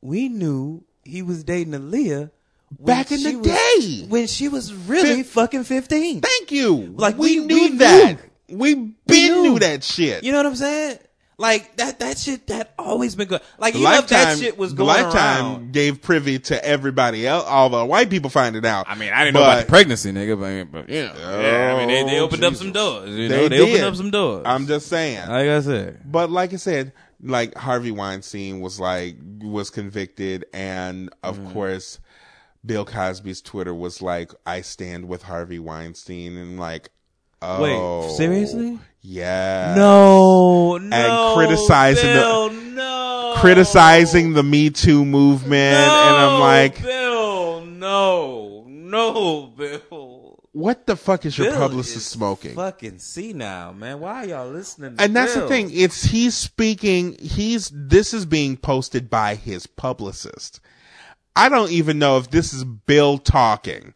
We 0.01 0.29
knew 0.29 0.83
he 1.03 1.21
was 1.21 1.43
dating 1.43 1.73
Aaliyah 1.73 2.31
Back 2.79 3.11
in 3.11 3.21
the 3.23 3.35
was- 3.35 3.47
day. 3.47 4.05
when 4.07 4.27
she 4.27 4.47
was 4.47 4.73
really 4.73 5.23
fucking 5.23 5.65
fifteen. 5.65 6.21
Thank 6.21 6.51
you. 6.51 6.93
Like, 6.95 7.17
we, 7.17 7.39
we- 7.41 7.45
knew 7.45 7.55
we 7.71 7.77
that. 7.77 8.15
knew. 8.15 8.30
We 8.51 8.75
been 8.75 8.93
knew. 9.07 9.41
knew 9.43 9.59
that 9.59 9.83
shit. 9.83 10.23
You 10.23 10.31
know 10.31 10.39
what 10.39 10.45
I'm 10.47 10.55
saying? 10.55 10.99
Like 11.37 11.75
that 11.77 11.97
that 11.99 12.19
shit 12.19 12.45
that 12.47 12.73
always 12.77 13.15
been 13.15 13.27
good. 13.27 13.41
Like 13.57 13.73
the 13.73 13.79
even 13.79 13.93
if 13.93 14.07
that 14.09 14.37
shit 14.37 14.59
was 14.59 14.75
the 14.75 14.83
going 14.85 14.89
lifetime 15.03 15.45
around. 15.45 15.71
gave 15.73 15.99
privy 16.01 16.37
to 16.37 16.63
everybody 16.63 17.25
else. 17.25 17.45
All 17.47 17.69
the 17.69 17.83
white 17.83 18.11
people 18.11 18.29
find 18.29 18.55
it 18.55 18.63
out. 18.63 18.85
I 18.87 18.93
mean, 18.93 19.11
I 19.11 19.23
didn't 19.23 19.33
know 19.35 19.41
about 19.41 19.61
the 19.61 19.65
pregnancy, 19.67 20.11
nigga, 20.11 20.39
but, 20.39 20.71
but 20.71 20.87
you 20.89 21.01
know, 21.03 21.13
yeah, 21.17 21.73
I 21.73 21.79
mean, 21.79 21.87
they, 21.87 22.03
they 22.11 22.19
Oh, 22.19 22.25
opened 22.25 22.43
up 22.43 22.53
some 22.55 22.71
doors. 22.71 23.09
You 23.09 23.27
They 23.27 23.35
know, 23.35 23.49
they, 23.49 23.59
opened 23.59 23.83
up 23.85 23.95
some 23.95 24.11
doors. 24.11 24.43
I'm 24.45 24.67
just 24.67 24.85
saying. 24.87 25.27
like 25.29 25.47
I 25.47 25.61
said. 25.61 26.01
But 26.05 26.29
like 26.29 26.53
I 26.53 26.57
said, 26.57 26.93
like 27.23 27.55
Harvey 27.55 27.91
Weinstein 27.91 28.59
was 28.59 28.79
like 28.79 29.15
was 29.39 29.71
convicted, 29.71 30.45
and 30.53 31.09
of 31.23 31.39
Mm-hmm. 31.39 31.53
course, 31.53 31.99
Bill 32.63 32.85
Cosby's 32.85 33.41
Twitter 33.41 33.73
was 33.73 33.99
like, 34.03 34.31
"I 34.45 34.61
stand 34.61 35.07
with 35.07 35.23
Harvey 35.23 35.57
Weinstein," 35.57 36.37
and 36.37 36.59
like, 36.59 36.91
oh, 37.41 38.09
seriously? 38.15 38.79
Yeah, 39.03 39.73
No, 39.75 40.77
no, 40.77 41.33
criticizing 41.35 42.07
the- 42.13 42.19
Bill, 42.19 42.51
no, 42.51 43.33
criticizing 43.37 44.33
the 44.33 44.43
Me 44.43 44.69
Too 44.69 45.03
movement, 45.03 45.53
and 45.75 46.15
I'm 46.17 46.39
like, 46.39 46.81
Bill, 46.83 47.65
no, 47.65 48.63
no, 48.67 49.47
Bill. 49.57 50.39
what 50.51 50.85
the 50.85 50.95
fuck 50.95 51.25
is 51.25 51.35
your 51.35 51.51
publicist 51.53 51.97
is 51.97 52.05
smoking? 52.05 52.53
Fucking 52.53 52.99
see 52.99 53.33
now, 53.33 53.71
man. 53.71 53.99
Why 54.01 54.23
are 54.23 54.25
y'all 54.27 54.49
listening? 54.51 54.97
To 54.97 55.03
and 55.03 55.15
that's 55.15 55.33
Bill? 55.33 55.43
the 55.43 55.49
thing. 55.49 55.71
It's 55.73 56.03
he's 56.03 56.35
speaking. 56.35 57.17
He's 57.19 57.71
this 57.73 58.13
is 58.13 58.27
being 58.27 58.55
posted 58.55 59.09
by 59.09 59.33
his 59.33 59.65
publicist. 59.65 60.59
I 61.35 61.49
don't 61.49 61.71
even 61.71 61.97
know 61.97 62.17
if 62.17 62.29
this 62.29 62.53
is 62.53 62.63
Bill 62.65 63.17
talking. 63.17 63.95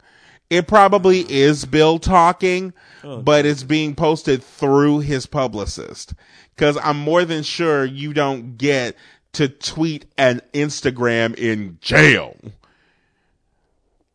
It 0.50 0.66
probably 0.66 1.20
is 1.28 1.64
Bill 1.64 1.98
talking, 2.00 2.72
Oh, 3.04 3.20
but 3.22 3.46
it's 3.46 3.62
being 3.62 3.94
posted 3.94 4.42
through 4.42 5.00
his 5.00 5.26
publicist. 5.26 6.14
Cause 6.56 6.78
I'm 6.82 6.98
more 6.98 7.24
than 7.24 7.42
sure 7.42 7.84
you 7.84 8.12
don't 8.14 8.56
get 8.56 8.96
to 9.32 9.48
tweet 9.48 10.06
and 10.16 10.40
Instagram 10.54 11.34
in 11.36 11.78
jail. 11.80 12.36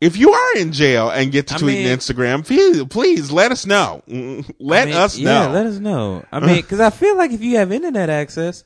If 0.00 0.16
you 0.16 0.32
are 0.32 0.56
in 0.56 0.72
jail 0.72 1.10
and 1.10 1.30
get 1.30 1.46
to 1.48 1.54
I 1.54 1.58
tweet 1.58 1.78
mean- 1.78 1.86
and 1.86 2.00
Instagram, 2.00 2.44
please, 2.44 2.82
please 2.86 3.30
let 3.30 3.52
us 3.52 3.64
know. 3.66 4.02
Let 4.58 4.82
I 4.82 4.90
mean, 4.90 4.94
us 4.96 5.16
know. 5.16 5.30
Yeah, 5.42 5.48
let 5.48 5.66
us 5.66 5.78
know. 5.78 6.24
I 6.32 6.40
mean, 6.40 6.56
because 6.62 6.80
I 6.80 6.90
feel 6.90 7.16
like 7.16 7.30
if 7.30 7.40
you 7.40 7.58
have 7.58 7.70
internet 7.70 8.10
access, 8.10 8.64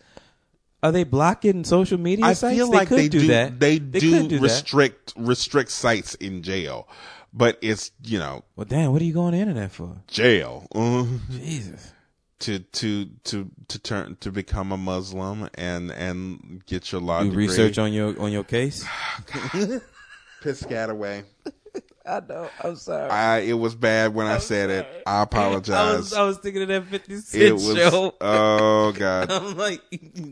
are 0.83 0.93
they 0.93 1.05
blocking 1.05 1.65
social 1.65 1.99
media 1.99 2.25
I 2.25 2.33
sites? 2.33 2.57
feel 2.57 2.71
like 2.71 2.89
could 2.89 2.99
they 2.99 3.09
do, 3.09 3.27
that. 3.27 3.61
they, 3.61 3.79
could 3.79 3.93
do, 3.93 4.29
do 4.29 4.29
that. 4.29 4.41
restrict 4.41 5.13
restrict 5.17 5.71
sites 5.73 6.15
in 6.15 6.43
jail, 6.43 6.89
but 7.33 7.59
it's 7.63 7.91
you 8.05 8.19
know 8.19 8.45
Well, 8.57 8.65
damn, 8.67 8.93
what 8.93 9.01
are 9.03 9.05
you 9.05 9.13
going 9.15 9.33
to 9.33 9.39
internet 9.39 9.73
for? 9.73 9.97
jail 10.09 10.67
uh, 10.75 11.05
Jesus. 11.31 11.93
to 12.41 12.59
to 12.61 13.07
to 13.25 13.51
to 13.69 13.79
turn 13.79 14.17
to 14.21 14.31
become 14.31 14.73
a 14.73 14.77
Muslim 14.77 15.49
and 15.55 15.91
and 15.91 16.63
get 16.67 16.93
your 16.93 17.01
law 17.01 17.23
Do 17.23 17.29
degree. 17.31 17.47
research 17.49 17.79
on 17.79 17.93
your 17.93 18.19
on 18.21 18.33
your 18.33 18.45
case. 18.45 18.85
Piscataway. 20.43 21.25
I 22.09 22.21
know. 22.21 22.49
I'm 22.63 22.77
sorry. 22.77 23.11
I 23.11 23.39
it 23.41 23.55
was 23.55 23.75
bad 23.75 24.15
when 24.15 24.29
I 24.29 24.39
said 24.39 24.71
it. 24.71 24.87
I 25.07 25.17
I 25.19 25.23
apologize. 25.25 25.97
was 25.99 26.13
I 26.13 26.23
was 26.23 26.39
thinking 26.39 26.63
of 26.63 26.69
that 26.69 26.85
Fifty 26.85 27.17
Cent 27.19 27.43
it 27.43 27.53
was 27.53 27.75
show. 27.77 28.15
oh 28.21 28.93
god. 28.93 29.31
I'm 29.33 29.57
like, 29.57 29.83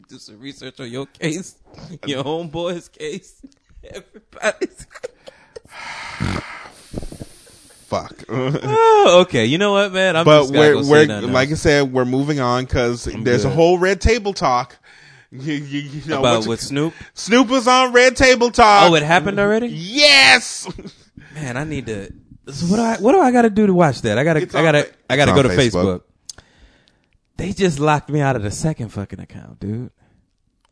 do 0.08 0.18
some 0.18 0.38
research 0.38 0.78
on 0.78 0.88
your 0.90 1.06
case, 1.06 1.56
your 2.06 2.22
homeboy's 2.22 2.88
case. 2.88 3.42
Everybody's. 3.82 4.86
Fuck. 7.94 8.24
Oh, 8.28 9.20
okay. 9.22 9.44
You 9.44 9.58
know 9.58 9.72
what, 9.72 9.92
man? 9.92 10.16
I'm 10.16 10.24
but 10.24 10.48
we're 10.50 10.82
we're 10.82 11.06
like 11.06 11.50
I 11.50 11.54
said, 11.54 11.92
we're 11.92 12.04
moving 12.04 12.40
on 12.40 12.64
because 12.64 13.04
there's 13.04 13.44
a 13.44 13.50
whole 13.50 13.78
red 13.78 14.00
table 14.00 14.32
talk. 14.32 14.78
You, 15.36 15.54
you, 15.54 15.80
you 15.80 16.08
know 16.08 16.20
about 16.20 16.46
with 16.46 16.60
Snoop. 16.60 16.94
Snoop 17.14 17.48
was 17.48 17.66
on 17.66 17.92
Red 17.92 18.16
Table 18.16 18.52
Talk. 18.52 18.88
Oh, 18.88 18.94
it 18.94 19.02
happened 19.02 19.40
already. 19.40 19.66
yes. 19.66 20.68
Man, 21.34 21.56
I 21.56 21.64
need 21.64 21.86
to. 21.86 22.12
So 22.52 22.66
what 22.66 22.76
do 22.76 22.82
I 22.82 22.96
what 22.98 23.12
do 23.12 23.20
I 23.20 23.32
got 23.32 23.42
to 23.42 23.50
do 23.50 23.66
to 23.66 23.74
watch 23.74 24.02
that? 24.02 24.16
I 24.16 24.22
gotta 24.22 24.42
It's 24.42 24.54
I 24.54 24.62
gotta 24.62 24.88
I 25.10 25.16
gotta 25.16 25.32
go 25.32 25.42
to 25.42 25.48
Facebook. 25.48 26.02
Facebook. 26.02 26.02
They 27.36 27.52
just 27.52 27.80
locked 27.80 28.10
me 28.10 28.20
out 28.20 28.36
of 28.36 28.44
the 28.44 28.52
second 28.52 28.90
fucking 28.90 29.18
account, 29.18 29.58
dude. 29.58 29.90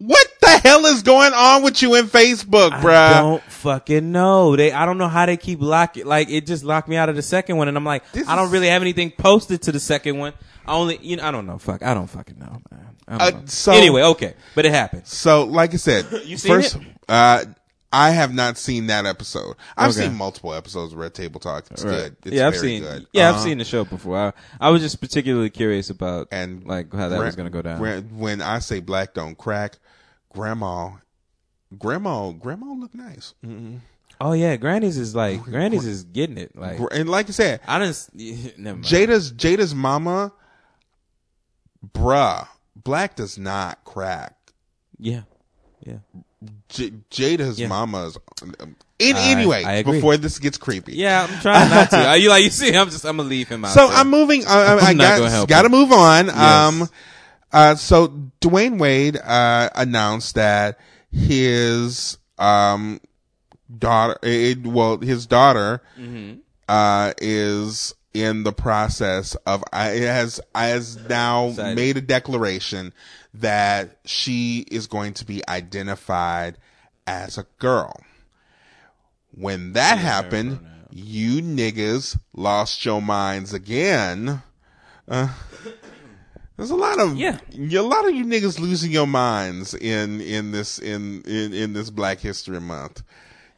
What 0.05 0.27
the 0.41 0.49
hell 0.65 0.85
is 0.87 1.03
going 1.03 1.33
on 1.33 1.63
with 1.63 1.81
you 1.83 1.95
in 1.95 2.07
Facebook, 2.07 2.81
bro? 2.81 2.95
I 2.95 3.21
don't 3.21 3.43
fucking 3.45 4.11
know. 4.11 4.57
They, 4.57 4.73
I 4.73 4.85
don't 4.87 4.99
know 4.99 5.09
how 5.09 5.27
they 5.27 5.37
keep 5.37 5.61
locking. 5.61 6.07
Like 6.07 6.29
it 6.31 6.47
just 6.47 6.65
locked 6.65 6.89
me 6.89 6.97
out 6.97 7.09
of 7.09 7.17
the 7.17 7.23
second 7.23 7.57
one, 7.57 7.69
and 7.69 7.77
I'm 7.77 7.85
like, 7.85 8.11
This 8.13 8.29
I 8.29 8.35
don't 8.37 8.47
is- 8.47 8.53
really 8.53 8.69
have 8.69 8.83
anything 8.83 9.11
posted 9.13 9.63
to 9.63 9.73
the 9.73 9.81
second 9.81 10.19
one. 10.19 10.33
I 10.67 10.73
only, 10.75 10.99
you 11.03 11.17
know, 11.17 11.25
I 11.27 11.31
don't 11.31 11.47
know. 11.47 11.59
Fuck, 11.59 11.83
I 11.83 11.95
don't 11.95 12.07
fucking 12.09 12.39
know, 12.39 12.61
man. 12.71 12.87
I 13.09 13.19
don't 13.19 13.21
Uh, 13.37 13.39
know. 13.41 13.47
so- 13.47 13.73
anyway, 13.73 14.03
okay, 14.03 14.35
but 14.55 14.65
it 14.67 14.73
happened. 14.73 15.07
So, 15.07 15.45
like 15.45 15.75
I 15.75 15.77
said, 15.77 16.07
You 16.25 16.37
seen 16.37 16.51
first, 16.53 16.77
it? 16.77 16.83
uh, 17.09 17.45
I 17.95 18.11
have 18.11 18.33
not 18.33 18.57
seen 18.57 18.87
that 18.87 19.05
episode. 19.05 19.55
I've 19.77 19.91
Okay. 19.91 20.07
seen 20.07 20.15
multiple 20.15 20.55
episodes 20.55 20.95
of 20.95 20.99
Red 20.99 21.13
Table 21.13 21.39
Talk. 21.41 21.67
It's 21.71 21.85
good. 21.85 22.17
It's 22.25 22.35
yeah, 22.35 22.47
I've 22.47 22.55
very 22.55 22.67
seen. 22.67 22.83
good. 22.83 23.07
Yeah, 23.13 23.29
I've 23.29 23.35
Uh-huh. 23.35 23.45
seen 23.45 23.59
the 23.59 23.65
show 23.65 23.85
before. 23.85 24.17
I, 24.19 24.33
I 24.61 24.71
was 24.71 24.81
just 24.81 24.99
particularly 25.01 25.51
curious 25.51 25.91
about 25.91 26.29
and 26.33 26.65
like 26.65 26.91
how 26.93 27.09
that 27.11 27.19
was 27.21 27.37
going 27.37 27.47
to 27.47 27.53
go 27.53 27.61
down. 27.61 27.79
When 28.17 28.41
I 28.41 28.61
say 28.61 28.81
black 28.81 29.13
don't 29.15 29.37
crack, 29.37 29.77
grandma, 30.35 30.91
grandma, 31.79 32.31
grandma 32.33 32.73
look 32.73 32.95
nice. 32.95 33.35
Mm-hmm. 33.45 33.77
oh 34.21 34.33
yeah, 34.33 34.57
Granny's 34.57 34.99
is 34.99 35.15
like 35.15 35.43
Granny's 35.43 35.87
is 35.87 36.05
getting 36.05 36.39
it. 36.39 36.57
Like 36.57 36.79
And 36.93 37.09
like 37.09 37.29
I 37.29 37.33
said, 37.33 37.61
I 37.67 37.79
didn't. 37.79 38.11
Never 38.59 38.77
mind. 38.77 38.85
Jada's 38.85 39.33
Jada's 39.33 39.75
mama, 39.75 40.33
bruh, 41.95 42.47
black 42.77 43.17
does 43.17 43.39
not 43.39 43.85
crack. 43.85 44.37
Yeah, 44.99 45.23
yeah. 45.85 45.99
J- 46.69 46.93
Jada's 47.11 47.59
Yeah. 47.61 47.69
mama's. 47.69 48.17
Um, 48.43 48.77
in, 48.99 49.17
I- 49.17 49.31
anyway, 49.31 49.65
I 49.65 49.83
before 49.83 50.17
this 50.17 50.39
gets 50.39 50.59
creepy. 50.59 50.95
Yeah, 50.95 51.27
I'm 51.29 51.41
trying 51.41 51.71
not 51.71 51.91
to. 51.91 52.07
Are 52.09 52.17
you 52.17 52.29
like 52.29 52.45
you 52.45 52.51
see? 52.51 52.75
I'm 52.77 52.89
just 52.91 53.05
I'm 53.05 53.17
gonna 53.17 53.29
leave 53.29 53.49
him 53.49 53.65
out. 53.65 53.73
So 53.73 53.89
there. 53.89 53.97
I'm 53.97 54.11
moving. 54.11 54.45
I, 54.47 54.51
I, 54.51 54.75
I 54.77 54.79
I'm 54.91 54.97
not 54.97 55.05
got 55.05 55.19
gonna 55.19 55.31
help 55.31 55.49
got 55.49 55.63
to 55.63 55.69
move 55.69 55.91
on. 55.93 56.27
Yes. 56.27 56.37
Um, 56.37 56.89
uh, 57.53 57.75
so 57.75 58.09
Dwyane 58.41 58.79
Wade 58.79 59.17
uh, 59.17 59.69
announced 59.75 60.35
that 60.37 60.79
his 61.11 62.19
um 62.39 63.01
daughter, 63.79 64.19
it, 64.23 64.67
well, 64.67 64.99
his 64.99 65.27
daughter, 65.27 65.83
Mm-hmm. 65.99 66.41
uh, 66.69 67.13
is 67.19 67.95
in 68.15 68.43
the 68.43 68.53
process 68.53 69.35
of 69.47 69.63
has 69.73 70.41
has 70.55 70.97
now 71.09 71.49
Excited. 71.49 71.77
made 71.77 71.97
a 71.97 72.01
declaration 72.03 72.93
that 73.35 73.97
she 74.05 74.67
is 74.71 74.87
going 74.87 75.15
to 75.15 75.25
be 75.25 75.43
identified 75.49 76.59
as 77.07 77.39
a 77.39 77.47
girl. 77.59 77.99
When 79.35 79.73
that 79.73 79.97
happened, 79.99 80.61
you 80.91 81.41
niggas 81.41 82.19
lost 82.35 82.85
your 82.85 83.01
minds 83.01 83.55
again. 83.55 84.43
Uh, 85.09 85.29
there's 86.57 86.71
a 86.71 86.77
lot 86.77 86.99
of 87.01 87.17
Yeah. 87.17 87.39
a 87.57 87.81
lot 87.83 88.07
of 88.09 88.15
you 88.15 88.25
niggas 88.25 88.59
losing 88.59 88.91
your 88.93 89.07
minds 89.07 89.75
in 89.75 90.21
in 90.21 90.53
this 90.53 90.79
in 90.79 91.23
in, 91.23 91.53
in 91.53 91.73
this 91.73 91.91
Black 91.91 92.21
History 92.21 92.61
Month. 92.61 93.03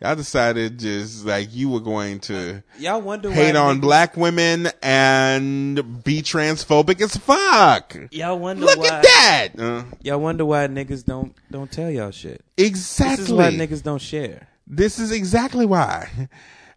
I 0.02 0.14
decided 0.14 0.80
just 0.80 1.24
like 1.24 1.54
you 1.54 1.70
were 1.70 1.80
going 1.80 2.20
to 2.20 2.62
Y'all 2.78 3.00
wonder 3.00 3.30
why 3.30 3.36
hate 3.36 3.56
on 3.56 3.78
niggas- 3.78 3.80
black 3.80 4.16
women 4.18 4.68
and 4.82 6.04
be 6.04 6.20
transphobic 6.20 7.00
as 7.00 7.16
fuck. 7.16 7.96
Y'all 8.10 8.38
wonder 8.38 8.66
Look 8.66 8.78
why. 8.80 8.88
at 8.88 9.02
that. 9.02 9.48
Uh, 9.58 9.84
Y'all 10.02 10.20
wonder 10.20 10.44
why 10.44 10.66
niggas 10.66 11.06
don't 11.06 11.34
don't 11.50 11.70
tell 11.72 11.90
y'all 11.90 12.10
shit. 12.10 12.44
exactly. 12.58 13.16
This 13.16 13.26
is 13.28 13.32
why 13.32 13.50
niggas 13.50 13.82
don't 13.82 14.02
share. 14.02 14.48
This 14.66 14.98
is 14.98 15.10
exactly 15.10 15.64
why. 15.64 16.10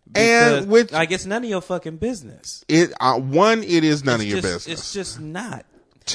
Because, 0.05 0.61
and 0.63 0.71
which 0.71 0.93
I 0.93 1.05
guess 1.05 1.25
none 1.25 1.43
of 1.43 1.49
your 1.49 1.59
fucking 1.61 1.97
business. 1.97 2.63
it 2.69 2.93
uh, 3.01 3.19
one, 3.19 3.61
it 3.61 3.83
is 3.83 4.05
none 4.05 4.21
It's 4.21 4.23
of 4.23 4.29
your 4.29 4.41
just- 4.41 4.53
business. 4.67 4.79
It's 4.79 4.93
just 4.93 5.19
not. 5.19 5.65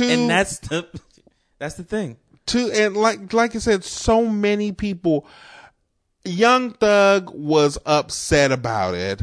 And 0.01 0.31
that's 0.31 0.59
the 0.59 0.89
that's 1.59 1.75
the 1.75 1.85
thing. 1.85 2.17
two, 2.47 2.71
and 2.73 2.97
like 2.97 3.33
like 3.33 3.55
I 3.55 3.59
said, 3.59 3.85
so 3.85 4.27
many 4.27 4.73
people. 4.73 5.27
Young 6.25 6.71
Thug 6.71 7.31
was 7.35 7.79
upset 7.85 8.53
about 8.53 8.95
it. 8.95 9.21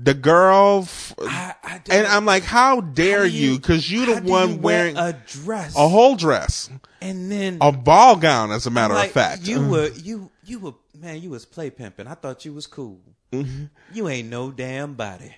The 0.00 0.14
girl, 0.14 0.82
f- 0.84 1.12
I, 1.20 1.54
I 1.62 1.80
and 1.90 2.06
I'm 2.06 2.24
like, 2.24 2.44
how 2.44 2.80
dare 2.80 3.18
how 3.18 3.24
you? 3.24 3.56
Because 3.56 3.90
you 3.90 4.06
the 4.06 4.14
how 4.14 4.20
do 4.20 4.30
one 4.30 4.48
you 4.50 4.56
wear 4.56 4.84
wearing 4.84 4.96
a 4.96 5.12
dress 5.26 5.76
a 5.76 5.88
whole 5.88 6.14
dress, 6.16 6.70
and 7.02 7.30
then 7.30 7.58
a 7.60 7.72
ball 7.72 8.16
gown, 8.16 8.52
as 8.52 8.66
a 8.66 8.70
matter 8.70 8.94
like, 8.94 9.08
of 9.08 9.12
fact. 9.12 9.46
you 9.46 9.58
mm-hmm. 9.58 9.70
were 9.70 9.88
you 9.88 10.30
you 10.44 10.60
were 10.60 10.74
man 10.96 11.20
you 11.20 11.30
was 11.30 11.44
play 11.44 11.68
pimping. 11.68 12.06
I 12.06 12.14
thought 12.14 12.44
you 12.44 12.54
was 12.54 12.66
cool. 12.66 13.00
Mm-hmm. 13.32 13.64
You 13.92 14.08
ain't 14.08 14.28
no 14.28 14.50
damn 14.50 14.94
body. 14.94 15.34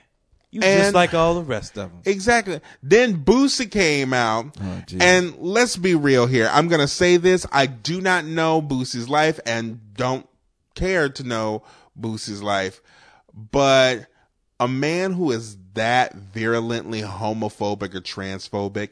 You 0.51 0.61
just 0.61 0.95
like 0.95 1.15
all 1.15 1.35
the 1.35 1.43
rest 1.43 1.79
of 1.79 1.91
them. 1.91 2.01
Exactly. 2.05 2.61
Then 2.83 3.25
Boosie 3.25 3.71
came 3.71 4.13
out, 4.13 4.57
Oh, 4.61 4.83
and 4.99 5.37
let's 5.39 5.77
be 5.77 5.95
real 5.95 6.27
here. 6.27 6.51
I'm 6.53 6.67
gonna 6.67 6.89
say 6.89 7.17
this: 7.19 7.47
I 7.53 7.67
do 7.67 8.01
not 8.01 8.25
know 8.25 8.61
Boosie's 8.61 9.09
life, 9.09 9.39
and 9.47 9.95
don't 9.95 10.29
care 10.75 11.09
to 11.09 11.23
know 11.23 11.63
Boosie's 11.99 12.43
life. 12.43 12.83
But 13.33 14.07
a 14.59 14.67
man 14.67 15.13
who 15.13 15.31
is 15.31 15.57
that 15.75 16.15
virulently 16.15 17.03
homophobic 17.03 17.95
or 17.95 18.01
transphobic, 18.01 18.91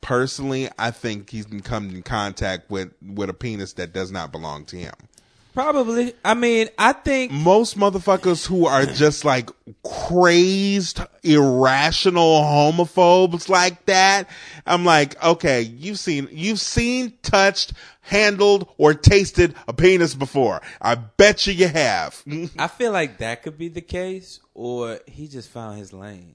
personally, 0.00 0.68
I 0.78 0.92
think 0.92 1.30
he's 1.30 1.46
been 1.46 1.60
come 1.60 1.90
in 1.90 2.02
contact 2.02 2.70
with 2.70 2.92
with 3.02 3.30
a 3.30 3.34
penis 3.34 3.72
that 3.74 3.92
does 3.92 4.12
not 4.12 4.30
belong 4.30 4.64
to 4.66 4.76
him. 4.76 4.94
Probably. 5.54 6.14
I 6.24 6.34
mean, 6.34 6.68
I 6.76 6.92
think 6.92 7.30
most 7.30 7.78
motherfuckers 7.78 8.44
who 8.46 8.66
are 8.66 8.84
just 8.86 9.24
like 9.24 9.48
crazed, 9.84 11.00
irrational 11.22 12.40
homophobes 12.42 13.48
like 13.48 13.86
that, 13.86 14.28
I'm 14.66 14.84
like, 14.84 15.22
okay, 15.24 15.62
you've 15.62 15.98
seen, 16.00 16.28
you've 16.32 16.58
seen, 16.60 17.12
touched, 17.22 17.72
handled, 18.00 18.68
or 18.78 18.94
tasted 18.94 19.54
a 19.68 19.72
penis 19.72 20.14
before. 20.14 20.60
I 20.80 20.96
bet 20.96 21.46
you 21.46 21.52
you 21.52 21.68
have. 21.68 22.20
I 22.58 22.66
feel 22.68 22.90
like 22.92 23.18
that 23.18 23.42
could 23.44 23.56
be 23.56 23.68
the 23.68 23.80
case, 23.80 24.40
or 24.54 24.98
he 25.06 25.28
just 25.28 25.50
found 25.50 25.78
his 25.78 25.92
lane. 25.92 26.34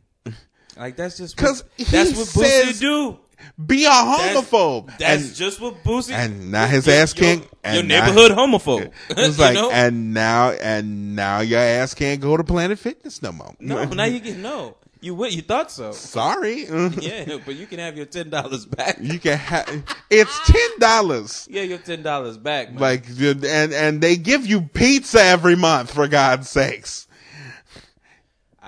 Like 0.77 0.95
that's 0.95 1.17
just 1.17 1.35
'Cause 1.35 1.63
what, 1.63 1.71
he 1.75 1.83
that's 1.83 2.15
what 2.15 2.27
says- 2.27 2.77
Boosie 2.77 2.79
do. 2.79 3.19
Be 3.65 3.85
a 3.85 3.89
homophobe. 3.89 4.97
That's 4.97 5.27
and, 5.27 5.35
just 5.35 5.59
what 5.61 5.83
Boosie. 5.83 6.11
and 6.11 6.51
now 6.51 6.67
his 6.67 6.87
your- 6.87 6.95
ass 6.95 7.15
your- 7.15 7.25
can't- 7.25 7.47
Your, 7.73 7.83
now- 7.83 8.05
neighborhood 8.05 8.31
homophobe. 8.31 8.91
it's 9.09 9.39
like, 9.39 9.55
know? 9.55 9.69
and 9.71 10.13
now, 10.13 10.51
and 10.51 11.15
now 11.15 11.39
your 11.41 11.59
ass 11.59 11.93
can't 11.93 12.21
go 12.21 12.37
to 12.37 12.43
Planet 12.43 12.79
Fitness 12.79 13.21
no 13.21 13.31
more. 13.31 13.53
no, 13.59 13.83
now 13.85 14.05
you 14.05 14.19
get 14.19 14.37
no. 14.37 14.75
You 15.01 15.15
went. 15.15 15.33
You 15.33 15.41
thought 15.41 15.71
so. 15.71 15.93
Sorry. 15.93 16.65
Yeah, 16.99 17.37
but 17.45 17.55
you 17.55 17.67
can 17.67 17.79
have 17.79 17.95
your 17.95 18.05
ten 18.05 18.29
dollars 18.29 18.65
back. 18.65 18.97
You 18.99 19.17
can 19.17 19.37
have, 19.37 19.83
it's 20.09 20.37
$10. 20.41 21.47
Yeah, 21.49 21.61
your 21.61 21.77
ten 21.77 22.03
dollars 22.03 22.37
back. 22.37 22.71
Man. 22.73 22.81
Like, 22.81 23.05
and 23.17 23.73
and 23.73 24.01
they 24.01 24.17
give 24.17 24.45
you 24.45 24.61
pizza 24.61 25.21
every 25.23 25.55
month 25.55 25.93
for 25.93 26.07
God's 26.09 26.49
sakes. 26.49 27.07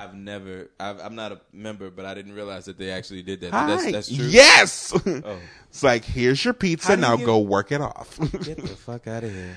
I've 0.02 0.16
never. 0.16 0.70
I've, 0.80 1.00
I'm 1.00 1.16
not 1.16 1.32
a 1.32 1.42
member, 1.54 1.90
but 1.92 2.06
I 2.06 2.14
didn't 2.14 2.34
realize 2.34 2.66
that 2.66 2.78
they 2.78 2.90
actually 2.92 3.22
did 3.22 3.42
that. 3.42 3.52
Hi. 3.52 3.68
That's, 3.68 3.92
that's 3.92 4.16
true. 4.16 4.26
Yes. 4.26 4.94
Oh, 5.06 5.38
It's 5.70 5.84
like 5.84 6.04
here's 6.04 6.44
your 6.44 6.54
pizza. 6.54 6.98
Now 6.98 7.16
you- 7.18 7.26
go 7.26 7.40
work 7.40 7.72
it 7.72 7.82
off. 7.82 8.18
get 8.44 8.58
the 8.58 8.68
fuck 8.86 9.08
out 9.08 9.24
of 9.24 9.32
here. 9.32 9.56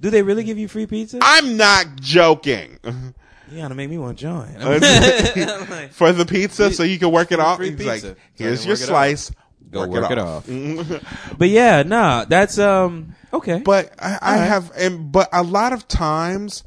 Do 0.00 0.10
they 0.10 0.22
really 0.22 0.42
give 0.44 0.58
you 0.58 0.66
free 0.68 0.86
pizza? 0.86 1.18
I'm 1.22 1.56
not 1.56 1.96
joking. 1.96 2.78
You 2.84 3.58
gotta 3.58 3.74
make 3.74 3.90
me 3.90 3.98
want 3.98 4.18
to 4.18 4.22
join. 4.22 4.54
Like, 5.70 5.92
For 5.92 6.12
the 6.12 6.24
pizza, 6.26 6.72
so 6.72 6.82
you 6.82 6.98
can 6.98 7.10
work 7.12 7.30
it 7.32 7.38
off. 7.38 7.58
Free 7.58 7.68
It's 7.68 7.76
pizza. 7.82 8.08
like 8.08 8.16
here's 8.34 8.60
can 8.60 8.68
your 8.68 8.74
work 8.76 8.80
it 8.80 8.82
off. 8.82 8.88
slice. 8.88 9.32
Go 9.70 9.80
work, 9.80 9.90
work 9.90 10.10
it, 10.10 10.18
it 10.18 10.18
off. 10.18 11.36
but 11.38 11.48
yeah, 11.48 11.82
nah, 11.82 12.24
that's 12.24 12.58
um 12.58 13.14
okay. 13.32 13.60
But 13.64 13.92
I, 13.98 14.18
I 14.20 14.38
right. 14.38 14.44
have, 14.46 14.72
and 14.76 15.10
but 15.12 15.28
a 15.32 15.42
lot 15.42 15.72
of 15.72 15.86
times, 15.88 16.64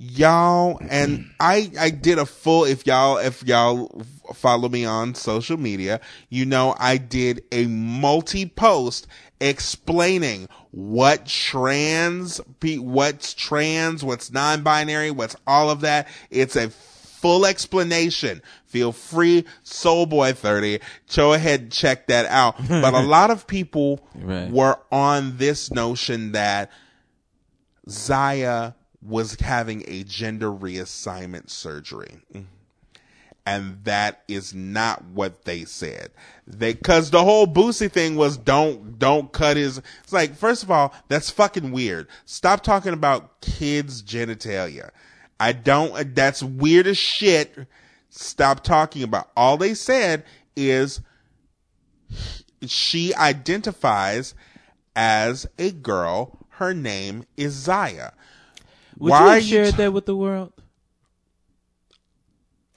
y'all 0.00 0.78
and 0.88 1.28
I, 1.40 1.70
I 1.78 1.90
did 1.90 2.18
a 2.18 2.26
full. 2.26 2.64
If 2.64 2.86
y'all, 2.86 3.18
if 3.18 3.42
y'all 3.42 4.02
follow 4.34 4.68
me 4.68 4.84
on 4.84 5.14
social 5.14 5.56
media, 5.56 6.00
you 6.28 6.44
know 6.46 6.74
I 6.78 6.96
did 6.98 7.42
a 7.50 7.66
multi 7.66 8.46
post 8.46 9.06
explaining 9.40 10.48
what 10.70 11.26
trans, 11.26 12.40
what's 12.60 13.34
trans, 13.34 14.04
what's 14.04 14.30
non-binary, 14.32 15.10
what's 15.10 15.36
all 15.46 15.70
of 15.70 15.80
that. 15.80 16.06
It's 16.30 16.54
a 16.56 16.70
full 16.70 17.44
explanation. 17.46 18.40
Feel 18.66 18.92
free, 18.92 19.44
Soulboy30. 19.64 20.80
Go 21.16 21.32
ahead 21.32 21.60
and 21.62 21.72
check 21.72 22.06
that 22.08 22.26
out. 22.26 22.56
But 22.68 22.94
a 22.94 23.00
lot 23.06 23.30
of 23.30 23.46
people 23.46 24.00
Right. 24.14 24.50
were 24.50 24.78
on 24.92 25.38
this 25.38 25.70
notion 25.72 26.32
that 26.32 26.70
Zaya 27.88 28.72
was 29.00 29.36
having 29.40 29.84
a 29.86 30.02
gender 30.04 30.50
reassignment 30.50 31.50
surgery. 31.50 32.18
And 33.46 33.82
that 33.84 34.24
is 34.28 34.52
not 34.52 35.04
what 35.06 35.44
they 35.44 35.64
said. 35.64 36.10
They, 36.46 36.74
cause 36.74 37.10
the 37.10 37.24
whole 37.24 37.46
Boosie 37.46 37.90
thing 37.90 38.16
was 38.16 38.36
don't, 38.36 38.98
don't 38.98 39.32
cut 39.32 39.56
his, 39.56 39.80
it's 40.02 40.12
like, 40.12 40.36
first 40.36 40.62
of 40.62 40.70
all, 40.70 40.92
that's 41.08 41.30
fucking 41.30 41.72
weird. 41.72 42.08
Stop 42.26 42.62
talking 42.62 42.92
about 42.92 43.40
kids' 43.40 44.02
genitalia. 44.02 44.90
I 45.40 45.52
don't, 45.52 46.14
that's 46.14 46.42
weird 46.42 46.86
as 46.86 46.98
shit. 46.98 47.66
Stop 48.10 48.64
talking 48.64 49.02
about, 49.02 49.30
all 49.36 49.56
they 49.56 49.72
said 49.74 50.24
is 50.56 51.00
she 52.66 53.14
identifies 53.14 54.34
as 54.96 55.46
a 55.58 55.70
girl. 55.70 56.46
Her 56.50 56.74
name 56.74 57.24
is 57.36 57.52
Zaya. 57.52 58.10
Would 58.98 59.10
Why 59.10 59.20
you 59.20 59.26
have 59.34 59.42
you 59.42 59.48
shared 59.48 59.70
t- 59.72 59.76
that 59.78 59.92
with 59.92 60.06
the 60.06 60.16
world? 60.16 60.52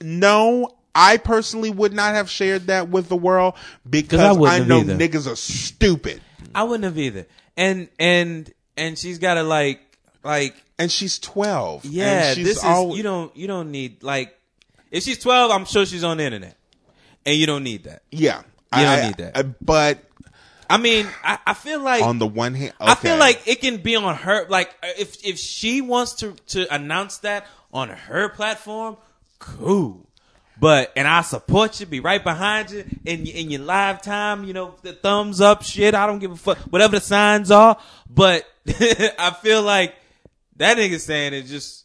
No, 0.00 0.68
I 0.94 1.16
personally 1.16 1.70
would 1.70 1.92
not 1.92 2.14
have 2.14 2.28
shared 2.28 2.66
that 2.66 2.88
with 2.88 3.08
the 3.08 3.16
world 3.16 3.54
because 3.88 4.20
I 4.20 4.56
I, 4.56 4.58
know 4.60 4.82
niggas 4.82 5.30
are 5.30 5.36
stupid. 5.36 6.20
I 6.54 6.64
wouldn't 6.64 6.84
have 6.84 6.98
either. 6.98 7.26
And 7.56 7.88
and 7.98 8.52
and 8.76 8.98
she's 8.98 9.18
got 9.18 9.34
to 9.34 9.42
like 9.42 9.80
like 10.24 10.54
And 10.78 10.90
she's 10.90 11.18
12. 11.18 11.84
and 11.84 11.92
yeah. 11.92 12.34
she's 12.34 12.44
This 12.46 12.56
is 12.58 12.64
al- 12.64 12.96
you 12.96 13.02
don't 13.02 13.34
you 13.36 13.46
don't 13.46 13.70
need 13.70 14.02
like 14.02 14.36
if 14.90 15.02
she's 15.04 15.18
twelve, 15.18 15.50
I'm 15.50 15.64
sure 15.64 15.86
she's 15.86 16.04
on 16.04 16.18
the 16.18 16.24
internet, 16.24 16.56
and 17.24 17.34
you 17.36 17.46
don't 17.46 17.64
need 17.64 17.84
that. 17.84 18.02
Yeah. 18.10 18.42
You 18.76 18.82
don't 18.82 19.06
need 19.06 19.16
that. 19.18 19.36
I- 19.38 19.42
but 19.42 20.04
I 20.72 20.78
mean, 20.78 21.06
I, 21.22 21.38
I 21.46 21.54
feel 21.54 21.80
like 21.80 22.02
on 22.02 22.18
the 22.18 22.26
one 22.26 22.54
hand, 22.54 22.72
I 22.80 22.94
feel 22.94 23.18
like 23.18 23.42
it 23.46 23.60
can 23.60 23.76
be 23.78 23.96
on 23.96 24.14
her. 24.16 24.46
Like 24.48 24.74
if 24.98 25.24
if 25.24 25.38
she 25.38 25.80
wants 25.80 26.14
to 26.16 26.32
to 26.48 26.74
announce 26.74 27.18
that 27.18 27.46
on 27.72 27.88
her 27.90 28.28
platform, 28.30 28.96
cool. 29.38 30.06
But 30.58 30.92
and 30.96 31.08
I 31.08 31.22
support 31.22 31.80
you, 31.80 31.86
be 31.86 32.00
right 32.00 32.22
behind 32.22 32.70
you 32.70 32.84
in 33.04 33.26
in 33.26 33.50
your 33.50 33.62
live 33.62 34.00
time. 34.02 34.44
You 34.44 34.52
know 34.52 34.74
the 34.82 34.92
thumbs 34.92 35.40
up 35.40 35.62
shit. 35.62 35.94
I 35.94 36.06
don't 36.06 36.20
give 36.20 36.30
a 36.32 36.36
fuck 36.36 36.58
whatever 36.58 36.96
the 36.96 37.00
signs 37.02 37.50
are. 37.50 37.76
But 38.08 38.44
I 38.68 39.36
feel 39.42 39.62
like 39.62 39.94
that 40.56 40.76
nigga 40.78 41.00
saying 41.00 41.34
it 41.34 41.42
just 41.42 41.84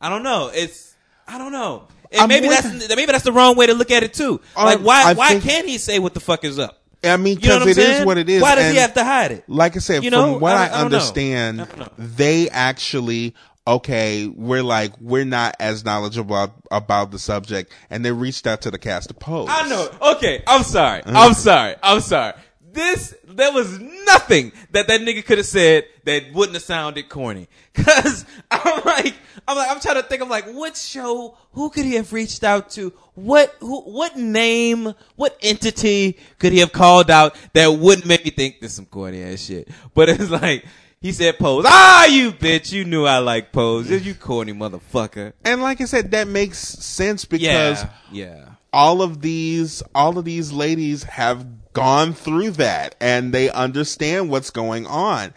I 0.00 0.08
don't 0.10 0.22
know. 0.22 0.50
It's 0.52 0.94
I 1.26 1.38
don't 1.38 1.52
know. 1.52 1.88
And 2.12 2.22
I'm 2.22 2.28
maybe 2.28 2.48
that's 2.48 2.88
maybe 2.88 3.10
that's 3.12 3.24
the 3.24 3.32
wrong 3.32 3.56
way 3.56 3.66
to 3.66 3.74
look 3.74 3.90
at 3.90 4.02
it 4.02 4.14
too. 4.14 4.40
Um, 4.56 4.64
Like 4.66 4.80
why 4.80 5.10
I 5.10 5.14
why 5.14 5.28
think- 5.30 5.44
can't 5.44 5.66
he 5.66 5.78
say 5.78 5.98
what 5.98 6.14
the 6.14 6.20
fuck 6.20 6.44
is 6.44 6.58
up? 6.58 6.77
I 7.04 7.16
mean, 7.16 7.38
You 7.40 7.48
know 7.48 7.64
because 7.64 7.76
what 7.76 7.84
I'm 7.84 7.90
it 7.92 8.00
is 8.00 8.06
what 8.06 8.18
it 8.18 8.28
is. 8.28 8.42
Why 8.42 8.54
does 8.56 8.64
and 8.64 8.74
he 8.74 8.80
have 8.80 8.94
to 8.94 9.04
hide 9.04 9.32
it? 9.32 9.44
Like 9.48 9.76
I 9.76 9.78
said, 9.78 10.02
You 10.04 10.10
know, 10.10 10.32
from 10.32 10.40
what 10.40 10.56
I- 10.56 10.66
I, 10.66 10.68
I 10.68 10.80
understand, 10.84 11.60
I 11.62 11.88
they 11.96 12.48
actually 12.50 13.34
okay. 13.66 14.26
We're 14.26 14.62
like 14.62 14.92
we're 15.00 15.24
not 15.24 15.54
as 15.60 15.84
knowledgeable 15.84 16.34
about, 16.36 16.54
about 16.70 17.10
the 17.10 17.18
subject, 17.18 17.72
and 17.90 18.04
they 18.04 18.10
reached 18.12 18.46
out 18.46 18.62
to 18.62 18.70
the 18.70 18.78
cast 18.78 19.10
of 19.10 19.18
Pose. 19.18 19.48
I 19.50 19.68
know. 19.68 19.90
Okay, 20.16 20.42
I'm 20.46 20.62
sorry. 20.64 21.02
I'm 21.06 21.34
sorry. 21.48 21.76
I'm 21.82 22.00
sorry. 22.00 22.34
This 22.70 23.14
there 23.24 23.52
was 23.52 23.78
nothing 23.78 24.52
that 24.72 24.88
that 24.88 25.00
nigga 25.00 25.24
could 25.24 25.38
have 25.38 25.46
said 25.46 25.84
that 26.04 26.32
wouldn't 26.32 26.54
have 26.54 26.62
sounded 26.62 27.08
corny. 27.08 27.48
Cause 27.74 28.24
I'm 28.50 28.82
like, 28.84 29.14
I'm 29.46 29.56
like, 29.56 29.70
I'm 29.70 29.80
trying 29.80 29.96
to 29.96 30.02
think. 30.02 30.20
I'm 30.20 30.28
like, 30.28 30.46
what 30.46 30.76
show? 30.76 31.36
Who 31.52 31.70
could 31.70 31.84
he 31.86 31.94
have 31.94 32.12
reached 32.12 32.44
out 32.44 32.70
to? 32.70 32.92
What? 33.14 33.56
Who? 33.60 33.80
What 33.82 34.16
name? 34.16 34.92
What 35.16 35.38
entity 35.40 36.18
could 36.38 36.52
he 36.52 36.58
have 36.58 36.72
called 36.72 37.10
out 37.10 37.36
that 37.54 37.68
wouldn't 37.68 38.06
make 38.06 38.24
me 38.24 38.30
think 38.30 38.60
this 38.60 38.74
some 38.74 38.86
corny 38.86 39.22
ass 39.22 39.40
shit? 39.44 39.68
But 39.94 40.08
it's 40.10 40.30
like. 40.42 40.64
He 41.00 41.12
said 41.12 41.38
pose. 41.38 41.64
Ah, 41.68 42.06
you 42.06 42.32
bitch. 42.32 42.72
You 42.72 42.84
knew 42.84 43.04
I 43.04 43.18
like 43.18 43.52
pose. 43.52 43.88
You 43.88 44.14
corny 44.16 44.52
motherfucker. 44.52 45.32
And 45.44 45.62
like 45.62 45.80
I 45.80 45.84
said, 45.84 46.10
that 46.10 46.26
makes 46.26 46.58
sense 46.58 47.24
because 47.24 47.84
Yeah. 47.84 47.90
Yeah. 48.10 48.44
all 48.72 49.00
of 49.00 49.20
these 49.20 49.80
all 49.94 50.18
of 50.18 50.24
these 50.24 50.52
ladies 50.52 51.04
have 51.04 51.46
gone 51.78 52.12
through 52.12 52.50
that 52.52 52.94
and 53.00 53.32
they 53.32 53.50
understand 53.50 54.30
what's 54.30 54.50
going 54.50 54.86
on. 54.86 55.32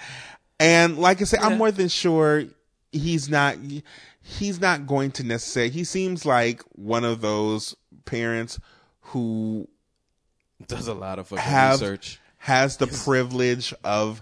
And 0.59 0.97
like 0.97 1.21
I 1.21 1.25
say, 1.25 1.37
Yeah. 1.39 1.47
I'm 1.47 1.57
more 1.57 1.71
than 1.71 1.87
sure 1.87 2.45
he's 2.91 3.29
not 3.29 3.57
he's 4.21 4.59
not 4.61 4.85
going 4.85 5.11
to 5.11 5.23
necessarily 5.23 5.71
he 5.71 5.83
seems 5.83 6.25
like 6.25 6.61
one 6.73 7.03
of 7.03 7.21
those 7.21 7.75
parents 8.05 8.59
who 9.01 9.67
Does 10.67 10.87
a 10.87 10.93
lot 10.93 11.19
of 11.19 11.27
fucking 11.27 11.43
have 11.43 11.81
research. 11.81 12.19
has 12.37 12.77
the 12.77 12.87
privilege 12.87 13.73
of 13.83 14.21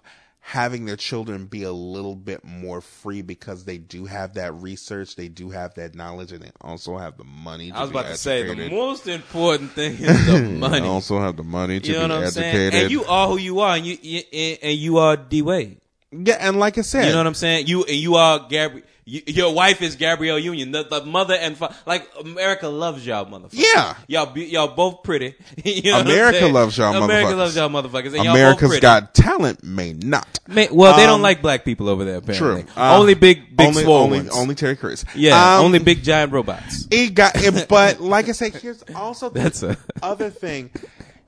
having 0.49 0.85
their 0.85 0.95
children 0.95 1.45
be 1.45 1.61
a 1.61 1.71
little 1.71 2.15
bit 2.15 2.43
more 2.43 2.81
free 2.81 3.21
because 3.21 3.65
they 3.65 3.77
do 3.77 4.05
have 4.05 4.33
that 4.33 4.51
research, 4.55 5.15
they 5.15 5.27
do 5.27 5.51
have 5.51 5.75
that 5.75 5.93
knowledge, 5.93 6.31
and 6.31 6.41
they 6.41 6.49
also 6.61 6.97
have 6.97 7.17
the 7.17 7.23
money. 7.23 7.69
To 7.69 7.77
I 7.77 7.81
was 7.81 7.91
about 7.91 8.07
to 8.07 8.17
say 8.17 8.43
the 8.55 8.69
most 8.71 9.07
important 9.07 9.71
thing 9.73 9.91
is 9.99 10.25
the 10.25 10.31
They 10.39 10.41
money. 10.57 10.87
also 10.87 11.19
have 11.19 11.37
the 11.37 11.43
money 11.43 11.79
to 11.79 11.87
you 11.91 11.99
know 11.99 12.07
be 12.07 12.25
I'm 12.25 12.31
saying? 12.31 12.55
educated. 12.55 12.81
And 12.83 12.91
you 12.91 13.05
are 13.05 13.27
who 13.27 13.37
you 13.37 13.59
are, 13.59 13.75
and 13.75 13.85
you, 13.85 13.97
you 14.01 14.21
and 14.63 14.73
you 14.77 14.97
are 14.97 15.15
D 15.15 15.43
Wade. 15.43 15.77
yeah, 16.11 16.37
and 16.39 16.57
like 16.57 16.79
I 16.79 16.81
said, 16.81 17.05
You 17.05 17.11
know 17.11 17.17
what 17.19 17.27
I'm 17.27 17.35
saying? 17.35 17.67
You 17.67 17.83
and 17.83 17.95
you 17.97 18.15
are 18.15 18.39
Gabri. 18.39 18.81
You, 19.09 19.21
your 19.25 19.53
wife 19.53 19.81
is 19.81 19.95
Gabrielle 19.95 20.37
Union, 20.37 20.71
the, 20.71 20.83
the 20.83 21.03
mother 21.03 21.33
and 21.33 21.57
fa- 21.57 21.75
like 21.87 22.07
America 22.19 22.67
loves 22.67 23.05
y'all 23.05 23.25
motherfuckers. 23.25 23.49
Yeah. 23.53 23.95
y'all 24.07 24.27
be, 24.31 24.45
y'all 24.45 24.67
both 24.75 25.01
pretty. 25.03 25.33
You 25.63 25.91
know 25.91 26.01
America 26.01 26.45
loves 26.47 26.77
y'all 26.77 26.93
motherfuckers. 26.93 27.03
America 27.05 27.31
motherfuckers. 27.33 27.37
loves 27.37 27.55
y'all 27.55 27.69
motherfuckers. 27.69 28.05
And 28.05 28.13
y'all 28.15 28.23
both 28.25 28.35
America's 28.35 28.67
pretty. 28.69 28.81
Got 28.81 29.13
Talent 29.15 29.63
may 29.63 29.93
not. 29.93 30.39
Man, 30.47 30.67
well, 30.71 30.95
they 30.95 31.05
don't 31.05 31.15
Um, 31.15 31.21
like 31.21 31.41
black 31.41 31.65
people 31.65 31.89
over 31.89 32.05
there. 32.05 32.17
Apparently, 32.17 32.63
True. 32.63 32.71
Uh, 32.77 32.99
only 32.99 33.13
big, 33.15 33.55
big 33.57 33.67
only, 33.69 33.83
swole 33.83 34.03
only, 34.03 34.17
ones. 34.19 34.29
only 34.31 34.55
Terry 34.55 34.75
Crews. 34.75 35.03
yeah, 35.15 35.57
Um, 35.57 35.65
only 35.65 35.79
big 35.79 36.03
giant 36.03 36.31
robots. 36.31 36.87
It 36.91 37.13
got, 37.15 37.35
it, 37.35 37.67
but 37.67 37.99
like 37.99 38.29
I 38.29 38.33
said, 38.33 38.53
here's 38.55 38.83
also 38.95 39.29
the 39.29 39.39
That's 39.39 39.63
a- 39.63 39.77
other 40.03 40.29
thing. 40.29 40.69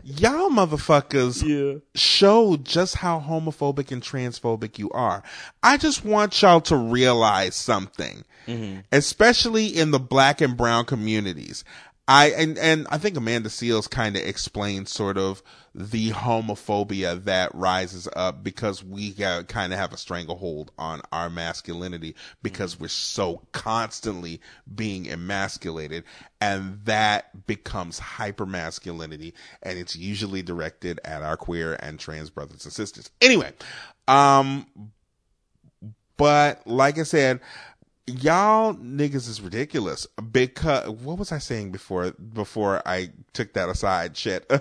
Y'all 0.03 0.49
motherfuckers 0.49 1.44
Yeah. 1.44 1.80
show 1.95 2.57
just 2.57 2.95
how 2.95 3.19
homophobic 3.19 3.91
and 3.91 4.02
transphobic 4.02 4.78
you 4.80 4.90
are. 4.91 5.23
I 5.61 5.78
just 5.78 6.03
want 6.03 6.41
y'all 6.41 6.61
to 6.61 6.76
realize 6.76 7.56
something, 7.56 8.23
mm-hmm. 8.48 8.80
especially 8.91 9.68
in 9.68 9.91
the 9.91 9.99
black 9.99 10.41
and 10.41 10.57
brown 10.57 10.86
communities. 10.86 11.64
I 12.11 12.25
and 12.31 12.57
and 12.57 12.88
I 12.89 12.97
think 12.97 13.15
Amanda 13.15 13.47
Seales 13.47 13.89
kind 13.89 14.17
of 14.17 14.21
explains 14.21 14.91
sort 14.91 15.17
of 15.17 15.41
the 15.73 16.09
homophobia 16.09 17.23
that 17.23 17.55
rises 17.55 18.05
up 18.17 18.43
because 18.43 18.83
we 18.83 19.13
kind 19.13 19.71
of 19.71 19.79
have 19.79 19.93
a 19.93 19.97
stranglehold 19.97 20.73
on 20.77 21.01
our 21.13 21.29
masculinity 21.29 22.13
because 22.43 22.77
we're 22.77 22.89
so 22.89 23.41
constantly 23.53 24.41
being 24.75 25.09
emasculated 25.09 26.03
and 26.41 26.81
that 26.83 27.47
becomes 27.47 27.97
hyper 27.97 28.45
masculinity 28.45 29.33
and 29.63 29.79
it's 29.79 29.95
usually 29.95 30.41
directed 30.41 30.99
at 31.05 31.21
our 31.21 31.38
queer 31.38 31.77
and 31.79 31.97
trans 31.97 32.29
brothers 32.29 32.65
and 32.65 32.73
sisters. 32.73 33.09
Anyway, 33.21 33.53
um 34.09 34.65
but 36.17 36.67
like 36.67 36.99
I 36.99 37.03
said, 37.03 37.39
y'all 38.07 38.73
niggas 38.73 39.30
is 39.30 39.41
ridiculous 39.41 40.07
because 40.32 40.90
what 40.90 41.18
was 41.18 41.32
I 41.32 41.38
saying 41.38 41.72
before 41.72 42.11
before 42.11 42.82
I 42.86 43.11
took 43.34 43.53
that 43.53 43.69
aside? 43.69 44.18
Shit. 44.18 44.45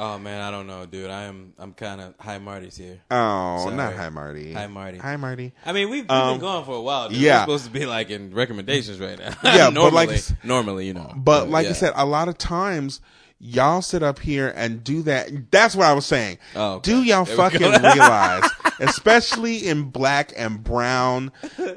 Oh 0.00 0.16
man, 0.18 0.40
I 0.40 0.50
don't 0.52 0.66
know, 0.68 0.86
dude. 0.86 1.10
I 1.10 1.24
am 1.24 1.52
I'm 1.58 1.72
kind 1.74 2.00
of 2.00 2.14
high 2.20 2.38
Marty's 2.38 2.76
here. 2.76 3.00
oh, 3.10 3.64
Sorry. 3.64 3.74
not 3.76 3.94
hi 3.94 4.08
Marty. 4.10 4.52
Hi, 4.52 4.66
Marty. 4.68 4.98
Hi 4.98 5.16
Marty. 5.16 5.52
I 5.66 5.72
mean, 5.72 5.90
we've, 5.90 6.04
we've 6.04 6.10
Um, 6.10 6.34
been 6.34 6.40
going 6.40 6.64
for 6.64 6.76
a 6.76 6.80
while. 6.80 7.08
Dude. 7.08 7.18
yeah. 7.18 7.38
We're 7.40 7.58
supposed 7.58 7.64
to 7.66 7.70
be 7.72 7.84
like 7.86 8.10
in 8.10 8.32
recommendations 8.32 9.00
right 9.00 9.18
now. 9.18 9.34
Yeah, 9.42 9.70
normally, 9.70 10.06
but 10.06 10.28
like- 10.30 10.44
normally, 10.44 10.86
you 10.86 10.94
know. 10.94 11.12
But 11.16 11.48
like 11.50 11.64
yeah. 11.64 11.70
I 11.70 11.74
said, 11.74 11.92
a 11.96 12.06
lot 12.06 12.28
of 12.28 12.38
times 12.38 13.00
y'all 13.38 13.82
sit 13.82 14.02
up 14.02 14.18
here 14.18 14.52
and 14.56 14.82
do 14.82 15.02
that. 15.02 15.50
That's 15.50 15.76
what 15.76 15.86
I 15.86 15.92
was 15.92 16.06
saying. 16.06 16.38
Oh, 16.54 16.74
okay. 16.74 16.90
Do 16.90 17.02
y'all 17.02 17.24
There 17.24 17.36
fucking 17.36 17.60
realize, 17.60 18.50
especially 18.80 19.66
in 19.66 19.90
black 19.90 20.32
and 20.36 20.62
brown, 20.62 21.32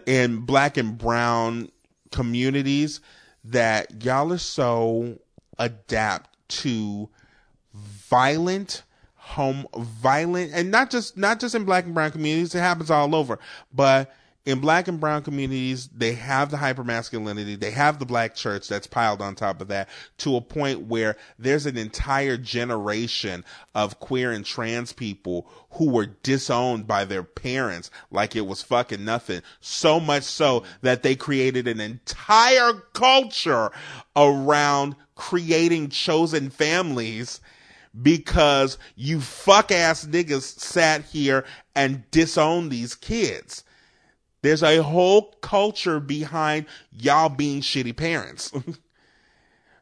in 0.06 0.40
black 0.40 0.78
and 0.78 0.98
brown 0.98 1.72
communities, 2.12 3.02
that 3.46 4.04
y'all 4.04 4.32
are 4.34 4.38
so 4.38 5.20
adapt 5.58 6.30
to 6.50 7.10
violent 7.74 8.84
home 9.16 9.66
violent 9.78 10.52
and 10.54 10.72
not 10.72 10.90
just 10.90 11.16
not 11.16 11.40
just 11.40 11.56
in 11.56 11.64
black 11.64 11.86
and 11.86 11.94
brown 11.94 12.12
communities 12.12 12.54
it 12.54 12.60
happens 12.60 12.92
all 12.92 13.16
over 13.16 13.40
but 13.74 14.14
in 14.46 14.60
black 14.60 14.88
and 14.88 15.00
brown 15.00 15.22
communities 15.22 15.88
they 15.90 16.14
have 16.14 16.50
the 16.50 16.58
hypermasculinity 16.58 17.60
they 17.60 17.72
have 17.72 18.00
the 18.00 18.06
black 18.06 18.34
church 18.34 18.68
that's 18.68 18.88
piled 18.88 19.22
on 19.22 19.36
top 19.36 19.62
of 19.62 19.68
that 19.68 19.88
to 20.18 20.36
a 20.36 20.42
point 20.42 20.88
where 20.88 21.16
there's 21.38 21.66
an 21.66 21.78
entire 21.78 22.38
generation 22.38 23.44
of 23.76 24.00
queer 24.00 24.32
and 24.32 24.46
trans 24.46 24.94
people 24.94 25.48
who 25.72 25.90
were 25.90 26.08
disowned 26.24 26.88
by 26.88 27.06
their 27.06 27.24
parents 27.24 27.92
like 28.10 28.36
it 28.36 28.46
was 28.46 28.62
fucking 28.62 29.06
nothing 29.06 29.42
so 29.60 30.00
much 30.00 30.24
so 30.24 30.64
that 30.82 31.04
they 31.04 31.16
created 31.16 31.68
an 31.68 31.80
entire 31.80 32.74
culture 32.94 33.70
around 34.16 34.96
creating 35.16 35.88
chosen 35.90 36.50
families 36.50 37.42
because 38.02 38.78
you 38.96 39.20
fuck 39.20 39.72
ass 39.72 40.06
niggas 40.06 40.60
sat 40.60 41.04
here 41.04 41.46
and 41.76 42.10
disowned 42.12 42.72
these 42.72 42.96
kids. 42.96 43.64
There's 44.42 44.64
a 44.64 44.82
whole 44.82 45.34
culture 45.42 46.00
behind 46.00 46.66
y'all 46.92 47.30
being 47.30 47.62
shitty 47.62 47.96
parents. 47.96 48.52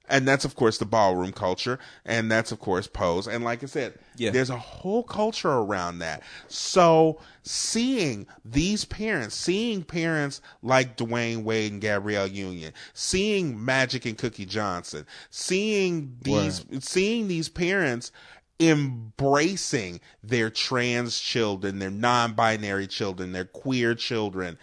and 0.09 0.27
that's 0.27 0.43
of 0.43 0.55
course 0.55 0.77
the 0.79 0.85
ballroom 0.85 1.31
culture 1.31 1.77
and 2.03 2.31
that's 2.31 2.51
of 2.51 2.59
course 2.59 2.87
pose 2.87 3.27
and 3.27 3.43
like 3.43 3.61
i 3.63 3.67
said 3.67 3.93
Yeah. 4.17 4.31
there's 4.31 4.49
a 4.49 4.57
whole 4.57 5.03
culture 5.03 5.51
around 5.51 5.99
that 5.99 6.23
so 6.47 7.19
seeing 7.43 8.25
these 8.43 8.85
parents 8.85 9.35
seeing 9.35 9.83
parents 9.83 10.41
like 10.63 10.97
dwyane 10.97 11.43
wade 11.43 11.71
and 11.73 11.81
gabrielle 11.81 12.25
union 12.27 12.73
seeing 12.95 13.63
magic 13.63 14.05
and 14.05 14.17
cookie 14.17 14.47
johnson 14.47 15.05
seeing 15.29 16.17
these 16.23 16.65
seeing 16.79 17.27
these 17.27 17.47
parents 17.47 18.11
embracing 18.59 20.01
their 20.23 20.49
trans 20.49 21.19
children, 21.19 21.79
their 21.79 21.91
non-binary 21.91 22.87
children, 22.87 23.31
their 23.31 23.45
queer 23.45 23.95
children. 23.95 24.57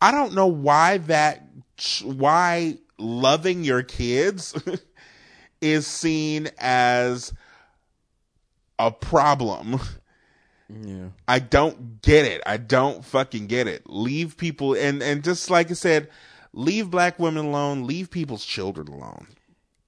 I 0.00 0.10
don't 0.10 0.34
know 0.34 0.46
why 0.46 0.98
that 0.98 1.46
why 2.02 2.78
loving 2.98 3.64
your 3.64 3.82
kids 3.82 4.54
is 5.60 5.86
seen 5.86 6.50
as 6.58 7.32
a 8.78 8.90
problem. 8.90 9.80
Yeah. 10.68 11.08
I 11.28 11.38
don't 11.38 12.02
get 12.02 12.26
it. 12.26 12.42
I 12.46 12.56
don't 12.56 13.04
fucking 13.04 13.46
get 13.46 13.66
it. 13.66 13.82
Leave 13.86 14.36
people 14.36 14.74
and 14.74 15.02
and 15.02 15.22
just 15.24 15.50
like 15.50 15.70
I 15.70 15.74
said, 15.74 16.08
leave 16.52 16.90
black 16.90 17.18
women 17.18 17.46
alone. 17.46 17.86
Leave 17.86 18.10
people's 18.10 18.44
children 18.44 18.88
alone. 18.88 19.28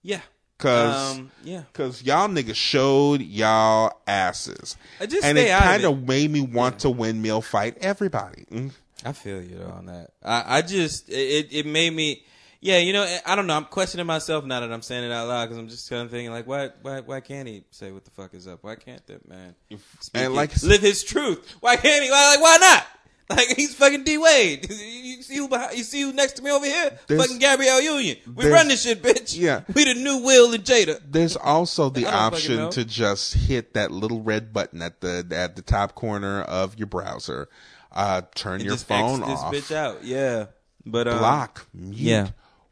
Yeah. 0.02 0.22
Cause, 0.58 1.16
Um, 1.18 1.30
yeah. 1.44 1.62
cause 1.74 2.02
y'all 2.02 2.28
niggas 2.28 2.54
showed 2.54 3.20
y'all 3.20 4.00
asses, 4.06 4.76
just 5.00 5.22
and 5.24 5.36
stay 5.36 5.50
it 5.52 5.58
kind 5.58 5.82
it. 5.82 5.86
of 5.86 6.08
made 6.08 6.30
me 6.30 6.40
want 6.40 6.78
to 6.80 6.90
windmill 6.90 7.42
fight 7.42 7.76
everybody. 7.82 8.46
Mm. 8.50 8.70
I 9.04 9.12
feel 9.12 9.42
you 9.42 9.60
on 9.60 9.86
that. 9.86 10.12
I, 10.24 10.58
I 10.58 10.62
just 10.62 11.10
it 11.10 11.48
it 11.52 11.66
made 11.66 11.90
me. 11.92 12.22
Yeah, 12.62 12.78
you 12.78 12.94
know, 12.94 13.06
I 13.26 13.36
don't 13.36 13.46
know. 13.46 13.54
I'm 13.54 13.66
questioning 13.66 14.06
myself 14.06 14.44
now 14.46 14.60
that 14.60 14.72
I'm 14.72 14.80
saying 14.80 15.04
it 15.04 15.12
out 15.12 15.28
loud 15.28 15.44
because 15.44 15.58
I'm 15.58 15.68
just 15.68 15.88
kind 15.90 16.02
of 16.02 16.10
thinking 16.10 16.32
like, 16.32 16.46
why, 16.46 16.70
why, 16.80 17.00
why 17.00 17.20
can't 17.20 17.46
he 17.46 17.64
say 17.70 17.92
what 17.92 18.06
the 18.06 18.10
fuck 18.10 18.32
is 18.32 18.48
up? 18.48 18.60
Why 18.64 18.76
can't 18.76 19.06
that 19.08 19.28
man 19.28 19.54
speak 20.00 20.22
And 20.22 20.34
like- 20.34 20.60
live 20.62 20.80
his 20.80 21.04
truth? 21.04 21.46
Why 21.60 21.76
can't 21.76 22.02
he? 22.02 22.10
Why, 22.10 22.30
like, 22.34 22.40
why 22.42 22.56
not? 22.56 22.86
Like 23.30 23.48
he's 23.56 23.74
fucking 23.74 24.04
D 24.04 24.18
Wade. 24.18 24.70
You 24.70 25.20
see 25.22 25.36
who 25.38 25.48
behind, 25.48 25.76
you 25.76 25.82
see 25.82 26.00
who 26.02 26.12
next 26.12 26.34
to 26.34 26.42
me 26.42 26.50
over 26.52 26.64
here? 26.64 26.96
There's- 27.08 27.20
fucking 27.22 27.38
Gabrielle 27.38 27.80
Union. 27.80 28.18
We 28.34 28.48
run 28.48 28.68
this 28.68 28.82
shit, 28.84 29.02
bitch. 29.02 29.36
Yeah. 29.36 29.62
we 29.74 29.82
the 29.84 29.94
new 29.94 30.18
Will 30.18 30.52
and 30.54 30.62
Jada. 30.64 31.00
There's 31.04 31.34
also 31.36 31.90
the 31.90 32.06
I 32.06 32.30
don't 32.30 32.40
fucking 32.40 32.60
option 32.60 32.70
to 32.70 32.84
just 32.84 33.34
hit 33.34 33.74
that 33.74 33.90
little 33.90 34.22
red 34.22 34.52
button 34.52 34.80
at 34.80 35.00
the 35.00 35.26
at 35.32 35.56
the 35.56 35.62
top 35.62 35.96
corner 35.96 36.42
of 36.42 36.78
your 36.78 36.86
browser. 36.86 37.48
Uh, 37.90 38.22
turn 38.36 38.60
your 38.60 38.74
Just 38.74 38.86
phone 38.86 39.22
X 39.22 39.30
this 39.30 39.40
off. 39.40 39.52
bitch 39.54 39.74
out. 39.74 40.04
Yeah, 40.04 40.46
but 40.84 41.08
um, 41.08 41.18
block, 41.18 41.66
mute. 41.74 41.96
yeah. 41.96 42.28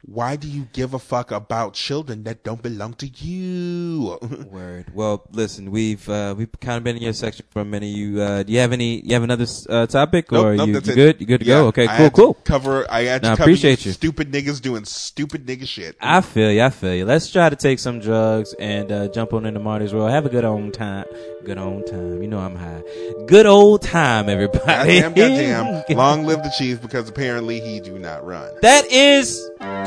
Why 0.07 0.35
do 0.35 0.47
you 0.47 0.67
give 0.71 0.93
a 0.93 0.99
fuck 0.99 1.31
about 1.31 1.73
children 1.73 2.23
that 2.25 2.43
don't 2.43 2.61
belong 2.61 2.93
to 2.95 3.07
you? 3.07 4.19
Word. 4.51 4.85
Well, 4.93 5.23
listen, 5.31 5.71
we've 5.71 6.07
uh, 6.07 6.35
we've 6.37 6.51
kind 6.61 6.77
of 6.77 6.83
been 6.83 6.95
in 6.95 7.01
your 7.01 7.13
section 7.13 7.45
for 7.49 7.61
a 7.61 7.65
minute. 7.65 7.87
You 7.87 8.21
uh, 8.21 8.43
do 8.43 8.53
you 8.53 8.59
have 8.59 8.71
any? 8.71 9.01
You 9.01 9.13
have 9.15 9.23
another 9.23 9.47
uh, 9.67 9.87
topic, 9.87 10.31
or 10.31 10.53
Nope, 10.53 10.57
nope, 10.57 10.67
you, 10.67 10.73
that's 10.73 10.87
you 10.89 10.93
good? 10.95 11.21
You 11.21 11.25
good 11.25 11.39
to 11.41 11.45
Yeah, 11.47 11.55
go? 11.61 11.67
Okay, 11.67 11.87
I 11.87 11.97
cool, 11.97 12.09
to 12.09 12.15
cool. 12.15 12.33
Cover. 12.43 12.85
I 12.91 13.01
had 13.05 13.23
No, 13.23 13.29
I 13.29 13.35
cover 13.35 13.43
appreciate 13.49 13.83
you. 13.83 13.93
Stupid 13.93 14.31
niggas 14.31 14.61
doing 14.61 14.85
stupid 14.85 15.47
nigga 15.47 15.67
shit. 15.67 15.95
I 15.99 16.21
feel 16.21 16.51
you. 16.51 16.61
I 16.61 16.69
feel 16.69 16.93
you. 16.93 17.05
Let's 17.05 17.31
try 17.31 17.49
to 17.49 17.55
take 17.55 17.79
some 17.79 17.99
drugs 17.99 18.53
and 18.59 18.91
uh, 18.91 19.07
jump 19.07 19.33
on 19.33 19.47
into 19.47 19.59
Marty's 19.59 19.91
world. 19.93 20.11
Have 20.11 20.27
a 20.27 20.29
good 20.29 20.45
old 20.45 20.73
time. 20.75 21.05
Good 21.45 21.57
old 21.57 21.87
time. 21.87 22.21
You 22.21 22.27
know 22.27 22.39
I'm 22.39 22.55
high. 22.55 22.83
Good 23.25 23.47
old 23.47 23.81
time, 23.81 24.29
everybody. 24.29 25.01
Goddamn, 25.01 25.13
goddamn. 25.13 25.83
Long 25.97 26.25
live 26.25 26.43
the 26.43 26.53
chief 26.55 26.79
because 26.81 27.09
apparently 27.09 27.59
he 27.59 27.79
do 27.79 27.97
not 27.97 28.23
run. 28.23 28.51
that 28.61 28.85
is 28.91 29.49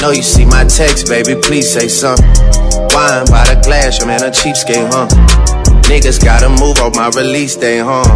Know 0.00 0.10
you 0.12 0.22
see 0.22 0.44
my 0.44 0.62
text, 0.64 1.08
baby, 1.08 1.34
please 1.42 1.72
say 1.72 1.88
something. 1.88 2.24
Wine 2.94 3.26
by 3.26 3.42
the 3.50 3.60
glass, 3.64 3.98
your 3.98 4.06
man 4.06 4.22
a 4.22 4.30
cheapskate, 4.30 4.86
huh? 4.94 5.08
Niggas 5.90 6.22
gotta 6.22 6.48
move 6.48 6.78
on 6.78 6.92
my 6.94 7.10
release 7.18 7.56
day, 7.56 7.78
huh? 7.78 8.06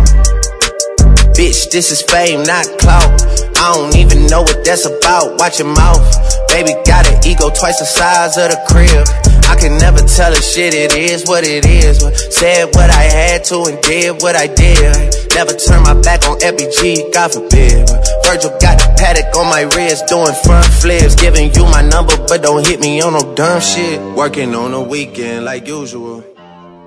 Bitch, 1.34 1.70
this 1.72 1.90
is 1.90 2.00
fame, 2.02 2.44
not 2.44 2.66
clout. 2.78 3.10
I 3.58 3.74
don't 3.74 3.96
even 3.96 4.28
know 4.28 4.42
what 4.42 4.64
that's 4.64 4.86
about. 4.86 5.40
Watch 5.40 5.58
your 5.58 5.74
mouth. 5.74 6.02
Baby 6.48 6.70
got 6.86 7.08
an 7.10 7.18
ego 7.26 7.50
twice 7.50 7.80
the 7.80 7.86
size 7.86 8.38
of 8.38 8.50
the 8.54 8.60
crib. 8.70 9.02
I 9.50 9.56
can 9.58 9.76
never 9.78 9.98
tell 10.06 10.32
a 10.32 10.40
shit, 10.40 10.74
it 10.74 10.94
is 10.94 11.26
what 11.26 11.42
it 11.42 11.66
is. 11.66 11.98
Said 12.30 12.66
what 12.76 12.90
I 12.90 13.02
had 13.02 13.44
to 13.46 13.64
and 13.64 13.80
did 13.82 14.22
what 14.22 14.36
I 14.36 14.46
did. 14.46 15.21
Never 15.34 15.54
turn 15.54 15.82
my 15.82 15.94
back 16.02 16.28
on 16.28 16.38
FBG, 16.38 17.12
God 17.12 17.32
forbid. 17.32 17.88
Virgil 18.24 18.50
got 18.60 18.78
the 18.78 18.94
Patek 19.00 19.34
on 19.34 19.48
my 19.48 19.62
wrist, 19.74 20.06
doing 20.06 20.34
front 20.44 20.66
flips. 20.66 21.14
Giving 21.14 21.52
you 21.54 21.64
my 21.64 21.82
number, 21.82 22.16
but 22.28 22.42
don't 22.42 22.66
hit 22.66 22.80
me 22.80 23.00
on 23.00 23.14
no 23.14 23.34
dumb 23.34 23.60
shit. 23.60 24.00
Working 24.14 24.54
on 24.54 24.74
a 24.74 24.82
weekend 24.82 25.44
like 25.44 25.66
usual. 25.66 26.31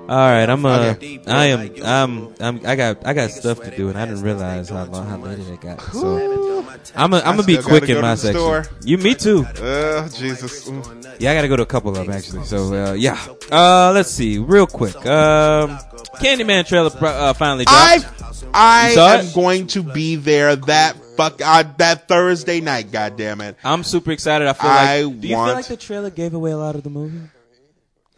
All 0.08 0.30
right. 0.30 0.48
I'm 0.48 0.64
uh, 0.64 0.94
I 1.26 1.44
am 1.46 1.70
I'm 1.84 2.34
I'm 2.40 2.66
I 2.66 2.76
got 2.76 3.06
I 3.06 3.12
got 3.12 3.30
stuff 3.30 3.60
to 3.62 3.76
do, 3.76 3.88
and 3.88 3.98
I 3.98 4.06
didn't 4.06 4.22
realize 4.22 4.68
how 4.68 4.84
long 4.84 5.06
how 5.06 5.16
late 5.18 5.38
it 5.38 5.60
got. 5.60 5.80
So 5.92 6.64
I'm 6.94 7.12
a, 7.12 7.18
I'm 7.18 7.36
gonna 7.36 7.42
be 7.44 7.58
quick 7.58 7.88
in 7.88 8.00
my 8.00 8.14
the 8.14 8.62
section. 8.62 8.76
You, 8.84 8.98
me 8.98 9.14
too. 9.14 9.44
Uh, 9.44 10.08
Jesus. 10.08 10.70
Yeah, 11.18 11.32
I 11.32 11.34
gotta 11.34 11.48
go 11.48 11.56
to 11.56 11.62
a 11.62 11.66
couple 11.66 11.90
of 11.90 11.96
them 11.96 12.10
actually. 12.10 12.44
So 12.44 12.90
uh, 12.90 12.92
yeah, 12.92 13.18
uh, 13.50 13.92
let's 13.92 14.10
see, 14.10 14.38
real 14.38 14.66
quick. 14.66 14.94
Um, 15.06 15.78
Candyman 16.16 16.66
trailer 16.66 16.90
uh, 17.00 17.32
finally 17.34 17.64
I 17.66 17.98
dropped. 17.98 18.44
I 18.54 18.88
You 18.88 18.94
saw 18.94 19.08
am 19.16 19.32
going 19.32 19.66
to 19.68 19.82
be 19.82 20.16
there 20.16 20.56
that 20.56 20.96
fuck 21.16 21.40
uh, 21.42 21.64
that 21.78 22.08
Thursday 22.08 22.60
night. 22.60 22.90
God 22.92 23.16
damn 23.16 23.40
it! 23.40 23.56
I'm 23.64 23.84
super 23.84 24.12
excited. 24.12 24.46
I 24.46 24.52
feel 24.52 24.70
I 24.70 25.02
like. 25.02 25.20
Do 25.20 25.28
you 25.28 25.36
want- 25.36 25.48
feel 25.50 25.56
like 25.56 25.66
the 25.66 25.76
trailer 25.76 26.10
gave 26.10 26.34
away 26.34 26.52
a 26.52 26.56
lot 26.56 26.74
of 26.74 26.82
the 26.82 26.90
movie? 26.90 27.20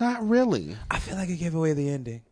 Not 0.01 0.29
really. 0.29 0.77
I 0.91 0.99
feel 0.99 1.17
like 1.17 1.29
it 1.29 1.37
gave 1.37 1.55
away 1.55 1.73
the 1.73 1.89
ending. 1.89 2.23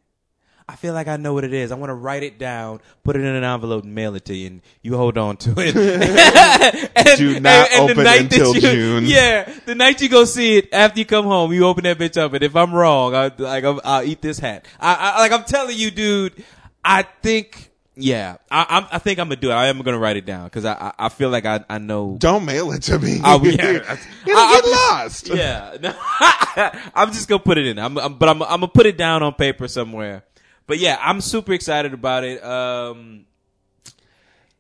I 0.69 0.75
feel 0.75 0.95
like 0.95 1.07
I 1.07 1.17
know 1.17 1.33
what 1.33 1.45
it 1.45 1.53
is. 1.53 1.71
I 1.71 1.77
want 1.77 1.91
to 1.91 1.95
write 1.95 2.25
it 2.25 2.41
down, 2.41 2.81
put 3.05 3.15
it 3.15 3.21
in 3.21 3.27
an 3.27 3.45
envelope, 3.45 3.85
and 3.85 3.95
mail 3.95 4.17
it 4.17 4.25
to 4.25 4.35
you, 4.35 4.49
and 4.49 4.63
you 4.83 4.97
hold 4.97 5.17
on 5.17 5.37
to 5.37 5.55
it. 5.59 5.77
and, 6.97 7.19
Do 7.19 7.39
not 7.39 7.71
open 7.79 8.03
night 8.03 8.23
until 8.23 8.53
that 8.53 8.63
you- 8.63 8.71
June. 8.73 9.05
Yeah, 9.07 9.53
the 9.65 9.77
night 9.77 10.01
you 10.03 10.09
go 10.09 10.25
see 10.25 10.57
it, 10.59 10.69
after 10.73 10.99
you 10.99 11.07
come 11.07 11.25
home, 11.25 11.53
you 11.53 11.65
open 11.67 11.85
that 11.85 11.99
bitch 11.99 12.17
up, 12.21 12.33
and 12.33 12.43
if 12.43 12.57
I'm 12.57 12.75
wrong, 12.75 13.15
I, 13.15 13.31
like 13.39 13.63
I'm, 13.63 13.81
I'll 13.85 14.03
eat 14.03 14.21
this 14.21 14.41
hat. 14.41 14.67
I, 14.81 14.95
I 14.95 15.19
like 15.21 15.31
I'm 15.31 15.45
telling 15.45 15.77
you, 15.79 15.93
dude. 15.93 16.43
I 16.85 17.03
think. 17.23 17.71
Yeah, 17.99 18.37
I, 18.51 18.67
I'm, 18.69 18.87
I 18.93 18.99
think 18.99 19.19
I'm 19.19 19.29
gonna 19.29 19.41
do 19.41 19.51
it. 19.51 19.55
I 19.55 19.69
am 19.69 19.81
gonna 19.81 19.99
write 19.99 20.17
it 20.19 20.27
down 20.27 20.45
because 20.45 20.67
I, 20.67 20.75
I, 20.75 21.07
I 21.07 21.09
feel 21.09 21.31
like 21.31 21.47
I, 21.47 21.65
I 21.69 21.79
know. 21.79 22.17
Don't 22.19 22.45
mail 22.45 22.71
it 22.73 22.83
to 22.83 22.99
me. 22.99 23.21
Oh, 23.25 23.43
yeah. 23.45 23.53
It'll 23.71 24.37
I- 24.37 24.61
get 24.61 24.65
I'm- 24.65 24.71
lost. 24.71 25.29
Yeah, 25.35 26.81
I'm 26.95 27.09
just 27.13 27.27
gonna 27.29 27.43
put 27.43 27.57
it 27.57 27.67
in. 27.67 27.79
I'm, 27.79 27.97
I'm 27.97 28.15
but 28.19 28.29
I'm, 28.29 28.43
I'm 28.43 28.49
gonna 28.61 28.69
put 28.69 28.85
it 28.85 28.99
down 28.99 29.23
on 29.23 29.33
paper 29.33 29.67
somewhere. 29.67 30.25
But 30.67 30.79
yeah, 30.79 30.99
I'm 31.01 31.21
super 31.23 31.55
excited 31.55 31.95
about 31.95 32.25
it. 32.25 32.45
Um, 32.45 33.25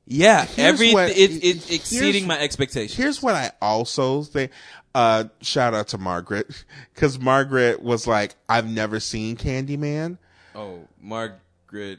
yeah, 0.07 0.45
Here's 0.47 0.59
every 0.75 0.93
what- 0.95 1.11
it, 1.11 1.19
it, 1.19 1.45
it's 1.45 1.71
exceeding 1.71 2.27
my 2.27 2.39
expectations. 2.39 2.97
Here's 2.97 3.23
what 3.23 3.35
I 3.35 3.53
also 3.61 4.23
think. 4.23 4.51
Uh, 4.95 5.25
shout 5.43 5.75
out 5.75 5.89
to 5.89 5.99
Margaret 5.99 6.65
because 6.95 7.19
Margaret 7.19 7.83
was 7.83 8.07
like, 8.07 8.35
"I've 8.49 8.67
never 8.71 8.99
seen 8.99 9.37
Candyman." 9.37 10.17
oh, 10.55 10.89
Margaret. 11.03 11.99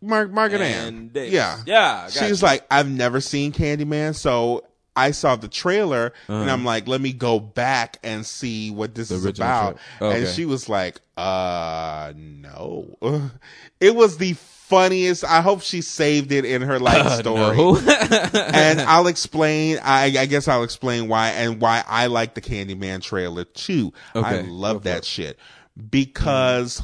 Mar- 0.00 0.28
Margaret 0.28 0.60
And 0.62 0.86
Ann. 0.96 1.08
Davis. 1.08 1.32
Yeah. 1.32 1.58
Yeah, 1.66 1.92
I 1.96 2.02
got 2.02 2.12
She 2.12 2.28
was 2.30 2.40
you. 2.42 2.46
like, 2.46 2.66
I've 2.70 2.88
never 2.88 3.20
seen 3.20 3.52
Candyman, 3.52 4.14
so 4.14 4.64
I 4.96 5.12
saw 5.12 5.36
the 5.36 5.48
trailer 5.48 6.12
Uh-huh. 6.28 6.40
and 6.40 6.50
I'm 6.50 6.64
like, 6.64 6.88
let 6.88 7.00
me 7.00 7.12
go 7.12 7.38
back 7.40 7.98
and 8.02 8.24
see 8.26 8.70
what 8.70 8.94
this 8.94 9.10
is 9.10 9.24
about. 9.24 9.78
trailer. 9.98 10.14
And 10.16 10.28
she 10.28 10.44
was 10.44 10.68
like, 10.68 11.00
uh, 11.16 12.12
no. 12.16 12.96
It 13.80 13.94
was 13.94 14.16
the 14.18 14.32
funniest. 14.32 15.22
I 15.24 15.40
hope 15.40 15.62
she 15.62 15.82
saved 15.82 16.32
it 16.32 16.44
in 16.44 16.62
her 16.62 16.80
life 16.80 17.12
story. 17.20 17.56
No. 17.56 17.76
and 18.34 18.80
I'll 18.80 19.06
explain. 19.06 19.78
I, 19.84 20.06
I 20.18 20.26
guess 20.26 20.48
I'll 20.48 20.64
explain 20.64 21.06
why 21.06 21.28
and 21.28 21.60
why 21.60 21.84
I 21.86 22.06
like 22.08 22.34
the 22.34 22.40
Candyman 22.40 23.00
trailer 23.02 23.44
too. 23.44 23.92
I 24.16 24.40
love 24.40 24.82
that 24.82 25.04
shit 25.04 25.38
because 25.90 26.82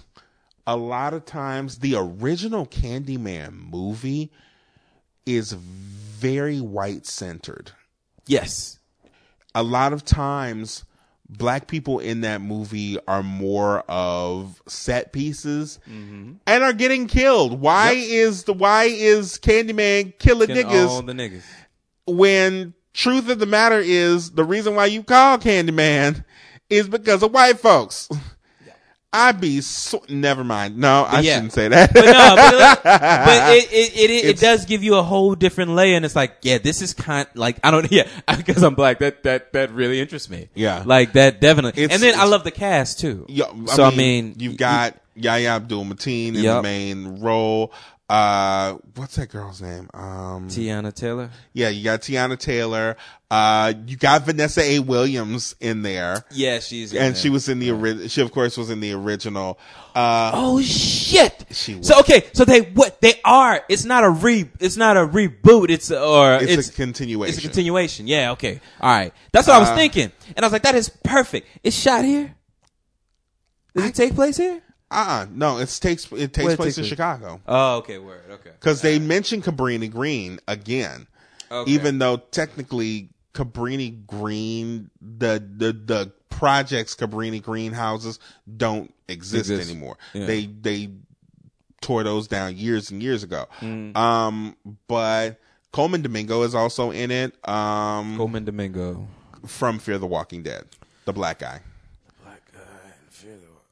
a 0.66 0.76
lot 0.76 1.12
of 1.14 1.24
times 1.24 1.78
the 1.78 1.94
original 1.96 2.66
Candyman 2.66 3.52
movie 3.70 4.30
is 5.26 5.52
very 5.52 6.60
white 6.60 7.06
centered. 7.06 7.72
yes. 8.26 8.78
A 9.56 9.62
lot 9.62 9.92
of 9.92 10.04
times 10.04 10.84
black 11.28 11.68
people 11.68 12.00
in 12.00 12.22
that 12.22 12.40
movie 12.40 12.98
are 13.06 13.22
more 13.22 13.80
of 13.88 14.60
set 14.66 15.12
pieces 15.12 15.78
Mm-hmm. 15.88 16.32
and 16.46 16.64
are 16.64 16.72
getting 16.72 17.06
killed. 17.06 17.60
Why 17.60 17.92
is 17.92 18.44
the 18.44 18.52
why 18.52 18.84
is 18.84 19.38
Candyman 19.38 20.18
killing 20.18 20.48
niggas 20.48 20.88
all 20.88 21.02
the 21.02 21.12
niggas. 21.12 21.42
when 22.06 22.74
truth 22.92 23.28
of 23.28 23.38
the 23.38 23.46
matter 23.46 23.78
is 23.78 24.32
the 24.32 24.44
reason 24.44 24.74
why 24.74 24.86
you 24.86 25.02
call 25.04 25.38
Candyman 25.38 26.24
is 26.68 26.88
because 26.88 27.22
of 27.22 27.32
white 27.32 27.60
folks. 27.60 28.08
I'd 29.14 29.40
be 29.40 29.60
so, 29.60 30.02
never 30.08 30.42
mind. 30.42 30.76
No, 30.76 31.04
I 31.04 31.20
yeah. 31.20 31.34
shouldn't 31.36 31.52
say 31.52 31.68
that. 31.68 31.94
But 31.94 32.04
no, 32.04 32.34
but, 32.36 32.54
it- 32.54 32.82
but 32.84 33.56
it, 33.56 33.72
it, 33.72 34.10
it, 34.10 34.24
it, 34.30 34.40
does 34.40 34.64
give 34.66 34.82
you 34.82 34.96
a 34.96 35.04
whole 35.04 35.36
different 35.36 35.70
layer, 35.70 35.94
and 35.94 36.04
it's 36.04 36.16
like, 36.16 36.38
yeah, 36.42 36.58
this 36.58 36.82
is 36.82 36.94
kind 36.94 37.28
like 37.34 37.60
I 37.62 37.70
don't, 37.70 37.90
yeah, 37.92 38.08
because 38.36 38.62
I'm 38.64 38.74
black. 38.74 38.98
That 38.98 39.22
that 39.22 39.52
that 39.52 39.70
really 39.70 40.00
interests 40.00 40.28
me. 40.28 40.48
Yeah. 40.54 40.82
like 40.84 41.12
that 41.12 41.40
definitely. 41.40 41.84
It's- 41.84 41.94
and 41.94 42.02
then 42.02 42.18
I 42.18 42.24
love 42.24 42.42
the 42.42 42.50
cast 42.50 42.98
too. 42.98 43.24
Yeah, 43.28 43.52
so 43.66 43.84
I 43.84 43.94
mean, 43.94 44.34
you've 44.38 44.56
got 44.56 44.96
Yahya 45.14 45.50
Abdul 45.50 45.84
Mateen 45.84 46.34
in 46.34 46.42
the 46.42 46.62
main 46.62 47.20
role. 47.20 47.72
Uh, 48.06 48.74
what's 48.96 49.16
that 49.16 49.30
girl's 49.30 49.62
name? 49.62 49.88
Um, 49.94 50.48
Teyana 50.48 50.92
Taylor. 50.92 51.30
yeah, 51.54 51.70
you 51.70 51.82
got 51.82 52.02
Teyana 52.02 52.38
Taylor. 52.38 52.96
Uh, 53.30 53.72
you 53.86 53.96
got 53.96 54.26
Vanessa 54.26 54.60
A. 54.60 54.78
Williams 54.80 55.56
in 55.58 55.80
there, 55.80 56.22
Yeah, 56.30 56.58
she's 56.60 56.92
in 56.92 57.02
and 57.02 57.14
there. 57.14 57.20
she 57.22 57.30
was 57.30 57.48
in 57.48 57.60
the 57.60 57.70
original 57.70 58.06
She 58.08 58.20
of 58.20 58.30
course 58.30 58.58
was 58.58 58.68
in 58.68 58.80
the 58.80 58.92
original. 58.92 59.58
Uh, 59.94 60.32
Oh 60.34 60.60
shit! 60.60 61.46
She 61.50 61.76
was. 61.76 61.88
So 61.88 61.98
okay, 62.00 62.24
so 62.34 62.44
they 62.44 62.60
what 62.60 63.00
they 63.00 63.14
are? 63.24 63.64
It's 63.70 63.86
not 63.86 64.04
a 64.04 64.10
re. 64.10 64.50
It's 64.60 64.76
not 64.76 64.98
a 64.98 65.06
reboot. 65.06 65.70
It's 65.70 65.90
or 65.90 66.34
it's, 66.34 66.52
it's 66.52 66.68
a 66.68 66.72
continuation. 66.72 67.28
It's 67.34 67.38
a 67.38 67.48
continuation. 67.48 68.06
Yeah. 68.06 68.32
Okay. 68.32 68.60
All 68.82 68.90
right. 68.94 69.14
That's 69.32 69.46
what 69.48 69.56
I 69.56 69.60
was 69.60 69.70
Uh, 69.70 69.76
thinking, 69.76 70.12
and 70.36 70.44
I 70.44 70.46
was 70.46 70.52
like, 70.52 70.62
that 70.64 70.74
is 70.74 70.90
perfect. 71.04 71.48
It's 71.62 71.74
shot 71.74 72.04
here. 72.04 72.34
Does 73.74 73.86
it 73.86 73.94
take 73.94 74.14
place 74.14 74.36
here? 74.36 74.60
Uh-uh. 74.94 75.26
No, 75.32 75.58
it 75.58 75.68
takes 75.80 76.10
it 76.12 76.32
takes 76.32 76.44
Where 76.44 76.54
it 76.54 76.56
place 76.56 76.76
takes 76.76 76.86
in? 76.86 76.90
Chicago 76.90 77.40
Oh, 77.46 77.76
okay. 77.78 77.98
Word. 77.98 78.22
Okay. 78.30 78.50
because 78.58 78.80
they 78.82 78.98
mentioned 78.98 79.44
Cabrini 79.44 79.90
Green 79.90 80.38
again, 80.48 81.06
Okay. 81.50 81.70
even 81.70 81.98
though 81.98 82.16
technically 82.18 83.10
Cabrini 83.34 84.06
Green 84.06 84.90
the 85.00 85.42
the 85.56 85.72
the 85.72 86.12
projects 86.30 86.94
Cabrini 86.94 87.42
greenhouses 87.42 88.18
don't 88.56 88.92
exist, 89.08 89.50
Exist. 89.50 89.70
anymore. 89.70 89.96
Yeah. 90.12 90.26
They 90.26 90.46
they 90.46 90.90
tore 91.80 92.02
those 92.02 92.26
down 92.28 92.56
years 92.56 92.90
and 92.90 93.02
years 93.02 93.22
ago. 93.22 93.46
Mm. 93.60 93.94
Um, 93.96 94.56
but 94.88 95.38
Colman 95.72 96.02
Domingo 96.02 96.42
is 96.42 96.54
also 96.54 96.90
in 96.92 97.10
it. 97.10 97.34
Um, 97.48 98.16
Colman 98.16 98.44
Domingo. 98.44 99.06
from 99.46 99.78
Fear 99.78 99.98
the 99.98 100.06
Walking 100.06 100.42
Dead, 100.42 100.64
the 101.04 101.12
black 101.12 101.38
guy. 101.40 101.60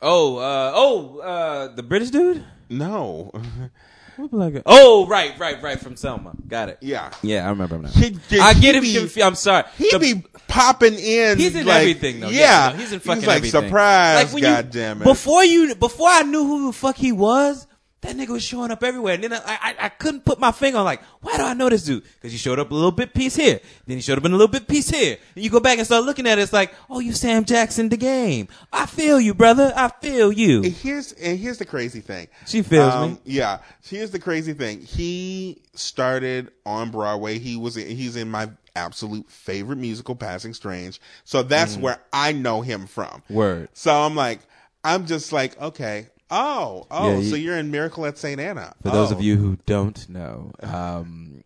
Oh, 0.03 0.37
uh, 0.39 0.73
oh, 0.75 1.19
uh, 1.21 1.75
the 1.75 1.83
British 1.83 2.11
dude. 2.11 2.45
No, 2.69 3.31
What 4.17 4.31
black 4.31 4.53
guy? 4.53 4.63
Oh, 4.67 5.07
right, 5.07 5.39
right, 5.39 5.63
right. 5.63 5.81
From 5.81 5.97
Selma. 5.97 6.33
Got 6.47 6.69
it. 6.69 6.79
yeah. 6.83 7.13
Yeah, 7.23 7.47
I 7.47 7.51
remember 7.51 7.77
him 7.77 7.83
now. 7.83 7.89
He- 7.91 8.19
I 8.41 8.53
get 8.53 8.63
he 8.63 8.69
him 8.79 8.83
be- 8.83 8.93
confused. 8.95 9.19
I'm 9.21 9.35
sorry. 9.35 9.65
He 9.79 9.91
The- 9.91 9.99
be 9.99 10.23
popping 10.49 10.95
in. 10.95 11.39
He's 11.39 11.55
in 11.57 11.65
like- 11.67 11.81
everything 11.81 12.21
though. 12.21 12.29
Yeah, 12.29 12.73
no, 12.75 12.79
he's 12.79 12.93
in 12.93 13.01
fucking 13.01 13.25
like 13.25 13.37
everything. 13.39 13.63
surprise. 13.63 14.25
Like 14.25 14.35
when 14.35 14.43
you- 14.43 14.49
God 14.51 14.71
damn 14.71 15.01
it! 15.01 15.05
Before 15.05 15.43
you, 15.45 15.75
before 15.77 16.09
I 16.09 16.23
knew 16.23 16.45
who 16.47 16.67
the 16.67 16.73
fuck 16.75 16.97
he 16.97 17.13
was, 17.13 17.67
that 18.03 18.17
nigga 18.17 18.29
was 18.29 18.43
showing 18.43 18.71
up 18.71 18.83
everywhere, 18.85 19.15
and 19.15 19.25
then 19.25 19.33
I, 19.33 19.41
I, 19.47 19.77
I 19.87 19.89
couldn't 19.89 20.25
put 20.25 20.39
my 20.39 20.53
finger 20.53 20.79
on 20.79 20.85
like, 20.85 21.03
why 21.21 21.37
do 21.37 21.43
I 21.43 21.55
know 21.55 21.69
this 21.69 21.85
dude? 21.85 22.03
Because 22.03 22.33
he 22.33 22.39
showed 22.39 22.59
up 22.59 22.71
a 22.71 22.75
little 22.75 22.93
bit 22.93 23.15
piece 23.15 23.37
here, 23.37 23.61
then 23.87 23.97
he 23.97 24.03
showed 24.03 24.19
up 24.19 24.25
in 24.25 24.33
a 24.33 24.37
little 24.37 24.53
bit 24.53 24.69
piece 24.69 24.91
here. 24.91 25.17
And 25.35 25.45
you 25.45 25.51
go 25.51 25.61
back 25.61 25.79
and 25.79 25.87
start 25.87 26.05
looking 26.05 26.27
at 26.27 26.39
it, 26.39 26.43
it's 26.43 26.53
like, 26.53 26.75
oh, 26.91 27.01
you 27.01 27.13
Sam 27.13 27.45
Jackson 27.45 27.89
the 27.89 27.97
game. 27.97 28.49
I 28.73 28.87
feel 28.87 29.21
you, 29.21 29.35
brother. 29.35 29.73
I 29.75 29.89
feel 29.89 30.33
you. 30.33 30.63
And 30.63 30.73
here's 30.73 31.13
and 31.13 31.39
here's 31.39 31.59
the 31.59 31.65
crazy 31.65 32.01
thing. 32.01 32.29
She 32.47 32.63
feels 32.63 33.11
me. 33.11 33.19
Yeah, 33.25 33.59
here's 33.83 34.11
the 34.11 34.19
crazy 34.19 34.53
thing. 34.53 34.81
He 34.81 35.63
started 35.75 36.51
on 36.67 36.91
Broadway. 36.91 37.39
He 37.39 37.57
was 37.57 37.77
in, 37.77 37.97
he's 37.97 38.17
in 38.17 38.31
my 38.31 38.51
absolute 38.75 39.31
favorite 39.31 39.77
musical, 39.77 40.17
Passing 40.17 40.55
Strange. 40.55 41.01
So 41.25 41.43
that's 41.43 41.77
where 41.77 41.99
I 42.13 42.33
know 42.33 42.63
him 42.63 42.87
from. 42.87 43.23
Mm. 43.31 43.35
Word. 43.35 43.69
So 43.75 43.93
I'm 43.93 44.15
like, 44.15 44.41
I'm 44.85 45.07
just 45.07 45.33
like, 45.33 45.61
okay. 45.61 46.09
Oh, 46.35 46.87
oh, 46.91 47.11
Yeah, 47.11 47.19
you- 47.19 47.31
so 47.31 47.37
you're 47.37 47.59
in 47.59 47.71
Miracle 47.71 48.07
at 48.07 48.17
St. 48.17 48.41
Anna. 48.41 48.75
For 48.83 48.89
those 48.91 49.11
of 49.11 49.19
Oh. 49.19 49.21
you 49.21 49.37
who 49.37 49.59
don't 49.67 50.09
know, 50.09 50.53
um, 50.63 51.45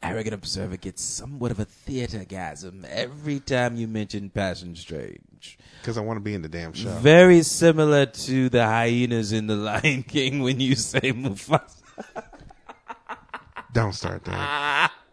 Arrogant 0.00 0.32
Observer 0.34 0.76
gets 0.76 1.02
somewhat 1.02 1.50
of 1.50 1.58
a 1.58 1.64
theater 1.64 2.24
gasm 2.24 2.84
every 2.84 3.40
time 3.40 3.74
you 3.76 3.88
mention 3.88 4.30
Passing 4.30 4.76
Strange. 4.76 5.58
because 5.82 5.98
I 5.98 6.02
want 6.02 6.18
to 6.18 6.20
be 6.20 6.34
in 6.34 6.42
the 6.42 6.48
damn 6.48 6.72
show. 6.72 6.90
Very 6.98 7.42
similar 7.42 8.06
to 8.06 8.48
the 8.48 8.64
hyenas 8.64 9.32
in 9.32 9.48
The 9.48 9.56
Lion 9.56 10.04
King 10.04 10.42
when 10.42 10.60
you 10.60 10.76
say 10.76 11.00
Mufasa. 11.12 11.74
Don't 13.72 13.92
start 13.92 14.24
that. 14.24 14.92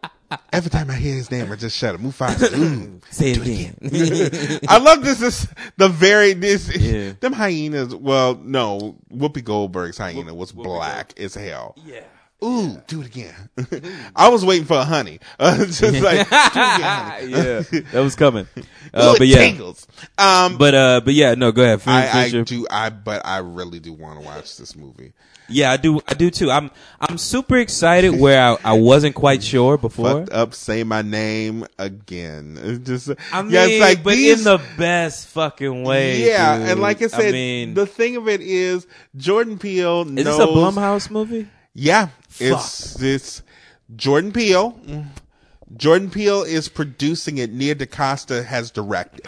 Every 0.52 0.70
time 0.70 0.90
I 0.90 0.94
hear 0.94 1.14
his 1.14 1.30
name, 1.30 1.50
I 1.52 1.56
just 1.56 1.76
shut 1.76 1.94
up. 1.94 2.00
Mufasa. 2.00 2.56
Ooh. 2.58 3.00
Say 3.10 3.32
it 3.32 3.38
again. 3.38 4.60
I 4.68 4.78
love 4.78 5.04
this. 5.04 5.22
Is 5.22 5.48
the 5.76 5.88
very 5.88 6.32
this 6.32 6.74
Yeah. 6.76 7.12
them 7.20 7.32
hyenas. 7.32 7.94
Well, 7.94 8.34
no, 8.42 8.96
Whoopi 9.12 9.44
Goldberg's 9.44 9.98
hyena 9.98 10.34
was 10.34 10.52
black 10.52 11.18
as 11.18 11.34
hell. 11.34 11.76
yeah. 11.84 12.00
Ooh, 12.44 12.82
do 12.86 13.00
it 13.00 13.06
again. 13.06 13.34
I 14.14 14.28
was 14.28 14.44
waiting 14.44 14.66
for 14.66 14.74
a 14.76 14.84
honey. 14.84 15.20
Uh, 15.40 15.56
just 15.64 15.82
like 15.82 16.28
do 16.28 16.36
it 16.36 16.56
again, 16.56 16.80
honey. 16.82 17.30
yeah, 17.30 17.60
that 17.92 18.00
was 18.02 18.14
coming. 18.14 18.46
Uh, 18.92 19.14
but 19.16 19.26
yeah, 19.26 19.36
tingles. 19.38 19.86
Um, 20.18 20.58
but 20.58 20.74
uh, 20.74 21.00
but 21.02 21.14
yeah, 21.14 21.34
no, 21.34 21.50
go 21.50 21.62
ahead. 21.62 21.80
Finish, 21.80 22.14
I, 22.14 22.38
I 22.38 22.42
do. 22.42 22.66
I 22.70 22.90
but 22.90 23.24
I 23.24 23.38
really 23.38 23.80
do 23.80 23.94
want 23.94 24.20
to 24.20 24.26
watch 24.26 24.58
this 24.58 24.76
movie. 24.76 25.14
Yeah, 25.48 25.72
I 25.72 25.76
do. 25.76 26.00
I 26.06 26.14
do 26.14 26.30
too. 26.30 26.50
I'm 26.50 26.70
I'm 27.00 27.18
super 27.18 27.56
excited 27.56 28.18
where 28.18 28.40
I, 28.40 28.56
I 28.64 28.72
wasn't 28.74 29.14
quite 29.14 29.42
sure 29.42 29.76
before. 29.78 30.20
Fucked 30.20 30.32
up. 30.32 30.54
Say 30.54 30.82
my 30.84 31.02
name 31.02 31.66
again. 31.78 32.58
It's 32.66 32.86
just. 32.86 33.20
I 33.32 33.42
mean, 33.42 33.52
yeah, 33.52 33.66
it's 33.66 33.80
like 33.80 34.02
but 34.02 34.14
these, 34.14 34.38
in 34.38 34.44
the 34.44 34.60
best 34.76 35.28
fucking 35.28 35.84
way. 35.84 36.26
Yeah, 36.26 36.58
dude. 36.58 36.68
and 36.68 36.80
like 36.80 37.00
I 37.02 37.06
said, 37.06 37.32
mean, 37.32 37.74
the 37.74 37.86
thing 37.86 38.16
of 38.16 38.28
it 38.28 38.40
is 38.40 38.86
Jordan 39.16 39.58
Peele 39.58 40.02
is 40.02 40.24
knows. 40.24 40.24
this 40.24 40.38
a 40.38 40.46
Blumhouse 40.46 41.10
movie? 41.10 41.48
Yeah, 41.74 42.08
it's 42.40 43.00
it's 43.00 43.42
Jordan 43.94 44.32
Peele. 44.32 44.78
Jordan 45.76 46.10
Peele 46.10 46.42
is 46.42 46.68
producing 46.68 47.38
it. 47.38 47.52
Nia 47.52 47.74
DaCosta 47.74 48.42
has 48.42 48.70
directed. 48.70 49.26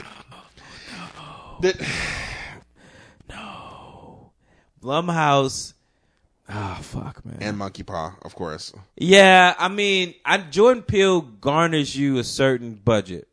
The- 1.61 1.87
no. 3.29 4.31
Blumhouse. 4.83 5.75
Oh 6.51 6.79
fuck, 6.81 7.25
man. 7.27 7.37
and 7.41 7.59
Monkey 7.59 7.83
Paw, 7.83 8.15
of 8.23 8.35
course. 8.35 8.73
Yeah, 8.97 9.55
I 9.59 9.69
mean, 9.69 10.15
I, 10.25 10.39
Jordan 10.39 10.83
Peele 10.83 11.21
garners 11.21 11.95
you 11.95 12.17
a 12.19 12.25
certain 12.25 12.75
budget, 12.75 13.29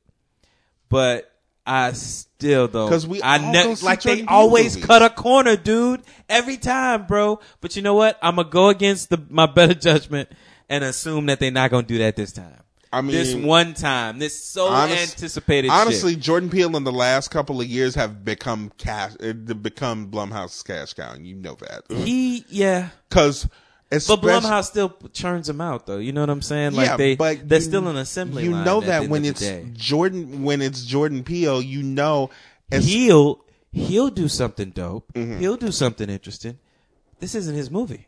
but 0.89 1.31
I 1.65 1.93
still 1.93 2.67
don't. 2.67 2.89
'Cause 2.89 3.07
we 3.07 3.23
I 3.23 3.37
ne- 3.37 3.75
like 3.81 4.01
they 4.03 4.17
Jordan 4.17 4.27
always 4.27 4.75
movies. 4.75 4.85
cut 4.85 5.01
a 5.01 5.09
corner, 5.09 5.55
dude, 5.55 6.01
every 6.27 6.57
time, 6.57 7.05
bro. 7.07 7.39
But 7.61 7.75
you 7.77 7.81
know 7.81 7.93
what? 7.95 8.19
I'm 8.21 8.35
gonna 8.35 8.49
go 8.49 8.67
against 8.69 9.09
the 9.09 9.21
my 9.29 9.45
better 9.45 9.73
judgment 9.89 10.29
and 10.69 10.83
assume 10.83 11.27
that 11.27 11.39
they're 11.39 11.51
not 11.51 11.71
gonna 11.71 11.87
do 11.87 11.97
that 11.99 12.15
this 12.17 12.33
time. 12.33 12.59
I 12.95 13.01
mean, 13.01 13.11
this 13.11 13.35
one 13.35 13.73
time, 13.73 14.19
this 14.19 14.41
so 14.41 14.67
honest- 14.67 15.15
anticipated. 15.15 15.69
Honestly, 15.69 16.13
shit. 16.13 16.21
Jordan 16.21 16.49
Peele 16.49 16.77
in 16.77 16.85
the 16.85 16.93
last 16.93 17.29
couple 17.29 17.59
of 17.59 17.67
years 17.67 17.93
have 17.95 18.23
become 18.23 18.71
cash, 18.77 19.11
uh, 19.21 19.33
become 19.33 20.09
Blumhouse's 20.09 20.63
cash 20.63 20.93
cow, 20.93 21.11
and 21.11 21.27
you 21.27 21.35
know 21.35 21.55
that 21.55 21.83
he 21.89 22.45
yeah. 22.47 22.89
because. 23.09 23.49
But 23.89 24.21
Blumhouse 24.21 24.65
still 24.65 24.95
churns 25.13 25.47
them 25.47 25.61
out, 25.61 25.85
though. 25.85 25.99
You 25.99 26.11
know 26.11 26.21
what 26.21 26.29
I'm 26.29 26.41
saying? 26.41 26.73
Like 26.73 26.87
yeah, 26.87 26.97
they, 26.97 27.15
but 27.15 27.47
they're 27.47 27.59
you- 27.59 27.65
still 27.65 27.87
an 27.87 27.97
assembly 27.97 28.43
You 28.43 28.51
know 28.51 28.81
that 28.81 29.09
when 29.09 29.25
it's. 29.25 29.45
Jordan, 29.73 30.43
when 30.43 30.61
it's 30.61 30.83
Jordan 30.85 31.23
Peele, 31.23 31.61
you 31.61 31.83
know, 31.83 32.29
he'll 32.71 33.43
he'll 33.71 34.09
do 34.09 34.27
something 34.27 34.69
dope. 34.71 35.13
Mm-hmm. 35.13 35.39
He'll 35.39 35.57
do 35.57 35.71
something 35.71 36.09
interesting. 36.09 36.57
This 37.19 37.35
isn't 37.35 37.55
his 37.55 37.69
movie. 37.69 38.07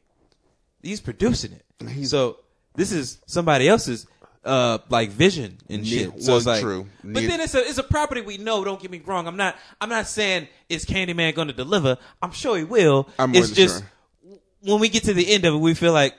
He's 0.81 1.01
producing 1.01 1.51
it. 1.53 2.07
so 2.07 2.37
this 2.75 2.91
is 2.91 3.19
somebody 3.25 3.67
else's 3.67 4.07
uh 4.45 4.77
like 4.89 5.09
vision 5.09 5.57
and 5.69 5.85
shit. 5.85 6.21
So 6.21 6.29
well, 6.31 6.37
it's 6.37 6.45
like, 6.45 6.61
true. 6.61 6.87
But 7.03 7.23
then 7.23 7.39
it's 7.41 7.55
a 7.55 7.59
it's 7.59 7.77
a 7.77 7.83
property 7.83 8.21
we 8.21 8.37
know. 8.37 8.63
Don't 8.63 8.79
get 8.81 8.91
me 8.91 9.01
wrong. 9.05 9.27
I'm 9.27 9.37
not 9.37 9.55
I'm 9.81 9.89
not 9.89 10.07
saying 10.07 10.47
is 10.69 10.85
Candyman 10.85 11.33
going 11.35 11.47
to 11.49 11.53
deliver. 11.53 11.97
I'm 12.21 12.31
sure 12.31 12.57
he 12.57 12.63
will. 12.63 13.09
I'm 13.19 13.35
it's 13.35 13.51
just 13.51 13.79
sure. 13.79 14.37
when 14.61 14.79
we 14.79 14.89
get 14.89 15.03
to 15.03 15.13
the 15.13 15.29
end 15.31 15.45
of 15.45 15.53
it, 15.55 15.57
we 15.57 15.73
feel 15.73 15.93
like 15.93 16.15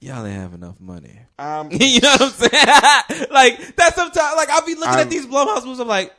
y'all 0.00 0.24
ain't 0.26 0.36
have 0.36 0.54
enough 0.54 0.80
money. 0.80 1.20
Um, 1.38 1.68
you 1.72 2.00
know 2.00 2.16
what 2.18 2.22
I'm 2.22 2.30
saying? 2.30 3.26
like 3.30 3.76
that's 3.76 3.96
sometimes 3.96 4.36
like 4.36 4.50
I'll 4.50 4.66
be 4.66 4.74
looking 4.74 4.88
I'm- 4.90 5.00
at 5.00 5.10
these 5.10 5.26
Blumhouse 5.26 5.64
movies. 5.64 5.80
I'm 5.80 5.88
like, 5.88 6.12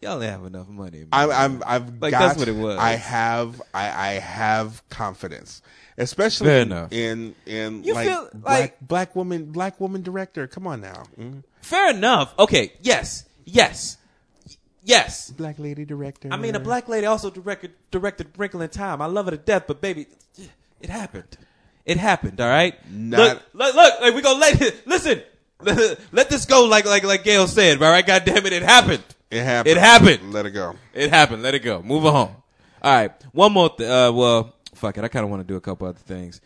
y'all 0.00 0.20
ain't 0.22 0.30
have 0.32 0.44
enough 0.44 0.68
money. 0.68 0.98
man. 0.98 1.08
I'm, 1.12 1.30
I'm, 1.30 1.62
I've 1.64 2.02
Like, 2.02 2.10
got, 2.10 2.20
that's 2.20 2.38
what 2.38 2.48
it 2.48 2.56
was. 2.56 2.76
I 2.78 2.92
have, 2.92 3.62
I, 3.72 3.88
I 3.88 4.10
have 4.20 4.86
confidence, 4.88 5.62
especially 5.98 6.46
Fair 6.48 6.62
enough. 6.62 6.92
in, 6.92 7.34
in 7.46 7.84
You 7.84 7.94
like, 7.94 8.08
feel 8.08 8.28
black, 8.34 8.60
like- 8.60 8.80
black 8.80 9.16
woman, 9.16 9.46
black 9.52 9.80
woman 9.80 10.02
director. 10.02 10.46
Come 10.46 10.66
on 10.66 10.80
now, 10.80 11.04
Mm. 11.18 11.42
Fair 11.60 11.90
enough. 11.90 12.34
Okay. 12.38 12.72
Yes. 12.80 13.24
Yes. 13.44 13.96
Y- 14.48 14.54
Yes. 14.84 15.30
black 15.30 15.58
lady 15.58 15.84
director. 15.84 16.28
I 16.32 16.36
mean, 16.36 16.56
a 16.56 16.60
black 16.60 16.88
lady 16.88 17.06
also 17.06 17.30
directed 17.30 17.72
directed 17.90 18.28
Wrinkle 18.36 18.60
in 18.62 18.68
Time. 18.68 19.00
I 19.00 19.06
love 19.06 19.26
her 19.26 19.30
to 19.32 19.36
death, 19.36 19.64
but 19.68 19.80
baby, 19.80 20.06
it 20.80 20.90
happened. 20.90 21.36
It 21.84 21.98
happened. 21.98 22.40
All 22.40 22.48
right. 22.48 22.74
Not- 22.90 23.18
look, 23.18 23.42
look, 23.54 23.74
look. 23.76 24.00
Like 24.00 24.14
we 24.14 24.22
gonna 24.22 24.38
let 24.40 24.60
it, 24.60 24.86
listen. 24.86 25.22
Let 26.10 26.28
this 26.28 26.44
go. 26.44 26.64
Like 26.64 26.86
like 26.86 27.04
like 27.04 27.22
Gail 27.22 27.46
said. 27.46 27.80
All 27.80 27.88
right. 27.88 28.04
God 28.04 28.24
damn 28.24 28.44
it. 28.44 28.52
It 28.52 28.64
happened. 28.64 29.04
It 29.30 29.44
happened. 29.44 29.70
It 29.76 29.78
happened. 29.80 30.32
Let 30.32 30.44
it 30.44 30.50
go. 30.50 30.74
It 30.92 31.10
happened. 31.10 31.42
Let 31.44 31.54
it 31.54 31.60
go. 31.60 31.80
Move 31.82 32.04
on. 32.04 32.34
All 32.82 32.92
right, 32.92 33.12
one 33.30 33.52
more. 33.52 33.70
Th- 33.70 33.88
uh, 33.88 34.10
well, 34.12 34.52
fuck 34.82 34.98
it. 34.98 35.04
I 35.04 35.08
kind 35.08 35.24
of 35.24 35.30
want 35.30 35.42
to 35.42 35.46
do 35.46 35.56
a 35.56 35.60
couple 35.60 35.86
other 35.86 35.98
things. 35.98 36.40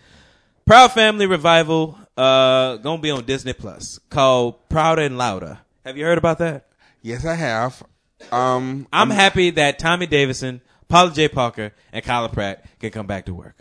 Proud 0.66 0.92
Family 0.92 1.26
revival. 1.26 1.98
Uh, 2.16 2.76
gonna 2.76 3.00
be 3.00 3.10
on 3.10 3.24
Disney 3.24 3.54
Plus 3.54 3.98
called 4.10 4.68
Prouder 4.68 5.02
and 5.02 5.16
Louder. 5.16 5.58
Have 5.86 5.96
you 5.96 6.04
heard 6.04 6.18
about 6.18 6.38
that? 6.38 6.66
Yes, 7.00 7.24
I 7.24 7.34
have. 7.34 7.82
Um, 8.30 8.86
I'm 8.92 9.10
happy 9.10 9.50
that 9.50 9.78
Tommy 9.78 10.06
Davidson, 10.06 10.60
Paula 10.88 11.12
J. 11.12 11.28
Parker, 11.28 11.72
and 11.92 12.04
Kyla 12.04 12.28
Pratt 12.28 12.64
can 12.78 12.90
come 12.90 13.06
back 13.06 13.26
to 13.26 13.34
work. 13.34 13.56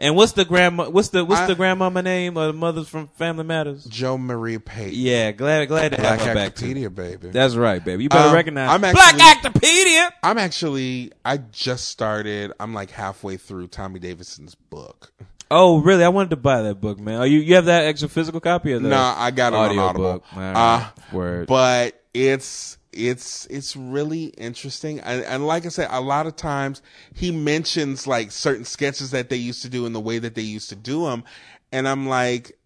And 0.00 0.16
what's 0.16 0.32
the 0.32 0.44
grandma? 0.44 0.88
What's 0.90 1.08
the 1.08 1.24
what's 1.24 1.42
I- 1.42 1.46
the 1.46 1.54
grandmama 1.54 2.02
name? 2.02 2.36
Or 2.36 2.46
the 2.46 2.52
mothers 2.52 2.88
from 2.88 3.08
Family 3.16 3.44
Matters? 3.44 3.84
Jo 3.84 4.18
Marie 4.18 4.58
Payton. 4.58 4.94
Yeah, 4.94 5.32
glad 5.32 5.66
glad 5.68 5.90
to 5.92 6.00
have 6.00 6.18
Black 6.18 6.28
her 6.28 6.34
back. 6.34 6.54
Actopedia, 6.56 6.94
baby. 6.94 7.28
That's 7.30 7.54
right, 7.54 7.84
baby. 7.84 8.04
You 8.04 8.08
better 8.08 8.28
Um, 8.28 8.34
recognize 8.34 8.70
I'm 8.70 8.80
Black 8.80 8.96
actually- 9.20 9.50
Actopedia. 9.50 10.10
I'm 10.22 10.38
actually, 10.38 11.12
I 11.24 11.36
just 11.38 11.88
started. 11.88 12.52
I'm 12.58 12.74
like 12.74 12.90
halfway 12.90 13.36
through 13.36 13.68
Tommy 13.68 13.98
Davidson's 14.00 14.54
book. 14.54 15.12
Oh, 15.50 15.78
really? 15.80 16.02
I 16.02 16.08
wanted 16.08 16.30
to 16.30 16.36
buy 16.36 16.62
that 16.62 16.80
book, 16.80 16.98
man. 16.98 17.20
Oh, 17.20 17.24
you 17.24 17.38
you 17.38 17.54
have 17.54 17.66
that 17.66 17.84
extra 17.84 18.08
physical 18.08 18.40
copy 18.40 18.72
of 18.72 18.82
that? 18.82 18.88
No, 18.88 18.96
I 19.16 19.30
got 19.30 19.52
it 19.52 19.56
on 19.56 19.66
audio 19.70 19.82
Audible. 19.82 20.04
book? 20.14 20.24
Right. 20.34 20.52
Uh, 20.52 20.84
Word. 21.12 21.46
But 21.46 22.00
it's 22.14 22.78
it's 22.96 23.46
it's 23.46 23.76
really 23.76 24.26
interesting, 24.38 25.00
and, 25.00 25.22
and 25.24 25.46
like 25.46 25.66
I 25.66 25.68
said, 25.68 25.88
a 25.90 26.00
lot 26.00 26.26
of 26.26 26.36
times 26.36 26.82
he 27.12 27.30
mentions 27.30 28.06
like 28.06 28.30
certain 28.30 28.64
sketches 28.64 29.10
that 29.10 29.28
they 29.28 29.36
used 29.36 29.62
to 29.62 29.68
do 29.68 29.86
and 29.86 29.94
the 29.94 30.00
way 30.00 30.18
that 30.18 30.34
they 30.34 30.42
used 30.42 30.68
to 30.70 30.76
do 30.76 31.04
them, 31.04 31.24
and 31.72 31.88
I'm 31.88 32.08
like, 32.08 32.58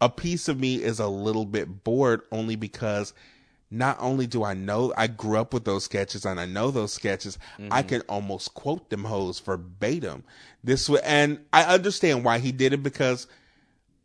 a 0.00 0.08
piece 0.08 0.48
of 0.48 0.58
me 0.58 0.82
is 0.82 0.98
a 0.98 1.08
little 1.08 1.46
bit 1.46 1.84
bored 1.84 2.22
only 2.32 2.56
because. 2.56 3.12
Not 3.68 3.96
only 3.98 4.28
do 4.28 4.44
I 4.44 4.54
know, 4.54 4.94
I 4.96 5.08
grew 5.08 5.38
up 5.38 5.52
with 5.52 5.64
those 5.64 5.84
sketches 5.84 6.24
and 6.24 6.38
I 6.38 6.46
know 6.46 6.70
those 6.70 6.92
sketches, 6.92 7.36
I 7.58 7.82
mm-hmm. 7.82 7.88
can 7.88 8.00
almost 8.02 8.54
quote 8.54 8.90
them 8.90 9.02
hoes 9.02 9.40
verbatim. 9.40 10.22
This 10.62 10.88
wa- 10.88 11.00
and 11.02 11.40
I 11.52 11.64
understand 11.64 12.22
why 12.24 12.38
he 12.38 12.52
did 12.52 12.74
it 12.74 12.84
because 12.84 13.26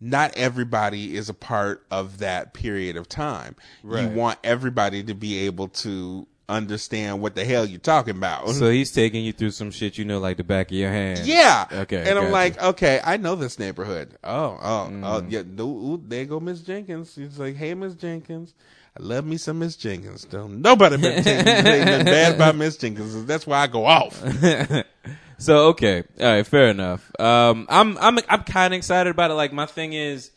not 0.02 0.36
everybody 0.36 1.16
is 1.16 1.30
a 1.30 1.34
part 1.34 1.86
of 1.92 2.18
that 2.18 2.54
period 2.54 2.98
of 2.98 3.08
time. 3.08 3.56
You 3.84 4.08
want 4.10 4.40
everybody 4.44 5.04
to 5.04 5.14
be 5.14 5.46
able 5.46 5.68
to 5.70 6.28
understand 6.50 7.22
what 7.22 7.34
the 7.34 7.46
hell 7.46 7.66
you're 7.66 7.80
talking 7.80 8.18
about. 8.18 8.50
so 8.50 8.70
he's 8.70 8.92
taking 8.92 9.24
you 9.24 9.32
through 9.32 9.52
some 9.52 9.72
shit 9.72 9.98
you 9.98 10.04
know 10.04 10.20
like 10.20 10.36
the 10.36 10.44
back 10.44 10.70
of 10.70 10.76
your 10.76 10.92
hand. 10.92 11.20
yeah. 11.26 11.66
Okay. 11.72 12.04
And 12.10 12.20
I'm 12.20 12.30
like, 12.32 12.62
okay, 12.62 13.00
I 13.02 13.16
know 13.16 13.36
this 13.36 13.58
neighborhood. 13.58 14.18
Oh, 14.24 14.58
oh, 14.62 14.90
Mm. 14.92 15.02
oh, 15.06 15.26
yeah. 15.30 15.64
Ooh, 15.64 16.02
there 16.06 16.26
go 16.26 16.42
Miss 16.42 16.60
Jenkins. 16.62 17.14
She's 17.14 17.40
like, 17.40 17.56
hey, 17.56 17.74
Miss 17.74 17.94
Jenkins. 17.96 18.54
I 19.00 19.02
love 19.04 19.24
me 19.26 19.38
some 19.38 19.60
Miss 19.60 19.78
Jenkins. 19.78 20.26
Don't 20.26 20.62
nobody 20.62 20.98
you 20.98 21.06
anything 21.06 21.46
bad 22.06 22.36
about 22.36 22.58
Miss 22.58 22.76
Jenkins. 22.76 23.24
That's 23.26 23.48
why 23.48 23.60
I 23.60 23.68
go 23.68 23.86
off. 23.86 24.22
So 25.42 25.70
okay, 25.70 26.04
all 26.20 26.26
right, 26.28 26.46
fair 26.46 26.68
enough. 26.68 27.12
Um, 27.20 27.66
I'm 27.68 27.98
I'm 27.98 28.20
I'm 28.30 28.44
kind 28.44 28.74
of 28.76 28.78
excited 28.78 29.10
about 29.10 29.32
it. 29.32 29.34
Like 29.34 29.52
my 29.52 29.66
thing 29.66 29.94
is, 29.94 30.30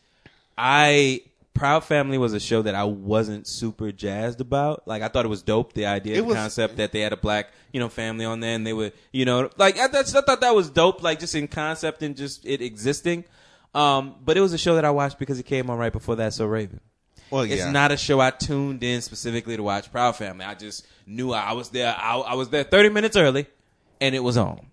I 0.57 1.21
Proud 1.53 1.85
Family 1.85 2.17
was 2.17 2.33
a 2.33 2.41
show 2.41 2.63
that 2.63 2.75
I 2.75 2.85
wasn't 2.85 3.47
super 3.47 3.93
jazzed 3.93 4.41
about. 4.41 4.89
Like 4.89 5.03
I 5.03 5.09
thought 5.09 5.27
it 5.27 5.29
was 5.29 5.43
dope, 5.43 5.75
the 5.75 5.85
idea, 5.85 6.15
It 6.15 6.17
the 6.23 6.25
was- 6.25 6.37
concept 6.37 6.77
that 6.79 6.93
they 6.93 7.01
had 7.01 7.13
a 7.13 7.19
black 7.19 7.51
you 7.71 7.81
know 7.81 7.91
family 7.91 8.25
on 8.25 8.41
there, 8.41 8.55
and 8.55 8.67
they 8.67 8.73
were 8.73 8.93
you 9.13 9.27
know 9.27 9.51
like 9.59 9.79
I, 9.79 9.89
that's, 9.89 10.15
I 10.15 10.23
thought 10.23 10.41
that 10.41 10.55
was 10.55 10.71
dope, 10.71 11.03
like 11.03 11.21
just 11.21 11.35
in 11.35 11.49
concept 11.49 12.03
and 12.03 12.17
just 12.17 12.47
it 12.47 12.63
existing. 12.63 13.25
Um, 13.75 14.15
but 14.25 14.37
it 14.39 14.41
was 14.41 14.53
a 14.55 14.59
show 14.59 14.77
that 14.77 14.87
I 14.87 14.91
watched 14.91 15.19
because 15.19 15.39
it 15.39 15.43
came 15.45 15.69
on 15.69 15.77
right 15.77 15.93
before 15.93 16.17
that. 16.17 16.33
So 16.33 16.47
Raven. 16.47 16.81
Well, 17.31 17.45
yeah. 17.45 17.57
It's 17.57 17.67
not 17.67 17.93
a 17.93 17.97
show 17.99 18.21
I 18.21 18.31
tuned 18.31 18.83
in 18.85 19.03
specifically 19.03 19.57
to 19.57 19.63
watch 19.63 19.91
Proud 19.93 20.17
Family. 20.17 20.45
I 20.47 20.55
just 20.55 20.87
knew 21.07 21.33
I 21.33 21.53
was 21.53 21.69
there. 21.69 21.95
I, 21.99 22.17
I 22.19 22.35
was 22.35 22.49
there 22.49 22.65
30 22.65 22.89
minutes 22.91 23.17
early, 23.17 23.47
and 24.01 24.15
it 24.15 24.21
was 24.21 24.37
on. 24.37 24.67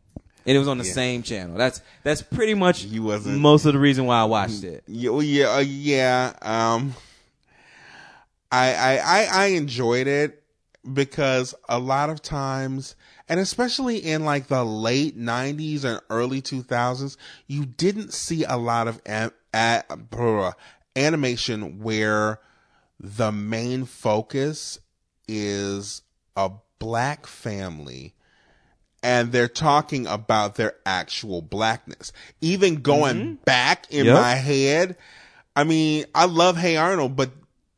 And 0.45 0.55
it 0.55 0.59
was 0.59 0.67
on 0.67 0.77
the 0.77 0.83
same 0.85 1.21
channel. 1.23 1.55
That's 1.57 1.81
that's 2.03 2.21
pretty 2.21 2.53
much 2.55 2.83
You 2.83 3.03
wasn't- 3.03 3.39
most 3.39 3.65
of 3.65 3.73
the 3.73 3.79
reason 3.79 4.05
why 4.05 4.19
I 4.19 4.23
watched 4.25 4.63
it. 4.63 4.83
Yeah, 4.87 5.19
yeah, 5.19 5.55
uh, 5.55 5.59
yeah. 5.59 6.33
Um, 6.41 6.95
I, 8.51 8.73
I, 8.73 8.97
I, 8.97 9.27
I 9.31 9.45
enjoyed 9.47 10.07
it 10.07 10.43
because 10.93 11.53
a 11.69 11.79
lot 11.79 12.09
of 12.09 12.21
times, 12.21 12.95
and 13.29 13.39
especially 13.39 13.97
in 13.97 14.25
like 14.25 14.47
the 14.47 14.63
late 14.63 15.17
'90s 15.17 15.83
and 15.83 16.01
early 16.09 16.41
2000s, 16.41 17.17
you 17.47 17.65
didn't 17.65 18.13
see 18.13 18.43
a 18.43 18.57
lot 18.57 18.87
of 18.87 19.01
a, 19.07 19.31
a, 19.53 19.83
blah, 19.95 20.53
animation 20.95 21.79
where 21.81 22.39
the 22.99 23.31
main 23.31 23.85
focus 23.85 24.79
is 25.27 26.01
a 26.35 26.51
black 26.79 27.25
family 27.25 28.13
and 29.03 29.31
they're 29.31 29.47
talking 29.47 30.05
about 30.07 30.55
their 30.55 30.75
actual 30.85 31.41
blackness. 31.41 32.11
Even 32.41 32.75
going 32.81 33.35
back 33.45 33.91
in 33.91 34.05
Yep. 34.05 34.15
my 34.15 34.33
head, 34.35 34.95
I 35.55 35.63
mean, 35.63 36.05
I 36.13 36.25
love 36.25 36.57
Hey 36.57 36.77
Arnold, 36.77 37.15
but 37.15 37.31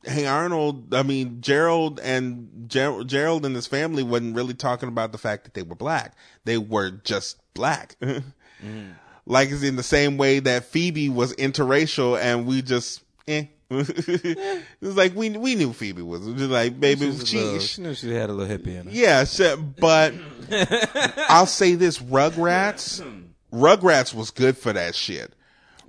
Hey 0.03 0.25
Arnold, 0.25 0.93
I 0.93 1.03
mean, 1.03 1.39
Gerald 1.39 1.99
and 2.01 2.65
Ger- 2.67 3.03
Gerald 3.05 3.45
and 3.45 3.55
his 3.55 3.67
family 3.67 4.03
wasn't 4.03 4.35
really 4.35 4.53
talking 4.53 4.89
about 4.89 5.11
the 5.13 5.17
fact 5.17 5.45
that 5.45 5.53
they 5.53 5.63
were 5.63 5.75
black. 5.75 6.13
They 6.43 6.57
were 6.57 6.91
just 6.91 7.37
black. 7.53 7.95
Like 9.25 9.49
it's 9.51 9.63
in 9.63 9.77
the 9.77 9.83
same 9.83 10.17
way 10.17 10.39
that 10.39 10.65
Phoebe 10.65 11.07
was 11.09 11.33
interracial 11.35 12.19
and 12.19 12.45
we 12.45 12.61
just, 12.61 13.03
eh. 13.27 13.45
it 13.79 14.63
was 14.81 14.95
like 14.95 15.15
we 15.15 15.29
we 15.31 15.55
knew 15.55 15.73
Phoebe 15.73 16.01
was 16.01 16.25
just 16.25 16.49
like 16.49 16.79
baby 16.79 17.11
She, 17.11 17.25
she, 17.25 17.37
little- 17.37 17.59
she 17.59 17.81
knew 17.81 17.93
she 17.93 18.13
had 18.13 18.29
a 18.29 18.33
little 18.33 18.57
hippie 18.57 18.79
in 18.79 18.87
her. 18.87 18.91
yeah, 18.91 19.23
so- 19.23 19.57
but 19.57 20.13
I'll 21.29 21.45
say 21.45 21.75
this: 21.75 21.99
Rugrats, 21.99 23.01
Rugrats 23.51 24.13
was 24.13 24.31
good 24.31 24.57
for 24.57 24.73
that 24.73 24.95
shit. 24.95 25.33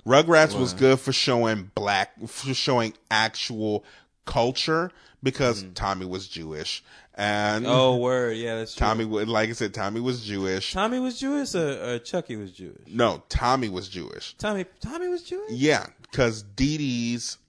Rugrats 0.05 0.57
was 0.57 0.73
good 0.73 0.99
for 0.99 1.11
showing 1.11 1.71
black, 1.73 2.11
for 2.27 2.53
showing 2.53 2.93
actual 3.09 3.83
culture 4.25 4.91
because 5.23 5.63
mm-hmm. 5.63 5.73
Tommy 5.73 6.05
was 6.05 6.27
Jewish, 6.27 6.83
and 7.15 7.65
Oh, 7.67 7.97
word. 7.97 8.37
Yeah, 8.37 8.57
that's 8.57 8.75
true. 8.75 8.85
Tommy, 8.85 9.05
like 9.05 9.49
I 9.49 9.53
said, 9.53 9.73
Tommy 9.73 9.99
was 9.99 10.23
Jewish. 10.23 10.73
Tommy 10.73 10.99
was 10.99 11.19
Jewish 11.19 11.55
or, 11.55 11.95
or 11.95 11.99
Chucky 11.99 12.35
was 12.35 12.51
Jewish? 12.51 12.87
No, 12.87 13.23
Tommy 13.29 13.67
was 13.67 13.89
Jewish. 13.89 14.35
Tommy 14.37 14.65
Tommy 14.79 15.07
was 15.07 15.23
Jewish? 15.23 15.49
Yeah, 15.51 15.87
because 16.03 16.43
Didi's, 16.43 17.39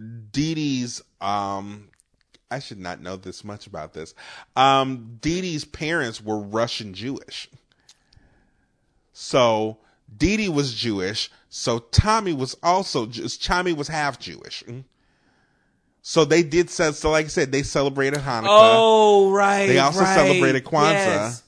Didi's, 0.00 1.02
um, 1.20 1.88
I 2.50 2.58
should 2.58 2.78
not 2.78 3.00
know 3.00 3.16
this 3.16 3.44
much 3.44 3.66
about 3.66 3.92
this. 3.92 4.14
Um, 4.56 5.18
Didi's 5.20 5.64
parents 5.64 6.22
were 6.22 6.38
Russian 6.38 6.94
Jewish. 6.94 7.48
So 9.12 9.78
Didi 10.16 10.48
was 10.48 10.74
Jewish. 10.74 11.30
So 11.48 11.78
Tommy 11.78 12.32
was 12.32 12.56
also, 12.62 13.06
Tommy 13.06 13.72
was 13.72 13.88
half 13.88 14.18
Jewish. 14.18 14.64
So 16.02 16.24
they 16.24 16.42
did, 16.42 16.68
so, 16.68 16.90
so 16.92 17.10
like 17.10 17.26
I 17.26 17.28
said, 17.28 17.52
they 17.52 17.62
celebrated 17.62 18.20
Hanukkah. 18.20 18.46
Oh, 18.48 19.30
right. 19.30 19.66
They 19.66 19.78
also 19.78 20.00
right. 20.00 20.14
celebrated 20.14 20.64
Kwanzaa. 20.64 20.92
Yes. 20.92 21.43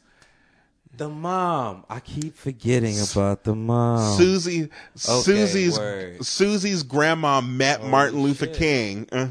The 0.97 1.09
mom. 1.09 1.85
I 1.90 2.01
keep 2.01 2.36
forgetting 2.36 2.97
about 3.01 3.44
the 3.44 3.55
mom. 3.55 4.16
Susie, 4.16 4.70
Susie's, 4.94 5.78
word. 5.78 6.24
Susie's 6.24 6.82
grandma 6.82 7.40
met 7.40 7.85
Martin 7.85 8.23
Luther 8.23 8.47
shit. 8.47 8.56
King. 8.56 9.09
Uh, 9.12 9.28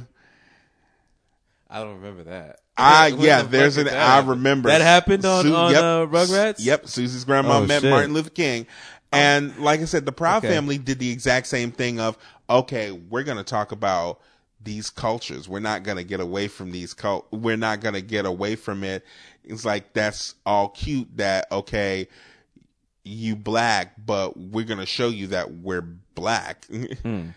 I 1.70 1.80
don't 1.80 1.96
remember 1.96 2.24
that. 2.26 2.60
Ah, 2.78 3.08
When 3.12 3.22
yeah, 3.22 3.42
the 3.42 3.48
there's 3.48 3.78
an, 3.78 3.86
that 3.86 3.96
I 3.98 4.28
remember. 4.28 4.70
That 4.70 4.82
happened 4.82 5.26
on, 5.26 5.44
Su- 5.44 5.56
on 5.56 5.72
yep. 5.72 5.82
uh, 5.82 6.06
Rugrats? 6.08 6.56
Yep, 6.60 6.88
Susie's 6.88 7.24
grandma 7.24 7.60
Oh, 7.60 7.66
met 7.66 7.82
shit. 7.82 7.90
Martin 7.90 8.14
Luther 8.14 8.30
King. 8.30 8.68
And 9.12 9.58
like 9.60 9.80
I 9.80 9.86
said, 9.86 10.06
the 10.06 10.12
Proud 10.12 10.44
Okay. 10.44 10.50
family 10.54 10.78
did 10.78 11.00
the 11.00 11.10
exact 11.10 11.48
same 11.48 11.72
thing 11.72 12.00
of, 12.02 12.18
okay, 12.50 12.92
we're 12.92 13.24
going 13.24 13.38
to 13.38 13.44
talk 13.46 13.72
about 13.72 14.20
these 14.66 14.90
cultures. 14.90 15.48
We're 15.48 15.60
not 15.60 15.84
going 15.84 15.98
to 15.98 16.04
get 16.04 16.20
away 16.20 16.48
from 16.48 16.72
these 16.72 16.94
cult. 16.94 17.28
We're 17.32 17.56
not 17.58 17.80
going 17.80 17.94
to 17.94 18.02
get 18.02 18.26
away 18.26 18.56
from 18.56 18.84
it. 18.84 19.06
It's 19.44 19.64
like, 19.64 19.94
that's 19.94 20.36
all 20.46 20.70
cute 20.70 21.16
that, 21.18 21.50
okay, 21.52 22.08
you 23.04 23.36
black, 23.36 23.94
but 24.04 24.36
we're 24.36 24.66
going 24.66 24.80
to 24.80 24.86
show 24.86 25.08
you 25.08 25.28
that 25.28 25.54
we're 25.54 25.88
black. 26.16 26.68
Hmm. 27.04 27.30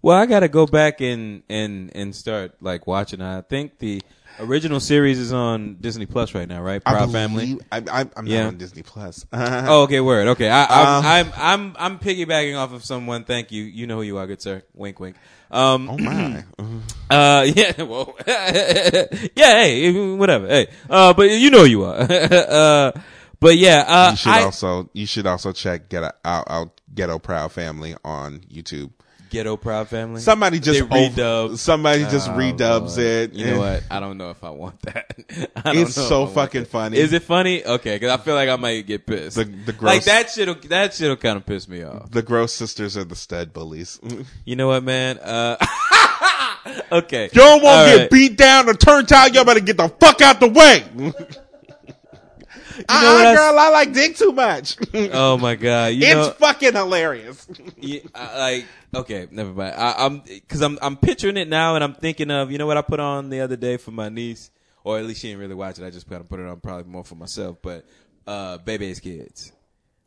Well, 0.00 0.16
I 0.16 0.26
got 0.26 0.40
to 0.40 0.48
go 0.48 0.66
back 0.66 1.00
and, 1.00 1.42
and, 1.48 1.90
and 1.94 2.14
start 2.14 2.54
like 2.60 2.86
watching. 2.86 3.20
I 3.20 3.40
think 3.40 3.78
the 3.78 4.00
original 4.40 4.80
series 4.80 5.18
is 5.18 5.32
on 5.32 5.76
Disney 5.80 6.06
Plus 6.06 6.34
right 6.34 6.48
now, 6.48 6.62
right? 6.62 6.82
I 6.86 6.92
Proud 6.92 7.12
Family. 7.12 7.44
believe- 7.54 7.60
I, 7.70 8.00
I, 8.02 8.06
I'm 8.16 8.26
Yeah. 8.26 8.42
not 8.44 8.48
on 8.48 8.56
Disney 8.58 8.82
Plus. 8.82 9.24
Oh, 9.32 9.82
okay, 9.82 10.00
word. 10.00 10.28
Okay, 10.28 10.48
I, 10.48 10.62
Um, 10.64 11.04
I'm, 11.04 11.04
I'm 11.04 11.32
I'm 11.36 11.76
I'm 11.78 11.98
piggybacking 11.98 12.56
off 12.56 12.72
of 12.72 12.84
someone. 12.84 13.24
Thank 13.24 13.52
you. 13.52 13.62
You 13.62 13.86
know 13.86 13.96
who 13.96 14.02
you 14.02 14.18
are, 14.18 14.26
good 14.26 14.42
sir. 14.42 14.62
Wink, 14.74 14.98
wink. 15.00 15.16
Um, 15.50 15.88
oh 15.90 15.98
my. 15.98 16.44
uh, 17.10 17.46
yeah, 17.54 17.82
well, 17.82 18.16
yeah, 18.26 19.06
hey, 19.36 20.14
whatever. 20.16 20.46
Hey, 20.48 20.68
uh, 20.88 21.12
but 21.12 21.30
you 21.30 21.50
know 21.50 21.60
who 21.60 21.64
you 21.66 21.84
are. 21.84 21.96
uh, 22.00 22.92
but 23.40 23.56
yeah, 23.58 23.84
uh, 23.86 24.10
you 24.12 24.16
should 24.16 24.30
I, 24.32 24.42
also 24.44 24.88
you 24.92 25.06
should 25.06 25.26
also 25.26 25.52
check 25.52 25.88
get 25.88 26.04
out 26.04 26.14
out 26.24 26.80
ghetto 26.94 27.18
proud 27.18 27.52
family 27.52 27.94
on 28.04 28.40
YouTube. 28.52 28.90
Ghetto 29.32 29.56
Proud 29.56 29.88
Family. 29.88 30.20
Somebody 30.20 30.60
just 30.60 30.78
they 30.90 31.08
redub. 31.08 31.56
somebody 31.56 32.02
just 32.02 32.28
Oh, 32.28 32.32
redubs 32.32 32.96
Lord. 32.96 32.98
it. 32.98 33.32
You 33.32 33.46
know 33.46 33.58
what? 33.60 33.82
I 33.90 33.98
don't 33.98 34.18
know 34.18 34.28
if 34.30 34.44
I 34.44 34.50
want 34.50 34.80
that. 34.82 35.06
I 35.56 35.72
It's 35.74 35.94
so 35.94 36.26
fucking 36.26 36.66
funny. 36.66 36.98
Is 36.98 37.14
it 37.14 37.22
funny? 37.22 37.64
Okay, 37.64 37.96
because 37.96 38.10
I 38.10 38.22
feel 38.22 38.34
like 38.34 38.50
I 38.50 38.56
might 38.56 38.82
get 38.86 39.06
pissed. 39.06 39.36
The- 39.36 39.44
the 39.44 39.74
like 39.80 40.04
that 40.04 40.30
shit'll 40.30 40.56
that 40.68 40.92
shit'll 40.94 41.16
kind 41.16 41.38
of 41.38 41.46
piss 41.46 41.66
me 41.66 41.82
off. 41.82 42.10
The 42.10 42.20
Gross 42.22 42.52
Sisters 42.52 42.96
are 42.98 43.04
the 43.04 43.16
stud 43.16 43.54
bullies. 43.54 43.98
you 44.44 44.54
know 44.54 44.68
what, 44.68 44.84
man? 44.84 45.18
Uh, 45.18 45.56
okay. 46.92 47.30
don't 47.32 47.62
want 47.62 47.78
All 47.78 47.86
get 47.86 47.96
right. 48.02 48.10
beat 48.10 48.36
down 48.36 48.68
or 48.68 48.74
turned 48.74 49.10
out. 49.12 49.32
Y'all 49.34 49.44
better 49.46 49.60
get 49.60 49.78
the 49.78 49.88
fuck 49.88 50.20
out 50.20 50.40
the 50.40 50.48
way. 50.48 50.84
Uh 52.88 53.02
know 53.02 53.14
what 53.14 53.26
I- 53.26 53.34
girl, 53.34 53.58
I 53.58 53.68
like 53.70 53.92
dick 53.92 54.16
too 54.16 54.32
much. 54.32 54.76
Oh 55.12 55.36
my 55.38 55.54
god! 55.56 55.94
You 55.94 56.02
it's 56.06 56.14
know, 56.14 56.30
fucking 56.32 56.72
hilarious. 56.74 57.46
Yeah, 57.78 58.00
I, 58.14 58.38
like 58.38 58.66
okay, 58.94 59.28
never 59.30 59.52
mind. 59.52 59.74
I, 59.76 59.94
I'm 60.06 60.20
because 60.20 60.62
I'm 60.62 60.78
I'm 60.82 60.96
picturing 60.96 61.36
it 61.36 61.48
now, 61.48 61.74
and 61.74 61.82
I'm 61.84 61.94
thinking 61.94 62.30
of 62.30 62.50
you 62.50 62.58
know 62.58 62.66
what 62.66 62.76
I 62.76 62.82
put 62.82 63.00
on 63.00 63.28
the 63.30 63.40
other 63.40 63.56
day 63.56 63.76
for 63.76 63.90
my 63.90 64.08
niece, 64.08 64.50
or 64.84 64.98
at 64.98 65.04
least 65.04 65.20
she 65.22 65.28
didn't 65.28 65.40
really 65.40 65.54
watch 65.54 65.78
it. 65.78 65.84
I 65.84 65.90
just 65.90 66.08
kind 66.08 66.20
of 66.20 66.28
put 66.28 66.40
it 66.40 66.46
on 66.46 66.60
probably 66.60 66.90
more 66.90 67.04
for 67.04 67.14
myself. 67.14 67.58
But 67.62 67.84
uh, 68.26 68.58
Baby's 68.58 69.00
Kids, 69.00 69.52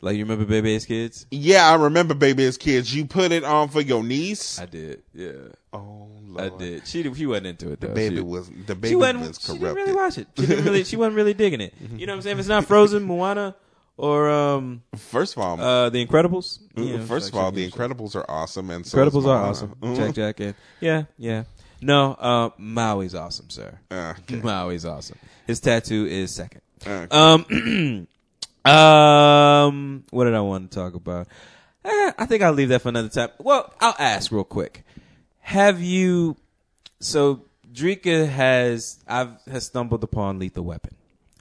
like 0.06 0.16
you 0.18 0.24
remember 0.24 0.46
Baby's 0.46 0.86
Kids? 0.86 1.26
Yeah, 1.32 1.70
I 1.70 1.76
remember 1.76 2.14
Baby 2.14 2.46
as 2.46 2.58
kids. 2.58 2.94
You 2.96 3.06
put 3.06 3.32
it 3.32 3.44
on 3.44 3.70
for 3.70 3.82
your 3.82 4.04
niece. 4.04 4.60
I 4.60 4.66
did, 4.66 5.02
yeah, 5.14 5.32
oh, 5.74 6.08
I 6.38 6.50
did. 6.50 6.88
She 6.88 7.14
she 7.14 7.26
wasn't 7.26 7.48
into 7.48 7.72
it 7.72 7.82
though. 7.82 7.88
The 7.88 7.94
Baby 7.94 8.16
she, 8.18 8.22
was 8.22 8.48
the 8.50 8.56
she 8.56 8.74
baby 8.74 8.96
wasn't. 8.96 9.20
was 9.28 9.40
She 9.42 9.54
didn't 9.54 9.76
really 9.76 9.94
watch 9.94 10.18
it. 10.18 10.28
She 10.38 10.46
didn't 10.46 10.66
really. 10.66 10.84
She 10.84 10.96
wasn't 10.96 11.16
really 11.16 11.34
digging 11.34 11.62
it. 11.62 11.74
You 11.98 12.06
know 12.08 12.14
what 12.14 12.18
I'm 12.18 12.22
saying? 12.22 12.36
If 12.36 12.40
it's 12.40 12.50
not 12.50 12.66
Frozen, 12.66 13.04
Moana, 13.04 13.56
or 13.98 14.30
um 14.30 14.84
First 14.98 15.36
of 15.38 15.44
all, 15.44 15.60
uh 15.60 15.90
The 15.90 16.06
Incredibles. 16.06 16.60
you 16.76 16.98
know, 16.98 17.06
first 17.06 17.30
of 17.30 17.36
all, 17.36 17.52
The 17.52 17.66
she- 17.66 17.72
Incredibles 17.72 18.16
are 18.16 18.26
awesome, 18.30 18.70
and 18.70 18.86
so 18.86 18.98
Incredibles 18.98 19.26
are 19.26 19.44
awesome. 19.44 19.76
Mhm. 19.82 19.96
Jack 19.96 20.14
Jack 20.16 20.40
and 20.40 20.56
yeah, 20.82 21.04
yeah. 21.18 21.44
No, 21.82 22.14
uh, 22.14 22.50
Maui's 22.60 23.14
awesome, 23.16 23.50
sir. 23.50 23.78
Uh, 23.92 24.14
Maui's 24.30 24.86
awesome. 24.86 25.18
His 25.48 25.60
tattoo 25.60 26.06
is 26.06 26.34
second. 26.34 26.62
Okay. 26.86 27.08
Um, 27.12 28.08
um, 28.66 30.04
what 30.12 30.26
did 30.26 30.34
I 30.36 30.42
want 30.42 30.72
to 30.72 30.76
talk 30.76 30.94
about? 30.96 31.28
Eh, 31.84 32.12
I 32.18 32.26
think 32.26 32.42
I'll 32.42 32.54
leave 32.54 32.70
that 32.70 32.82
for 32.82 32.90
another 32.90 33.10
time. 33.10 33.30
Well, 33.40 33.72
I'll 33.80 33.96
ask 34.00 34.32
real 34.32 34.44
quick. 34.44 34.84
Have 35.42 35.82
you? 35.82 36.36
So 37.00 37.44
Drika 37.72 38.28
has 38.28 39.00
I've 39.08 39.30
has 39.52 39.66
stumbled 39.66 40.04
upon 40.04 40.40
Lethal 40.40 40.64
Weapon, 40.66 40.96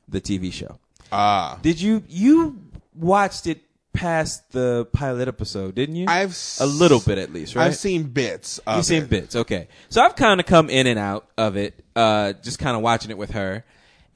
the 0.08 0.20
TV 0.20 0.52
show. 0.52 0.78
Ah, 1.10 1.58
Did 1.62 1.80
you 1.80 2.02
you 2.08 2.58
watched 2.94 3.46
it 3.46 3.62
past 3.94 4.50
the 4.50 4.86
pilot 4.92 5.28
episode, 5.28 5.74
didn't 5.76 5.94
you? 5.96 6.06
I've 6.08 6.30
s- 6.30 6.58
a 6.60 6.66
little 6.66 6.98
bit 7.00 7.16
at 7.18 7.32
least, 7.32 7.54
right? 7.54 7.66
I've 7.66 7.76
seen 7.76 8.02
bits. 8.04 8.58
Of 8.66 8.76
You've 8.76 8.84
seen 8.86 9.02
it. 9.04 9.08
bits, 9.10 9.36
okay. 9.36 9.68
So 9.88 10.02
I've 10.02 10.16
kind 10.16 10.40
of 10.40 10.46
come 10.46 10.68
in 10.68 10.86
and 10.88 10.98
out 10.98 11.28
of 11.38 11.56
it, 11.56 11.74
uh, 11.94 12.32
just 12.42 12.58
kind 12.58 12.76
of 12.76 12.82
watching 12.82 13.12
it 13.12 13.18
with 13.18 13.30
her, 13.30 13.64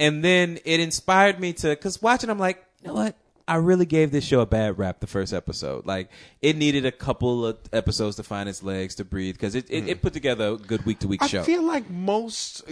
and 0.01 0.25
then 0.25 0.59
it 0.65 0.81
inspired 0.81 1.39
me 1.39 1.53
to, 1.55 1.77
cause 1.77 2.03
watching, 2.03 2.29
I'm 2.29 2.41
like, 2.41 2.63
you 2.83 2.89
know 2.89 2.95
what? 2.95 3.17
I 3.47 3.57
really 3.57 3.87
gave 3.87 4.11
this 4.11 4.25
show 4.25 4.41
a 4.41 4.47
bad 4.47 4.79
rap 4.79 5.01
the 5.01 5.07
first 5.07 5.33
episode. 5.33 5.87
Like 5.87 6.11
it 6.43 6.55
needed 6.57 6.85
a 6.85 6.93
couple 6.93 7.47
of 7.47 7.57
episodes 7.73 8.17
to 8.17 8.23
find 8.23 8.47
its 8.47 8.63
legs 8.63 8.97
to 8.97 9.05
breathe, 9.07 9.37
because 9.37 9.55
it, 9.55 9.65
it, 9.71 9.89
it 9.89 10.03
put 10.03 10.13
together 10.13 10.49
a 10.49 10.57
good 10.57 10.85
week 10.85 10.99
to 10.99 11.09
week 11.09 11.23
Hmm. 11.23 11.39
I 11.39 11.43
feel 11.43 11.63
like 11.63 11.89
most, 11.89 12.63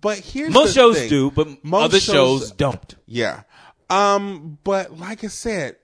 but 0.00 0.18
here's 0.18 0.52
Most 0.52 0.74
shows 0.74 0.98
thing. 0.98 1.08
do, 1.08 1.30
but 1.30 1.64
Most 1.64 1.84
other 1.84 2.00
shows 2.00 2.50
don't. 2.50 2.94
Yeah. 3.06 3.42
Um, 3.88 4.58
but 4.64 4.98
like 4.98 5.22
I 5.22 5.28
said, 5.28 5.76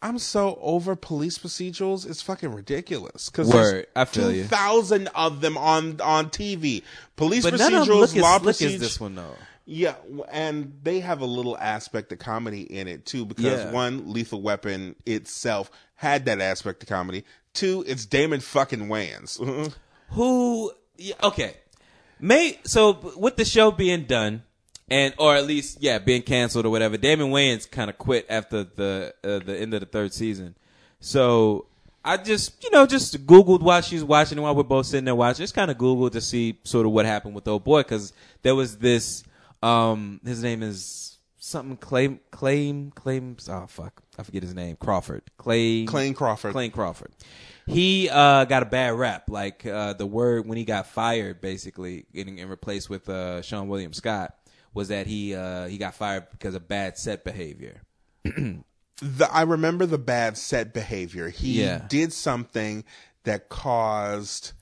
I'm 0.00 0.20
so 0.20 0.56
over 0.62 0.94
police 0.94 1.36
procedurals. 1.38 2.08
It's 2.08 2.22
fucking 2.22 2.52
ridiculous. 2.52 3.28
Cause 3.28 3.52
Word. 3.52 3.88
I 3.96 4.04
feel. 4.04 4.30
Two 4.30 4.44
thousand 4.44 5.08
of 5.16 5.40
them 5.40 5.58
on 5.58 6.00
on 6.00 6.30
TV. 6.30 6.84
Police 7.16 7.42
But 7.42 7.54
procedurals, 7.54 7.58
none 7.58 7.74
of 7.74 7.88
them 7.88 7.96
look 7.96 8.10
as 8.10 8.16
law 8.16 8.38
procedures. 8.38 8.80
this 8.80 9.00
one 9.00 9.16
though. 9.16 9.34
Yeah, 9.70 9.96
and 10.32 10.72
they 10.82 11.00
have 11.00 11.20
a 11.20 11.26
little 11.26 11.58
aspect 11.58 12.10
of 12.10 12.18
comedy 12.18 12.62
in 12.62 12.88
it 12.88 13.04
too, 13.04 13.26
because 13.26 13.64
Yeah. 13.64 13.70
one, 13.70 14.10
Lethal 14.10 14.40
Weapon 14.40 14.96
itself 15.04 15.70
had 15.96 16.24
that 16.24 16.40
aspect 16.40 16.82
of 16.82 16.88
comedy. 16.88 17.24
Two, 17.52 17.84
it's 17.86 18.06
Damon 18.06 18.40
fucking 18.40 18.88
Wayans. 18.88 19.38
who 20.10 20.72
yeah, 20.96 21.14
okay 21.22 21.54
may 22.18 22.58
so 22.64 23.12
with 23.16 23.36
the 23.36 23.44
show 23.44 23.70
being 23.70 24.04
done 24.04 24.42
and 24.90 25.12
or 25.18 25.36
at 25.36 25.46
least 25.46 25.78
yeah 25.80 25.98
being 25.98 26.22
canceled 26.22 26.64
or 26.64 26.70
whatever 26.70 26.96
damon 26.96 27.28
wayans 27.30 27.70
kind 27.70 27.90
of 27.90 27.98
quit 27.98 28.24
after 28.30 28.64
the 28.64 29.14
uh, 29.22 29.38
the 29.40 29.54
end 29.60 29.74
of 29.74 29.80
the 29.80 29.86
third 29.86 30.12
season 30.12 30.54
so 30.98 31.66
i 32.04 32.16
just 32.16 32.64
you 32.64 32.70
know 32.70 32.86
just 32.86 33.26
googled 33.26 33.60
while 33.60 33.82
she's 33.82 34.02
watching 34.02 34.40
while 34.40 34.54
we're 34.54 34.62
both 34.62 34.86
sitting 34.86 35.04
there 35.04 35.14
watching 35.14 35.42
just 35.42 35.54
kind 35.54 35.70
of 35.70 35.76
googled 35.76 36.12
to 36.12 36.20
see 36.22 36.58
sort 36.64 36.86
of 36.86 36.92
what 36.92 37.04
happened 37.04 37.34
with 37.34 37.46
old 37.46 37.62
boy 37.62 37.80
because 37.82 38.14
there 38.42 38.54
was 38.54 38.78
this 38.78 39.24
um 39.62 40.20
his 40.24 40.42
name 40.42 40.62
is 40.62 41.18
something 41.38 41.76
claim 41.76 42.20
claim 42.30 42.90
claims 42.90 43.48
oh 43.48 43.66
fuck 43.68 44.02
i 44.18 44.22
forget 44.22 44.42
his 44.42 44.54
name 44.54 44.76
crawford 44.76 45.22
clay 45.38 45.84
Clayne 45.84 46.14
Crawford. 46.14 46.52
Clayne 46.52 46.70
Crawford. 46.70 47.12
He 47.66 48.08
uh, 48.08 48.46
got 48.46 48.62
a 48.62 48.66
bad 48.66 48.94
rap. 48.94 49.28
Like 49.28 49.66
uh, 49.66 49.92
the 49.92 50.06
word 50.06 50.46
when 50.48 50.56
he 50.56 50.64
got 50.64 50.86
fired, 50.86 51.42
basically, 51.42 52.06
getting 52.14 52.40
and 52.40 52.48
replaced 52.48 52.88
with 52.88 53.10
uh, 53.10 53.42
Seann 53.42 53.66
William 53.66 53.92
Scott, 53.92 54.34
was 54.72 54.88
that 54.88 55.06
he 55.06 55.34
uh, 55.34 55.66
he 55.66 55.76
got 55.76 55.94
fired 55.94 56.30
because 56.30 56.54
of 56.54 56.66
bad 56.66 56.96
set 56.96 57.24
behavior. 57.24 57.82
the, 58.24 59.28
I 59.30 59.42
remember 59.42 59.84
the 59.84 59.98
bad 59.98 60.38
set 60.38 60.72
behavior. 60.72 61.28
He 61.28 61.60
Yeah. 61.62 61.84
did 61.88 62.12
something 62.14 62.84
that 63.24 63.50
caused 63.50 64.52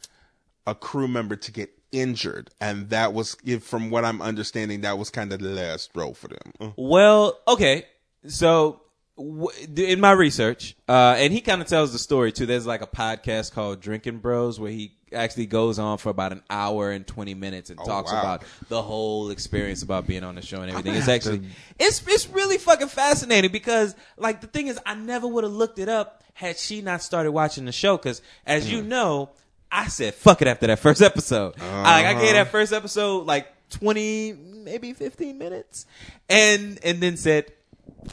a 0.66 0.74
crew 0.74 1.06
member 1.08 1.36
to 1.36 1.52
get 1.52 1.70
injured, 1.92 2.50
and 2.60 2.90
that 2.90 3.12
was, 3.12 3.36
if- 3.44 3.62
from 3.64 3.90
what 3.90 4.04
I'm 4.04 4.20
understanding, 4.22 4.82
that 4.82 4.98
was 4.98 5.10
kind 5.10 5.32
of 5.32 5.40
the 5.40 5.48
last 5.50 5.84
straw 5.84 6.12
for 6.12 6.28
them. 6.28 6.52
Uh, 6.60 6.70
Well, 6.76 7.38
okay, 7.48 7.84
so 8.26 8.80
w- 9.16 9.48
in 9.76 10.00
my 10.00 10.12
research, 10.12 10.76
uh, 10.88 11.14
and 11.18 11.32
he 11.32 11.40
kind 11.40 11.62
of 11.62 11.68
tells 11.68 11.92
the 11.92 11.98
story 11.98 12.32
too. 12.32 12.46
There's 12.46 12.66
like 12.66 12.82
a 12.82 12.86
podcast 12.86 13.52
called 13.52 13.80
Drinking 13.80 14.18
Bros 14.18 14.58
where 14.60 14.70
he 14.70 14.92
actually 15.12 15.46
goes 15.46 15.78
on 15.78 15.96
for 15.98 16.10
about 16.10 16.32
an 16.32 16.42
hour 16.50 16.90
and 16.90 17.06
20 17.06 17.32
minutes 17.34 17.70
and 17.70 17.78
talks 17.78 18.12
wow. 18.12 18.18
about 18.18 18.42
the 18.68 18.82
whole 18.82 19.30
experience 19.30 19.82
about 19.82 20.04
being 20.06 20.24
on 20.24 20.34
the 20.34 20.42
show 20.42 20.60
and 20.60 20.68
everything. 20.70 20.94
It's 20.94 21.08
actually 21.08 21.38
to- 21.38 21.46
it's 21.78 22.02
it's 22.08 22.28
really 22.28 22.58
fucking 22.58 22.88
fascinating 22.88 23.52
because 23.52 23.94
like 24.16 24.40
the 24.40 24.48
thing 24.48 24.66
is 24.66 24.80
I 24.84 24.94
never 24.96 25.28
would 25.28 25.44
have 25.44 25.52
looked 25.52 25.78
it 25.78 25.88
up 25.88 26.24
had 26.34 26.58
she 26.58 26.82
not 26.82 27.02
started 27.02 27.30
watching 27.30 27.64
the 27.66 27.72
show 27.72 27.96
cuz 27.96 28.20
as 28.44 28.70
you 28.70 28.82
know, 28.82 29.30
I 29.76 29.88
said 29.88 30.14
fuck 30.14 30.42
it 30.42 30.48
after 30.48 30.66
that 30.68 30.78
first 30.78 31.02
episode. 31.02 31.54
I, 31.60 32.02
like 32.02 32.16
I 32.16 32.20
gave 32.20 32.32
that 32.32 32.48
first 32.48 32.72
episode 32.72 33.26
like 33.26 33.46
20 33.70 34.32
maybe 34.64 34.92
15 34.92 35.38
minutes 35.38 35.86
and 36.28 36.78
and 36.82 37.00
then 37.00 37.16
said 37.16 37.52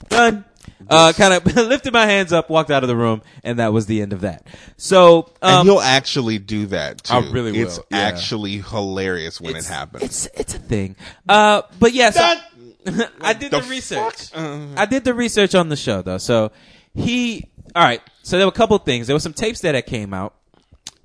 done. 0.10 0.46
Uh, 0.90 1.14
kind 1.14 1.34
of 1.34 1.46
lifted 1.56 1.94
my 1.94 2.06
hands 2.06 2.34
up, 2.34 2.50
walked 2.50 2.70
out 2.70 2.84
of 2.84 2.90
the 2.90 2.96
room, 2.96 3.22
and 3.44 3.60
that 3.60 3.72
was 3.72 3.86
the 3.86 4.02
end 4.02 4.12
of 4.12 4.22
that. 4.22 4.46
So, 4.76 5.32
um, 5.42 5.60
and 5.60 5.70
he'll 5.70 5.80
actually 5.80 6.40
do 6.40 6.66
that 6.68 7.04
too. 7.06 7.14
I 7.14 7.20
really 7.32 7.58
It's 7.58 7.78
will, 7.78 7.86
yeah. 7.92 8.00
actually 8.00 8.58
hilarious 8.58 9.40
when 9.40 9.56
it 9.56 9.66
happens. 9.66 10.04
It's 10.04 10.28
it's 10.34 10.56
a 10.56 10.60
thing. 10.60 10.98
Uh, 11.28 11.62
but 11.80 11.94
yes, 11.94 12.16
That- 12.86 13.12
I 13.22 13.32
did 13.34 13.52
the, 13.52 13.62
the 13.62 13.70
research. 13.70 14.30
Uh. 14.34 14.68
I 14.76 14.86
did 14.86 15.06
the 15.06 15.14
research 15.14 15.56
on 15.56 15.70
the 15.70 15.78
show 15.78 16.02
though. 16.02 16.18
So 16.18 16.52
he, 16.94 17.50
all 17.76 17.84
right. 17.84 18.02
So 18.24 18.38
there 18.38 18.46
were 18.46 18.52
a 18.52 18.56
couple 18.56 18.76
of 18.76 18.84
things. 18.84 19.08
There 19.08 19.16
were 19.16 19.22
some 19.22 19.34
tapes 19.34 19.62
that 19.62 19.86
came 19.86 20.14
out, 20.14 20.36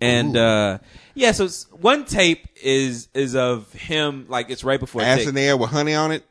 and 0.01 0.37
uh, 0.37 0.79
yeah. 1.15 1.33
So 1.33 1.49
one 1.73 2.05
tape 2.05 2.47
is 2.63 3.09
is 3.15 3.35
of 3.35 3.73
him 3.73 4.27
like 4.29 4.51
it's 4.51 4.65
right 4.65 4.81
before. 4.81 5.03
Ass 5.03 5.27
in 5.27 5.35
the 5.35 5.43
air 5.43 5.57
with 5.57 5.71
honey 5.71 5.95
on 5.95 6.13
it. 6.13 6.25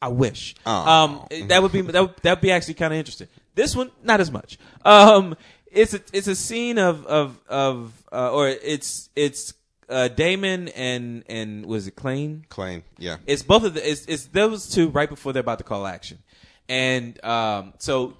I 0.00 0.08
wish. 0.08 0.54
Oh. 0.66 0.72
Um, 0.72 1.26
that 1.48 1.62
would 1.62 1.72
be 1.72 1.80
that 1.80 2.00
would, 2.00 2.16
that 2.22 2.30
would 2.36 2.40
be 2.40 2.52
actually 2.52 2.74
kind 2.74 2.92
of 2.92 2.98
interesting. 2.98 3.28
This 3.54 3.74
one, 3.74 3.90
not 4.02 4.20
as 4.20 4.30
much. 4.30 4.58
Um, 4.84 5.36
it's 5.70 5.94
a 5.94 6.00
it's 6.12 6.26
a 6.26 6.34
scene 6.34 6.78
of 6.78 7.06
of 7.06 7.40
of 7.48 8.04
uh, 8.12 8.32
or 8.32 8.48
it's 8.48 9.08
it's 9.16 9.54
uh, 9.88 10.08
Damon 10.08 10.68
and 10.68 11.24
and 11.28 11.66
was 11.66 11.86
it 11.86 11.96
Clayne? 11.96 12.44
Claim, 12.48 12.82
yeah. 12.98 13.16
It's 13.26 13.42
both 13.42 13.64
of 13.64 13.74
the 13.74 13.88
it's, 13.88 14.04
it's 14.06 14.26
those 14.26 14.68
two 14.68 14.88
right 14.88 15.08
before 15.08 15.32
they're 15.32 15.40
about 15.40 15.58
to 15.58 15.64
call 15.64 15.86
action, 15.86 16.18
and 16.68 17.22
um, 17.24 17.74
so 17.78 18.16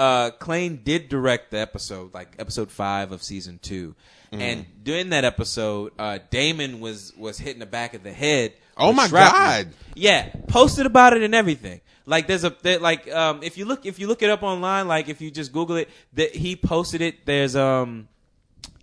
uh, 0.00 0.30
Clayne 0.32 0.80
did 0.82 1.08
direct 1.08 1.50
the 1.50 1.58
episode, 1.58 2.14
like 2.14 2.34
episode 2.38 2.70
five 2.70 3.12
of 3.12 3.22
season 3.22 3.58
two, 3.62 3.94
Mm. 4.32 4.40
and 4.40 4.66
during 4.84 5.08
that 5.10 5.24
episode, 5.24 5.92
uh, 5.98 6.18
Damon 6.30 6.78
was 6.80 7.12
was 7.16 7.36
hitting 7.38 7.58
the 7.58 7.66
back 7.66 7.94
of 7.94 8.02
the 8.04 8.12
head. 8.12 8.52
Oh 8.76 8.92
my 8.92 9.08
shrapnel. 9.08 9.40
God. 9.40 9.68
Yeah, 9.94 10.28
posted 10.46 10.86
about 10.86 11.14
it 11.16 11.22
and 11.22 11.34
everything. 11.34 11.80
Like 12.06 12.28
there's 12.28 12.44
a 12.44 12.54
there, 12.62 12.78
like 12.78 13.10
um 13.12 13.42
if 13.42 13.58
you 13.58 13.64
look 13.64 13.86
if 13.86 13.98
you 13.98 14.06
look 14.06 14.22
it 14.22 14.30
up 14.30 14.42
online, 14.44 14.86
like 14.88 15.08
if 15.08 15.20
you 15.20 15.30
just 15.32 15.52
Google 15.52 15.76
it, 15.76 15.88
that 16.14 16.34
he 16.34 16.54
posted 16.56 17.00
it. 17.02 17.26
There's 17.26 17.56
um, 17.56 18.06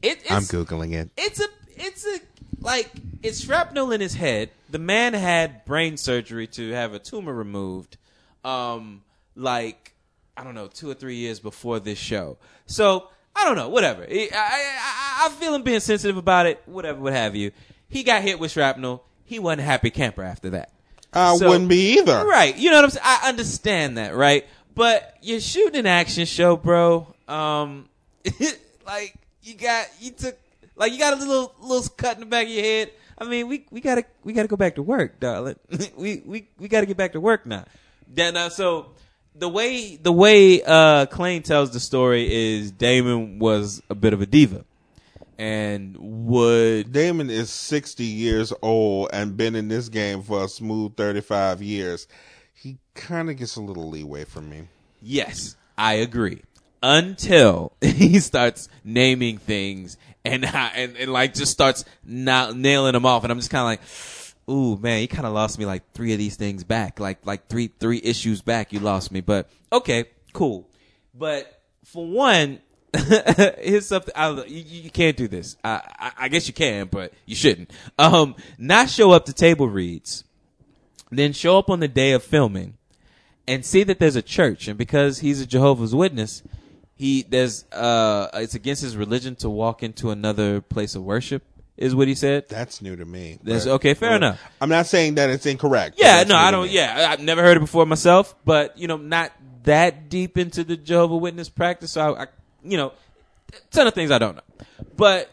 it, 0.02 0.20
it's, 0.20 0.32
I'm 0.32 0.44
googling 0.44 0.94
it. 0.94 1.10
it's 1.18 1.40
a 1.40 1.48
it's 1.78 2.06
a 2.06 2.20
like 2.60 2.92
it's 3.24 3.40
shrapnel 3.44 3.92
in 3.94 4.02
his 4.02 4.14
head. 4.16 4.50
The 4.70 4.80
man 4.80 5.14
had 5.14 5.64
brain 5.66 5.96
surgery 5.96 6.48
to 6.48 6.72
have 6.72 6.94
a 6.94 7.00
tumor 7.00 7.34
removed. 7.34 7.96
Um, 8.44 9.02
like 9.36 9.94
I 10.38 10.44
don't 10.44 10.56
know, 10.56 10.68
two 10.68 10.90
or 10.90 10.94
three 10.94 11.16
years 11.16 11.40
before 11.40 11.80
this 11.80 11.98
show. 11.98 12.38
So 12.68 13.10
I 13.36 13.44
don't 13.44 13.56
know, 13.56 13.70
whatever. 13.70 14.04
I 14.04 14.30
I, 14.34 14.36
I, 14.36 15.26
I 15.26 15.30
feel 15.32 15.54
him 15.56 15.64
being 15.64 15.80
sensitive 15.80 16.18
about 16.18 16.46
it. 16.46 16.62
Whatever, 16.66 17.00
what 17.02 17.14
have 17.14 17.36
you. 17.36 17.52
He 17.90 18.04
got 18.04 18.22
hit 18.22 18.40
with 18.40 18.52
shrapnel. 18.52 19.04
He 19.26 19.40
wasn't 19.40 19.62
a 19.62 19.66
happy 19.66 19.90
camper 19.90 20.24
after 20.24 20.52
that. 20.52 20.72
I 21.14 21.36
So- 21.38 21.50
wouldn't 21.50 21.70
be 21.70 21.98
either. 21.98 22.26
Right. 22.26 22.56
You 22.56 22.70
know 22.70 22.78
what 22.78 22.86
I'm 22.86 22.92
saying? 22.92 23.04
I 23.06 23.30
understand 23.30 23.98
that, 23.98 24.16
right? 24.16 24.46
But 24.76 25.18
you're 25.22 25.40
shooting 25.40 25.80
an 25.80 25.86
action 25.88 26.26
show, 26.26 26.56
bro. 26.56 27.08
Um, 27.28 27.90
like 28.86 29.16
you 29.42 29.56
got 29.56 29.88
you 30.00 30.12
took 30.12 30.38
like 30.76 30.92
you 30.92 31.00
got 31.00 31.14
a 31.14 31.16
little 31.18 31.54
little 31.60 31.88
cut 31.98 32.16
in 32.16 32.20
the 32.22 32.26
back 32.28 32.46
of 32.46 32.52
your 32.52 32.64
head. 32.64 32.92
I 33.18 33.24
mean, 33.26 33.48
we 33.48 33.66
we 33.72 33.82
gotta 33.82 34.06
we 34.24 34.34
gotta 34.34 34.48
go 34.48 34.56
back 34.56 34.76
to 34.76 34.84
work, 34.84 35.20
darling. 35.20 35.56
we 35.98 36.22
we 36.26 36.48
we 36.60 36.68
gotta 36.68 36.86
get 36.86 36.98
back 36.98 37.14
to 37.14 37.20
work 37.20 37.46
now. 37.48 37.66
Then 38.08 38.38
uh, 38.38 38.50
so 38.50 38.92
the 39.40 39.50
way 39.50 39.96
the 39.96 40.12
way 40.12 40.62
uh 40.64 41.06
Clayne 41.08 41.44
tells 41.44 41.72
the 41.72 41.80
story 41.80 42.32
is 42.32 42.72
Damon 42.72 43.40
was 43.40 43.82
a 43.90 43.96
bit 43.96 44.14
of 44.14 44.22
a 44.22 44.26
diva, 44.26 44.66
and 45.38 45.96
would 46.00 46.92
Damon 46.92 47.30
is 47.30 47.50
60 47.50 48.04
years 48.04 48.54
old 48.62 49.10
and 49.14 49.38
been 49.38 49.56
in 49.56 49.68
this 49.68 49.90
game 49.90 50.22
for 50.24 50.44
a 50.44 50.48
smooth 50.48 50.96
35 50.96 51.62
years. 51.62 52.08
He 52.54 52.78
kind 52.96 53.30
of 53.30 53.38
gets 53.38 53.56
a 53.56 53.62
little 53.62 53.90
leeway 53.90 54.26
from 54.26 54.50
me. 54.50 54.68
Yes, 55.02 55.56
I 55.78 55.94
agree. 55.94 56.42
Until 56.82 57.74
he 57.82 58.20
starts 58.20 58.70
naming 58.84 59.38
things 59.38 59.98
and 60.28 60.46
and, 60.46 60.98
and 60.98 61.14
like 61.14 61.34
just 61.34 61.52
starts 61.52 61.86
not 62.06 62.56
nailing 62.56 62.94
them 62.94 63.06
off, 63.06 63.24
and 63.24 63.32
I'm 63.32 63.40
just 63.40 63.50
kind 63.50 63.62
of 63.62 63.66
like, 63.66 63.82
ooh 64.50 64.78
man, 64.78 65.02
you 65.02 65.08
kind 65.08 65.26
of 65.26 65.34
lost 65.34 65.60
me 65.60 65.66
like 65.66 65.84
three 65.94 66.14
of 66.14 66.20
these 66.20 66.36
things 66.36 66.64
back, 66.64 67.00
like 67.00 67.26
like 67.26 67.48
three 67.48 67.68
three 67.80 68.02
issues 68.04 68.42
back, 68.42 68.74
you 68.74 68.80
lost 68.80 69.12
me. 69.12 69.22
But 69.22 69.50
okay, 69.72 70.06
cool. 70.34 70.68
But 71.14 71.62
for 71.84 72.06
one, 72.06 72.60
here's 73.60 73.88
something 73.88 74.14
I, 74.16 74.32
you, 74.46 74.64
you 74.84 74.90
can't 74.90 75.18
do 75.18 75.28
this. 75.28 75.58
I, 75.64 75.82
I 76.00 76.12
I 76.18 76.28
guess 76.30 76.48
you 76.48 76.54
can, 76.54 76.88
but 76.88 77.14
you 77.26 77.36
shouldn't. 77.36 77.72
Um, 77.98 78.36
not 78.58 78.90
show 78.90 79.12
up 79.12 79.26
to 79.26 79.34
table 79.34 79.68
reads, 79.68 80.24
then 81.12 81.34
show 81.34 81.58
up 81.58 81.70
on 81.70 81.80
the 81.80 81.88
day 81.88 82.12
of 82.12 82.24
filming 82.24 82.78
and 83.48 83.66
see 83.66 83.84
that 83.84 84.00
there's 84.00 84.16
a 84.16 84.22
church 84.22 84.68
and 84.68 84.78
because 84.78 85.20
he's 85.20 85.40
a 85.40 85.46
jehovah's 85.46 85.96
witness 85.96 86.44
he 86.96 87.24
there's 87.24 87.64
uh 87.72 88.28
it's 88.34 88.56
against 88.56 88.82
his 88.82 88.98
religion 88.98 89.36
to 89.36 89.50
walk 89.50 89.82
into 89.82 90.10
another 90.10 90.60
place 90.62 90.96
of 90.96 91.04
worship 91.04 91.44
is 91.78 91.94
what 91.96 92.08
he 92.08 92.16
said 92.16 92.48
That's 92.50 92.82
new 92.82 92.96
to 92.96 93.06
me. 93.06 93.38
That's- 93.44 93.66
but- 93.66 93.72
okay, 93.76 93.94
fair 93.94 94.12
but 94.12 94.16
enough. 94.18 94.42
I'm 94.60 94.70
not 94.70 94.88
saying 94.88 95.16
that 95.16 95.30
it's 95.30 95.46
incorrect. 95.46 95.96
yeah 95.98 96.24
no 96.28 96.36
i 96.36 96.52
don't 96.52 96.70
yeah 96.72 97.08
i've 97.12 97.20
never 97.22 97.42
heard 97.44 97.58
it 97.58 97.62
before 97.62 97.86
myself 97.86 98.36
but 98.46 98.78
you 98.78 98.88
know 98.88 98.98
not 98.98 99.32
that 99.64 100.10
deep 100.10 100.38
into 100.38 100.64
the 100.64 100.76
jehovah 100.78 101.18
witness 101.18 101.50
practice 101.50 101.92
so 101.92 102.16
I, 102.16 102.24
I 102.24 102.28
you 102.64 102.78
know 102.78 102.94
ton 103.72 103.86
of 103.88 103.94
things 103.94 104.12
i 104.12 104.18
don't 104.18 104.36
know 104.36 104.66
but 104.96 105.30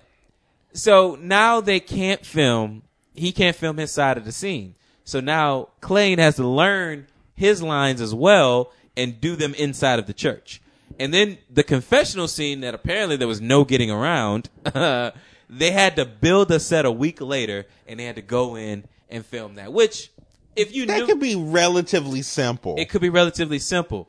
so 0.72 1.16
now 1.20 1.60
they 1.60 1.80
can't 1.80 2.24
film 2.26 2.82
he 3.14 3.32
can't 3.32 3.56
film 3.56 3.76
his 3.78 3.90
side 3.92 4.16
of 4.18 4.24
the 4.24 4.32
scene 4.32 4.74
so 5.04 5.20
now 5.20 5.68
Clayne 5.80 6.18
has 6.18 6.36
to 6.36 6.46
learn 6.46 7.06
his 7.34 7.62
lines 7.62 8.00
as 8.00 8.14
well 8.14 8.72
and 8.96 9.20
do 9.20 9.36
them 9.36 9.54
inside 9.54 9.98
of 9.98 10.06
the 10.06 10.12
church 10.14 10.60
and 10.98 11.12
then 11.14 11.38
the 11.50 11.62
confessional 11.62 12.28
scene 12.28 12.60
that 12.60 12.74
apparently 12.74 13.16
there 13.16 13.28
was 13.28 13.40
no 13.40 13.64
getting 13.64 13.90
around 13.90 14.48
uh, 14.74 15.10
they 15.58 15.70
had 15.70 15.96
to 15.96 16.04
build 16.04 16.50
a 16.50 16.60
set 16.60 16.84
a 16.84 16.90
week 16.92 17.20
later 17.20 17.66
and 17.86 17.98
they 18.00 18.04
had 18.04 18.16
to 18.16 18.22
go 18.22 18.56
in 18.56 18.84
and 19.08 19.24
film 19.24 19.54
that 19.56 19.72
which 19.72 20.10
if 20.56 20.74
you 20.74 20.86
That 20.86 20.98
knew 21.00 21.06
could 21.06 21.20
be 21.20 21.34
relatively 21.36 22.22
simple. 22.22 22.76
it 22.78 22.88
could 22.88 23.00
be 23.00 23.10
relatively 23.10 23.58
simple 23.58 24.08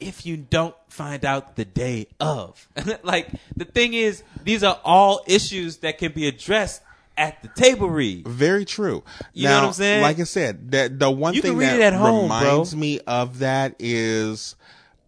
if 0.00 0.26
you 0.26 0.36
don't 0.36 0.74
find 0.88 1.24
out 1.24 1.54
the 1.56 1.64
day 1.64 2.08
of. 2.20 2.68
like 3.04 3.28
the 3.56 3.64
thing 3.64 3.94
is, 3.94 4.22
these 4.42 4.64
are 4.64 4.78
all 4.84 5.22
issues 5.26 5.78
that 5.78 5.98
can 5.98 6.12
be 6.12 6.26
addressed 6.26 6.82
at 7.16 7.40
the 7.42 7.48
table 7.48 7.88
read. 7.88 8.26
Very 8.26 8.64
true. 8.64 9.04
You 9.32 9.48
know 9.48 9.60
what 9.60 9.66
I'm 9.68 9.72
saying? 9.72 10.02
Like 10.02 10.18
I 10.18 10.24
said, 10.24 10.72
that 10.72 10.98
the 10.98 11.10
one 11.10 11.34
You 11.34 11.42
thing 11.42 11.58
that 11.58 11.92
home, 11.92 12.24
reminds 12.24 12.72
bro. 12.72 12.80
me 12.80 13.00
of 13.06 13.38
that 13.38 13.76
is, 13.78 14.56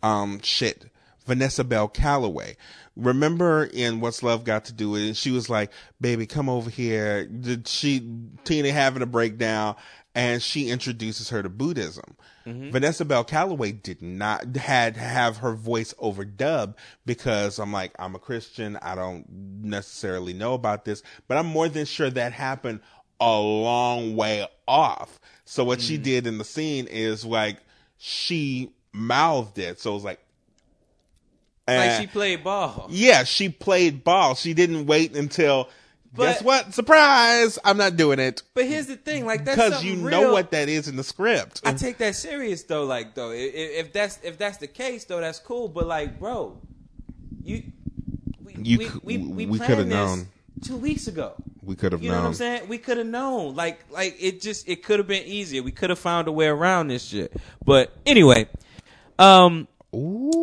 um, 0.05 0.41
shit, 0.41 0.87
Vanessa 1.27 1.65
Bell 1.65 1.89
Calloway. 1.89 2.57
Remember 2.97 3.65
in 3.65 4.01
What's 4.01 4.23
Love 4.23 4.45
Got 4.45 4.65
to 4.67 4.73
Do 4.73 4.91
with 4.91 5.03
It? 5.03 5.17
She 5.17 5.31
was 5.31 5.49
like, 5.51 5.71
"Baby, 6.01 6.27
come 6.27 6.49
over 6.49 6.71
here." 6.71 7.27
Did 7.27 7.69
she 7.69 8.09
Tina 8.45 8.73
having 8.73 9.03
a 9.03 9.07
breakdown, 9.07 9.77
and 10.15 10.43
she 10.43 10.71
introduces 10.71 11.29
her 11.29 11.43
to 11.43 11.49
Buddhism. 11.49 12.17
Mm-hmm. 12.47 12.71
Vanessa 12.71 13.05
Bell 13.05 13.25
Calloway 13.25 13.73
did 13.73 14.01
not 14.03 14.57
had 14.57 14.97
have 14.97 15.39
her 15.39 15.53
voice 15.55 15.93
overdubbed 16.03 16.75
because 17.05 17.59
I'm 17.59 17.73
like 17.73 17.93
I'm 17.99 18.15
a 18.15 18.19
Christian. 18.19 18.79
I 18.81 18.95
don't 18.95 19.27
necessarily 19.63 20.33
know 20.33 20.55
about 20.55 20.85
this, 20.85 21.03
but 21.29 21.37
I'm 21.37 21.47
more 21.47 21.69
than 21.69 21.85
sure 21.87 22.09
that 22.09 22.33
happened 22.33 22.81
a 23.21 23.39
long 23.41 24.15
way 24.17 24.47
off. 24.69 25.19
So 25.45 25.65
what 25.65 25.81
Mm. 25.81 25.89
she 25.89 25.97
did 25.99 26.27
in 26.27 26.39
the 26.39 26.45
scene 26.45 26.87
is 26.87 27.25
like 27.25 27.59
she 27.99 28.71
mouthed 28.93 29.59
it. 29.59 29.81
So 29.81 29.91
it 29.91 29.95
was 29.95 30.05
like, 30.05 30.21
Like 31.69 31.91
eh. 31.91 32.01
she 32.01 32.07
played 32.07 32.45
ball. 32.45 32.87
yeah, 32.91 33.25
she 33.25 33.49
played 33.49 34.05
ball. 34.05 34.35
She 34.35 34.55
didn't 34.55 34.87
wait 34.87 35.17
until. 35.17 35.69
But, 36.15 36.25
guess 36.25 36.43
what? 36.43 36.73
Surprise! 36.73 37.59
I'm 37.63 37.77
not 37.77 37.97
doing 37.97 38.19
it 38.19 38.43
But 38.55 38.65
here's 38.65 38.87
the 38.87 38.97
thing, 38.97 39.27
like 39.27 39.45
that's 39.45 39.57
because 39.57 39.85
you 39.85 39.97
real. 39.97 40.23
know 40.23 40.33
what 40.33 40.51
that 40.53 40.69
is 40.71 40.89
in 40.89 40.97
the 40.97 41.05
script. 41.05 41.61
I 41.65 41.75
take 41.75 41.99
that 41.99 42.15
serious 42.15 42.63
though. 42.63 42.85
Like 42.85 43.15
though, 43.15 43.33
if, 43.33 43.55
if 43.55 43.93
that's 43.93 44.19
if 44.23 44.39
that's 44.39 44.57
the 44.57 44.67
case 44.67 45.05
though, 45.05 45.21
that's 45.21 45.39
cool. 45.41 45.69
But 45.69 45.87
like, 45.87 46.19
bro, 46.19 46.59
you 47.43 47.65
we 48.43 48.55
You 48.63 48.79
we, 48.79 48.91
we, 49.03 49.19
we, 49.19 49.47
we 49.47 49.59
coulda 49.59 49.85
known. 49.85 50.29
two 50.65 50.77
weeks 50.77 51.07
ago. 51.07 51.35
we 51.63 51.75
could 51.75 51.93
have 51.93 52.03
You 52.03 52.13
know 52.13 52.21
what 52.21 52.27
I'm 52.27 52.35
saying? 52.35 52.69
We 52.69 52.79
could 52.79 52.97
have 52.97 53.07
known. 53.07 53.55
Like, 53.55 53.81
like 53.91 54.17
it 54.19 54.41
just 54.41 54.69
it 54.69 54.83
could 54.85 54.99
have 54.99 55.09
been 55.09 55.25
easier. 55.25 55.63
We 55.63 55.73
could 55.73 55.91
have 55.91 55.99
found 55.99 56.29
a 56.29 56.33
way 56.33 56.47
around 56.47 56.89
this 56.89 57.05
shit. 57.05 57.33
But 57.65 57.93
anyway, 58.07 58.49
um, 59.19 59.69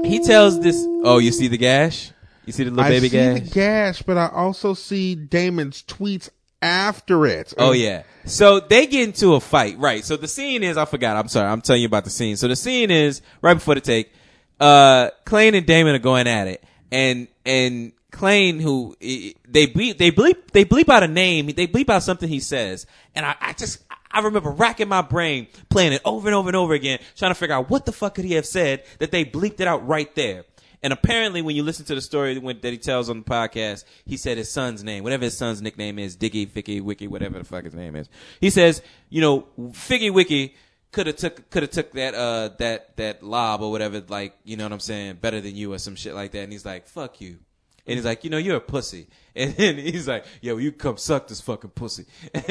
he 0.05 0.19
tells 0.23 0.59
this. 0.59 0.75
Oh, 1.03 1.19
you 1.19 1.31
see 1.31 1.47
the 1.47 1.57
gash? 1.57 2.11
You 2.45 2.53
see 2.53 2.63
the 2.63 2.71
little 2.71 2.85
I 2.85 2.89
baby 2.89 3.09
see 3.09 3.17
gash? 3.17 3.39
the 3.41 3.49
gash, 3.49 4.01
but 4.01 4.17
I 4.17 4.27
also 4.27 4.73
see 4.73 5.15
Damon's 5.15 5.83
tweets 5.83 6.29
after 6.61 7.25
it. 7.25 7.53
Oh 7.57 7.71
yeah. 7.71 8.03
So 8.25 8.59
they 8.59 8.87
get 8.87 9.07
into 9.07 9.35
a 9.35 9.39
fight, 9.39 9.77
right? 9.77 10.03
So 10.03 10.17
the 10.17 10.27
scene 10.27 10.63
is 10.63 10.77
I 10.77 10.85
forgot. 10.85 11.17
I'm 11.17 11.27
sorry. 11.27 11.49
I'm 11.49 11.61
telling 11.61 11.81
you 11.81 11.87
about 11.87 12.05
the 12.05 12.09
scene. 12.09 12.37
So 12.37 12.47
the 12.47 12.55
scene 12.55 12.89
is 12.91 13.21
right 13.41 13.53
before 13.53 13.75
the 13.75 13.81
take. 13.81 14.11
Uh, 14.59 15.09
Clayne 15.25 15.55
and 15.55 15.65
Damon 15.65 15.95
are 15.95 15.99
going 15.99 16.27
at 16.27 16.47
it, 16.47 16.63
and 16.91 17.27
and 17.45 17.91
Clayne 18.11 18.59
who 18.59 18.95
they 19.01 19.67
bleep 19.67 19.97
they 19.97 20.11
bleep 20.11 20.51
they 20.51 20.63
bleep 20.63 20.87
out 20.89 21.03
a 21.03 21.07
name. 21.07 21.47
They 21.47 21.67
bleep 21.67 21.89
out 21.89 22.03
something 22.03 22.29
he 22.29 22.39
says, 22.39 22.85
and 23.15 23.25
I, 23.25 23.35
I 23.41 23.53
just 23.53 23.82
I 24.13 24.21
remember 24.21 24.51
racking 24.51 24.87
my 24.87 25.01
brain 25.01 25.47
playing 25.69 25.93
it 25.93 26.01
over 26.05 26.27
and 26.27 26.35
over 26.35 26.49
and 26.49 26.55
over 26.55 26.73
again, 26.73 26.99
trying 27.15 27.31
to 27.31 27.35
figure 27.35 27.55
out 27.55 27.69
what 27.69 27.85
the 27.85 27.91
fuck 27.91 28.15
could 28.15 28.25
he 28.25 28.33
have 28.33 28.45
said 28.45 28.83
that 28.99 29.11
they 29.11 29.25
bleeped 29.25 29.59
it 29.59 29.67
out 29.67 29.85
right 29.87 30.13
there. 30.15 30.45
And 30.83 30.91
apparently, 30.91 31.41
when 31.41 31.55
you 31.55 31.63
listen 31.63 31.85
to 31.85 31.95
the 31.95 32.01
story 32.01 32.37
that 32.37 32.71
he 32.71 32.77
tells 32.77 33.09
on 33.09 33.19
the 33.19 33.23
podcast, 33.23 33.85
he 34.05 34.17
said 34.17 34.37
his 34.37 34.51
son's 34.51 34.83
name, 34.83 35.03
whatever 35.03 35.23
his 35.23 35.37
son's 35.37 35.61
nickname 35.61 35.97
is, 35.97 36.17
Diggy, 36.17 36.45
Ficky, 36.45 36.81
Wiki, 36.81 37.07
whatever 37.07 37.39
the 37.39 37.45
fuck 37.45 37.63
his 37.63 37.73
name 37.73 37.95
is. 37.95 38.09
He 38.41 38.49
says, 38.49 38.81
you 39.09 39.21
know, 39.21 39.47
Figgy 39.57 40.13
Wiki 40.13 40.55
could 40.91 41.07
have 41.07 41.15
took 41.15 41.49
could 41.49 41.63
have 41.63 41.71
took 41.71 41.91
that 41.93 42.13
uh 42.13 42.49
that 42.59 42.95
that 42.97 43.23
lob 43.23 43.61
or 43.61 43.71
whatever, 43.71 44.03
like 44.09 44.35
you 44.43 44.57
know 44.57 44.65
what 44.65 44.73
I'm 44.73 44.79
saying, 44.81 45.15
better 45.15 45.39
than 45.39 45.55
you 45.55 45.73
or 45.73 45.77
some 45.79 45.95
shit 45.95 46.13
like 46.13 46.31
that. 46.31 46.41
And 46.41 46.51
he's 46.51 46.65
like, 46.65 46.85
fuck 46.87 47.21
you. 47.21 47.39
And 47.85 47.95
he's 47.97 48.05
like, 48.05 48.23
you 48.23 48.29
know, 48.29 48.37
you're 48.37 48.57
a 48.57 48.61
pussy. 48.61 49.07
And 49.35 49.55
then 49.55 49.77
he's 49.79 50.07
like, 50.07 50.25
yo, 50.41 50.57
you 50.57 50.71
come 50.71 50.97
suck 50.97 51.27
this 51.27 51.41
fucking 51.41 51.71
pussy. 51.71 52.05
and 52.35 52.45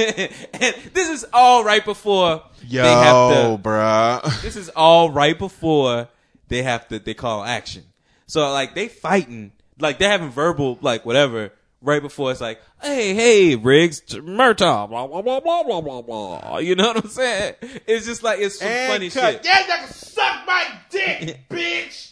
this 0.93 1.11
is 1.11 1.25
all 1.33 1.63
right 1.63 1.85
before 1.85 2.43
Yo, 2.67 2.83
they 2.83 2.91
have 2.91 3.31
to 3.53 3.63
bruh. 3.63 4.43
this 4.43 4.57
is 4.57 4.69
all 4.71 5.09
right 5.13 5.39
before 5.39 6.09
they 6.49 6.65
have 6.65 6.89
to 6.89 6.99
they 6.99 7.15
call 7.15 7.45
action. 7.45 7.85
So 8.27 8.51
like 8.53 8.75
they 8.75 8.89
fighting, 8.89 9.53
like 9.79 9.99
they're 9.99 10.11
having 10.11 10.31
verbal 10.31 10.77
like 10.81 11.07
whatever 11.07 11.53
right 11.83 12.03
before 12.03 12.33
it's 12.33 12.41
like, 12.41 12.61
hey, 12.83 13.15
hey, 13.15 13.55
Riggs, 13.55 14.01
Murtaugh, 14.01 14.89
blah 14.89 15.07
blah 15.07 15.23
blah 15.23 15.39
blah 15.41 15.63
blah 15.63 15.81
blah 15.81 16.03
blah. 16.03 16.59
You 16.59 16.75
know 16.75 16.89
what 16.89 17.05
I'm 17.05 17.11
saying? 17.11 17.55
It's 17.87 18.07
just 18.07 18.25
like 18.25 18.41
it's 18.41 18.59
some 18.59 18.67
And 18.67 18.93
funny 18.93 19.11
cut. 19.11 19.35
shit. 19.35 19.45
Yeah, 19.45 19.61
you 19.61 19.67
can 19.67 19.89
suck 19.89 20.47
my 20.49 20.65
dick, 20.91 21.41
bitch. 21.49 22.12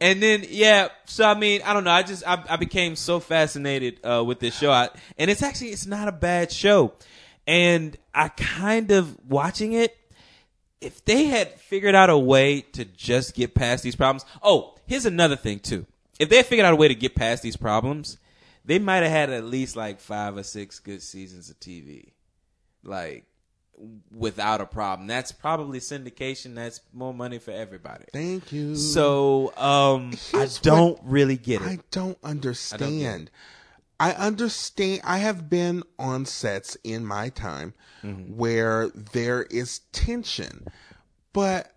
And 0.00 0.22
then 0.22 0.44
yeah, 0.48 0.88
so 1.06 1.24
I 1.24 1.34
mean, 1.34 1.62
I 1.64 1.72
don't 1.72 1.84
know. 1.84 1.90
I 1.90 2.02
just 2.02 2.26
I, 2.26 2.42
I 2.48 2.56
became 2.56 2.96
so 2.96 3.20
fascinated 3.20 4.00
uh, 4.04 4.22
with 4.24 4.40
this 4.40 4.56
show, 4.56 4.70
I, 4.70 4.90
and 5.18 5.30
it's 5.30 5.42
actually 5.42 5.68
it's 5.68 5.86
not 5.86 6.08
a 6.08 6.12
bad 6.12 6.52
show. 6.52 6.92
And 7.46 7.96
I 8.14 8.28
kind 8.28 8.90
of 8.90 9.16
watching 9.28 9.72
it. 9.72 9.96
If 10.80 11.04
they 11.04 11.24
had 11.24 11.58
figured 11.58 11.94
out 11.94 12.10
a 12.10 12.18
way 12.18 12.60
to 12.72 12.84
just 12.84 13.34
get 13.34 13.54
past 13.54 13.82
these 13.82 13.96
problems, 13.96 14.26
oh, 14.42 14.76
here's 14.86 15.06
another 15.06 15.36
thing 15.36 15.60
too. 15.60 15.86
If 16.18 16.28
they 16.28 16.36
had 16.36 16.46
figured 16.46 16.66
out 16.66 16.74
a 16.74 16.76
way 16.76 16.88
to 16.88 16.94
get 16.94 17.14
past 17.14 17.42
these 17.42 17.56
problems, 17.56 18.18
they 18.64 18.78
might 18.78 19.02
have 19.02 19.10
had 19.10 19.30
at 19.30 19.44
least 19.44 19.76
like 19.76 20.00
five 20.00 20.36
or 20.36 20.42
six 20.42 20.78
good 20.78 21.02
seasons 21.02 21.48
of 21.48 21.58
TV, 21.58 22.10
like 22.82 23.24
without 24.14 24.60
a 24.60 24.66
problem. 24.66 25.06
That's 25.06 25.32
probably 25.32 25.80
syndication. 25.80 26.54
That's 26.54 26.80
more 26.92 27.12
money 27.12 27.38
for 27.38 27.50
everybody. 27.50 28.04
Thank 28.12 28.52
you. 28.52 28.76
So 28.76 29.52
um, 29.56 30.12
I 30.34 30.48
don't 30.62 30.98
really 31.02 31.36
get 31.36 31.62
it. 31.62 31.68
I 31.68 31.78
don't 31.90 32.18
understand. 32.22 33.30
I 33.98 34.12
understand. 34.12 35.02
I 35.04 35.18
have 35.18 35.48
been 35.48 35.82
on 35.98 36.26
sets 36.26 36.76
in 36.84 37.04
my 37.04 37.30
time 37.30 37.74
where 38.28 38.88
there 38.88 39.42
is 39.44 39.80
tension, 39.92 40.66
but 41.32 41.72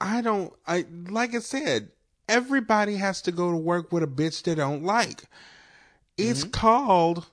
I 0.00 0.20
don't. 0.20 0.52
I 0.66 0.86
like 1.08 1.34
I 1.34 1.40
said, 1.40 1.90
everybody 2.28 2.96
has 2.96 3.22
to 3.22 3.32
go 3.32 3.50
to 3.50 3.56
work 3.56 3.92
with 3.92 4.02
a 4.02 4.06
bitch 4.06 4.42
they 4.42 4.54
don't 4.54 4.82
like. 4.82 5.24
It's 6.16 6.42
called 6.42 7.26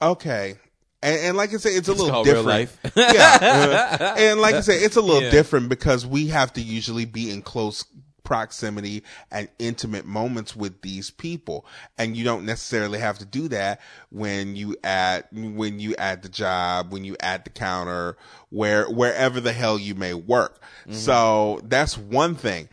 okay. 0.00 0.56
And, 1.02 1.18
and 1.20 1.36
like 1.36 1.52
I 1.52 1.56
said, 1.56 1.72
it's 1.74 1.88
a 1.88 1.92
little 1.92 2.10
called 2.10 2.26
real 2.26 2.44
different. 2.44 2.70
life. 2.84 2.96
yeah, 2.96 3.96
uh, 4.00 4.14
and 4.18 4.40
like 4.40 4.54
I 4.54 4.60
said, 4.60 4.80
it's 4.82 4.96
a 4.96 5.00
little 5.00 5.22
Yeah. 5.22 5.30
different 5.30 5.68
because 5.68 6.06
we 6.06 6.28
have 6.28 6.52
to 6.54 6.60
usually 6.60 7.04
be 7.04 7.30
in 7.30 7.42
close 7.42 7.84
proximity 8.24 9.02
and 9.32 9.48
intimate 9.58 10.06
moments 10.06 10.54
with 10.54 10.80
these 10.82 11.10
people, 11.10 11.66
and 11.98 12.16
you 12.16 12.22
don't 12.24 12.46
necessarily 12.46 12.98
have 13.00 13.18
to 13.18 13.24
do 13.24 13.48
that 13.48 13.80
when 14.10 14.54
you 14.54 14.76
at 14.84 15.30
when 15.32 15.80
you 15.80 15.94
at 15.98 16.22
the 16.22 16.28
job, 16.28 16.92
when 16.92 17.04
you 17.04 17.16
at 17.20 17.44
the 17.44 17.50
counter, 17.50 18.16
where 18.50 18.88
wherever 18.88 19.40
the 19.40 19.52
hell 19.52 19.78
you 19.78 19.94
may 19.96 20.14
work. 20.14 20.60
So 20.90 21.60
that's 21.64 21.98
one 21.98 22.34
thing. 22.36 22.68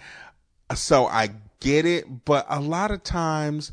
So 0.75 1.07
I 1.07 1.29
get 1.59 1.85
it, 1.85 2.25
but 2.25 2.45
a 2.47 2.59
lot 2.61 2.91
of 2.91 3.03
times 3.03 3.71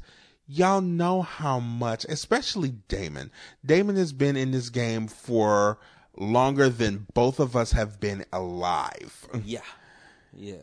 y'all 0.48 0.80
know 0.80 1.22
how 1.22 1.58
much, 1.60 2.04
especially 2.08 2.70
Damon. 2.88 3.30
Damon 3.64 3.96
has 3.96 4.12
been 4.12 4.36
in 4.36 4.50
this 4.50 4.68
game 4.70 5.06
for 5.08 5.78
longer 6.16 6.68
than 6.68 7.06
both 7.14 7.38
of 7.40 7.54
us 7.56 7.72
have 7.72 8.00
been 8.00 8.24
alive. 8.32 9.26
Yeah, 9.44 9.60
yeah, 10.36 10.54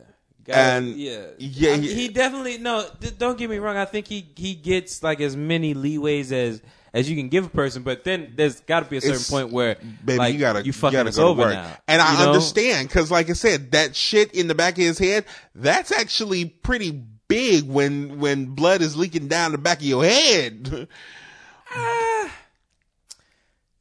And- 0.48 0.96
yeah, 0.96 1.26
yeah, 1.38 1.72
I- 1.72 1.76
he- 1.78 1.94
he 1.94 2.08
definitely 2.08 2.58
no. 2.58 2.86
d- 3.00 3.10
Don't 3.18 3.38
get 3.38 3.48
me 3.50 3.58
wrong. 3.58 3.76
I 3.76 3.84
think 3.84 4.06
he 4.08 4.26
he 4.36 4.54
gets 4.54 5.02
like 5.02 5.20
as 5.20 5.36
many 5.36 5.74
leeways 5.74 6.32
as 6.32 6.60
as 6.92 7.10
you 7.10 7.16
can 7.16 7.28
give 7.28 7.44
a 7.44 7.48
person, 7.48 7.82
but 7.82 8.04
then 8.04 8.34
there's 8.36 8.60
got 8.60 8.84
to 8.84 8.86
be 8.90 8.98
a 8.98 9.00
certain 9.00 9.16
It's- 9.16 9.28
point 9.30 9.50
where 9.52 9.76
Baby, 10.04 10.18
like, 10.18 10.32
you 10.34 10.38
gotta 10.40 10.64
you 10.64 10.72
fucking 10.72 10.92
gotta 10.96 11.08
us 11.08 11.16
go 11.16 11.22
to 11.22 11.28
over 11.28 11.42
work. 11.42 11.54
now. 11.54 11.76
And 11.88 12.00
I 12.00 12.12
you 12.12 12.18
know? 12.20 12.32
understand 12.32 12.88
because, 12.88 13.10
like 13.10 13.30
I 13.30 13.32
said, 13.32 13.72
that 13.72 13.96
shit 13.96 14.32
in 14.32 14.46
the 14.48 14.54
back 14.54 14.74
of 14.78 14.84
his 14.84 14.98
head, 14.98 15.24
that's 15.56 15.90
actually 15.90 16.44
pretty 16.44 17.02
big 17.34 17.68
when 17.68 18.20
when 18.20 18.46
blood 18.46 18.80
is 18.80 18.96
leaking 18.96 19.26
down 19.26 19.50
the 19.52 19.58
back 19.58 19.78
of 19.78 19.84
your 19.84 20.04
head. 20.04 20.88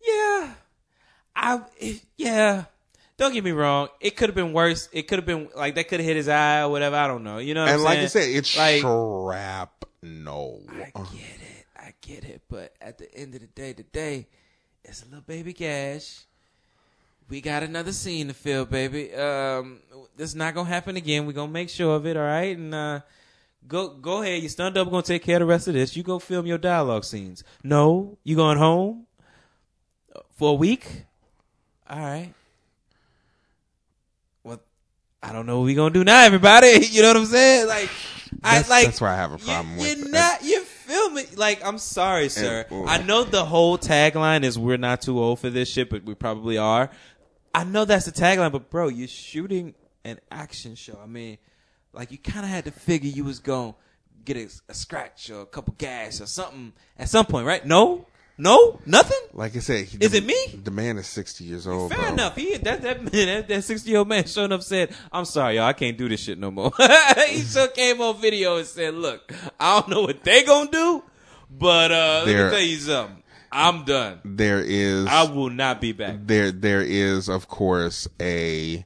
Yeah, 0.06 0.54
I 1.34 1.62
it, 1.78 2.04
yeah. 2.18 2.66
Don't 3.16 3.32
get 3.32 3.42
me 3.42 3.52
wrong. 3.52 3.88
It 4.02 4.18
could 4.18 4.28
have 4.28 4.36
been 4.36 4.52
worse. 4.52 4.90
It 4.92 5.04
could 5.04 5.18
have 5.18 5.26
been 5.26 5.48
like 5.56 5.76
that 5.76 5.88
could 5.88 6.02
have 6.02 6.06
hit 6.06 6.18
his 6.18 6.28
eye 6.28 6.64
or 6.64 6.70
whatever. 6.70 6.98
I 6.98 7.08
don't 7.08 7.24
know. 7.24 7.38
You 7.38 7.54
know. 7.54 7.62
What 7.62 7.70
and 7.70 7.80
I'm 7.80 7.86
like 7.86 8.00
I 8.00 8.08
said, 8.08 8.28
it's 8.28 8.58
like 8.58 8.82
shrapnel. 8.82 10.64
I 10.70 10.92
get 10.94 11.40
it. 11.40 11.66
I 11.78 11.94
get 12.02 12.26
it. 12.26 12.42
But 12.50 12.74
at 12.82 12.98
the 12.98 13.16
end 13.16 13.34
of 13.36 13.40
the 13.40 13.48
day, 13.48 13.72
today, 13.72 14.28
it's 14.84 15.04
a 15.04 15.06
little 15.06 15.22
baby 15.22 15.54
Gash. 15.54 16.26
We 17.30 17.40
got 17.40 17.64
another 17.64 17.94
scene 17.94 18.28
to 18.28 18.34
fill, 18.34 18.66
baby. 18.66 19.14
Um, 19.14 19.80
this 20.18 20.32
is 20.32 20.36
not 20.36 20.54
gonna 20.54 20.68
happen 20.68 20.98
again. 20.98 21.26
We're 21.26 21.32
gonna 21.32 21.50
make 21.50 21.70
sure 21.70 21.96
of 21.96 22.06
it, 22.06 22.18
all 22.18 22.24
right? 22.24 22.58
And 22.58 22.76
uh, 22.76 23.00
go 23.68 23.90
go 23.90 24.22
ahead. 24.22 24.42
Your 24.42 24.50
stunt 24.50 24.76
double 24.76 24.92
gonna 24.92 25.04
take 25.04 25.24
care 25.24 25.38
of 25.38 25.42
the 25.42 25.46
rest 25.46 25.68
of 25.68 25.74
this. 25.74 25.96
You 25.96 26.04
go 26.04 26.20
film 26.20 26.46
your 26.46 26.58
dialogue 26.58 27.04
scenes. 27.06 27.44
No, 27.64 28.18
you 28.24 28.36
going 28.36 28.58
home 28.58 29.08
for 30.36 30.52
a 30.52 30.54
week? 30.56 31.04
All 31.90 32.00
right. 32.00 32.34
Well, 34.44 34.62
I 35.22 35.32
don't 35.32 35.46
know 35.46 35.60
what 35.60 35.66
we 35.66 35.76
gonna 35.76 35.94
do 35.94 36.04
now, 36.04 36.24
everybody. 36.24 36.86
You 36.92 37.02
know 37.02 37.10
what 37.10 37.18
I'm 37.18 37.26
saying? 37.26 37.68
Like, 37.68 37.90
That's- 38.42 38.70
I 38.70 38.74
like. 38.76 38.86
that's 38.86 39.02
where 39.02 39.12
I 39.12 39.16
have 39.16 39.32
a 39.34 39.38
problem 39.38 39.76
you, 39.76 39.82
with 39.82 39.98
You're 40.00 40.10
not. 40.10 40.44
You're 40.44 40.62
filming. 40.62 41.26
Like, 41.36 41.66
I'm 41.66 41.78
sorry, 41.78 42.30
sir. 42.30 42.66
ooh. 42.72 42.86
I 42.86 43.02
know 43.04 43.24
the 43.24 43.46
whole 43.46 43.78
tagline 43.78 44.44
is 44.44 44.58
"We're 44.60 44.78
not 44.78 45.02
too 45.02 45.20
old 45.20 45.40
for 45.40 45.50
this 45.50 45.70
shit," 45.70 45.90
but 45.90 46.04
we 46.04 46.14
probably 46.16 46.58
are. 46.58 46.90
I 47.56 47.64
know 47.64 47.86
that's 47.86 48.06
the 48.06 48.12
tagline, 48.12 48.52
but 48.52 48.70
bro, 48.70 48.88
you're 48.88 49.08
shooting 49.08 49.76
an 50.04 50.20
action 50.32 50.76
show. 50.76 51.00
I 51.02 51.06
mean, 51.06 51.38
like 51.94 52.12
you 52.12 52.18
kind 52.18 52.46
of 52.46 52.50
had 52.50 52.66
to 52.66 52.72
figure 52.72 53.10
you 53.10 53.24
was 53.24 53.40
gonna 53.40 53.76
get 54.26 54.38
a, 54.38 54.50
a 54.70 54.74
scratch 54.74 55.30
or 55.30 55.42
a 55.42 55.46
couple 55.46 55.76
gas 55.78 56.22
or 56.22 56.26
something 56.26 56.74
at 56.98 57.10
some 57.10 57.26
point, 57.26 57.46
right? 57.46 57.66
No, 57.66 58.06
no, 58.38 58.80
nothing. 58.86 59.20
Like 59.34 59.56
I 59.56 59.60
said, 59.60 59.86
he, 59.86 59.98
Is 60.00 60.12
the, 60.12 60.18
it 60.18 60.26
me? 60.26 60.60
The 60.64 60.72
man 60.72 60.98
is 60.98 61.08
sixty 61.08 61.44
years 61.44 61.68
old. 61.68 61.92
Fair 61.92 62.00
bro. 62.00 62.14
enough. 62.14 62.36
He 62.36 62.58
that 62.58 62.82
that 62.82 63.02
man 63.14 63.28
that, 63.28 63.48
that 63.48 63.64
sixty 63.64 63.92
year 63.92 64.00
old 64.00 64.08
man 64.08 64.26
showing 64.26 64.52
up 64.52 64.64
said, 64.64 64.96
"I'm 65.12 65.26
sorry, 65.26 65.56
y'all. 65.56 65.66
I 65.66 65.74
can't 65.74 65.98
do 65.98 66.10
this 66.10 66.20
shit 66.20 66.40
no 66.40 66.50
more." 66.50 66.72
he 67.28 67.40
still 67.42 67.68
came 67.68 68.02
on 68.02 68.20
video 68.20 68.58
and 68.58 68.66
said, 68.66 68.96
"Look, 68.96 69.32
I 69.60 69.80
don't 69.80 69.90
know 69.90 70.02
what 70.02 70.24
they 70.24 70.44
gonna 70.44 70.72
do, 70.72 71.04
but 71.52 71.92
uh, 71.92 72.24
let 72.26 72.28
me 72.28 72.34
tell 72.34 72.60
you 72.60 72.78
something. 72.78 73.24
I'm 73.52 73.86
done. 73.86 74.20
There 74.26 74.62
is 74.62 75.06
I 75.06 75.24
will 75.32 75.52
not 75.52 75.80
be 75.80 75.92
back." 75.92 76.16
there 76.26 76.52
there 76.52 76.82
is 76.82 77.30
of 77.30 77.48
course 77.48 78.08
a 78.20 78.84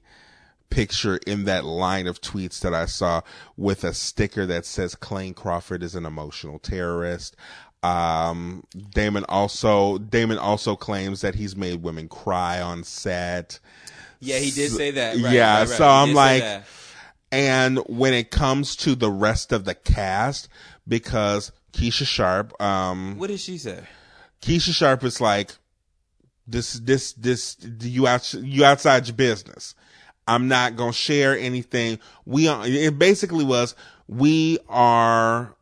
picture 0.70 1.18
in 1.26 1.46
that 1.46 1.66
line 1.66 2.08
of 2.08 2.22
tweets 2.22 2.60
that 2.62 2.74
I 2.74 2.86
saw 2.86 3.22
with 3.56 3.84
a 3.84 3.94
sticker 3.94 4.46
that 4.46 4.66
says 4.66 4.96
Clayne 4.96 5.34
Crawford 5.34 5.84
is 5.84 5.96
an 5.96 6.06
emotional 6.06 6.60
terrorist. 6.60 7.36
Um, 7.84 8.64
Damon 8.92 9.24
also 9.30 9.98
Damon 9.98 10.38
also 10.38 10.76
claims 10.76 11.22
that 11.22 11.36
he's 11.36 11.56
made 11.56 11.84
women 11.84 12.08
cry 12.08 12.60
on 12.60 12.84
set. 12.84 13.60
Yeah, 14.20 14.40
he 14.40 14.52
did 14.52 14.72
say 14.72 14.92
that. 14.92 15.16
Right, 15.18 15.34
yeah, 15.34 15.60
right, 15.60 15.70
right. 15.70 15.78
so 15.78 15.88
I'm 15.88 16.14
like, 16.14 16.64
and 17.32 17.78
when 17.88 18.14
it 18.14 18.32
comes 18.32 18.76
to 18.78 18.96
the 18.96 19.12
rest 19.12 19.52
of 19.52 19.66
the 19.66 19.76
cast, 19.76 20.50
because 20.88 21.52
Keesha 21.74 22.06
Sharp, 22.06 22.60
um, 22.62 23.18
what 23.18 23.28
did 23.28 23.40
she 23.40 23.58
say? 23.58 23.84
Keesha 24.42 24.74
Sharp 24.74 25.04
is 25.04 25.20
like, 25.20 25.52
this, 26.48 26.74
this, 26.74 27.14
this, 27.14 27.58
you 27.82 28.08
out, 28.08 28.34
you 28.34 28.64
outside 28.64 29.08
your 29.08 29.16
business. 29.16 29.76
I'm 30.28 30.48
not 30.48 30.76
gonna 30.76 30.94
share 30.94 31.38
anything. 31.38 32.00
We 32.26 32.48
are, 32.48 32.64
it 32.66 33.00
basically 33.00 33.46
was, 33.46 33.76
we 34.08 34.60
are, 34.68 35.56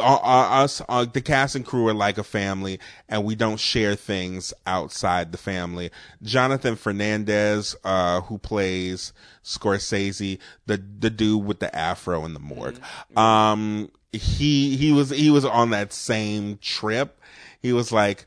our, 0.00 0.18
our- 0.20 0.64
us, 0.64 0.80
uh, 0.88 1.04
the 1.04 1.20
cast 1.20 1.54
and 1.54 1.64
crew 1.66 1.86
are 1.88 1.94
like 1.94 2.16
a 2.18 2.24
family 2.24 2.80
and 3.08 3.24
we 3.24 3.34
don't 3.34 3.60
share 3.60 3.94
things 3.94 4.52
outside 4.66 5.32
the 5.32 5.38
family. 5.38 5.90
Johnathan 6.24 6.78
Fernandez, 6.78 7.76
uh, 7.84 8.22
who 8.22 8.38
plays 8.38 9.12
Scorsese, 9.44 10.38
the, 10.66 10.82
the 10.98 11.10
dude 11.10 11.44
with 11.44 11.60
the 11.60 11.74
afro 11.76 12.24
in 12.24 12.32
the 12.34 12.40
morgue. 12.40 12.80
Um, 13.16 13.90
he, 14.12 14.76
he 14.76 14.92
was, 14.92 15.10
he 15.10 15.30
was 15.30 15.44
on 15.44 15.70
that 15.70 15.92
same 15.92 16.58
trip. 16.58 17.20
He 17.60 17.72
was 17.72 17.92
like, 17.92 18.26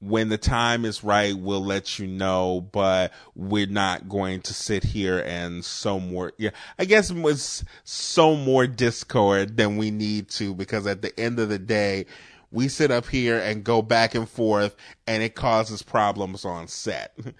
when 0.00 0.28
the 0.28 0.38
time 0.38 0.84
is 0.84 1.02
right, 1.02 1.36
we'll 1.36 1.64
let 1.64 1.98
you 1.98 2.06
know, 2.06 2.68
but 2.72 3.12
we're 3.34 3.66
not 3.66 4.08
going 4.08 4.42
to 4.42 4.54
sit 4.54 4.84
here 4.84 5.20
and 5.20 5.64
sow 5.64 5.98
more. 5.98 6.32
Yeah, 6.36 6.50
I 6.78 6.84
guess 6.84 7.10
it 7.10 7.16
was 7.16 7.64
so 7.84 8.36
more 8.36 8.66
discord 8.66 9.56
than 9.56 9.76
we 9.76 9.90
need 9.90 10.28
to 10.30 10.54
because 10.54 10.86
at 10.86 11.02
the 11.02 11.18
end 11.18 11.38
of 11.38 11.48
the 11.48 11.58
day, 11.58 12.06
we 12.50 12.68
sit 12.68 12.90
up 12.90 13.08
here 13.08 13.38
and 13.38 13.64
go 13.64 13.82
back 13.82 14.14
and 14.14 14.28
forth 14.28 14.76
and 15.06 15.22
it 15.22 15.34
causes 15.34 15.82
problems 15.82 16.44
on 16.44 16.68
set. 16.68 17.16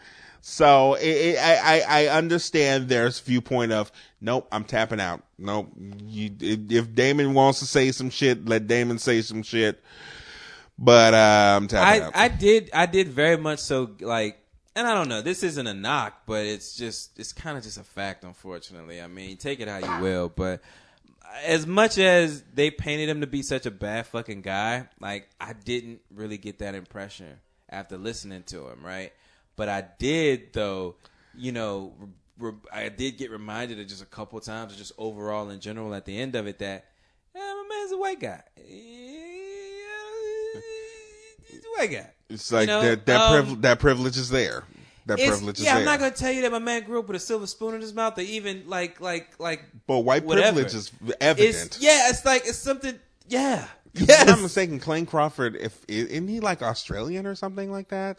So 0.46 0.92
it, 0.96 1.06
it, 1.06 1.38
I, 1.38 1.80
I 1.88 2.06
understand 2.08 2.90
there's 2.90 3.18
viewpoint 3.18 3.72
of 3.72 3.90
nope 4.20 4.46
I'm 4.52 4.64
tapping 4.64 5.00
out 5.00 5.22
nope 5.38 5.72
you 6.04 6.32
if 6.38 6.94
Damon 6.94 7.32
wants 7.32 7.60
to 7.60 7.64
say 7.64 7.90
some 7.92 8.10
shit 8.10 8.44
let 8.46 8.66
Damon 8.66 8.98
say 8.98 9.22
some 9.22 9.42
shit 9.42 9.82
but 10.78 11.14
uh, 11.14 11.56
I'm 11.56 11.68
tapping 11.68 12.02
I 12.02 12.06
out. 12.06 12.12
I 12.14 12.28
did 12.28 12.70
I 12.72 12.86
did 12.86 13.08
very 13.08 13.36
much 13.36 13.60
so 13.60 13.90
like 14.00 14.38
and 14.74 14.86
I 14.86 14.94
don't 14.94 15.08
know 15.08 15.22
this 15.22 15.42
isn't 15.42 15.66
a 15.66 15.74
knock 15.74 16.22
but 16.26 16.46
it's 16.46 16.76
just 16.76 17.18
it's 17.18 17.32
kind 17.32 17.56
of 17.56 17.64
just 17.64 17.78
a 17.78 17.84
fact 17.84 18.24
unfortunately 18.24 19.00
I 19.00 19.06
mean 19.06 19.36
take 19.36 19.60
it 19.60 19.68
how 19.68 19.78
you 19.78 20.02
will 20.02 20.28
but 20.28 20.60
as 21.44 21.66
much 21.66 21.98
as 21.98 22.42
they 22.54 22.70
painted 22.70 23.08
him 23.08 23.20
to 23.20 23.26
be 23.26 23.42
such 23.42 23.66
a 23.66 23.70
bad 23.70 24.06
fucking 24.06 24.42
guy 24.42 24.88
like 25.00 25.28
I 25.40 25.52
didn't 25.52 26.00
really 26.12 26.38
get 26.38 26.58
that 26.58 26.74
impression 26.74 27.38
after 27.68 27.96
listening 27.96 28.42
to 28.44 28.68
him 28.68 28.84
right 28.84 29.12
but 29.56 29.68
I 29.68 29.84
did 29.98 30.52
though 30.52 30.96
you 31.36 31.52
know 31.52 31.94
I 32.72 32.88
did 32.88 33.16
get 33.16 33.30
reminded 33.30 33.78
of 33.78 33.86
just 33.86 34.02
a 34.02 34.06
couple 34.06 34.40
times 34.40 34.76
just 34.76 34.92
overall 34.98 35.50
in 35.50 35.60
general 35.60 35.94
at 35.94 36.04
the 36.04 36.18
end 36.18 36.34
of 36.34 36.48
it 36.48 36.58
that 36.58 36.86
yeah, 37.34 37.40
my 37.40 37.66
man's 37.68 37.92
a 37.92 37.98
white 37.98 38.20
guy. 38.20 38.42
A 41.78 41.86
white. 41.86 42.06
It's 42.30 42.50
like 42.52 42.62
You 42.62 42.66
know, 42.68 42.82
that 42.82 43.06
that, 43.06 43.20
um, 43.20 43.46
priv- 43.46 43.62
that 43.62 43.78
privilege 43.80 44.16
is 44.16 44.28
there. 44.30 44.64
That 45.06 45.18
It's- 45.18 45.28
privilege 45.36 45.58
is 45.58 45.64
yeah, 45.66 45.72
there. 45.74 45.80
I'm 45.80 45.84
not 45.86 45.98
gonna 45.98 46.10
tell 46.12 46.32
you 46.32 46.42
that 46.42 46.52
my 46.52 46.58
man 46.58 46.82
grew 46.84 46.98
up 47.00 47.06
with 47.08 47.16
a 47.16 47.20
silver 47.20 47.46
spoon 47.46 47.74
in 47.74 47.80
his 47.82 47.92
mouth, 47.92 48.16
or 48.18 48.22
even 48.22 48.64
like, 48.66 49.00
like, 49.00 49.28
like. 49.38 49.62
but 49.86 49.98
white 50.00 50.24
whatever. 50.24 50.52
privilege 50.52 50.74
is 50.74 50.90
evident. 51.20 51.54
It's 51.66 51.80
yeah, 51.80 52.08
it's 52.08 52.24
like 52.24 52.46
it's 52.46 52.56
something. 52.58 52.98
Yeah, 53.28 53.66
If 53.94 54.28
I'm 54.28 54.42
mistaken, 54.42 54.80
Clayne 54.80 55.06
Crawford, 55.06 55.56
if 55.56 55.78
isn't 55.88 56.28
he 56.28 56.40
like 56.40 56.62
Australian 56.62 57.26
or 57.26 57.34
something 57.34 57.70
like 57.70 57.88
that? 57.88 58.18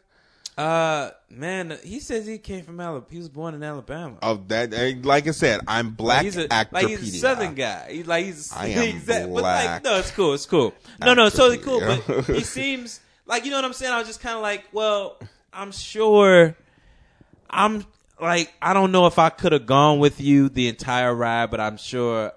Uh, 0.57 1.11
man, 1.29 1.77
he 1.83 1.99
says 1.99 2.25
he 2.25 2.37
came 2.37 2.63
from 2.63 2.79
Alabama. 2.79 3.05
He 3.11 3.17
was 3.17 3.27
born 3.29 3.55
in 3.55 3.61
Alabama. 3.63 4.15
Of 4.21 4.47
that, 4.47 4.73
eh, 4.73 4.93
like 5.03 5.27
I 5.27 5.31
said, 5.31 5.59
I'm 5.67 5.91
black 5.91 6.23
he's 6.23 6.37
a, 6.37 6.51
actor. 6.51 6.75
like 6.75 6.87
he's 6.87 7.15
a 7.15 7.17
southern 7.17 7.55
guy. 7.55 7.87
He's 7.91 8.07
like 8.07 8.25
he's 8.25 8.53
I 8.53 8.67
am 8.67 8.83
exact- 8.95 9.33
But 9.33 9.41
black 9.41 9.65
like, 9.65 9.83
no, 9.83 9.99
it's 9.99 10.11
cool. 10.11 10.33
It's 10.33 10.45
cool. 10.45 10.73
No, 11.01 11.13
no, 11.13 11.25
it's 11.25 11.35
totally 11.35 11.57
cool. 11.57 11.81
But 11.81 12.25
he 12.27 12.41
seems 12.41 13.01
like 13.25 13.45
you 13.45 13.51
know 13.51 13.57
what 13.57 13.65
I'm 13.65 13.73
saying. 13.73 13.91
I 13.91 13.97
was 13.97 14.07
just 14.07 14.21
kind 14.21 14.35
of 14.35 14.41
like, 14.41 14.65
well, 14.71 15.19
I'm 15.53 15.71
sure. 15.71 16.55
I'm 17.49 17.85
like, 18.19 18.53
I 18.61 18.73
don't 18.73 18.91
know 18.91 19.07
if 19.07 19.19
I 19.19 19.29
could 19.29 19.51
have 19.51 19.65
gone 19.65 19.99
with 19.99 20.19
you 20.19 20.49
the 20.49 20.67
entire 20.67 21.13
ride, 21.13 21.51
but 21.51 21.59
I'm 21.59 21.77
sure. 21.77 22.31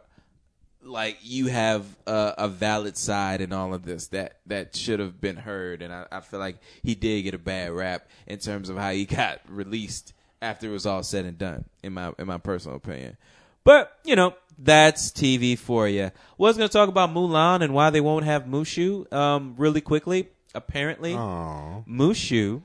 Like 0.83 1.19
you 1.21 1.49
have 1.49 1.85
a, 2.07 2.35
a 2.39 2.49
valid 2.49 2.97
side 2.97 3.43
in 3.43 3.53
all 3.53 3.75
of 3.75 3.85
this 3.85 4.07
that 4.09 4.39
that 4.47 4.75
should 4.75 5.01
have 5.01 5.21
been 5.21 5.37
heard, 5.37 5.83
and 5.83 5.93
I, 5.93 6.07
I 6.11 6.21
feel 6.21 6.41
like 6.41 6.57
he 6.83 6.95
did 6.95 7.23
get 7.23 7.35
a 7.35 7.39
bad 7.39 7.73
rap 7.73 8.09
in 8.27 8.39
terms 8.39 8.71
of 8.71 8.79
how 8.79 8.93
he 8.93 9.05
got 9.05 9.41
released 9.49 10.15
after 10.41 10.69
it 10.69 10.71
was 10.71 10.87
all 10.87 11.03
said 11.03 11.27
and 11.27 11.37
done. 11.37 11.67
In 11.83 11.93
my 11.93 12.15
in 12.19 12.27
my 12.27 12.39
personal 12.39 12.79
opinion, 12.79 13.19
but 13.65 13.99
you 14.03 14.17
know 14.17 14.35
that's 14.59 15.11
TV 15.11 15.59
for 15.59 15.87
you. 15.87 16.11
Was 16.39 16.57
going 16.57 16.69
to 16.69 16.73
talk 16.73 16.89
about 16.89 17.11
Mulan 17.11 17.61
and 17.63 17.75
why 17.75 17.91
they 17.91 18.01
won't 18.01 18.25
have 18.25 18.45
Mushu 18.45 19.13
um, 19.13 19.57
really 19.59 19.83
quickly. 19.83 20.29
Apparently, 20.55 21.15
Aw. 21.15 21.83
Mushu. 21.89 22.63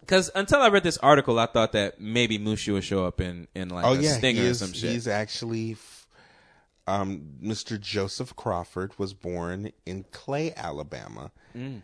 Because 0.00 0.30
until 0.34 0.60
I 0.60 0.68
read 0.68 0.82
this 0.82 0.98
article, 0.98 1.38
I 1.38 1.46
thought 1.46 1.72
that 1.72 2.00
maybe 2.00 2.38
Mushu 2.38 2.72
would 2.74 2.84
show 2.84 3.04
up 3.04 3.20
in 3.20 3.46
in 3.54 3.68
like 3.68 3.84
Oh 3.84 3.92
a 3.94 4.00
yeah, 4.00 4.12
stinger 4.18 4.42
he 4.42 4.48
or 4.48 4.54
some 4.54 4.72
shit. 4.72 4.90
he's 4.90 5.06
actually. 5.08 5.72
f- 5.72 6.06
Um, 6.86 7.34
Mr. 7.42 7.78
Joseph 7.80 8.34
Crawford 8.34 8.98
was 8.98 9.12
born 9.14 9.70
in 9.86 10.04
Clay, 10.10 10.52
Alabama. 10.56 11.30
Mm. 11.56 11.82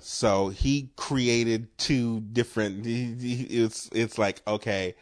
So 0.00 0.48
he 0.48 0.90
created 0.96 1.76
two 1.78 2.20
different. 2.20 2.84
He, 2.86 3.14
he, 3.14 3.42
it's 3.62 3.88
it's 3.92 4.16
like 4.18 4.42
okay, 4.46 4.94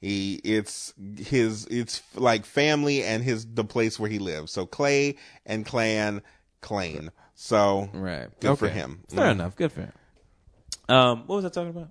he 0.00 0.36
it's 0.44 0.94
his 1.18 1.66
it's 1.66 2.02
like 2.14 2.44
family 2.46 3.02
and 3.02 3.22
his 3.24 3.46
the 3.46 3.64
place 3.64 3.98
where 3.98 4.08
he 4.10 4.18
lives. 4.18 4.52
So 4.52 4.64
Clay 4.66 5.16
and 5.44 5.66
Clan, 5.66 6.22
Clane. 6.60 7.10
So 7.36 7.90
Right. 7.92 8.28
good 8.40 8.58
for 8.58 8.68
him. 8.68 9.00
Fair 9.08 9.26
Mm. 9.28 9.32
enough. 9.32 9.56
Good 9.56 9.70
for 9.72 9.82
him. 9.82 9.92
Um, 10.88 11.24
what 11.26 11.36
was 11.36 11.44
I 11.44 11.48
talking 11.50 11.70
about? 11.70 11.88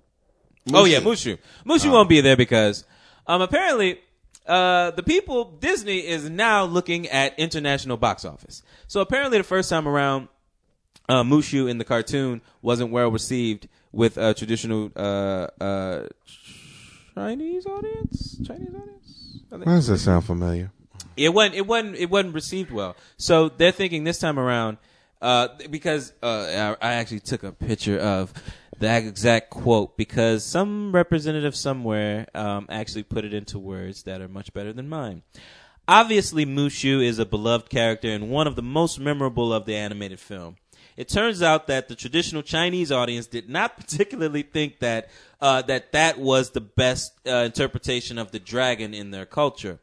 Oh 0.74 0.84
yeah, 0.84 0.98
Mushu. 1.00 1.38
Mushu. 1.64 1.78
Mushu 1.84 1.92
won't 1.92 2.08
be 2.08 2.20
there 2.20 2.36
because 2.36 2.84
um 3.26 3.40
apparently 3.40 4.00
uh 4.46 4.90
the 4.92 5.02
people 5.02 5.44
Disney 5.60 5.98
is 5.98 6.28
now 6.28 6.64
looking 6.64 7.06
at 7.08 7.38
international 7.38 7.96
box 7.96 8.24
office. 8.24 8.62
So 8.88 9.00
apparently 9.00 9.38
the 9.38 9.44
first 9.44 9.70
time 9.70 9.86
around 9.86 10.28
uh, 11.08 11.22
Mushu 11.22 11.70
in 11.70 11.78
the 11.78 11.84
cartoon 11.84 12.40
wasn't 12.62 12.90
well 12.90 13.08
received 13.10 13.68
with 13.92 14.18
a 14.18 14.34
traditional 14.34 14.90
uh, 14.96 15.46
uh, 15.60 16.08
Chinese 17.14 17.64
audience. 17.66 18.38
Chinese 18.44 18.74
audience. 18.74 19.38
Why 19.50 19.58
does 19.76 19.86
that 19.86 19.98
sound 19.98 20.24
familiar? 20.24 20.72
It 21.16 21.32
wasn't. 21.32 21.54
It 21.54 21.66
wasn't. 21.66 21.94
It 21.96 22.10
wasn't 22.10 22.34
received 22.34 22.72
well. 22.72 22.96
So 23.16 23.48
they're 23.48 23.70
thinking 23.72 24.02
this 24.04 24.18
time 24.18 24.38
around, 24.38 24.78
uh, 25.26 25.48
because 25.70 26.12
uh, 26.22 26.76
I, 26.80 26.90
I 26.90 26.94
actually 26.94 27.18
took 27.18 27.42
a 27.42 27.50
picture 27.50 27.98
of 27.98 28.32
that 28.78 29.02
exact 29.02 29.50
quote 29.50 29.96
because 29.96 30.44
some 30.44 30.92
representative 30.92 31.56
somewhere 31.56 32.28
um, 32.32 32.66
actually 32.70 33.02
put 33.02 33.24
it 33.24 33.34
into 33.34 33.58
words 33.58 34.04
that 34.04 34.20
are 34.20 34.28
much 34.28 34.52
better 34.52 34.72
than 34.72 34.88
mine. 34.88 35.22
Obviously, 35.88 36.46
Mushu 36.46 37.04
is 37.04 37.18
a 37.18 37.26
beloved 37.26 37.68
character 37.68 38.08
and 38.08 38.30
one 38.30 38.46
of 38.46 38.54
the 38.54 38.62
most 38.62 39.00
memorable 39.00 39.52
of 39.52 39.66
the 39.66 39.74
animated 39.74 40.20
film. 40.20 40.58
It 40.96 41.08
turns 41.08 41.42
out 41.42 41.66
that 41.66 41.88
the 41.88 41.96
traditional 41.96 42.42
Chinese 42.42 42.92
audience 42.92 43.26
did 43.26 43.48
not 43.48 43.76
particularly 43.80 44.42
think 44.44 44.78
that 44.78 45.10
uh, 45.40 45.62
that 45.62 45.90
that 45.90 46.20
was 46.20 46.50
the 46.50 46.60
best 46.60 47.18
uh, 47.26 47.42
interpretation 47.46 48.16
of 48.16 48.30
the 48.30 48.38
dragon 48.38 48.94
in 48.94 49.10
their 49.10 49.26
culture 49.26 49.80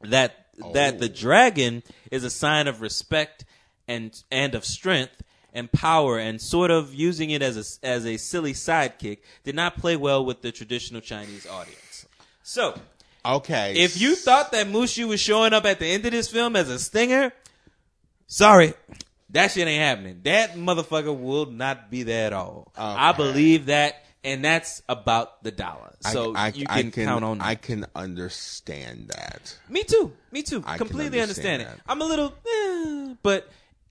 that 0.00 0.46
that 0.72 0.98
the 0.98 1.08
dragon 1.08 1.84
is 2.10 2.24
a 2.24 2.30
sign 2.30 2.66
of 2.66 2.80
respect 2.80 3.44
and 3.88 4.22
and 4.30 4.54
of 4.54 4.64
strength 4.64 5.22
and 5.52 5.70
power 5.70 6.18
and 6.18 6.40
sort 6.40 6.70
of 6.70 6.92
using 6.94 7.30
it 7.30 7.42
as 7.42 7.56
a 7.82 7.86
as 7.86 8.04
a 8.06 8.16
silly 8.16 8.52
sidekick 8.52 9.18
did 9.44 9.54
not 9.54 9.76
play 9.78 9.96
well 9.96 10.24
with 10.24 10.42
the 10.42 10.50
traditional 10.52 11.00
Chinese 11.00 11.46
audience. 11.46 12.06
So, 12.42 12.78
Okay. 13.24 13.74
if 13.76 13.98
you 14.00 14.16
thought 14.16 14.52
that 14.52 14.66
Mushu 14.66 15.08
was 15.08 15.20
showing 15.20 15.52
up 15.54 15.64
at 15.64 15.78
the 15.78 15.86
end 15.86 16.04
of 16.04 16.12
this 16.12 16.28
film 16.28 16.56
as 16.56 16.68
a 16.68 16.78
stinger, 16.78 17.32
sorry, 18.26 18.74
that 19.30 19.50
shit 19.50 19.66
ain't 19.66 19.82
happening. 19.82 20.20
That 20.24 20.54
motherfucker 20.54 21.18
will 21.18 21.46
not 21.46 21.90
be 21.90 22.02
there 22.02 22.26
at 22.26 22.32
all. 22.32 22.70
I 22.76 23.12
believe 23.12 23.66
that, 23.66 24.04
and 24.22 24.44
that's 24.44 24.82
about 24.88 25.42
the 25.42 25.50
dollar. 25.50 25.94
So 26.00 26.34
I, 26.34 26.48
you 26.48 26.66
I 26.68 26.82
can, 26.82 26.90
count 26.92 27.24
on 27.24 27.38
that. 27.38 27.46
I 27.46 27.54
can 27.54 27.86
understand 27.94 29.08
that. 29.08 29.56
Me 29.68 29.84
too. 29.84 30.12
Me 30.30 30.42
too. 30.42 30.62
I 30.66 30.76
Completely 30.76 31.20
understand 31.20 31.62
understand, 31.62 31.78
it. 31.80 31.90
I'm 31.90 32.02
a 32.02 32.04
little, 32.04 32.34
eh, 32.46 33.14
but 33.22 33.48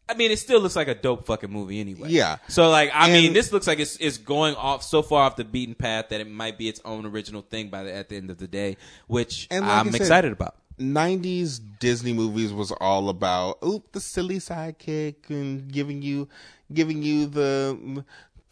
I 0.10 0.16
mean, 0.16 0.32
it 0.32 0.40
still 0.40 0.60
looks 0.60 0.76
like 0.76 0.88
a 0.90 0.96
dope 0.96 1.26
fucking 1.26 1.50
movie 1.50 1.80
anyway. 1.80 2.10
Yeah. 2.10 2.38
So 2.50 2.70
like, 2.70 2.92
I 2.94 3.06
And- 3.10 3.14
mean, 3.14 3.34
this 3.34 3.52
looks 3.54 3.68
like 3.68 3.80
it's 3.80 3.96
it's 3.98 4.18
going 4.18 4.56
off 4.56 4.84
so 4.84 5.02
far 5.02 5.24
off 5.24 5.36
the 5.38 5.46
beaten 5.46 5.76
path 5.76 6.10
that 6.10 6.20
it 6.20 6.30
might 6.30 6.58
be 6.58 6.68
its 6.68 6.82
own 6.84 7.06
original 7.06 7.42
thing 7.42 7.70
by 7.70 7.84
the 7.84 7.94
at 7.94 8.10
the 8.10 8.18
end 8.18 8.30
of 8.30 8.38
the 8.38 8.48
day, 8.48 8.78
which 9.08 9.48
And 9.50 9.66
like 9.66 9.74
I'm 9.86 9.92
said, 9.92 10.02
excited 10.02 10.32
about. 10.34 10.56
90s 10.80 11.62
Disney 11.80 12.14
movies 12.14 12.52
was 12.52 12.72
all 12.82 13.08
about 13.10 13.60
oop 13.64 13.92
the 13.92 14.00
silly 14.00 14.40
sidekick 14.40 15.30
and 15.30 15.72
giving 15.72 16.02
you 16.02 16.28
giving 16.74 17.04
you 17.04 17.28
the 17.28 18.04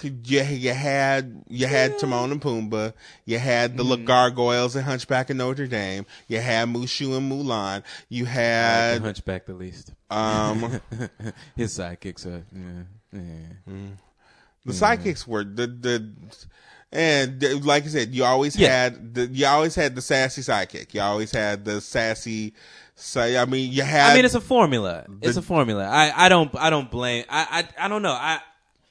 you, 0.04 0.42
you 0.44 0.74
had 0.74 1.44
you 1.50 1.68
had 1.68 1.98
Timon 2.00 2.32
and 2.32 2.42
Pumbaa, 2.42 2.94
you 3.26 3.38
had 3.40 3.78
the 3.78 3.84
Mm-hmm. 3.84 4.06
gargoyles 4.06 4.76
and 4.76 4.86
Hunchback 4.86 5.30
of 5.30 5.38
Notre 5.38 5.68
Dame, 5.68 6.06
you 6.28 6.40
had 6.40 6.68
Mushu 6.70 7.16
and 7.18 7.32
Mulan, 7.32 7.84
you 8.10 8.26
had 8.26 8.90
the 8.90 8.94
had 8.94 9.02
Hunchback, 9.04 9.46
the 9.46 9.54
least. 9.54 9.94
um 10.10 10.80
His 11.56 11.78
sidekicks 11.78 12.26
are. 12.26 12.44
Yeah, 12.54 13.20
yeah. 13.68 13.74
the 14.66 14.72
sidekicks 14.74 15.28
were 15.28 15.44
the 15.44 15.68
the 15.68 16.10
and 16.92 17.40
the- 17.40 17.56
like 17.56 17.86
I 17.86 17.88
said, 17.88 18.14
you 18.14 18.24
always 18.26 18.56
Yeah. 18.56 18.70
had 18.70 19.14
the 19.16 19.28
you 19.28 19.46
always 19.46 19.76
had 19.76 19.96
the 19.96 20.02
sassy 20.02 20.42
sidekick. 20.42 20.94
You 20.94 21.02
always 21.02 21.32
had 21.32 21.66
the 21.66 21.82
sassy. 21.82 22.54
Say, 22.96 23.36
I 23.36 23.46
mean, 23.46 23.72
you 23.72 23.82
had. 23.82 24.12
I 24.12 24.16
mean, 24.16 24.26
it's 24.26 24.36
a 24.36 24.42
formula. 24.42 25.06
It's 25.24 25.36
a 25.38 25.42
formula. 25.42 25.86
I, 25.88 26.26
I 26.26 26.30
don't 26.30 26.54
I 26.56 26.70
don't 26.70 26.92
blame. 26.92 27.26
I, 27.30 27.66
I 27.80 27.86
I 27.86 27.88
don't 27.88 28.04
know. 28.04 28.12
I 28.12 28.42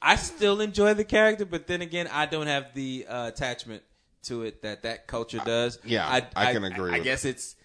I 0.01 0.15
still 0.15 0.61
enjoy 0.61 0.93
the 0.93 1.03
character, 1.03 1.45
but 1.45 1.67
then 1.67 1.81
again, 1.81 2.07
I 2.11 2.25
don't 2.25 2.47
have 2.47 2.73
the 2.73 3.05
uh, 3.07 3.27
attachment 3.27 3.83
to 4.23 4.43
it 4.43 4.61
that 4.61 4.83
that 4.83 5.07
culture 5.07 5.41
does. 5.45 5.79
yeah, 5.85 6.07
I 6.35 6.53
can 6.53 6.63
agree 6.63 6.91
I, 6.91 6.97
with 6.97 7.03
guess 7.03 7.25
it's 7.25 7.55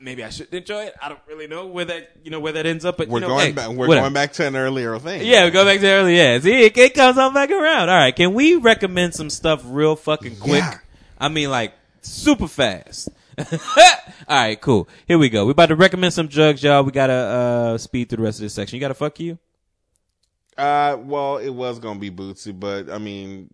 maybe 0.00 0.22
I 0.22 0.30
should 0.30 0.52
enjoy 0.52 0.84
it. 0.84 0.94
I 1.02 1.08
don't 1.08 1.20
really 1.26 1.46
know 1.46 1.66
where 1.66 1.86
that 1.86 2.10
you 2.22 2.30
know 2.30 2.40
where 2.40 2.52
that 2.52 2.66
ends 2.66 2.84
up. 2.84 2.96
But 2.96 3.08
we're 3.08 3.18
you 3.18 3.20
know, 3.22 3.28
going 3.28 3.46
hey, 3.46 3.52
back. 3.52 3.68
We're 3.68 3.88
whatever. 3.88 4.04
going 4.04 4.14
back 4.14 4.32
to 4.34 4.46
an 4.46 4.56
earlier 4.56 4.98
thing. 4.98 5.26
Yeah, 5.26 5.44
we 5.44 5.50
go 5.50 5.64
back 5.64 5.80
to 5.80 5.86
earlier. 5.86 6.14
Yeah, 6.14 6.40
see, 6.40 6.66
it, 6.66 6.76
it 6.76 6.94
comes 6.94 7.18
all 7.18 7.32
back 7.32 7.50
around. 7.50 7.88
All 7.88 7.96
right, 7.96 8.14
can 8.14 8.34
we 8.34 8.56
recommend 8.56 9.14
some 9.14 9.30
stuff 9.30 9.62
real 9.64 9.96
fucking 9.96 10.36
quick? 10.36 10.62
Yeah. 10.62 10.78
I 11.18 11.28
mean, 11.28 11.50
like 11.50 11.74
super 12.02 12.48
fast. 12.48 13.08
all 13.38 13.46
right, 14.28 14.60
cool. 14.60 14.88
Here 15.08 15.18
we 15.18 15.28
go. 15.28 15.44
We're 15.44 15.52
about 15.52 15.66
to 15.66 15.76
recommend 15.76 16.12
some 16.12 16.28
drugs, 16.28 16.62
y'all. 16.62 16.82
We 16.82 16.92
gotta 16.92 17.12
uh, 17.12 17.78
speed 17.78 18.08
through 18.08 18.18
the 18.18 18.22
rest 18.22 18.38
of 18.38 18.42
this 18.42 18.54
section. 18.54 18.76
You 18.76 18.80
gotta 18.80 18.94
fuck 18.94 19.18
you. 19.18 19.38
Uh, 20.56 20.96
well, 21.00 21.38
it 21.38 21.50
was 21.50 21.78
gonna 21.78 21.98
be 21.98 22.10
Bootsy, 22.10 22.58
but 22.58 22.90
I 22.90 22.98
mean, 22.98 23.50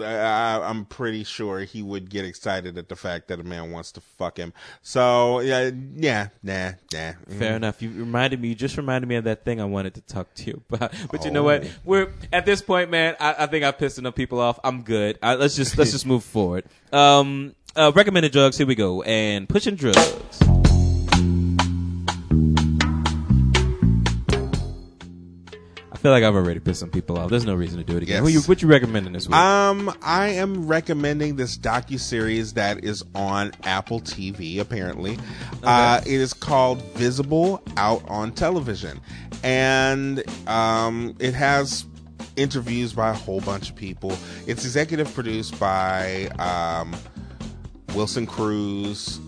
I, 0.00 0.60
I'm 0.62 0.84
pretty 0.84 1.24
sure 1.24 1.60
he 1.60 1.82
would 1.82 2.10
get 2.10 2.24
excited 2.24 2.76
at 2.76 2.88
the 2.88 2.96
fact 2.96 3.28
that 3.28 3.40
a 3.40 3.42
man 3.42 3.70
wants 3.70 3.92
to 3.92 4.00
fuck 4.00 4.36
him. 4.36 4.52
So 4.82 5.40
yeah, 5.40 5.70
yeah, 5.94 6.28
nah, 6.42 6.72
nah. 6.92 7.12
Fair 7.30 7.56
enough. 7.56 7.80
You 7.80 7.90
reminded 7.90 8.40
me. 8.40 8.48
You 8.48 8.54
just 8.54 8.76
reminded 8.76 9.06
me 9.06 9.16
of 9.16 9.24
that 9.24 9.44
thing 9.44 9.60
I 9.60 9.64
wanted 9.64 9.94
to 9.94 10.00
talk 10.02 10.32
to 10.34 10.46
you 10.46 10.62
about. 10.70 10.92
But 11.10 11.24
you 11.24 11.30
know 11.30 11.42
what? 11.42 11.68
We're 11.84 12.12
at 12.32 12.46
this 12.46 12.62
point, 12.62 12.90
man. 12.90 13.16
I, 13.18 13.34
I 13.40 13.46
think 13.46 13.64
I 13.64 13.72
pissed 13.72 13.98
enough 13.98 14.14
people 14.14 14.40
off. 14.40 14.58
I'm 14.62 14.82
good. 14.82 15.18
I, 15.22 15.34
let's 15.34 15.56
just 15.56 15.78
let's 15.78 15.92
just 15.92 16.06
move 16.06 16.24
forward. 16.24 16.64
Um, 16.92 17.54
uh, 17.76 17.92
recommended 17.94 18.32
drugs. 18.32 18.58
Here 18.58 18.66
we 18.66 18.74
go. 18.74 19.02
And 19.02 19.48
pushing 19.48 19.74
drugs. 19.74 20.47
I 25.98 26.00
feel 26.00 26.12
like 26.12 26.22
I've 26.22 26.36
already 26.36 26.60
pissed 26.60 26.78
some 26.78 26.90
people 26.90 27.18
off. 27.18 27.28
There's 27.28 27.44
no 27.44 27.56
reason 27.56 27.78
to 27.78 27.84
do 27.84 27.96
it 27.96 28.04
again. 28.04 28.22
Yes. 28.22 28.22
Who 28.22 28.28
you, 28.28 28.40
what 28.42 28.62
you 28.62 28.68
recommending 28.68 29.12
this 29.12 29.26
week? 29.26 29.34
Um, 29.34 29.92
I 30.00 30.28
am 30.28 30.68
recommending 30.68 31.34
this 31.34 31.58
docu 31.58 31.98
series 31.98 32.52
that 32.52 32.84
is 32.84 33.02
on 33.16 33.50
Apple 33.64 34.00
TV. 34.00 34.60
Apparently, 34.60 35.18
uh, 35.64 36.00
it 36.06 36.12
is 36.12 36.32
called 36.34 36.80
Visible 36.94 37.60
Out 37.76 38.08
on 38.08 38.30
Television, 38.30 39.00
and 39.42 40.22
um, 40.48 41.16
it 41.18 41.34
has 41.34 41.84
interviews 42.36 42.92
by 42.92 43.10
a 43.10 43.14
whole 43.14 43.40
bunch 43.40 43.70
of 43.70 43.74
people. 43.74 44.16
It's 44.46 44.64
executive 44.64 45.12
produced 45.12 45.58
by 45.58 46.28
um, 46.38 46.94
Wilson 47.96 48.24
Cruz, 48.24 49.18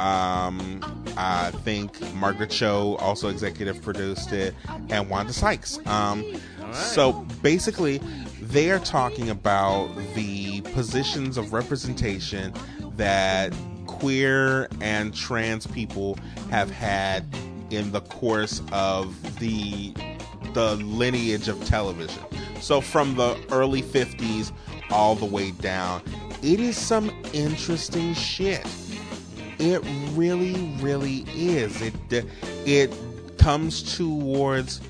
Um, 0.00 0.80
I 1.18 1.50
think 1.62 2.00
Margaret 2.14 2.48
Cho 2.50 2.96
also 3.00 3.28
executive 3.28 3.82
produced 3.82 4.32
it, 4.32 4.54
and 4.88 5.10
Wanda 5.10 5.32
Sykes. 5.32 5.78
Um, 5.86 6.24
So 6.72 7.12
basically, 7.42 7.98
they 8.40 8.70
are 8.70 8.78
talking 8.78 9.28
about 9.28 9.88
the 10.14 10.60
positions 10.72 11.36
of 11.36 11.52
representation 11.52 12.54
that 12.96 13.52
queer 13.86 14.68
and 14.80 15.12
trans 15.12 15.66
people 15.66 16.16
have 16.50 16.70
had 16.70 17.26
in 17.70 17.90
the 17.92 18.00
course 18.02 18.62
of 18.72 19.38
the 19.40 19.92
the 20.54 20.76
lineage 20.76 21.48
of 21.48 21.62
television. 21.66 22.22
So 22.60 22.80
from 22.80 23.14
the 23.16 23.36
early 23.50 23.82
50s 23.82 24.52
all 24.90 25.14
the 25.14 25.26
way 25.26 25.50
down, 25.52 26.02
it 26.42 26.60
is 26.60 26.76
some 26.76 27.10
interesting 27.32 28.14
shit. 28.14 28.66
It 29.60 29.82
really, 30.14 30.54
really 30.80 31.24
is. 31.34 31.80
It 31.82 31.94
it 32.66 32.92
comes 33.38 33.96
towards 33.96 34.80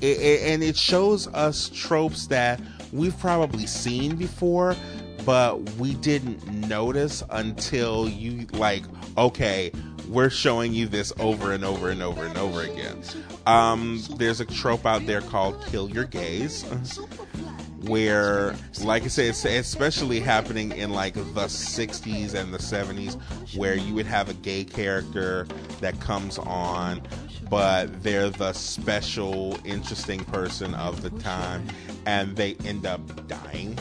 it, 0.00 0.18
it- 0.18 0.42
and 0.52 0.62
it 0.62 0.76
shows 0.76 1.26
us 1.28 1.70
tropes 1.72 2.26
that 2.26 2.60
we've 2.92 3.18
probably 3.18 3.66
seen 3.66 4.16
before, 4.16 4.76
but 5.24 5.58
we 5.78 5.94
didn't 5.94 6.46
notice 6.68 7.22
until 7.30 8.08
you 8.08 8.46
like. 8.52 8.84
Okay, 9.16 9.72
we're 10.08 10.30
showing 10.30 10.72
you 10.74 10.86
this 10.86 11.12
over 11.18 11.52
and 11.52 11.64
over 11.64 11.88
and 11.90 12.02
over 12.02 12.24
and 12.24 12.36
over 12.36 12.62
again. 12.62 13.02
Um, 13.46 14.02
there's 14.16 14.40
a 14.40 14.44
trope 14.44 14.84
out 14.86 15.06
there 15.06 15.20
called 15.22 15.64
"kill 15.66 15.88
your 15.88 16.04
gays." 16.04 16.64
Where 17.82 18.54
like 18.82 19.02
i 19.04 19.06
said 19.06 19.26
it's 19.26 19.44
especially 19.44 20.18
happening 20.18 20.72
in 20.72 20.90
like 20.90 21.14
the 21.14 21.46
60s 21.46 22.34
and 22.34 22.52
the 22.52 22.58
70s 22.58 23.16
where 23.56 23.74
you 23.74 23.94
would 23.94 24.06
have 24.06 24.28
a 24.28 24.34
gay 24.34 24.64
character 24.64 25.46
that 25.80 25.98
comes 26.00 26.38
on 26.38 27.02
but 27.50 28.02
they're 28.02 28.30
the 28.30 28.52
special 28.52 29.58
interesting 29.64 30.24
person 30.24 30.74
of 30.74 31.02
the 31.02 31.10
time 31.20 31.66
and 32.06 32.34
they 32.36 32.54
end 32.64 32.86
up 32.86 33.28
dying 33.28 33.76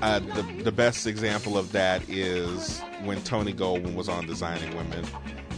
uh, 0.00 0.20
the, 0.20 0.42
the 0.62 0.72
best 0.72 1.06
example 1.06 1.58
of 1.58 1.72
that 1.72 2.08
is 2.08 2.80
when 3.02 3.20
Tony 3.22 3.52
Goldwyn 3.52 3.94
was 3.94 4.08
on 4.08 4.26
Designing 4.26 4.76
Women. 4.76 5.04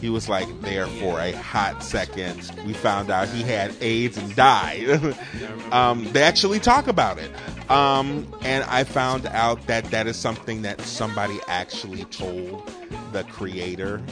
He 0.01 0.09
was 0.09 0.29
like 0.29 0.49
there 0.63 0.87
for 0.87 1.21
a 1.21 1.33
hot 1.33 1.83
second. 1.83 2.51
We 2.67 2.73
found 2.73 3.11
out 3.11 3.29
he 3.29 3.43
had 3.43 3.75
AIDS 3.83 4.17
and 4.17 4.35
died. 4.35 5.15
um, 5.73 6.05
they 6.13 6.23
actually 6.23 6.59
talk 6.59 6.87
about 6.89 7.19
it. 7.19 7.31
Um, 7.71 8.27
and 8.43 8.65
I 8.65 8.85
found 8.85 9.27
out 9.27 9.67
that 9.67 9.85
that 9.87 10.07
is 10.07 10.17
something 10.17 10.63
that 10.63 10.81
somebody 10.81 11.39
actually 11.49 12.05
told 12.05 12.73
the 13.13 13.25
creator 13.25 14.03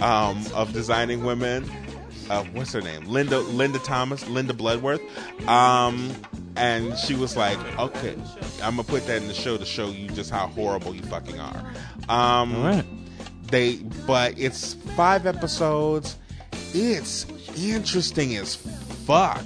um, 0.00 0.44
of 0.54 0.72
Designing 0.72 1.24
Women. 1.24 1.70
Uh, 2.28 2.44
what's 2.52 2.72
her 2.72 2.82
name? 2.82 3.04
Linda 3.06 3.38
Linda 3.38 3.78
Thomas, 3.78 4.26
Linda 4.28 4.52
Bloodworth. 4.52 5.00
Um, 5.48 6.10
and 6.56 6.98
she 6.98 7.14
was 7.14 7.36
like, 7.36 7.58
"Okay, 7.78 8.16
I'm 8.62 8.76
gonna 8.76 8.84
put 8.84 9.06
that 9.06 9.22
in 9.22 9.28
the 9.28 9.34
show 9.34 9.56
to 9.56 9.64
show 9.64 9.88
you 9.88 10.08
just 10.08 10.30
how 10.30 10.48
horrible 10.48 10.94
you 10.94 11.02
fucking 11.02 11.40
are." 11.40 11.58
Um, 12.08 12.54
All 12.56 12.64
right. 12.64 12.84
They, 13.50 13.76
but 14.06 14.38
it's 14.38 14.74
five 14.74 15.26
episodes. 15.26 16.16
It's 16.74 17.26
interesting 17.56 18.36
as 18.36 18.54
fuck. 18.54 19.44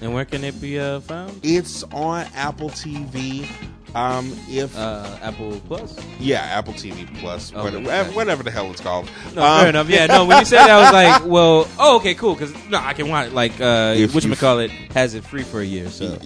And 0.00 0.14
where 0.14 0.24
can 0.24 0.44
it 0.44 0.60
be 0.60 0.78
uh, 0.78 1.00
found? 1.00 1.40
It's 1.42 1.82
on 1.92 2.26
Apple 2.34 2.70
TV. 2.70 3.48
Um, 3.94 4.32
if 4.48 4.76
Uh, 4.76 5.04
Apple 5.22 5.60
Plus. 5.66 5.96
yeah, 6.18 6.40
Apple 6.42 6.74
TV 6.74 7.06
Plus, 7.20 7.52
Oh, 7.54 7.64
whatever, 7.64 7.90
okay. 7.90 8.10
whatever 8.14 8.42
the 8.42 8.50
hell 8.50 8.70
it's 8.70 8.80
called. 8.80 9.10
No, 9.34 9.42
Um, 9.42 9.60
fair 9.60 9.68
enough. 9.70 9.88
Yeah, 9.88 10.06
no. 10.06 10.24
When 10.26 10.38
you 10.38 10.44
said 10.44 10.58
that, 10.58 10.70
I 10.70 10.80
was 10.80 10.92
like, 10.92 11.22
well, 11.30 11.68
oh, 11.78 11.96
okay, 11.96 12.14
cool. 12.14 12.34
Because 12.34 12.52
no, 12.68 12.78
I 12.78 12.92
can 12.94 13.08
watch 13.08 13.32
like 13.32 13.60
uh, 13.60 13.94
which 13.96 14.38
call 14.38 14.60
it 14.60 14.70
has 14.94 15.14
it 15.14 15.24
free 15.24 15.42
for 15.42 15.60
a 15.60 15.64
year. 15.64 15.88
So 15.90 16.18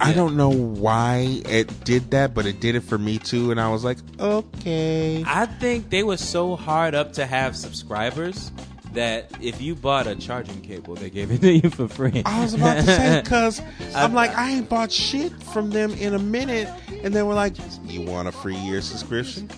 I 0.00 0.08
Yeah. 0.08 0.14
don't 0.14 0.36
know 0.36 0.50
why 0.50 1.42
it 1.48 1.84
did 1.84 2.10
that, 2.12 2.34
but 2.34 2.46
it 2.46 2.60
did 2.60 2.74
it 2.76 2.82
for 2.82 2.96
me 2.98 3.18
too, 3.18 3.50
and 3.50 3.60
I 3.60 3.68
was 3.68 3.84
like, 3.84 3.98
okay. 4.18 5.22
I 5.26 5.46
think 5.46 5.90
they 5.90 6.02
were 6.02 6.16
so 6.16 6.56
hard 6.56 6.94
up 6.94 7.12
to 7.14 7.26
have 7.26 7.56
subscribers 7.56 8.50
that 8.94 9.30
if 9.40 9.60
you 9.60 9.74
bought 9.74 10.06
a 10.06 10.14
charging 10.14 10.60
cable, 10.60 10.94
they 10.94 11.10
gave 11.10 11.30
it 11.30 11.40
to 11.40 11.52
you 11.52 11.70
for 11.70 11.88
free. 11.88 12.22
I 12.24 12.40
was 12.40 12.54
about 12.54 12.74
to 12.76 12.82
say 12.84 13.20
because 13.22 13.60
I'm 13.94 14.14
like, 14.14 14.36
I 14.36 14.50
ain't 14.50 14.68
bought 14.68 14.92
shit 14.92 15.32
from 15.42 15.70
them 15.70 15.92
in 15.92 16.14
a 16.14 16.18
minute, 16.18 16.68
and 17.02 17.14
they 17.14 17.22
were 17.22 17.34
like, 17.34 17.54
"You 17.84 18.02
want 18.02 18.28
a 18.28 18.32
free 18.32 18.56
year 18.56 18.80
subscription? 18.80 19.50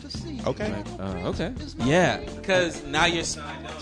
Okay." 0.46 0.82
Uh, 0.98 1.28
okay. 1.28 1.52
Yeah, 1.78 2.18
because 2.18 2.84
now 2.84 3.06
you're 3.06 3.24
signed 3.24 3.66
up. 3.66 3.74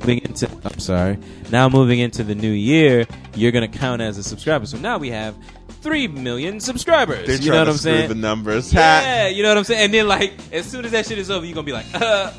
Moving 0.00 0.18
into, 0.18 0.50
I'm 0.64 0.80
sorry. 0.80 1.16
Now 1.52 1.68
moving 1.68 2.00
into 2.00 2.24
the 2.24 2.34
new 2.34 2.50
year, 2.50 3.06
you're 3.36 3.52
gonna 3.52 3.68
count 3.68 4.02
as 4.02 4.18
a 4.18 4.24
subscriber. 4.24 4.66
So 4.66 4.76
now 4.76 4.98
we 4.98 5.10
have 5.10 5.36
three 5.82 6.08
million 6.08 6.60
subscribers. 6.60 7.26
They're 7.26 7.36
you 7.36 7.48
trying 7.48 7.52
know 7.52 7.58
what 7.58 7.64
to 7.66 7.70
I'm 7.72 7.76
screw 7.76 7.92
saying? 7.92 8.08
the 8.08 8.14
numbers. 8.14 8.72
Yeah, 8.72 9.26
you 9.28 9.42
know 9.42 9.48
what 9.50 9.58
I'm 9.58 9.64
saying. 9.64 9.84
And 9.84 9.94
then 9.94 10.08
like, 10.08 10.32
as 10.52 10.64
soon 10.66 10.84
as 10.84 10.92
that 10.92 11.06
shit 11.06 11.18
is 11.18 11.30
over, 11.30 11.44
you're 11.44 11.54
gonna 11.54 11.64
be 11.66 11.72
like, 11.72 11.86
uh, 11.94 12.30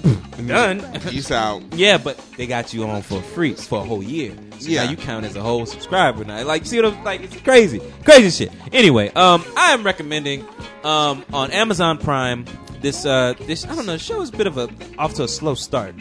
done. 0.47 0.81
Peace 1.01 1.29
out. 1.31 1.61
Yeah, 1.75 1.97
but 1.97 2.17
they 2.37 2.47
got 2.47 2.73
you 2.73 2.85
on 2.85 3.01
for 3.01 3.21
free 3.21 3.53
for 3.53 3.81
a 3.81 3.83
whole 3.83 4.01
year. 4.03 4.33
So 4.59 4.69
Yeah. 4.69 4.85
now 4.85 4.91
you 4.91 4.97
count 4.97 5.25
as 5.25 5.35
a 5.35 5.41
whole 5.41 5.65
subscriber 5.65 6.23
now. 6.23 6.43
Like, 6.43 6.65
see 6.65 6.81
what 6.81 6.93
I'm 6.93 7.03
like? 7.03 7.21
It's 7.21 7.35
crazy, 7.41 7.81
crazy 8.05 8.45
shit. 8.45 8.53
Anyway, 8.71 9.09
um, 9.13 9.43
I 9.57 9.71
am 9.73 9.83
recommending 9.83 10.45
um 10.83 11.23
on 11.33 11.51
Amazon 11.51 11.97
Prime 11.97 12.45
this 12.81 13.05
uh 13.05 13.33
this 13.41 13.65
I 13.65 13.75
don't 13.75 13.85
know 13.85 13.93
The 13.93 13.99
show 13.99 14.21
is 14.21 14.29
a 14.29 14.33
bit 14.37 14.47
of 14.47 14.57
a 14.57 14.69
off 14.97 15.13
to 15.15 15.23
a 15.23 15.27
slow 15.27 15.55
start, 15.55 15.95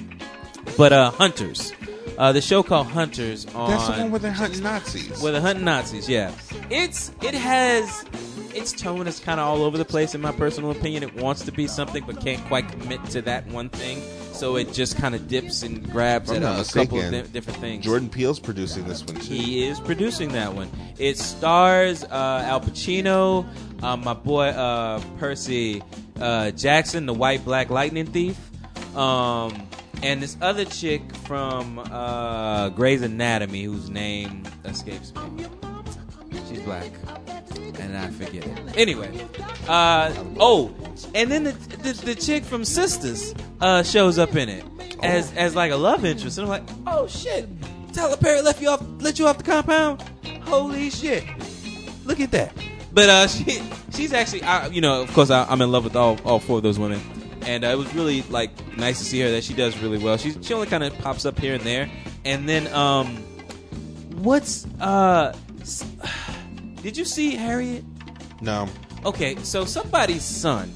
but 0.77 0.93
uh 0.93 1.11
Hunters, 1.13 1.73
uh 2.23 2.31
the 2.31 2.41
show 2.41 2.63
called 2.63 2.87
Hunters 2.87 3.47
on 3.47 3.69
That's 3.71 3.87
the 3.89 3.93
one 3.95 4.11
where 4.13 4.21
they're 4.21 4.31
hunting 4.31 4.63
Nazis. 4.63 5.21
where 5.21 5.33
they're 5.33 5.41
hunting 5.41 5.65
Nazis, 5.65 6.09
yeah. 6.09 6.31
It's 6.71 7.11
it 7.21 7.35
has 7.35 8.05
its 8.55 8.73
tone 8.73 9.09
is 9.09 9.19
kind 9.19 9.41
of 9.41 9.47
all 9.49 9.63
over 9.63 9.77
the 9.77 9.85
place 9.85 10.15
in 10.15 10.21
my 10.21 10.31
personal 10.31 10.71
opinion. 10.71 11.03
It 11.03 11.15
wants 11.17 11.45
to 11.47 11.53
be 11.53 11.67
something 11.67 12.05
but 12.07 12.21
can't 12.21 12.43
quite 12.45 12.71
commit 12.71 13.05
to 13.07 13.23
that 13.23 13.47
one 13.49 13.71
thing. 13.71 14.03
So 14.33 14.57
it 14.57 14.73
just 14.73 14.97
kind 14.97 15.15
of 15.17 15.27
dips 15.27 15.63
and 15.63 15.91
grabs 15.91 16.31
at 16.31 16.43
a 16.43 16.73
couple 16.73 17.01
of 17.01 17.11
di- 17.11 17.23
different 17.23 17.59
things. 17.59 17.85
Jordan 17.85 18.09
Peele's 18.09 18.39
producing 18.39 18.87
this 18.87 19.05
one 19.05 19.17
too. 19.17 19.35
He 19.35 19.67
is 19.67 19.81
producing 19.81 20.31
that 20.33 20.55
one. 20.55 20.71
It 20.99 21.19
stars 21.19 22.05
uh, 22.05 22.43
Al 22.45 22.61
Pacino, 22.61 23.47
uh, 23.83 23.97
my 23.97 24.15
boy 24.15 24.49
uh, 24.49 25.03
Percy 25.19 25.83
uh, 26.21 26.53
Jackson, 26.53 27.07
the 27.07 27.15
white 27.15 27.45
black 27.45 27.69
lightning 27.71 28.07
thief, 28.07 28.39
um, 28.97 29.69
and 30.03 30.23
this 30.23 30.37
other 30.41 30.65
chick 30.65 31.15
from 31.25 31.79
uh, 31.79 32.71
Grey's 32.71 33.03
Anatomy 33.03 33.65
whose 33.65 33.89
name 33.89 34.45
escapes 34.65 35.15
me. 35.15 35.47
She's 36.49 36.61
black, 36.63 36.91
and 37.79 37.97
I 37.97 38.11
forget 38.11 38.47
it. 38.47 38.77
Anyway, 38.77 39.27
uh, 39.69 40.13
oh, 40.39 40.75
and 41.15 41.31
then 41.31 41.45
the, 41.45 41.53
the 41.53 41.93
the 41.93 42.15
chick 42.15 42.45
from 42.45 42.65
Sisters 42.65 43.35
uh, 43.61 43.83
shows 43.83 44.19
up 44.19 44.35
in 44.35 44.49
it 44.49 44.65
as 45.03 45.33
as 45.35 45.55
like 45.55 45.73
a 45.73 45.77
love 45.77 46.05
interest, 46.05 46.39
and 46.39 46.45
I'm 46.45 46.51
like, 46.51 46.69
oh 46.87 47.07
shit, 47.07 47.49
Tyler 47.93 48.17
Perry 48.17 48.43
left 48.43 48.61
you 48.61 48.69
off, 48.69 48.83
let 48.99 49.19
you 49.19 49.27
off 49.27 49.39
the 49.39 49.45
compound. 49.45 50.03
Holy 50.43 50.91
shit, 50.91 51.25
look 52.05 52.21
at 52.21 52.31
that. 52.33 52.53
But 52.93 53.09
uh, 53.09 53.27
she 53.29 53.63
she's 53.93 54.13
actually, 54.13 54.43
I, 54.43 54.67
you 54.69 54.81
know, 54.81 55.03
of 55.03 55.13
course, 55.13 55.31
I, 55.31 55.45
I'm 55.45 55.61
in 55.63 55.71
love 55.71 55.85
with 55.85 55.97
all 55.97 56.19
all 56.25 56.39
four 56.41 56.59
of 56.59 56.63
those 56.63 56.79
women, 56.79 57.01
and 57.43 57.65
uh, 57.65 57.69
it 57.69 57.79
was 57.79 57.93
really 57.95 58.23
like 58.23 58.51
nice 58.77 58.99
to 58.99 59.05
see 59.05 59.21
her 59.21 59.31
that 59.31 59.45
she 59.45 59.55
does 59.55 59.79
really 59.79 59.99
well. 59.99 60.17
She 60.17 60.33
she 60.43 60.55
only 60.55 60.67
kind 60.67 60.83
of 60.85 60.97
pops 60.99 61.25
up 61.25 61.39
here 61.39 61.55
and 61.55 61.63
there, 61.63 61.91
and 62.25 62.49
then 62.49 62.67
um, 62.75 63.17
what's 64.23 64.67
uh, 64.81 65.35
s- 65.61 65.85
did 66.83 66.97
you 66.97 67.05
see 67.05 67.35
Harriet? 67.35 67.85
No, 68.41 68.69
Okay, 69.05 69.37
so 69.43 69.65
somebody's 69.65 70.23
son 70.25 70.73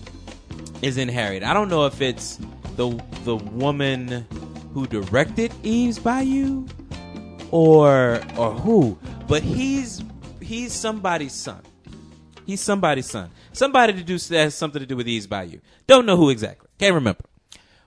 is 0.82 0.98
in 0.98 1.09
Harriet. 1.09 1.43
I 1.44 1.55
don't 1.55 1.68
know 1.68 1.86
if 1.86 2.01
it's 2.02 2.38
the 2.76 2.88
the 3.24 3.36
woman 3.36 4.26
who 4.74 4.86
directed 4.86 5.52
Eve's 5.62 5.98
Bayou 5.98 6.66
or 7.51 8.20
or 8.36 8.52
who, 8.52 8.98
but 9.28 9.43
he's 9.43 10.02
he's 10.40 10.72
somebody's 10.72 11.32
son. 11.32 11.60
He's 12.47 12.60
somebody's 12.60 13.10
son. 13.10 13.31
Somebody 13.52 13.93
to 13.94 14.02
do 14.02 14.18
that 14.18 14.39
has 14.39 14.55
something 14.55 14.81
to 14.81 14.86
do 14.86 14.97
with 14.97 15.09
Eve's 15.09 15.27
Bayou. 15.27 15.59
Don't 15.86 16.06
know 16.06 16.16
who 16.16 16.31
exactly. 16.31 16.68
Can't 16.78 16.94
remember. 16.94 17.24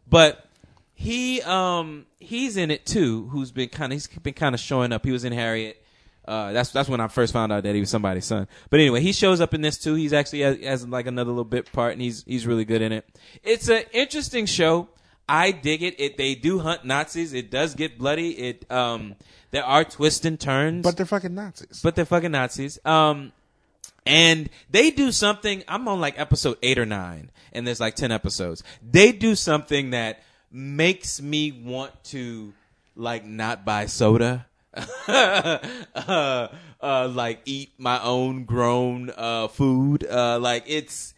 But 0.08 0.46
he 0.94 1.42
um 1.44 2.06
he's 2.20 2.58
in 2.58 2.72
it 2.72 2.86
too. 2.86 3.30
Who's 3.30 3.52
been 3.52 3.70
kind 3.70 3.94
of 3.94 3.96
he's 3.96 4.08
been 4.08 4.34
kind 4.34 4.54
of 4.54 4.60
showing 4.60 4.92
up. 4.92 5.06
He 5.06 5.12
was 5.12 5.24
in 5.24 5.32
Harriet. 5.32 5.82
Uh, 6.28 6.52
that's 6.52 6.72
that's 6.72 6.90
when 6.90 7.00
I 7.00 7.08
first 7.08 7.32
found 7.34 7.52
out 7.52 7.64
that 7.64 7.74
he 7.74 7.80
was 7.80 7.90
somebody's 7.90 8.26
son. 8.26 8.48
But 8.70 8.82
anyway, 8.82 9.02
he 9.02 9.14
shows 9.14 9.42
up 9.42 9.54
in 9.54 9.62
this 9.62 9.78
too. 9.78 9.96
He's 9.96 10.14
actually 10.14 10.42
has, 10.42 10.60
has 10.60 10.88
like 10.88 11.08
another 11.08 11.32
little 11.32 11.46
bit 11.46 11.72
part, 11.72 11.94
and 11.94 12.02
he's 12.02 12.24
he's 12.26 12.46
really 12.46 12.66
good 12.66 12.82
in 12.82 12.92
it. 12.92 13.08
It's 13.44 13.70
an 13.70 13.84
interesting 13.94 14.46
show. 14.46 14.90
I 15.28 15.52
dig 15.52 15.82
it. 15.82 16.00
It 16.00 16.18
they 16.18 16.36
do 16.36 16.60
hunt 16.60 16.86
Nazis. 16.86 17.34
It 17.34 17.50
does 17.50 17.76
get 17.76 17.98
bloody. 17.98 18.32
It 18.32 18.70
um 18.70 19.16
there 19.52 19.64
are 19.64 19.84
twists 19.84 20.26
and 20.26 20.40
turns, 20.40 20.84
but 20.84 20.98
they're 20.98 21.06
fucking 21.06 21.34
Nazis. 21.34 21.82
but 21.82 21.96
they're 21.96 22.06
fucking 22.06 22.32
Nazis. 22.32 22.78
Um, 22.86 23.32
And 24.10 24.50
they 24.72 24.90
do 24.90 25.12
something, 25.12 25.64
I'm 25.68 25.88
on 25.88 26.02
like 26.02 26.18
episode 26.18 26.58
eight 26.64 26.80
or 26.80 26.86
nine, 26.86 27.30
and 27.54 27.68
there's 27.68 27.80
like 27.80 27.96
10 27.96 28.12
episodes. 28.12 28.64
They 28.82 29.12
do 29.12 29.36
something 29.36 29.92
that 29.92 30.24
makes 30.52 31.22
me 31.22 31.52
want 31.52 32.04
to 32.06 32.52
like 32.96 33.24
not 33.24 33.66
buy 33.66 33.86
soda. 33.86 34.48
uh, 35.08 36.48
uh, 36.82 37.08
like 37.14 37.42
eat 37.46 37.72
my 37.78 38.02
own 38.02 38.46
grown 38.46 39.12
uh, 39.16 39.48
food. 39.48 40.08
Uh, 40.10 40.40
like 40.40 40.64
it's, 40.66 41.14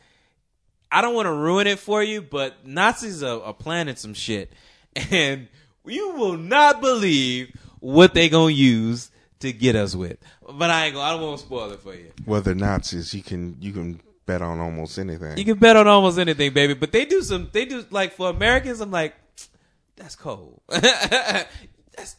I 0.91 1.01
don't 1.01 1.15
want 1.15 1.27
to 1.27 1.33
ruin 1.33 1.67
it 1.67 1.79
for 1.79 2.03
you, 2.03 2.21
but 2.21 2.67
Nazis 2.67 3.23
are, 3.23 3.41
are 3.41 3.53
planning 3.53 3.95
some 3.95 4.13
shit, 4.13 4.51
and 5.11 5.47
you 5.85 6.11
will 6.15 6.35
not 6.35 6.81
believe 6.81 7.55
what 7.79 8.13
they 8.13 8.27
gonna 8.27 8.51
use 8.51 9.11
to 9.39 9.53
get 9.53 9.77
us 9.77 9.95
with. 9.95 10.17
But 10.57 10.69
I 10.69 10.85
ain't 10.85 10.95
gonna. 10.95 11.05
I 11.05 11.11
don't 11.11 11.21
want 11.21 11.39
to 11.39 11.45
spoil 11.45 11.71
it 11.71 11.79
for 11.79 11.93
you. 11.93 12.11
Well, 12.25 12.41
they're 12.41 12.55
Nazis. 12.55 13.13
You 13.13 13.23
can 13.23 13.57
you 13.59 13.71
can 13.71 13.99
bet 14.25 14.41
on 14.41 14.59
almost 14.59 14.97
anything. 14.97 15.37
You 15.37 15.45
can 15.45 15.57
bet 15.57 15.75
on 15.75 15.87
almost 15.87 16.17
anything, 16.17 16.53
baby. 16.53 16.73
But 16.73 16.91
they 16.91 17.05
do 17.05 17.21
some. 17.21 17.49
They 17.51 17.65
do 17.65 17.85
like 17.89 18.13
for 18.13 18.29
Americans. 18.29 18.81
I'm 18.81 18.91
like, 18.91 19.15
that's 19.95 20.15
cold. 20.15 20.61
that's 20.69 21.47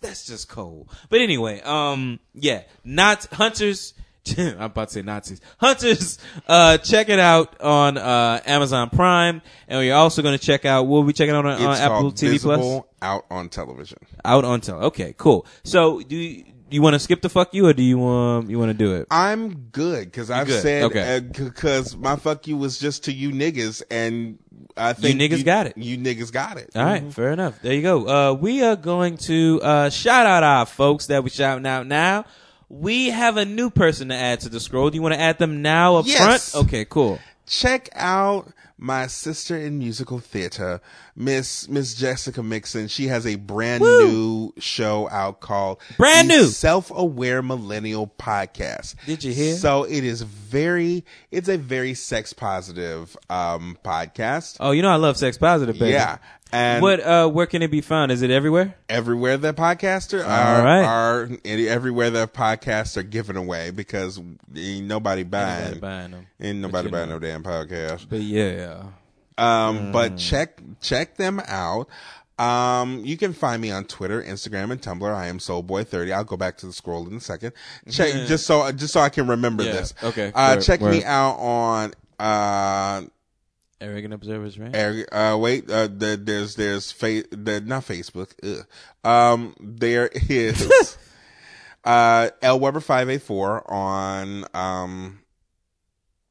that's 0.01 0.27
just 0.27 0.49
cold. 0.49 0.89
But 1.09 1.21
anyway, 1.21 1.61
um, 1.63 2.21
yeah, 2.35 2.63
not 2.85 3.27
hunters. 3.27 3.95
I'm 4.39 4.61
about 4.61 4.89
to 4.89 4.95
say 4.95 5.03
Nazis. 5.03 5.41
Hunters, 5.59 6.19
uh, 6.47 6.79
check 6.79 7.09
it 7.09 7.19
out 7.19 7.61
on 7.61 7.99
uh, 7.99 8.41
Amazon 8.47 8.89
Prime, 8.91 9.43
and 9.67 9.81
we're 9.81 9.95
also 9.95 10.23
going 10.23 10.39
to 10.39 10.45
check 10.45 10.65
out. 10.65 10.87
We'll 10.87 11.03
be 11.03 11.13
checking 11.13 11.35
out 11.35 11.45
on, 11.45 11.61
on 11.61 11.77
Apple 11.77 12.13
TV 12.13 12.41
Plus. 12.41 12.85
out 13.01 13.27
on 13.31 13.49
television. 13.49 13.99
Out 14.25 14.45
on 14.45 14.61
tel. 14.61 14.85
Okay, 14.85 15.13
cool. 15.17 15.45
So, 15.65 16.01
do 16.03 16.15
you, 16.15 16.45
you 16.73 16.83
want 16.83 16.95
to 16.95 16.99
skip 16.99 17.21
the 17.23 17.29
fuck 17.29 17.53
you, 17.55 17.67
or 17.67 17.73
do 17.73 17.83
you 17.83 18.03
um 18.05 18.51
you 18.51 18.59
want 18.59 18.71
to 18.71 18.75
do 18.75 18.95
it? 18.95 19.07
I'm 19.11 19.55
good 19.73 20.07
because 20.07 20.31
I've 20.31 20.47
good. 20.47 20.63
said 20.63 20.83
Okay. 20.85 21.21
because 21.21 21.97
my 21.97 22.17
fuck 22.17 22.47
you 22.47 22.57
was 22.57 22.79
just 22.79 23.05
to 23.05 23.13
you 23.13 23.31
niggas, 23.31 23.83
and 23.91 24.39
I 24.77 24.93
think 24.93 25.21
you 25.21 25.29
niggas 25.29 25.45
got 25.45 25.67
it. 25.67 25.77
You 25.77 25.99
niggas 25.99 26.33
got 26.33 26.57
it. 26.59 26.71
All 26.75 26.85
right, 26.85 27.13
fair 27.13 27.31
enough. 27.33 27.61
There 27.63 27.73
you 27.75 27.83
go. 27.83 28.07
Uh, 28.09 28.33
we 28.35 28.63
are 28.63 28.77
going 28.77 29.17
to 29.19 29.61
uh, 29.63 29.91
shout 29.91 30.27
out 30.27 30.43
our 30.43 30.67
folks 30.67 31.07
that 31.07 31.23
we're 31.23 31.29
shouting 31.31 31.67
out 31.67 31.87
now. 31.87 32.25
We 32.69 33.11
have 33.11 33.37
a 33.37 33.45
new 33.45 33.69
person 33.69 34.09
to 34.09 34.15
add 34.15 34.41
to 34.41 34.49
the 34.49 34.59
scroll. 34.61 34.89
Do 34.89 34.97
you 34.97 35.03
want 35.03 35.15
to 35.15 35.21
add 35.21 35.39
them 35.39 35.61
now 35.61 35.97
up 35.97 36.07
Yes. 36.07 36.53
front? 36.53 36.67
Okay, 36.67 36.87
cool. 36.87 37.19
Check 37.47 37.91
out 37.95 38.51
my 38.79 39.07
sister 39.09 39.57
in 39.59 39.79
musical 39.79 40.19
theater, 40.21 40.81
Miss 41.15 41.69
Miss 41.69 41.95
Jessica 41.95 42.43
Mixon. 42.43 42.89
She 42.89 43.09
has 43.09 43.27
a 43.27 43.35
brand 43.37 43.83
Woo. 43.83 44.07
new 44.07 44.53
show 44.59 45.09
out 45.11 45.41
called 45.41 45.79
Brand 45.99 46.29
new. 46.29 46.45
Self-Aware 46.47 47.43
Millennial 47.43 48.13
Podcast. 48.19 48.95
Did 49.07 49.23
you 49.23 49.33
hear? 49.33 49.55
So 49.57 49.85
it 49.85 50.05
is 50.05 50.23
very 50.23 51.05
it's 51.31 51.49
a 51.49 51.59
very 51.59 51.95
sex 51.95 52.33
positive 52.33 53.17
um 53.29 53.77
podcast. 53.85 54.57
Oh, 54.61 54.71
you 54.71 54.81
know 54.83 54.91
I 54.91 54.97
love 54.97 55.17
sex 55.17 55.37
positive, 55.37 55.79
baby. 55.79 55.93
Yeah. 55.93 56.19
And 56.55 56.83
what? 56.83 57.01
Uh, 57.01 57.29
where 57.29 57.47
can 57.47 57.63
it 57.63 57.71
be 57.71 57.81
found? 57.81 58.13
Is 58.13 58.21
it 58.21 58.31
everywhere? 58.31 58.75
everywhere 58.89 59.39
that 59.39 59.57
podcaster 59.57 60.23
All 60.23 60.31
are, 60.31 60.63
right. 60.63 60.85
are 60.85 61.31
everywhere 61.47 62.11
that 62.11 62.35
podcasts 62.35 62.97
are 62.99 63.03
given 63.03 63.39
away 63.39 63.71
because 63.71 64.21
ain't 64.55 64.87
nobody 64.87 65.23
buying, 65.23 65.65
Nobody 65.65 65.81
buying 65.81 66.11
them. 66.11 66.27
ain't 66.39 66.59
nobody 66.59 66.91
buying 66.91 67.09
know. 67.09 67.15
no 67.15 67.21
damn 67.21 67.43
podcast. 67.43 68.07
But 68.11 68.21
yeah, 68.21 68.83
Um, 69.39 69.79
Mm. 69.79 69.93
but 69.93 70.17
check 70.19 70.61
check 70.81 71.17
them 71.17 71.41
out. 71.47 71.89
Um, 72.39 73.05
you 73.05 73.17
can 73.17 73.33
find 73.35 73.63
me 73.63 73.71
on 73.71 73.85
Twitter, 73.85 74.23
Instagram, 74.23 74.73
and 74.73 74.81
Tumblr. 74.81 75.15
I 75.15 75.27
am 75.29 75.39
Soulboy30. 75.39 76.13
I'll 76.13 76.25
go 76.25 76.37
back 76.37 76.57
to 76.59 76.67
the 76.67 76.73
scroll 76.73 77.07
in 77.07 77.17
a 77.17 77.21
second. 77.21 77.53
Check 77.91 78.13
just 78.27 78.47
so 78.47 78.71
just 78.73 78.93
so 78.93 79.01
I 79.01 79.09
can 79.11 79.27
remember 79.29 79.63
Yeah, 79.63 79.73
this. 79.73 79.95
okay. 80.03 80.33
Uh, 80.35 80.55
Word, 80.57 80.63
check 80.63 80.81
me 80.81 81.05
out 81.05 81.37
on 81.39 81.93
uh 82.19 83.03
Arrogant 83.81 84.15
Observers, 84.15 84.59
right? 84.59 84.71
Eric, 84.75 85.09
uh, 85.13 85.37
wait, 85.41 85.69
uh, 85.69 85.89
the, 85.89 86.17
there's, 86.23 86.55
there's 86.55 86.93
fa- 86.93 87.25
the, 87.33 87.61
not 87.61 87.83
Facebook. 87.85 88.31
Ugh. 88.45 88.65
Um, 89.05 89.57
there 89.59 90.07
is, 90.13 90.97
uh, 91.85 92.31
L 92.43 92.61
Weber 92.61 92.79
584 92.81 93.73
on, 93.73 94.45
um, 94.55 95.19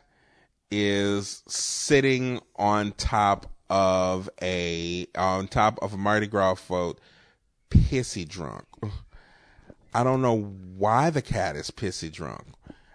is 0.71 1.43
sitting 1.49 2.41
on 2.57 2.93
top 2.93 3.51
of 3.69 4.31
a, 4.41 5.09
on 5.17 5.49
top 5.49 5.81
of 5.83 5.95
a 5.95 5.97
Mardi 5.97 6.29
Gras 6.29 6.55
float, 6.55 7.01
pissy 7.71 8.29
drunk. 8.29 8.67
I 9.95 10.05
don't 10.05 10.23
know 10.23 10.55
why 10.77 11.11
the 11.11 11.23
cat 11.23 11.57
is 11.57 11.71
pissy 11.71 12.11
drunk. 12.11 12.47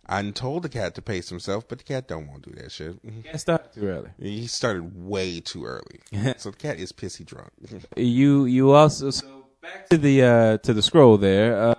I 0.10 0.30
told 0.32 0.64
the 0.64 0.70
cat 0.70 0.96
to 0.96 1.02
pace 1.02 1.30
himself, 1.30 1.68
but 1.68 1.80
the 1.80 1.84
cat 1.84 2.08
don't 2.08 2.28
want 2.28 2.44
to 2.44 2.52
do 2.52 2.62
that 2.62 2.72
shit. 2.72 2.96
Can't 3.24 3.40
start 3.40 3.74
too 3.74 3.88
early. 3.88 4.10
He 4.20 4.48
started 4.48 5.06
way 5.06 5.42
too 5.42 5.66
early. 5.66 6.00
so 6.38 6.52
the 6.52 6.58
cat 6.58 6.80
is 6.80 6.94
pissy 6.94 7.26
drunk. 7.26 7.50
you 7.96 8.46
you 8.46 8.72
also 8.72 9.10
so 9.10 9.37
back 9.74 9.90
to 9.90 9.98
the 9.98 10.24
uh 10.24 10.58
to 10.60 10.74
the 10.74 10.82
scroll 10.82 11.18
there 11.18 11.70
uh, 11.70 11.76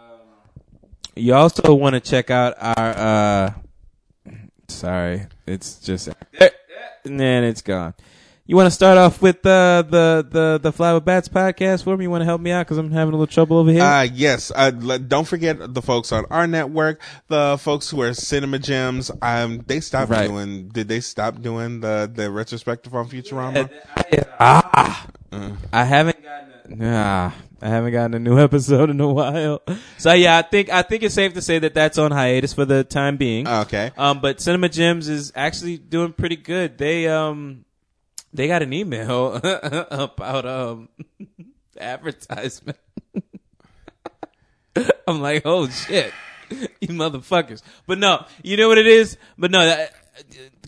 you 1.17 1.35
also 1.35 1.75
want 1.75 1.95
to 1.95 2.01
check 2.01 2.31
out 2.31 2.55
our 2.59 2.89
uh 2.97 3.53
sorry 4.69 5.27
it's 5.47 5.79
just 5.81 6.09
and 7.05 7.19
then 7.21 7.45
it's 7.45 7.63
gone 7.63 7.95
you 8.49 8.57
want 8.57 8.67
to 8.67 8.71
start 8.71 8.97
off 8.97 9.21
with 9.21 9.45
uh, 9.45 9.83
the 9.83 10.27
the 10.31 10.59
the 10.73 10.95
with 10.95 11.05
Bats 11.05 11.29
podcast 11.29 11.85
for 11.85 11.95
me? 11.99 12.07
You 12.07 12.11
want 12.11 12.23
to 12.23 12.25
help 12.25 12.41
me 12.41 12.51
out 12.51 12.65
because 12.65 12.79
I'm 12.79 12.91
having 12.91 13.13
a 13.13 13.19
little 13.19 13.31
trouble 13.31 13.59
over 13.59 13.71
here. 13.71 13.83
Uh, 13.83 14.05
yes. 14.05 14.51
Uh, 14.57 14.71
don't 14.71 15.29
forget 15.29 15.75
the 15.75 15.83
folks 15.83 16.13
on 16.13 16.25
our 16.31 16.47
network, 16.47 16.99
the 17.27 17.59
folks 17.61 17.91
who 17.91 18.01
are 18.01 18.15
Cinema 18.15 18.59
Gems. 18.59 19.11
Um, 19.21 19.63
they 19.67 19.81
stopped 19.81 20.11
Right. 20.11 20.29
doing. 20.29 20.69
Did 20.69 20.89
they 20.89 21.01
stop 21.01 21.43
doing 21.43 21.81
the 21.81 22.11
the 22.13 22.31
retrospective 22.31 22.95
on 22.95 23.07
Futurama? 23.11 23.69
ah, 24.41 25.07
I 25.71 25.85
haven't 25.85 26.18
gotten 26.69 26.85
a, 26.85 26.95
ah, 26.95 27.35
I 27.61 27.69
haven't 27.69 27.93
gotten 27.93 28.15
a 28.15 28.19
new 28.19 28.39
episode 28.43 28.91
in 28.91 29.01
a 29.01 29.09
while. 29.09 29.63
So 29.97 30.13
yeah, 30.13 30.39
I 30.39 30.43
think 30.43 30.71
I 30.71 30.83
think 30.83 31.03
it's 31.03 31.15
safe 31.15 31.35
to 31.35 31.43
say 31.43 31.59
that 31.59 31.75
that's 31.75 31.99
on 31.99 32.11
hiatus 32.11 32.53
for 32.53 32.65
the 32.65 32.85
time 32.85 33.17
being. 33.17 33.47
Okay. 33.47 33.91
Um, 33.97 34.21
but 34.21 34.41
Cinema 34.41 34.69
Gems 34.69 35.09
is 35.09 35.33
actually 35.35 35.79
doing 35.79 36.13
pretty 36.13 36.37
good. 36.37 36.79
They 36.79 37.09
um, 37.09 37.65
they 38.33 38.47
got 38.47 38.63
an 38.63 38.73
email 38.73 39.41
about 39.43 40.47
um 40.47 40.89
advertisement. 41.81 42.79
I'm 45.09 45.21
like, 45.21 45.43
oh 45.45 45.69
shit, 45.69 46.13
you 46.81 46.89
motherfuckers. 46.89 47.63
But 47.87 47.99
no, 47.99 48.27
you 48.43 48.57
know 48.57 48.69
what 48.69 48.79
it 48.79 48.87
is. 48.87 49.17
But 49.37 49.51
no, 49.51 49.65
that, 49.65 49.93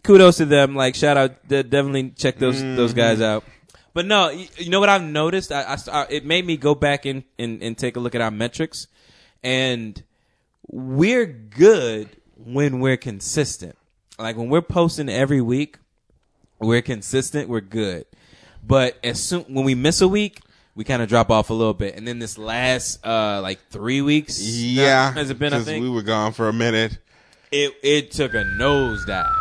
kudos 0.02 0.38
to 0.38 0.46
them. 0.46 0.74
Like, 0.74 0.96
shout 0.96 1.16
out. 1.16 1.46
Definitely 1.46 2.10
check 2.10 2.38
those 2.38 2.60
those 2.60 2.94
guys 2.94 3.20
out. 3.20 3.44
But 3.92 4.06
no, 4.06 4.30
you, 4.30 4.46
you 4.56 4.70
know 4.70 4.80
what 4.80 4.88
I've 4.88 5.02
noticed? 5.02 5.50
I, 5.52 5.62
I, 5.62 5.76
I- 5.92 6.06
it 6.10 6.24
made 6.24 6.46
me 6.46 6.56
go 6.56 6.74
back 6.74 7.06
and, 7.06 7.24
and 7.38 7.62
and 7.62 7.76
take 7.76 7.96
a 7.96 8.00
look 8.00 8.14
at 8.14 8.20
our 8.20 8.30
metrics, 8.30 8.86
and 9.42 10.02
we're 10.68 11.26
good 11.26 12.08
when 12.36 12.80
we're 12.80 12.96
consistent. 12.96 13.76
Like 14.18 14.36
when 14.36 14.48
we're 14.48 14.62
posting 14.62 15.08
every 15.08 15.40
week, 15.40 15.78
we're 16.58 16.82
consistent, 16.82 17.48
we're 17.48 17.60
good. 17.60 18.04
But 18.64 18.98
as 19.02 19.22
soon 19.22 19.42
when 19.44 19.64
we 19.64 19.74
miss 19.74 20.00
a 20.02 20.08
week, 20.08 20.40
we 20.74 20.84
kind 20.84 21.02
of 21.02 21.08
drop 21.08 21.30
off 21.30 21.50
a 21.50 21.54
little 21.54 21.74
bit. 21.74 21.96
And 21.96 22.06
then 22.06 22.18
this 22.18 22.36
last 22.38 23.04
uh 23.04 23.40
like 23.42 23.58
three 23.70 24.02
weeks, 24.02 24.40
Yeah. 24.40 25.12
has 25.12 25.30
it 25.30 25.38
been? 25.38 25.52
I 25.52 25.60
think 25.60 25.82
we 25.82 25.90
were 25.90 26.02
gone 26.02 26.32
for 26.32 26.48
a 26.48 26.52
minute. 26.52 26.98
it 27.50 27.72
it 27.82 28.10
took 28.12 28.34
a 28.34 28.44
nosedive. 28.58 29.36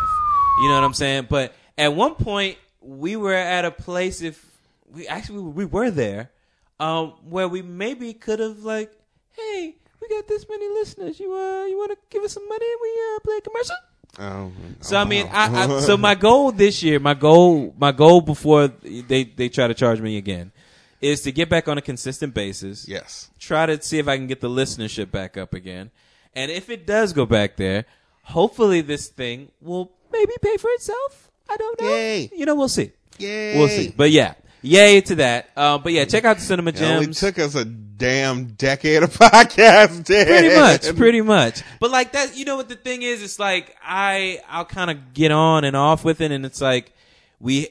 You 0.61 0.67
know 0.69 0.75
what 0.75 0.83
I'm 0.83 0.93
saying? 0.93 1.27
But 1.29 1.53
at 1.77 1.93
one 1.93 2.15
point, 2.15 2.57
we 2.97 3.15
were 3.15 3.33
at 3.33 3.65
a 3.65 3.71
place. 3.71 4.21
If 4.21 4.43
we 4.91 5.07
actually 5.07 5.41
we 5.41 5.65
were 5.65 5.91
there, 5.91 6.31
um, 6.79 7.13
where 7.29 7.47
we 7.47 7.61
maybe 7.61 8.13
could 8.13 8.39
have 8.39 8.59
like, 8.63 8.91
hey, 9.31 9.75
we 10.01 10.07
got 10.09 10.27
this 10.27 10.45
many 10.49 10.67
listeners. 10.69 11.19
You 11.19 11.33
uh, 11.33 11.65
you 11.65 11.77
want 11.77 11.91
to 11.91 11.97
give 12.09 12.23
us 12.23 12.33
some 12.33 12.47
money? 12.47 12.65
and 12.65 12.79
We 12.81 12.89
uh 13.15 13.19
play 13.19 13.37
a 13.37 13.41
commercial. 13.41 13.75
Oh, 14.17 14.51
So 14.81 14.97
I 14.97 15.03
mean, 15.05 15.27
I, 15.31 15.63
I 15.65 15.79
so 15.81 15.95
my 15.95 16.15
goal 16.15 16.51
this 16.51 16.81
year, 16.81 16.99
my 16.99 17.13
goal, 17.13 17.73
my 17.77 17.91
goal 17.91 18.21
before 18.21 18.67
they 18.67 19.23
they 19.23 19.49
try 19.49 19.67
to 19.67 19.73
charge 19.73 20.01
me 20.01 20.17
again, 20.17 20.51
is 20.99 21.21
to 21.21 21.31
get 21.31 21.47
back 21.49 21.67
on 21.67 21.77
a 21.77 21.81
consistent 21.81 22.33
basis. 22.33 22.87
yes. 22.87 23.29
Try 23.39 23.67
to 23.67 23.81
see 23.81 23.99
if 23.99 24.07
I 24.07 24.17
can 24.17 24.27
get 24.27 24.41
the 24.41 24.49
listenership 24.49 25.11
back 25.11 25.37
up 25.37 25.53
again, 25.53 25.91
and 26.33 26.51
if 26.51 26.69
it 26.69 26.87
does 26.87 27.13
go 27.13 27.25
back 27.25 27.55
there, 27.57 27.85
hopefully 28.23 28.81
this 28.81 29.07
thing 29.09 29.51
will 29.61 29.91
maybe 30.11 30.33
pay 30.41 30.57
for 30.57 30.69
itself. 30.71 31.28
I 31.49 31.57
don't 31.57 31.81
know. 31.81 31.87
Yay. 31.87 32.31
You 32.35 32.45
know, 32.45 32.55
we'll 32.55 32.69
see. 32.69 32.91
Yay. 33.17 33.57
We'll 33.57 33.67
see. 33.67 33.93
But 33.95 34.11
yeah, 34.11 34.35
yay 34.61 35.01
to 35.01 35.15
that. 35.15 35.49
Uh, 35.55 35.77
but 35.77 35.93
yeah, 35.93 36.05
check 36.05 36.25
out 36.25 36.37
the 36.37 36.43
Cinema 36.43 36.71
Gems. 36.71 36.81
It 36.81 36.95
only 36.95 37.13
took 37.13 37.39
us 37.39 37.55
a 37.55 37.65
damn 37.65 38.45
decade 38.53 39.03
of 39.03 39.09
podcast. 39.17 40.05
pretty 40.05 40.55
much 40.55 40.95
pretty 40.95 41.21
much 41.21 41.63
but 41.81 41.91
like 41.91 42.13
that 42.13 42.37
you 42.37 42.45
know 42.45 42.55
what 42.55 42.69
the 42.69 42.75
thing 42.77 43.01
is 43.01 43.21
it's 43.21 43.37
like 43.39 43.75
i 43.83 44.39
i'll 44.47 44.63
kind 44.63 44.89
of 44.89 45.13
get 45.13 45.31
on 45.31 45.65
and 45.65 45.75
off 45.75 46.05
with 46.05 46.21
it 46.21 46.31
and 46.31 46.45
it's 46.45 46.61
like 46.61 46.93
we 47.41 47.67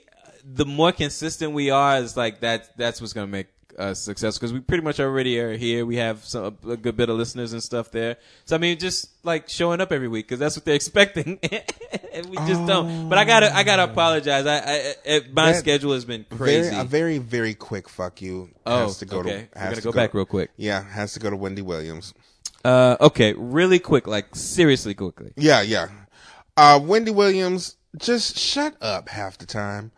the 0.54 0.66
more 0.66 0.92
consistent 0.92 1.52
we 1.52 1.70
are, 1.70 1.98
is 1.98 2.16
like 2.16 2.40
that. 2.40 2.76
That's 2.76 3.00
what's 3.00 3.12
gonna 3.12 3.26
make 3.26 3.48
us 3.78 4.00
successful 4.00 4.40
because 4.40 4.52
we 4.52 4.60
pretty 4.60 4.82
much 4.82 4.98
already 5.00 5.38
are 5.38 5.56
here. 5.56 5.86
We 5.86 5.96
have 5.96 6.24
some 6.24 6.56
a 6.68 6.76
good 6.76 6.96
bit 6.96 7.08
of 7.08 7.16
listeners 7.16 7.52
and 7.52 7.62
stuff 7.62 7.90
there. 7.90 8.16
So 8.44 8.56
I 8.56 8.58
mean, 8.58 8.78
just 8.78 9.08
like 9.24 9.48
showing 9.48 9.80
up 9.80 9.92
every 9.92 10.08
week 10.08 10.26
because 10.26 10.38
that's 10.38 10.56
what 10.56 10.64
they're 10.64 10.74
expecting, 10.82 11.38
and 12.12 12.26
we 12.26 12.36
just 12.38 12.66
don't. 12.66 13.08
But 13.08 13.18
I 13.18 13.24
gotta 13.24 13.54
I 13.54 13.62
gotta 13.62 13.84
apologize. 13.84 14.46
I, 14.46 14.56
I, 14.58 14.94
I 15.08 15.20
my 15.32 15.52
That- 15.52 15.58
schedule 15.58 15.92
has 15.92 16.04
been 16.04 16.24
crazy. 16.30 16.70
Very, 16.70 16.80
a 16.80 16.84
very, 16.84 17.18
very 17.18 17.54
quick 17.54 17.88
fuck 17.88 18.20
you. 18.20 18.50
Oh, 18.66 18.86
has 18.86 18.98
to 18.98 19.06
go 19.06 19.20
okay. 19.20 19.30
to. 19.30 19.36
We're 19.36 19.60
Has 19.60 19.68
gonna 19.70 19.76
to 19.76 19.82
go 19.82 19.92
back 19.92 20.14
real 20.14 20.26
quick. 20.26 20.50
Yeah, 20.56 20.82
has 20.82 21.12
to 21.14 21.20
go 21.20 21.30
to 21.30 21.36
Wendy 21.36 21.62
Williams. 21.62 22.14
uh, 22.64 22.96
okay, 23.00 23.32
really 23.34 23.78
quick, 23.78 24.06
like 24.06 24.34
seriously 24.34 24.94
quickly. 24.94 25.32
Yeah, 25.36 25.62
yeah. 25.62 25.88
Uh, 26.56 26.80
Wendy 26.82 27.12
Williams, 27.12 27.76
just 27.96 28.36
shut 28.36 28.74
up 28.82 29.08
half 29.08 29.38
the 29.38 29.46
time. 29.46 29.92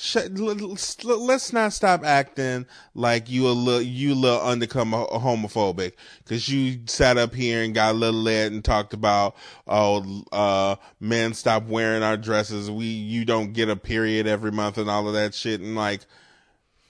Shut, 0.00 0.38
l- 0.38 0.50
l- 0.50 0.72
s- 0.74 0.96
l- 1.04 1.26
let's 1.26 1.52
not 1.52 1.72
stop 1.72 2.04
acting 2.04 2.66
like 2.94 3.28
you 3.28 3.48
a 3.48 3.50
little, 3.50 3.82
you 3.82 4.14
little 4.14 4.40
undercover 4.40 4.90
homophobic 4.90 5.94
because 6.22 6.48
you 6.48 6.78
sat 6.86 7.18
up 7.18 7.34
here 7.34 7.64
and 7.64 7.74
got 7.74 7.96
a 7.96 7.98
little 7.98 8.20
lit 8.20 8.52
and 8.52 8.64
talked 8.64 8.94
about 8.94 9.34
oh 9.66 10.22
uh 10.30 10.76
men 11.00 11.34
stop 11.34 11.64
wearing 11.64 12.04
our 12.04 12.16
dresses 12.16 12.70
we 12.70 12.84
you 12.86 13.24
don't 13.24 13.52
get 13.52 13.68
a 13.68 13.74
period 13.74 14.28
every 14.28 14.52
month 14.52 14.78
and 14.78 14.88
all 14.88 15.08
of 15.08 15.14
that 15.14 15.34
shit 15.34 15.60
and 15.60 15.74
like 15.74 16.02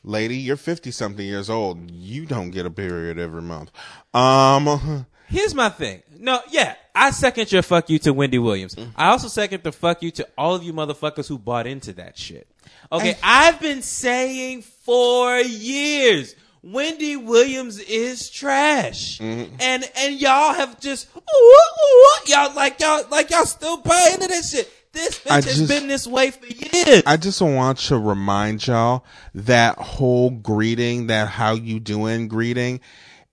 lady 0.04 0.36
you're 0.36 0.58
50 0.58 0.90
something 0.90 1.24
years 1.24 1.48
old 1.48 1.90
you 1.90 2.26
don't 2.26 2.50
get 2.50 2.66
a 2.66 2.70
period 2.70 3.18
every 3.18 3.42
month 3.42 3.70
um 4.12 5.06
Here's 5.30 5.54
my 5.54 5.68
thing. 5.68 6.02
No, 6.18 6.40
yeah, 6.50 6.74
I 6.94 7.10
second 7.10 7.52
your 7.52 7.60
fuck 7.60 7.90
you 7.90 7.98
to 7.98 8.14
Wendy 8.14 8.38
Williams. 8.38 8.74
I 8.96 9.10
also 9.10 9.28
second 9.28 9.62
the 9.62 9.72
fuck 9.72 10.02
you 10.02 10.10
to 10.12 10.26
all 10.38 10.54
of 10.54 10.62
you 10.62 10.72
motherfuckers 10.72 11.28
who 11.28 11.38
bought 11.38 11.66
into 11.66 11.92
that 11.92 12.16
shit. 12.16 12.48
Okay, 12.90 13.16
I've 13.22 13.60
been 13.60 13.82
saying 13.82 14.62
for 14.62 15.38
years. 15.38 16.34
Wendy 16.62 17.16
Williams 17.16 17.78
is 17.78 18.30
trash, 18.30 19.18
mm-hmm. 19.18 19.54
and 19.60 19.90
and 19.96 20.20
y'all 20.20 20.54
have 20.54 20.80
just 20.80 21.08
ooh, 21.16 21.20
ooh, 21.20 22.18
y'all 22.26 22.54
like 22.54 22.80
y'all 22.80 23.04
like 23.10 23.30
y'all 23.30 23.46
still 23.46 23.76
buy 23.76 24.10
into 24.12 24.26
this 24.26 24.50
shit. 24.50 24.70
This 24.92 25.20
bitch 25.20 25.30
I 25.30 25.34
has 25.36 25.44
just- 25.44 25.68
been 25.68 25.86
this 25.86 26.06
way 26.06 26.30
for 26.30 26.46
years. 26.46 27.02
I 27.06 27.16
just 27.16 27.40
want 27.40 27.78
to 27.78 27.98
remind 27.98 28.66
y'all 28.66 29.04
that 29.34 29.78
whole 29.78 30.30
greeting, 30.30 31.06
that 31.08 31.28
how 31.28 31.52
you 31.52 31.78
doing 31.78 32.26
greeting 32.26 32.80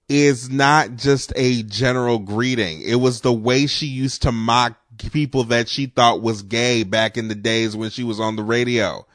is 0.07 0.49
not 0.49 0.95
just 0.95 1.33
a 1.35 1.63
general 1.63 2.19
greeting. 2.19 2.81
It 2.81 2.95
was 2.95 3.21
the 3.21 3.33
way 3.33 3.65
she 3.65 3.87
used 3.87 4.21
to 4.21 4.31
mock 4.31 4.77
people 5.11 5.45
that 5.45 5.67
she 5.67 5.87
thought 5.87 6.21
was 6.21 6.43
gay 6.43 6.83
back 6.83 7.17
in 7.17 7.27
the 7.27 7.35
days 7.35 7.75
when 7.75 7.89
she 7.89 8.03
was 8.03 8.19
on 8.19 8.35
the 8.35 8.43
radio. 8.43 9.05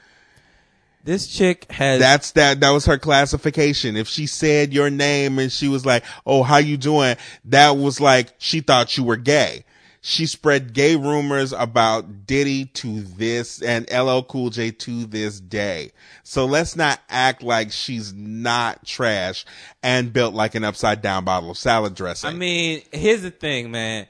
This 1.10 1.26
chick 1.26 1.70
has 1.72 1.98
That's 1.98 2.30
that, 2.32 2.60
that 2.60 2.70
was 2.70 2.86
her 2.86 2.96
classification. 2.96 3.96
If 3.96 4.06
she 4.06 4.28
said 4.28 4.72
your 4.72 4.90
name 4.90 5.40
and 5.40 5.50
she 5.50 5.66
was 5.66 5.84
like, 5.84 6.04
Oh, 6.24 6.44
how 6.44 6.58
you 6.58 6.76
doing? 6.76 7.16
That 7.46 7.70
was 7.70 8.00
like, 8.00 8.28
she 8.38 8.60
thought 8.60 8.96
you 8.96 9.02
were 9.02 9.16
gay. 9.16 9.64
She 10.02 10.26
spread 10.26 10.72
gay 10.72 10.94
rumors 10.94 11.52
about 11.52 12.26
Diddy 12.26 12.66
to 12.66 13.02
this 13.02 13.60
and 13.60 13.90
LL 13.92 14.20
Cool 14.22 14.50
J 14.50 14.70
to 14.70 15.04
this 15.04 15.40
day. 15.40 15.90
So 16.22 16.46
let's 16.46 16.76
not 16.76 17.00
act 17.08 17.42
like 17.42 17.72
she's 17.72 18.12
not 18.14 18.86
trash 18.86 19.44
and 19.82 20.12
built 20.12 20.32
like 20.32 20.54
an 20.54 20.62
upside 20.62 21.02
down 21.02 21.24
bottle 21.24 21.50
of 21.50 21.58
salad 21.58 21.96
dressing. 21.96 22.30
I 22.30 22.34
mean, 22.34 22.82
here's 22.92 23.22
the 23.22 23.32
thing, 23.32 23.72
man. 23.72 24.06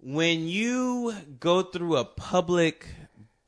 When 0.00 0.46
you 0.46 1.14
go 1.40 1.62
through 1.62 1.96
a 1.96 2.04
public 2.04 2.86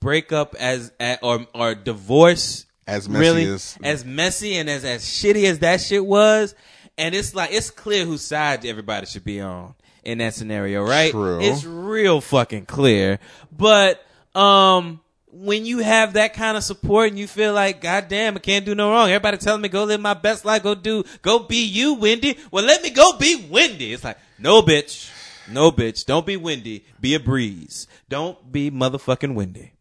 breakup 0.00 0.54
as 0.54 0.90
or 1.22 1.46
or 1.54 1.74
divorce, 1.74 2.64
As 2.88 3.08
messy 3.08 3.20
really 3.20 3.44
as- 3.46 3.78
as 3.82 4.04
messy 4.04 4.56
and 4.56 4.68
as 4.68 4.84
as 4.84 5.04
shitty 5.04 5.44
as 5.44 5.60
that 5.60 5.80
shit 5.80 6.04
was, 6.04 6.54
and 6.96 7.14
it's 7.14 7.34
like 7.34 7.52
it's 7.52 7.70
clear 7.70 8.04
whose 8.04 8.22
side 8.22 8.64
everybody 8.66 9.06
should 9.06 9.24
be 9.24 9.40
on 9.40 9.74
in 10.04 10.18
that 10.18 10.34
scenario, 10.34 10.82
right? 10.82 11.10
True. 11.12 11.38
It's 11.40 11.64
real 11.64 12.20
fucking 12.20 12.66
clear. 12.66 13.18
But 13.56 14.04
um 14.34 15.00
when 15.30 15.66
you 15.66 15.78
have 15.80 16.14
that 16.14 16.32
kind 16.32 16.56
of 16.56 16.64
support 16.64 17.10
and 17.10 17.18
you 17.18 17.28
feel 17.28 17.52
like, 17.52 17.82
God 17.82 18.08
damn, 18.08 18.36
I 18.36 18.40
can't 18.40 18.64
do 18.64 18.74
no 18.74 18.90
wrong. 18.90 19.08
Everybody 19.10 19.36
telling 19.36 19.60
me 19.60 19.68
go 19.68 19.84
live 19.84 20.00
my 20.00 20.14
best 20.14 20.44
life, 20.46 20.62
go 20.62 20.74
do, 20.74 21.04
go 21.20 21.38
be 21.40 21.64
you, 21.66 21.94
Wendy. 21.94 22.38
Well, 22.50 22.64
let 22.64 22.82
me 22.82 22.90
go 22.90 23.16
be 23.18 23.46
Wendy. 23.50 23.92
It's 23.92 24.02
like, 24.02 24.16
no, 24.38 24.62
bitch. 24.62 25.10
No, 25.50 25.70
bitch. 25.70 26.06
Don't 26.06 26.24
be 26.26 26.36
Wendy. 26.38 26.84
Be 27.00 27.14
a 27.14 27.20
breeze. 27.20 27.86
Don't 28.08 28.50
be 28.50 28.70
motherfucking 28.70 29.34
Wendy. 29.34 29.72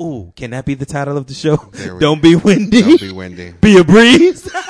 Ooh, 0.00 0.32
can 0.36 0.50
that 0.50 0.64
be 0.64 0.74
the 0.74 0.86
title 0.86 1.16
of 1.16 1.26
the 1.26 1.34
show? 1.34 1.56
Don't 1.56 1.98
go. 2.00 2.16
be 2.16 2.36
windy. 2.36 2.80
Don't 2.80 3.00
be 3.00 3.12
Wendy. 3.12 3.52
Be 3.60 3.78
a 3.78 3.84
breeze. 3.84 4.48
yeah, 4.54 4.64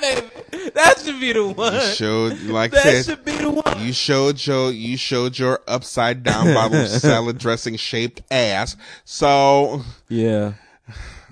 baby. 0.00 0.26
That 0.74 0.98
should 0.98 1.20
be 1.20 1.32
the 1.32 1.48
one. 1.48 1.74
You 1.74 1.80
showed, 1.80 2.40
like 2.44 2.70
that 2.70 2.82
said, 2.82 3.04
should 3.04 3.24
be 3.24 3.32
the 3.32 3.50
one. 3.50 3.84
You 3.84 3.92
showed 3.92 4.44
your 4.46 4.70
you 4.70 4.96
showed 4.96 5.38
your 5.38 5.60
upside 5.66 6.22
down 6.22 6.54
bottle 6.54 6.80
of 6.80 6.88
salad 6.88 7.38
dressing 7.38 7.76
shaped 7.76 8.22
ass. 8.30 8.76
So 9.04 9.82
yeah, 10.08 10.54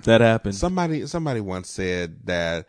that 0.03 0.21
happened. 0.21 0.55
somebody 0.55 1.07
somebody 1.07 1.41
once 1.41 1.69
said 1.69 2.25
that 2.25 2.67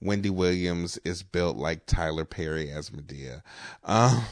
Wendy 0.00 0.30
Williams 0.30 0.98
is 1.04 1.22
built 1.22 1.56
like 1.56 1.86
Tyler 1.86 2.24
Perry 2.24 2.70
as 2.70 2.90
Madea. 2.90 3.42
Um, 3.84 4.24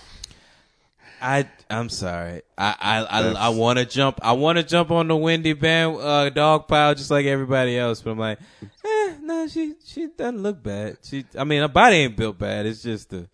I 1.21 1.49
I'm 1.69 1.89
sorry. 1.89 2.43
I 2.57 2.75
I 2.81 2.99
I, 3.05 3.33
I 3.33 3.49
want 3.51 3.79
to 3.79 3.85
jump. 3.85 4.21
I 4.23 4.33
want 4.33 4.59
to 4.59 4.65
jump 4.65 4.91
on 4.91 5.09
the 5.09 5.17
Wendy 5.17 5.53
band 5.53 5.97
uh, 6.01 6.31
dog 6.31 6.69
pile 6.69 6.95
just 6.95 7.11
like 7.11 7.27
everybody 7.27 7.79
else. 7.79 8.01
But 8.01 8.13
I'm 8.13 8.19
like, 8.19 8.39
eh, 8.85 9.15
no, 9.21 9.47
she 9.49 9.75
she 9.85 10.09
doesn't 10.09 10.43
look 10.43 10.63
bad. 10.63 10.99
She, 11.03 11.25
I 11.39 11.45
mean, 11.45 11.61
her 11.61 11.69
body 11.69 11.97
ain't 11.97 12.17
built 12.17 12.39
bad. 12.39 12.67
It's 12.67 12.83
just 12.83 13.11
the 13.11 13.29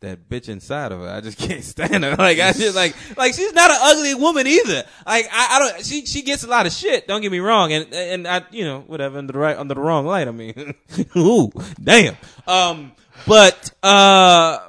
that 0.00 0.28
bitch 0.28 0.48
inside 0.48 0.92
of 0.92 1.00
her. 1.00 1.08
I 1.08 1.20
just 1.20 1.38
can't 1.46 1.64
stand 1.64 2.04
her. 2.04 2.16
Like 2.16 2.38
I 2.38 2.52
just 2.52 2.76
like 2.76 2.94
like 3.16 3.34
she's 3.34 3.52
not 3.52 3.70
an 3.70 3.78
ugly 3.80 4.14
woman 4.14 4.46
either. 4.46 4.84
Like 5.06 5.28
I, 5.30 5.48
I 5.50 5.58
don't. 5.58 5.84
She 5.84 6.06
she 6.06 6.22
gets 6.22 6.44
a 6.44 6.48
lot 6.48 6.66
of 6.66 6.72
shit. 6.72 7.06
Don't 7.06 7.20
get 7.20 7.32
me 7.32 7.40
wrong. 7.40 7.72
And 7.72 7.92
and 7.92 8.26
I 8.26 8.44
you 8.50 8.64
know 8.64 8.80
whatever 8.86 9.18
under 9.18 9.32
the 9.32 9.38
right 9.38 9.56
under 9.56 9.74
the 9.74 9.80
wrong 9.80 10.06
light. 10.06 10.28
I 10.28 10.32
mean, 10.32 10.74
ooh 11.16 11.50
damn. 11.82 12.16
Um, 12.46 12.92
but 13.26 13.70
uh. 13.82 14.60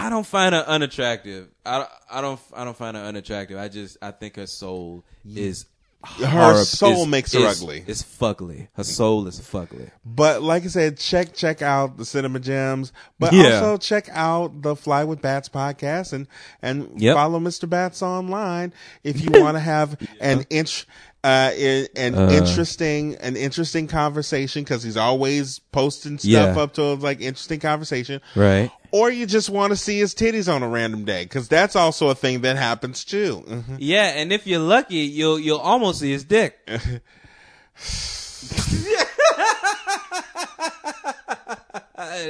I 0.00 0.08
don't 0.10 0.26
find 0.26 0.54
her 0.54 0.64
unattractive. 0.66 1.48
I, 1.66 1.78
don't- 1.78 1.90
I 2.10 2.20
don't 2.20 2.40
I 2.54 2.64
don't 2.64 2.76
find 2.76 2.96
her 2.96 3.02
unattractive. 3.02 3.58
I 3.58 3.68
just 3.68 3.96
I 4.00 4.12
think 4.12 4.36
her 4.36 4.46
soul 4.46 5.04
is 5.26 5.66
Her 6.04 6.26
horrib- 6.26 6.64
soul 6.64 7.02
is- 7.02 7.08
makes 7.08 7.32
her 7.32 7.40
is- 7.40 7.60
ugly. 7.60 7.82
It's 7.86 8.02
fugly. 8.04 8.68
Her 8.74 8.84
soul 8.84 9.26
is 9.26 9.40
fugly. 9.40 9.90
but 10.04 10.40
like 10.42 10.62
I 10.62 10.68
said, 10.68 10.98
check 10.98 11.34
check 11.34 11.60
out 11.62 11.96
the 11.96 12.04
Cinema 12.04 12.38
Gems, 12.38 12.92
but 13.18 13.32
Yeah. 13.32 13.56
also 13.60 13.76
check 13.78 14.08
out 14.12 14.62
the 14.62 14.76
Fly 14.76 15.02
with 15.02 15.20
Bats 15.20 15.48
podcast 15.48 16.12
and 16.12 16.28
and 16.62 16.88
Yep. 17.02 17.16
follow 17.16 17.40
Mr. 17.40 17.68
Bats 17.68 18.00
online 18.00 18.72
if 19.02 19.20
you 19.20 19.30
want 19.42 19.56
to 19.56 19.60
have 19.60 19.96
an 20.20 20.46
int 20.50 20.84
uh, 21.24 21.50
an 21.96 22.14
interesting 22.30 23.16
an 23.16 23.36
interesting 23.36 23.88
conversation 23.88 24.62
because 24.62 24.84
he's 24.84 24.96
always 24.96 25.58
posting 25.72 26.16
stuff 26.18 26.30
Yeah. 26.30 26.62
up 26.62 26.74
to 26.74 26.94
like 26.94 27.20
interesting 27.20 27.58
conversation, 27.58 28.20
Right. 28.36 28.70
Or 28.90 29.10
you 29.10 29.26
just 29.26 29.50
want 29.50 29.70
to 29.72 29.76
see 29.76 29.98
his 29.98 30.14
titties 30.14 30.52
on 30.52 30.62
a 30.62 30.68
random 30.68 31.04
day 31.04 31.24
because 31.24 31.48
that's 31.48 31.76
also 31.76 32.08
a 32.08 32.14
thing 32.14 32.40
that 32.42 32.56
happens 32.56 33.04
too. 33.04 33.44
Mhm. 33.46 33.76
Yeah, 33.78 34.06
and 34.06 34.32
if 34.32 34.46
you're 34.46 34.60
lucky, 34.60 34.96
you'll 34.96 35.38
you'll 35.38 35.58
almost 35.58 36.00
see 36.00 36.10
his 36.12 36.24
dick. 36.24 36.58
it 36.68 37.02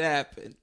happened. 0.02 0.54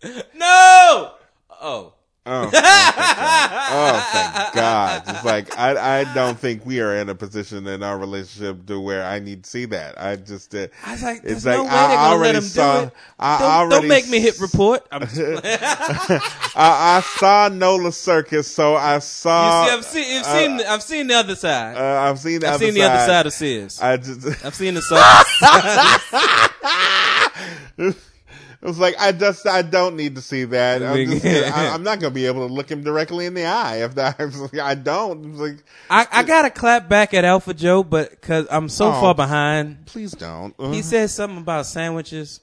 No. 0.34 1.14
Oh. 1.60 1.92
Oh, 2.30 2.42
oh, 2.52 4.10
thank 4.12 4.54
God. 4.54 5.02
It's 5.06 5.24
like, 5.24 5.58
I, 5.58 6.00
I 6.00 6.14
don't 6.14 6.38
think 6.38 6.66
we 6.66 6.80
are 6.80 6.94
in 6.96 7.08
a 7.08 7.14
position 7.14 7.66
in 7.66 7.82
our 7.82 7.96
relationship 7.98 8.66
to 8.66 8.78
where 8.78 9.02
I 9.02 9.18
need 9.18 9.44
to 9.44 9.50
see 9.50 9.64
that. 9.64 9.98
I 9.98 10.16
just, 10.16 10.54
uh, 10.54 10.66
I 10.84 10.92
was 10.92 11.02
like, 11.02 11.20
it's 11.24 11.46
like, 11.46 11.56
no 11.56 11.64
way 11.64 11.70
I 11.70 12.10
already 12.12 12.36
him 12.38 12.44
saw, 12.44 12.80
do 12.80 12.86
it. 12.88 12.92
I 13.18 13.38
don't, 13.38 13.50
already, 13.50 13.80
don't 13.80 13.88
make 13.88 14.08
me 14.10 14.20
hit 14.20 14.38
report. 14.40 14.86
I, 14.92 14.98
I 16.54 17.02
saw 17.18 17.48
Nola 17.48 17.92
Circus, 17.92 18.46
so 18.46 18.76
I 18.76 18.98
saw. 18.98 19.64
You 19.64 19.70
see, 19.70 19.78
I've 19.78 19.84
seen, 19.86 20.18
I've 20.18 20.26
seen, 20.26 20.60
I've 20.66 20.82
seen 20.82 21.06
the 21.06 21.14
other 21.14 21.34
side. 21.34 21.78
uh, 21.78 22.10
I've 22.10 22.18
seen 22.18 22.40
the 22.40 22.48
I've 22.48 22.54
other 22.56 22.64
seen 22.66 22.74
side. 22.74 22.82
the 22.82 22.90
other 22.92 23.06
side 23.06 23.26
of 23.26 23.32
Sears. 23.32 23.80
I 23.80 23.96
just, 23.96 24.44
I've 24.44 24.54
seen 24.54 24.74
the 24.74 24.82
side. 27.78 27.94
It 28.60 28.66
was 28.66 28.78
like, 28.78 28.96
I 28.98 29.12
just, 29.12 29.46
I 29.46 29.62
don't 29.62 29.94
need 29.96 30.16
to 30.16 30.20
see 30.22 30.44
that. 30.44 30.82
I'm, 30.82 31.06
just, 31.06 31.24
I, 31.24 31.68
I'm 31.68 31.82
not 31.84 32.00
going 32.00 32.10
to 32.12 32.14
be 32.14 32.26
able 32.26 32.46
to 32.46 32.52
look 32.52 32.70
him 32.70 32.82
directly 32.82 33.26
in 33.26 33.34
the 33.34 33.44
eye 33.46 33.84
if 33.84 33.94
that, 33.94 34.18
I 34.62 34.74
don't. 34.74 35.34
Like, 35.36 35.58
I, 35.88 36.06
I 36.10 36.22
gotta 36.24 36.50
clap 36.50 36.88
back 36.88 37.14
at 37.14 37.24
Alpha 37.24 37.54
Joe, 37.54 37.82
but 37.84 38.10
because 38.10 38.46
I'm 38.50 38.68
so 38.68 38.88
Oh. 38.88 38.92
far 39.00 39.14
behind. 39.14 39.86
please 39.86 40.12
don't. 40.12 40.54
He 40.72 40.82
said 40.82 41.10
something 41.10 41.38
about 41.38 41.66
sandwiches, 41.66 42.40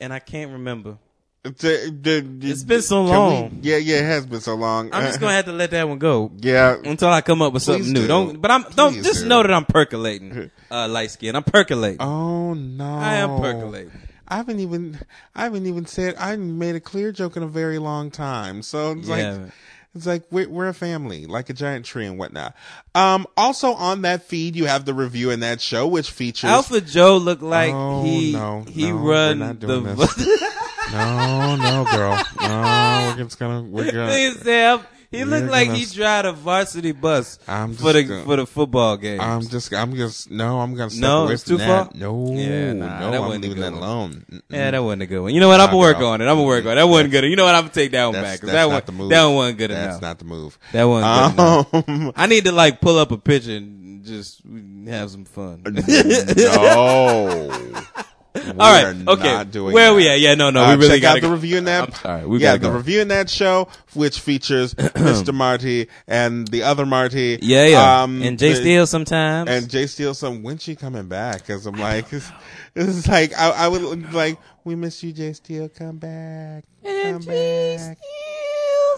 and 0.00 0.12
I 0.12 0.18
can't 0.18 0.52
remember. 0.52 0.98
It's, 1.44 1.62
uh, 1.64 1.68
the- 2.02 2.26
It's 2.42 2.64
been 2.64 2.82
so 2.82 3.04
can 3.06 3.10
we- 3.12 3.12
long. 3.12 3.58
yeah, 3.62 3.76
yeah, 3.76 3.98
it 3.98 4.04
has 4.04 4.26
been 4.26 4.40
so 4.40 4.56
long. 4.56 4.90
I'm 4.92 5.04
just 5.04 5.20
gonna 5.20 5.32
have 5.36 5.44
to 5.44 5.52
let 5.52 5.70
that 5.70 5.88
one 5.88 5.98
go. 5.98 6.32
Yeah. 6.38 6.76
Until 6.84 7.08
I 7.08 7.20
come 7.20 7.40
up 7.40 7.52
with 7.52 7.62
something 7.62 7.92
new. 7.92 8.00
do. 8.02 8.06
Don't. 8.08 8.40
But 8.42 8.50
I'm. 8.50 8.64
Don't 8.74 8.94
just 8.94 9.22
do. 9.22 9.28
know 9.28 9.42
that 9.42 9.52
I'm 9.52 9.64
percolating. 9.64 10.50
Uh, 10.70 10.88
light 10.88 11.12
skin. 11.12 11.36
I'm 11.36 11.44
percolating. 11.44 11.98
Oh 12.00 12.52
no! 12.54 12.84
I 12.98 13.14
am 13.14 13.40
percolating. 13.40 13.92
I 14.28 14.36
haven't 14.36 14.60
even 14.60 14.98
I 15.34 15.44
haven't 15.44 15.66
even 15.66 15.86
said 15.86 16.14
I 16.16 16.30
haven't 16.30 16.58
made 16.58 16.74
a 16.74 16.80
clear 16.80 17.12
joke 17.12 17.36
in 17.36 17.42
a 17.42 17.48
very 17.48 17.78
long 17.78 18.10
time. 18.10 18.62
So 18.62 18.92
it's 18.92 19.06
You 19.08 19.14
like 19.14 19.52
it's 19.94 20.06
like 20.06 20.24
we're, 20.30 20.48
we're 20.48 20.68
a 20.68 20.74
family, 20.74 21.24
like 21.24 21.48
a 21.48 21.54
giant 21.54 21.86
tree 21.86 22.04
and 22.04 22.18
whatnot. 22.18 22.54
Um, 22.94 23.26
also 23.36 23.72
on 23.72 24.02
that 24.02 24.24
feed, 24.24 24.54
you 24.54 24.66
have 24.66 24.84
the 24.84 24.92
review 24.92 25.30
in 25.30 25.40
that 25.40 25.60
show, 25.60 25.86
which 25.86 26.10
features 26.10 26.50
Alpha 26.50 26.80
Joe 26.82 27.16
looked 27.16 27.42
like 27.42 27.72
Oh, 27.72 28.02
he 28.04 28.32
no, 28.32 28.62
he 28.68 28.90
no, 28.90 28.96
run 28.98 29.38
we're 29.40 29.46
not 29.46 29.58
doing 29.58 29.84
the. 29.84 29.94
this. 29.94 30.18
no, 30.92 31.56
no, 31.56 31.84
girl, 31.90 32.22
no, 32.42 33.14
we're 33.16 33.24
just 33.24 33.38
gonna 33.38 33.62
we're 33.62 33.84
gonna. 33.92 34.08
Please, 34.08 34.38
Sam. 34.40 34.80
He 35.16 35.24
looked 35.24 35.50
like 35.50 35.70
he 35.70 35.86
tried 35.86 36.24
a 36.26 36.32
varsity 36.32 36.92
bus 36.92 37.38
I'm 37.48 37.74
for 37.74 37.92
the 37.92 38.04
gonna- 38.04 38.24
for 38.24 38.36
the 38.36 38.46
football 38.46 38.96
game. 38.96 39.20
I'm 39.20 39.40
just, 39.42 39.72
I'm 39.72 39.94
just, 39.96 40.30
no, 40.30 40.60
I'm 40.60 40.74
gonna 40.74 40.90
step 40.90 41.00
No, 41.02 41.24
away 41.24 41.34
it's 41.34 41.42
from 41.44 41.52
too 41.52 41.58
that. 41.58 41.86
far? 41.86 41.90
No, 41.94 42.32
Yeah, 42.32 42.72
nah, 42.74 43.00
no, 43.00 43.10
that 43.10 43.14
I'm 43.16 43.26
wasn't 43.26 43.44
a 43.44 43.48
leaving 43.48 43.62
good 43.62 43.64
that 43.64 43.72
one. 43.72 43.82
alone. 43.82 44.24
Mm-mm. 44.30 44.42
yeah, 44.50 44.70
that 44.70 44.82
wasn't 44.82 45.02
a 45.02 45.06
good 45.06 45.20
one. 45.20 45.34
You 45.34 45.40
know 45.40 45.48
what? 45.48 45.60
I'm 45.60 45.66
gonna 45.68 45.78
work 45.78 45.96
on 45.98 46.20
it. 46.20 46.24
I'm 46.24 46.36
gonna 46.36 46.42
work 46.44 46.64
on 46.66 46.72
it. 46.72 46.74
That 46.76 46.84
wasn't 46.88 47.10
good. 47.12 47.24
You 47.24 47.36
know 47.36 47.44
what? 47.44 47.54
I'm 47.54 47.62
gonna 47.62 47.72
take 47.72 47.90
that 47.92 48.04
one 48.04 48.12
That's, 48.14 48.24
back. 48.24 48.40
that's 48.40 48.52
that 48.52 48.62
not 48.68 48.72
one, 48.72 48.82
the 48.86 48.92
move. 48.92 49.10
that 49.10 49.24
one 49.24 49.34
wasn't 49.34 49.58
good 49.58 49.70
That's 49.70 49.86
enough. 49.88 50.02
not 50.02 50.18
the 50.18 50.24
move. 50.26 50.58
That 50.72 50.84
wasn't 50.84 51.36
good 51.36 51.42
enough. 51.42 51.88
Um, 51.88 52.12
I 52.16 52.26
need 52.26 52.44
to 52.44 52.52
like 52.52 52.80
pull 52.80 52.98
up 52.98 53.10
a 53.10 53.18
picture 53.18 53.56
and 53.56 54.04
just 54.04 54.42
have 54.86 55.10
some 55.10 55.24
fun. 55.24 55.62
no. 56.36 57.82
All 58.36 58.54
right. 58.54 58.96
Okay. 59.08 59.22
not 59.32 59.50
doing 59.50 59.72
Where 59.74 59.90
that. 59.90 59.96
we 59.96 60.08
at? 60.08 60.20
Yeah. 60.20 60.34
No. 60.34 60.50
No. 60.50 60.62
Uh, 60.64 60.76
we 60.76 60.84
really 60.86 61.00
gotta 61.00 61.20
the 61.20 61.26
go. 61.28 61.32
review 61.32 61.58
in 61.58 61.64
that. 61.64 61.84
I'm 61.88 61.94
sorry. 61.94 62.26
We 62.26 62.38
yeah, 62.38 62.52
the 62.52 62.68
go. 62.68 62.72
review 62.76 63.00
in 63.00 63.08
that 63.08 63.28
show, 63.30 63.68
which 63.94 64.20
features 64.20 64.74
Mr. 64.74 65.34
Marty 65.34 65.88
and 66.06 66.46
the 66.48 66.62
other 66.62 66.86
Marty. 66.86 67.38
Yeah. 67.42 67.66
Yeah. 67.66 68.02
Um, 68.02 68.22
and 68.22 68.38
Jay 68.38 68.50
the- 68.50 68.56
Steele 68.56 68.86
sometimes. 68.86 69.50
and 69.50 69.68
Jay 69.70 69.86
Steele. 69.86 70.14
Some 70.14 70.42
When 70.42 70.58
she 70.58 70.76
coming 70.76 71.08
back? 71.08 71.38
Because 71.38 71.66
I'm 71.66 71.76
like, 71.76 72.12
it's, 72.12 72.30
it's 72.74 73.06
like 73.08 73.32
I, 73.38 73.50
I 73.50 73.68
would 73.68 74.12
like 74.12 74.38
we 74.64 74.74
miss 74.74 75.02
you, 75.02 75.12
Jay 75.12 75.32
Steele. 75.32 75.68
Come 75.68 75.98
back. 75.98 76.64
Come 76.84 77.20
back. 77.22 77.98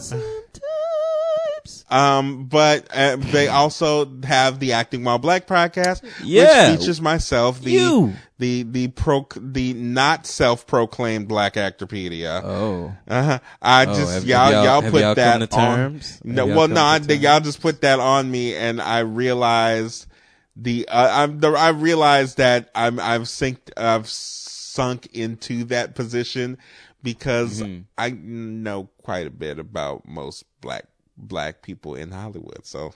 sometimes. 0.00 0.60
Um, 1.90 2.44
but 2.46 2.86
uh, 2.94 3.16
they 3.16 3.48
also 3.48 4.10
have 4.24 4.60
the 4.60 4.74
Acting 4.74 5.04
While 5.04 5.18
Black 5.18 5.46
podcast, 5.46 6.04
Yeah. 6.22 6.70
which 6.72 6.80
features 6.80 7.00
myself, 7.00 7.60
the 7.62 7.70
You. 7.72 8.12
the 8.38 8.62
the 8.64 8.88
pro 8.88 9.26
the 9.36 9.72
not 9.72 10.26
self 10.26 10.66
proclaimed 10.66 11.28
Black 11.28 11.54
Actorpedia. 11.54 12.42
Oh. 12.44 12.94
Uh-huh. 13.08 13.38
I 13.62 13.86
Oh, 13.86 13.94
just 13.94 14.26
y'all 14.26 14.52
y'all- 14.52 14.64
y'all 14.82 14.90
put 14.90 15.00
y'all 15.00 15.14
that 15.14 15.52
on. 15.54 16.00
No, 16.24 16.46
well, 16.46 16.68
no, 16.68 16.82
I, 16.82 16.96
y'all 16.98 17.40
just 17.40 17.60
put 17.62 17.80
that 17.80 18.00
on 18.00 18.30
me, 18.30 18.54
and 18.54 18.82
I 18.82 18.98
realized 19.00 20.06
the 20.56 20.86
uh, 20.88 21.22
I'm 21.22 21.38
the, 21.40 21.48
I 21.52 21.70
realized 21.70 22.36
that 22.36 22.68
I'm 22.74 23.00
I've 23.00 23.22
synced 23.22 23.70
I've 23.78 24.08
sunk 24.08 25.06
into 25.14 25.64
that 25.64 25.94
position 25.94 26.58
because 27.02 27.62
Mm-hmm. 27.62 27.82
I 27.96 28.10
know 28.10 28.90
quite 29.02 29.26
a 29.26 29.30
bit 29.30 29.58
about 29.58 30.06
most 30.06 30.44
black 30.60 30.84
black 31.18 31.60
people 31.62 31.94
in 31.96 32.10
Hollywood. 32.12 32.64
So 32.64 32.94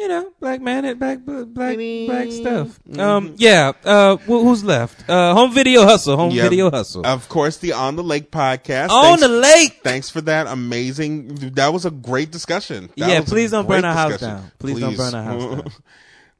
You 0.00 0.08
know, 0.08 0.32
black 0.40 0.60
man 0.60 0.84
and 0.84 0.98
black 0.98 1.18
black 1.24 1.76
black 1.76 2.32
stuff. 2.32 2.78
Um. 2.98 3.34
Yeah. 3.38 3.72
Uh. 3.84 4.16
wh- 4.16 4.42
Who's 4.44 4.64
left? 4.64 5.08
Uh. 5.08 5.34
Home 5.34 5.52
video 5.52 5.84
hustle. 5.84 6.16
Home 6.16 6.30
yeah, 6.32 6.42
video 6.42 6.70
hustle. 6.70 7.06
Of 7.06 7.28
course, 7.28 7.58
the 7.58 7.72
On 7.74 7.96
the 7.96 8.02
Lake 8.02 8.30
podcast. 8.30 8.90
On 8.90 9.02
Thanks- 9.18 9.22
the 9.22 9.28
lake. 9.28 9.80
Thanks 9.84 10.08
for 10.10 10.20
that 10.22 10.46
amazing. 10.46 11.34
That 11.54 11.72
was 11.72 11.84
a 11.86 11.90
great 11.90 12.30
discussion. 12.30 12.88
That 12.96 13.08
Yeah, 13.08 13.20
please 13.22 13.50
don't 13.50 13.68
burn 13.68 13.82
great 13.82 13.88
our 13.88 13.94
house 13.94 14.20
down. 14.20 14.50
Please 14.58 14.80
don't 14.80 14.96
burn 14.96 15.14
our 15.14 15.22
house 15.24 15.42
down. 15.44 15.72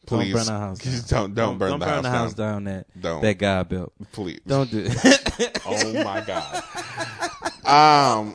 Please 0.07 0.33
Don't 0.35 0.47
burn 0.47 0.55
our 0.55 0.61
house 0.61 0.79
down. 0.79 1.05
Don't 1.09 1.35
don't 1.35 1.59
burn, 1.59 1.71
don't 1.71 1.81
the, 1.81 1.87
burn 1.87 1.95
house 1.95 2.03
the 2.03 2.11
house 2.11 2.35
down. 2.35 2.65
down. 2.65 2.75
that 2.75 3.01
Don't. 3.01 3.23
that 3.23 3.39
God 3.39 3.69
built. 3.69 3.93
Please. 4.13 4.41
Don't 4.47 4.71
do 4.71 4.87
it. 4.89 5.59
Oh 5.67 5.93
my 6.05 6.21
god. 6.27 6.65
Um. 7.65 8.35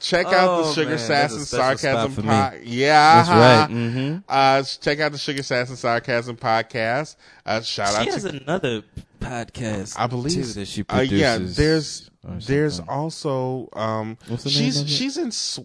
Check 0.00 0.26
out 0.26 0.48
Oh, 0.48 0.62
the 0.68 0.72
Sugar 0.72 0.90
man, 0.90 0.98
Sass 0.98 1.32
and 1.34 1.46
Sarcasm 1.46 2.12
spot 2.12 2.12
for 2.12 2.20
me. 2.22 2.26
pod. 2.28 2.58
Yeah, 2.64 3.14
That's 3.22 3.28
right. 3.70 3.76
Mm-hmm. 3.78 4.16
Uh, 4.28 4.62
check 4.62 5.00
out 5.00 5.12
the 5.12 5.18
Sugar 5.18 5.42
Sass 5.42 5.68
and 5.68 5.78
Sarcasm 5.78 6.36
podcast. 6.36 7.16
Uh, 7.46 7.60
shout 7.60 7.94
out 7.94 8.04
She 8.04 8.10
has 8.10 8.22
to 8.24 8.30
another 8.42 8.82
podcast. 9.20 9.94
I 9.98 10.06
believe 10.06 10.32
too, 10.34 10.42
that 10.44 10.66
she 10.66 10.84
uh, 10.88 11.00
yeah, 11.02 11.38
there's 11.40 12.10
there's 12.24 12.80
also 12.80 13.68
um 13.74 14.16
What's 14.28 14.44
the 14.44 14.50
she's 14.50 14.88
she's 14.88 15.16
in 15.18 15.30
Sw- 15.32 15.60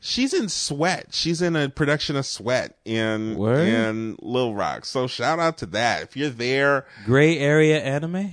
she's 0.00 0.34
in 0.34 0.48
Sweat. 0.48 1.08
She's 1.12 1.40
in 1.42 1.54
a 1.56 1.68
production 1.68 2.16
of 2.16 2.26
Sweat 2.26 2.76
in 2.84 3.36
Word? 3.36 3.66
in 3.68 4.16
Little 4.20 4.54
Rock. 4.54 4.84
So 4.84 5.06
shout 5.06 5.38
out 5.38 5.58
to 5.58 5.66
that. 5.66 6.02
If 6.02 6.16
you're 6.16 6.30
there, 6.30 6.86
gray 7.04 7.38
area 7.38 7.80
anime. 7.80 8.32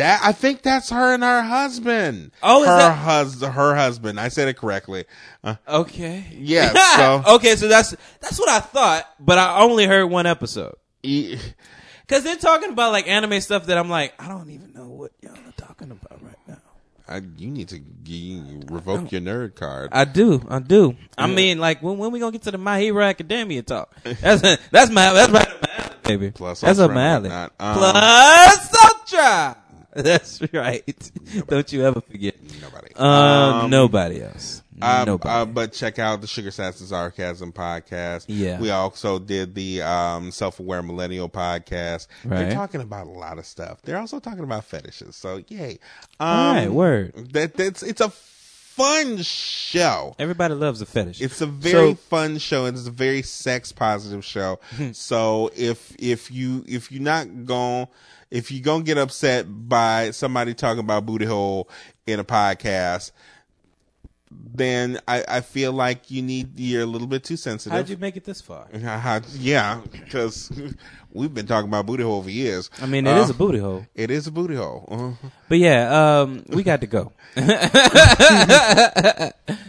That 0.00 0.20
I 0.22 0.32
think 0.32 0.62
that's 0.62 0.90
her 0.90 1.14
and 1.14 1.22
her 1.22 1.42
husband. 1.42 2.32
Oh, 2.42 2.62
is 2.62 2.68
her 2.68 2.76
that- 2.76 2.98
hus 2.98 3.40
her 3.42 3.74
husband. 3.76 4.18
I 4.20 4.28
said 4.28 4.48
it 4.48 4.56
correctly. 4.56 5.04
Uh, 5.44 5.54
Okay. 5.68 6.24
Yeah, 6.32 6.72
so- 7.24 7.34
okay, 7.36 7.56
so 7.56 7.68
that's 7.68 7.94
that's 8.20 8.38
what 8.38 8.48
I 8.48 8.60
thought, 8.60 9.04
but 9.20 9.38
I 9.38 9.60
only 9.60 9.86
heard 9.86 10.06
one 10.06 10.26
episode. 10.26 10.74
e- 11.02 11.38
Cause 12.08 12.24
they're 12.24 12.34
talking 12.34 12.70
about 12.70 12.90
like 12.90 13.06
anime 13.06 13.40
stuff 13.40 13.66
that 13.66 13.78
I'm 13.78 13.88
like, 13.88 14.20
I 14.20 14.26
don't 14.26 14.50
even 14.50 14.72
know 14.74 14.88
what 14.88 15.12
y'all 15.22 15.32
are 15.32 15.52
talking 15.56 15.92
about 15.92 16.20
right 16.22 16.34
now. 16.48 16.56
I, 17.08 17.22
you 17.38 17.50
need 17.50 17.68
to 17.68 17.80
you 18.04 18.60
revoke 18.68 19.10
your 19.12 19.20
nerd 19.20 19.54
card. 19.56 19.90
I 19.92 20.04
do, 20.04 20.42
I 20.48 20.58
do. 20.60 20.96
I 21.18 21.26
mean, 21.28 21.58
like 21.58 21.82
when 21.82 21.98
when 21.98 22.10
we 22.12 22.18
gonna 22.20 22.32
get 22.32 22.42
to 22.42 22.50
the 22.50 22.58
My 22.58 22.80
Hero 22.80 23.02
Academia 23.04 23.62
talk? 23.62 23.94
That's 24.04 24.42
that's 24.70 24.90
my 24.90 25.12
that's 25.12 25.30
right 25.32 25.46
up 25.48 25.62
my 25.62 25.68
alley, 25.76 25.94
baby. 26.04 26.30
Plus 26.32 26.60
that's 26.60 26.78
up 26.80 26.90
my 26.92 27.04
alley. 27.04 27.28
whatnot. 27.28 27.52
Um, 27.60 27.74
Plus 27.78 28.74
Ultra. 28.84 29.56
That's 29.94 30.40
right. 30.52 31.10
Don't 31.48 31.72
you 31.72 31.84
ever 31.84 32.00
forget. 32.00 32.36
Nobody. 32.62 32.94
Um, 32.94 33.06
Um, 33.64 33.70
nobody 33.70 34.22
else. 34.22 34.62
Um, 34.82 35.04
nobody. 35.06 35.28
uh, 35.34 35.44
but 35.44 35.72
check 35.72 35.98
out 35.98 36.20
the 36.22 36.26
Sugar 36.26 36.50
Sass 36.50 36.80
and 36.80 36.88
Sarcasm 36.88 37.52
podcast. 37.52 38.24
Yeah. 38.28 38.58
We 38.60 38.70
also 38.70 39.18
did 39.18 39.54
the 39.54 39.82
um, 39.82 40.30
Self 40.30 40.58
Aware 40.60 40.82
Millennial 40.82 41.28
podcast. 41.28 42.06
They're 42.24 42.52
talking 42.52 42.80
about 42.80 43.06
a 43.06 43.10
lot 43.10 43.38
of 43.38 43.44
stuff. 43.46 43.82
They're 43.82 43.98
also 43.98 44.20
talking 44.20 44.44
about 44.44 44.64
fetishes. 44.64 45.16
So, 45.16 45.42
yay. 45.48 45.78
Um, 46.18 46.28
All 46.28 46.54
right, 46.54 46.70
word. 46.72 47.32
That, 47.32 47.54
that's, 47.54 47.82
it's 47.82 48.00
a 48.00 48.08
fun 48.10 49.18
show. 49.22 50.14
Everybody 50.18 50.54
loves 50.54 50.80
a 50.80 50.86
fetish. 50.86 51.20
It's 51.20 51.40
a 51.42 51.46
very 51.46 51.90
So- 51.90 51.94
fun 51.96 52.38
show 52.38 52.64
and 52.64 52.76
it's 52.76 52.86
a 52.86 52.90
very 52.92 53.20
sex 53.22 53.72
positive 53.72 54.24
show. 54.24 54.60
so 54.92 55.50
if 55.56 55.94
if 55.98 56.30
you 56.30 56.64
if 56.66 56.90
you're 56.90 57.02
not 57.02 57.44
going 57.44 57.88
if 58.30 58.50
you're 58.50 58.62
gonna 58.62 58.84
get 58.84 58.98
upset 58.98 59.46
by 59.48 60.10
somebody 60.10 60.54
talking 60.54 60.80
about 60.80 61.06
booty 61.06 61.24
hole 61.24 61.68
in 62.06 62.20
a 62.20 62.24
podcast, 62.24 63.12
then 64.30 65.00
I, 65.08 65.24
I 65.26 65.40
feel 65.40 65.72
like 65.72 66.10
you 66.10 66.22
need 66.22 66.58
you're 66.58 66.82
a 66.82 66.86
little 66.86 67.08
bit 67.08 67.24
too 67.24 67.36
sensitive. 67.36 67.72
How'd 67.72 67.88
you 67.88 67.96
make 67.96 68.16
it 68.16 68.24
this 68.24 68.40
far? 68.40 68.68
Yeah, 69.38 69.80
because 69.90 70.52
we've 71.12 71.32
been 71.34 71.46
talking 71.46 71.68
about 71.68 71.86
booty 71.86 72.02
hole 72.02 72.22
for 72.22 72.30
years. 72.30 72.70
I 72.80 72.86
mean, 72.86 73.06
it 73.06 73.16
is 73.16 73.30
Uh, 73.30 73.32
a 73.32 73.36
booty 73.36 73.58
hole. 73.58 73.86
It 73.94 74.10
is 74.10 74.26
a 74.26 74.30
booty 74.32 74.54
hole. 74.56 74.86
Uh-huh. 74.90 75.28
But 75.48 75.58
yeah, 75.58 76.20
um, 76.20 76.44
we 76.48 76.62
got 76.62 76.80
to 76.82 76.86
go. 76.86 77.12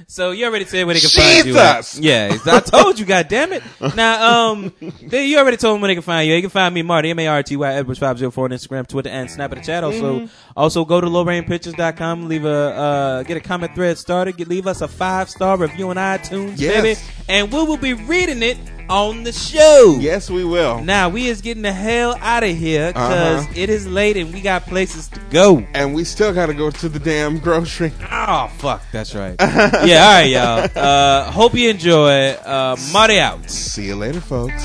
so 0.07 0.31
you 0.31 0.45
already 0.45 0.65
said 0.65 0.85
where 0.85 0.93
they 0.93 0.99
can 0.99 1.09
find 1.09 1.45
you. 1.45 1.57
at. 1.57 1.77
Jesus! 1.77 1.99
Yeah, 1.99 2.37
I 2.45 2.59
told 2.59 2.99
you, 2.99 3.05
God 3.13 3.27
damn 3.27 3.53
it. 3.53 3.63
Now, 3.95 4.49
um, 4.51 4.73
they, 5.01 5.25
you 5.25 5.37
already 5.39 5.57
told 5.57 5.75
them 5.75 5.81
where 5.81 5.87
they 5.89 5.95
can 5.95 6.03
find 6.03 6.27
you. 6.27 6.35
You 6.35 6.41
can 6.41 6.49
find 6.49 6.73
me, 6.73 6.81
Marty, 6.81 7.09
M-A-R-T-Y, 7.11 7.73
Edwards 7.73 7.99
504 7.99 8.45
on 8.45 8.51
Instagram, 8.51 8.87
Twitter, 8.87 9.09
and 9.09 9.29
Snap 9.29 9.51
at 9.51 9.57
the 9.59 9.63
chat. 9.63 9.83
Also, 9.83 10.01
Mm-hmm. 10.11 10.25
also 10.57 10.83
go 10.85 10.99
to 10.99 11.07
lowrainpictures.com, 11.07 12.27
leave 12.27 12.43
a, 12.45 12.49
uh, 12.49 13.23
get 13.23 13.37
a 13.37 13.39
comment 13.39 13.73
thread 13.75 13.97
started, 13.97 14.35
get, 14.37 14.47
leave 14.47 14.67
us 14.67 14.81
a 14.81 14.87
five 14.87 15.29
star 15.29 15.57
review 15.57 15.89
on 15.89 15.95
iTunes, 15.95 16.55
Yes. 16.57 16.81
baby. 16.81 16.99
And 17.29 17.51
we 17.51 17.63
will 17.63 17.77
be 17.77 17.93
reading 17.93 18.41
it 18.43 18.57
on 18.91 19.23
the 19.23 19.31
show. 19.31 19.97
Yes, 19.99 20.29
we 20.29 20.43
will. 20.43 20.81
Now 20.83 21.09
we 21.09 21.27
is 21.27 21.41
getting 21.41 21.63
the 21.63 21.71
hell 21.71 22.17
out 22.19 22.43
of 22.43 22.55
here 22.55 22.87
because 22.87 23.43
Uh-huh. 23.45 23.53
it 23.55 23.69
is 23.69 23.87
late 23.87 24.17
and 24.17 24.33
we 24.33 24.41
got 24.41 24.65
places 24.65 25.07
to 25.09 25.19
go. 25.31 25.65
And 25.73 25.93
we 25.93 26.03
still 26.03 26.33
got 26.33 26.47
to 26.47 26.53
go 26.53 26.69
to 26.71 26.89
the 26.89 26.99
damn 26.99 27.39
grocery. 27.39 27.93
Oh 28.11 28.51
fuck, 28.57 28.81
that's 28.91 29.15
right. 29.15 29.35
yeah, 29.39 30.05
all 30.05 30.11
right, 30.13 30.23
y'all. 30.29 30.69
Uh, 30.83 31.31
hope 31.31 31.53
you 31.53 31.69
enjoy. 31.69 32.31
Uh, 32.31 32.75
Marty 32.91 33.19
out. 33.19 33.49
See 33.49 33.85
you 33.87 33.95
later, 33.95 34.21
folks. 34.21 34.61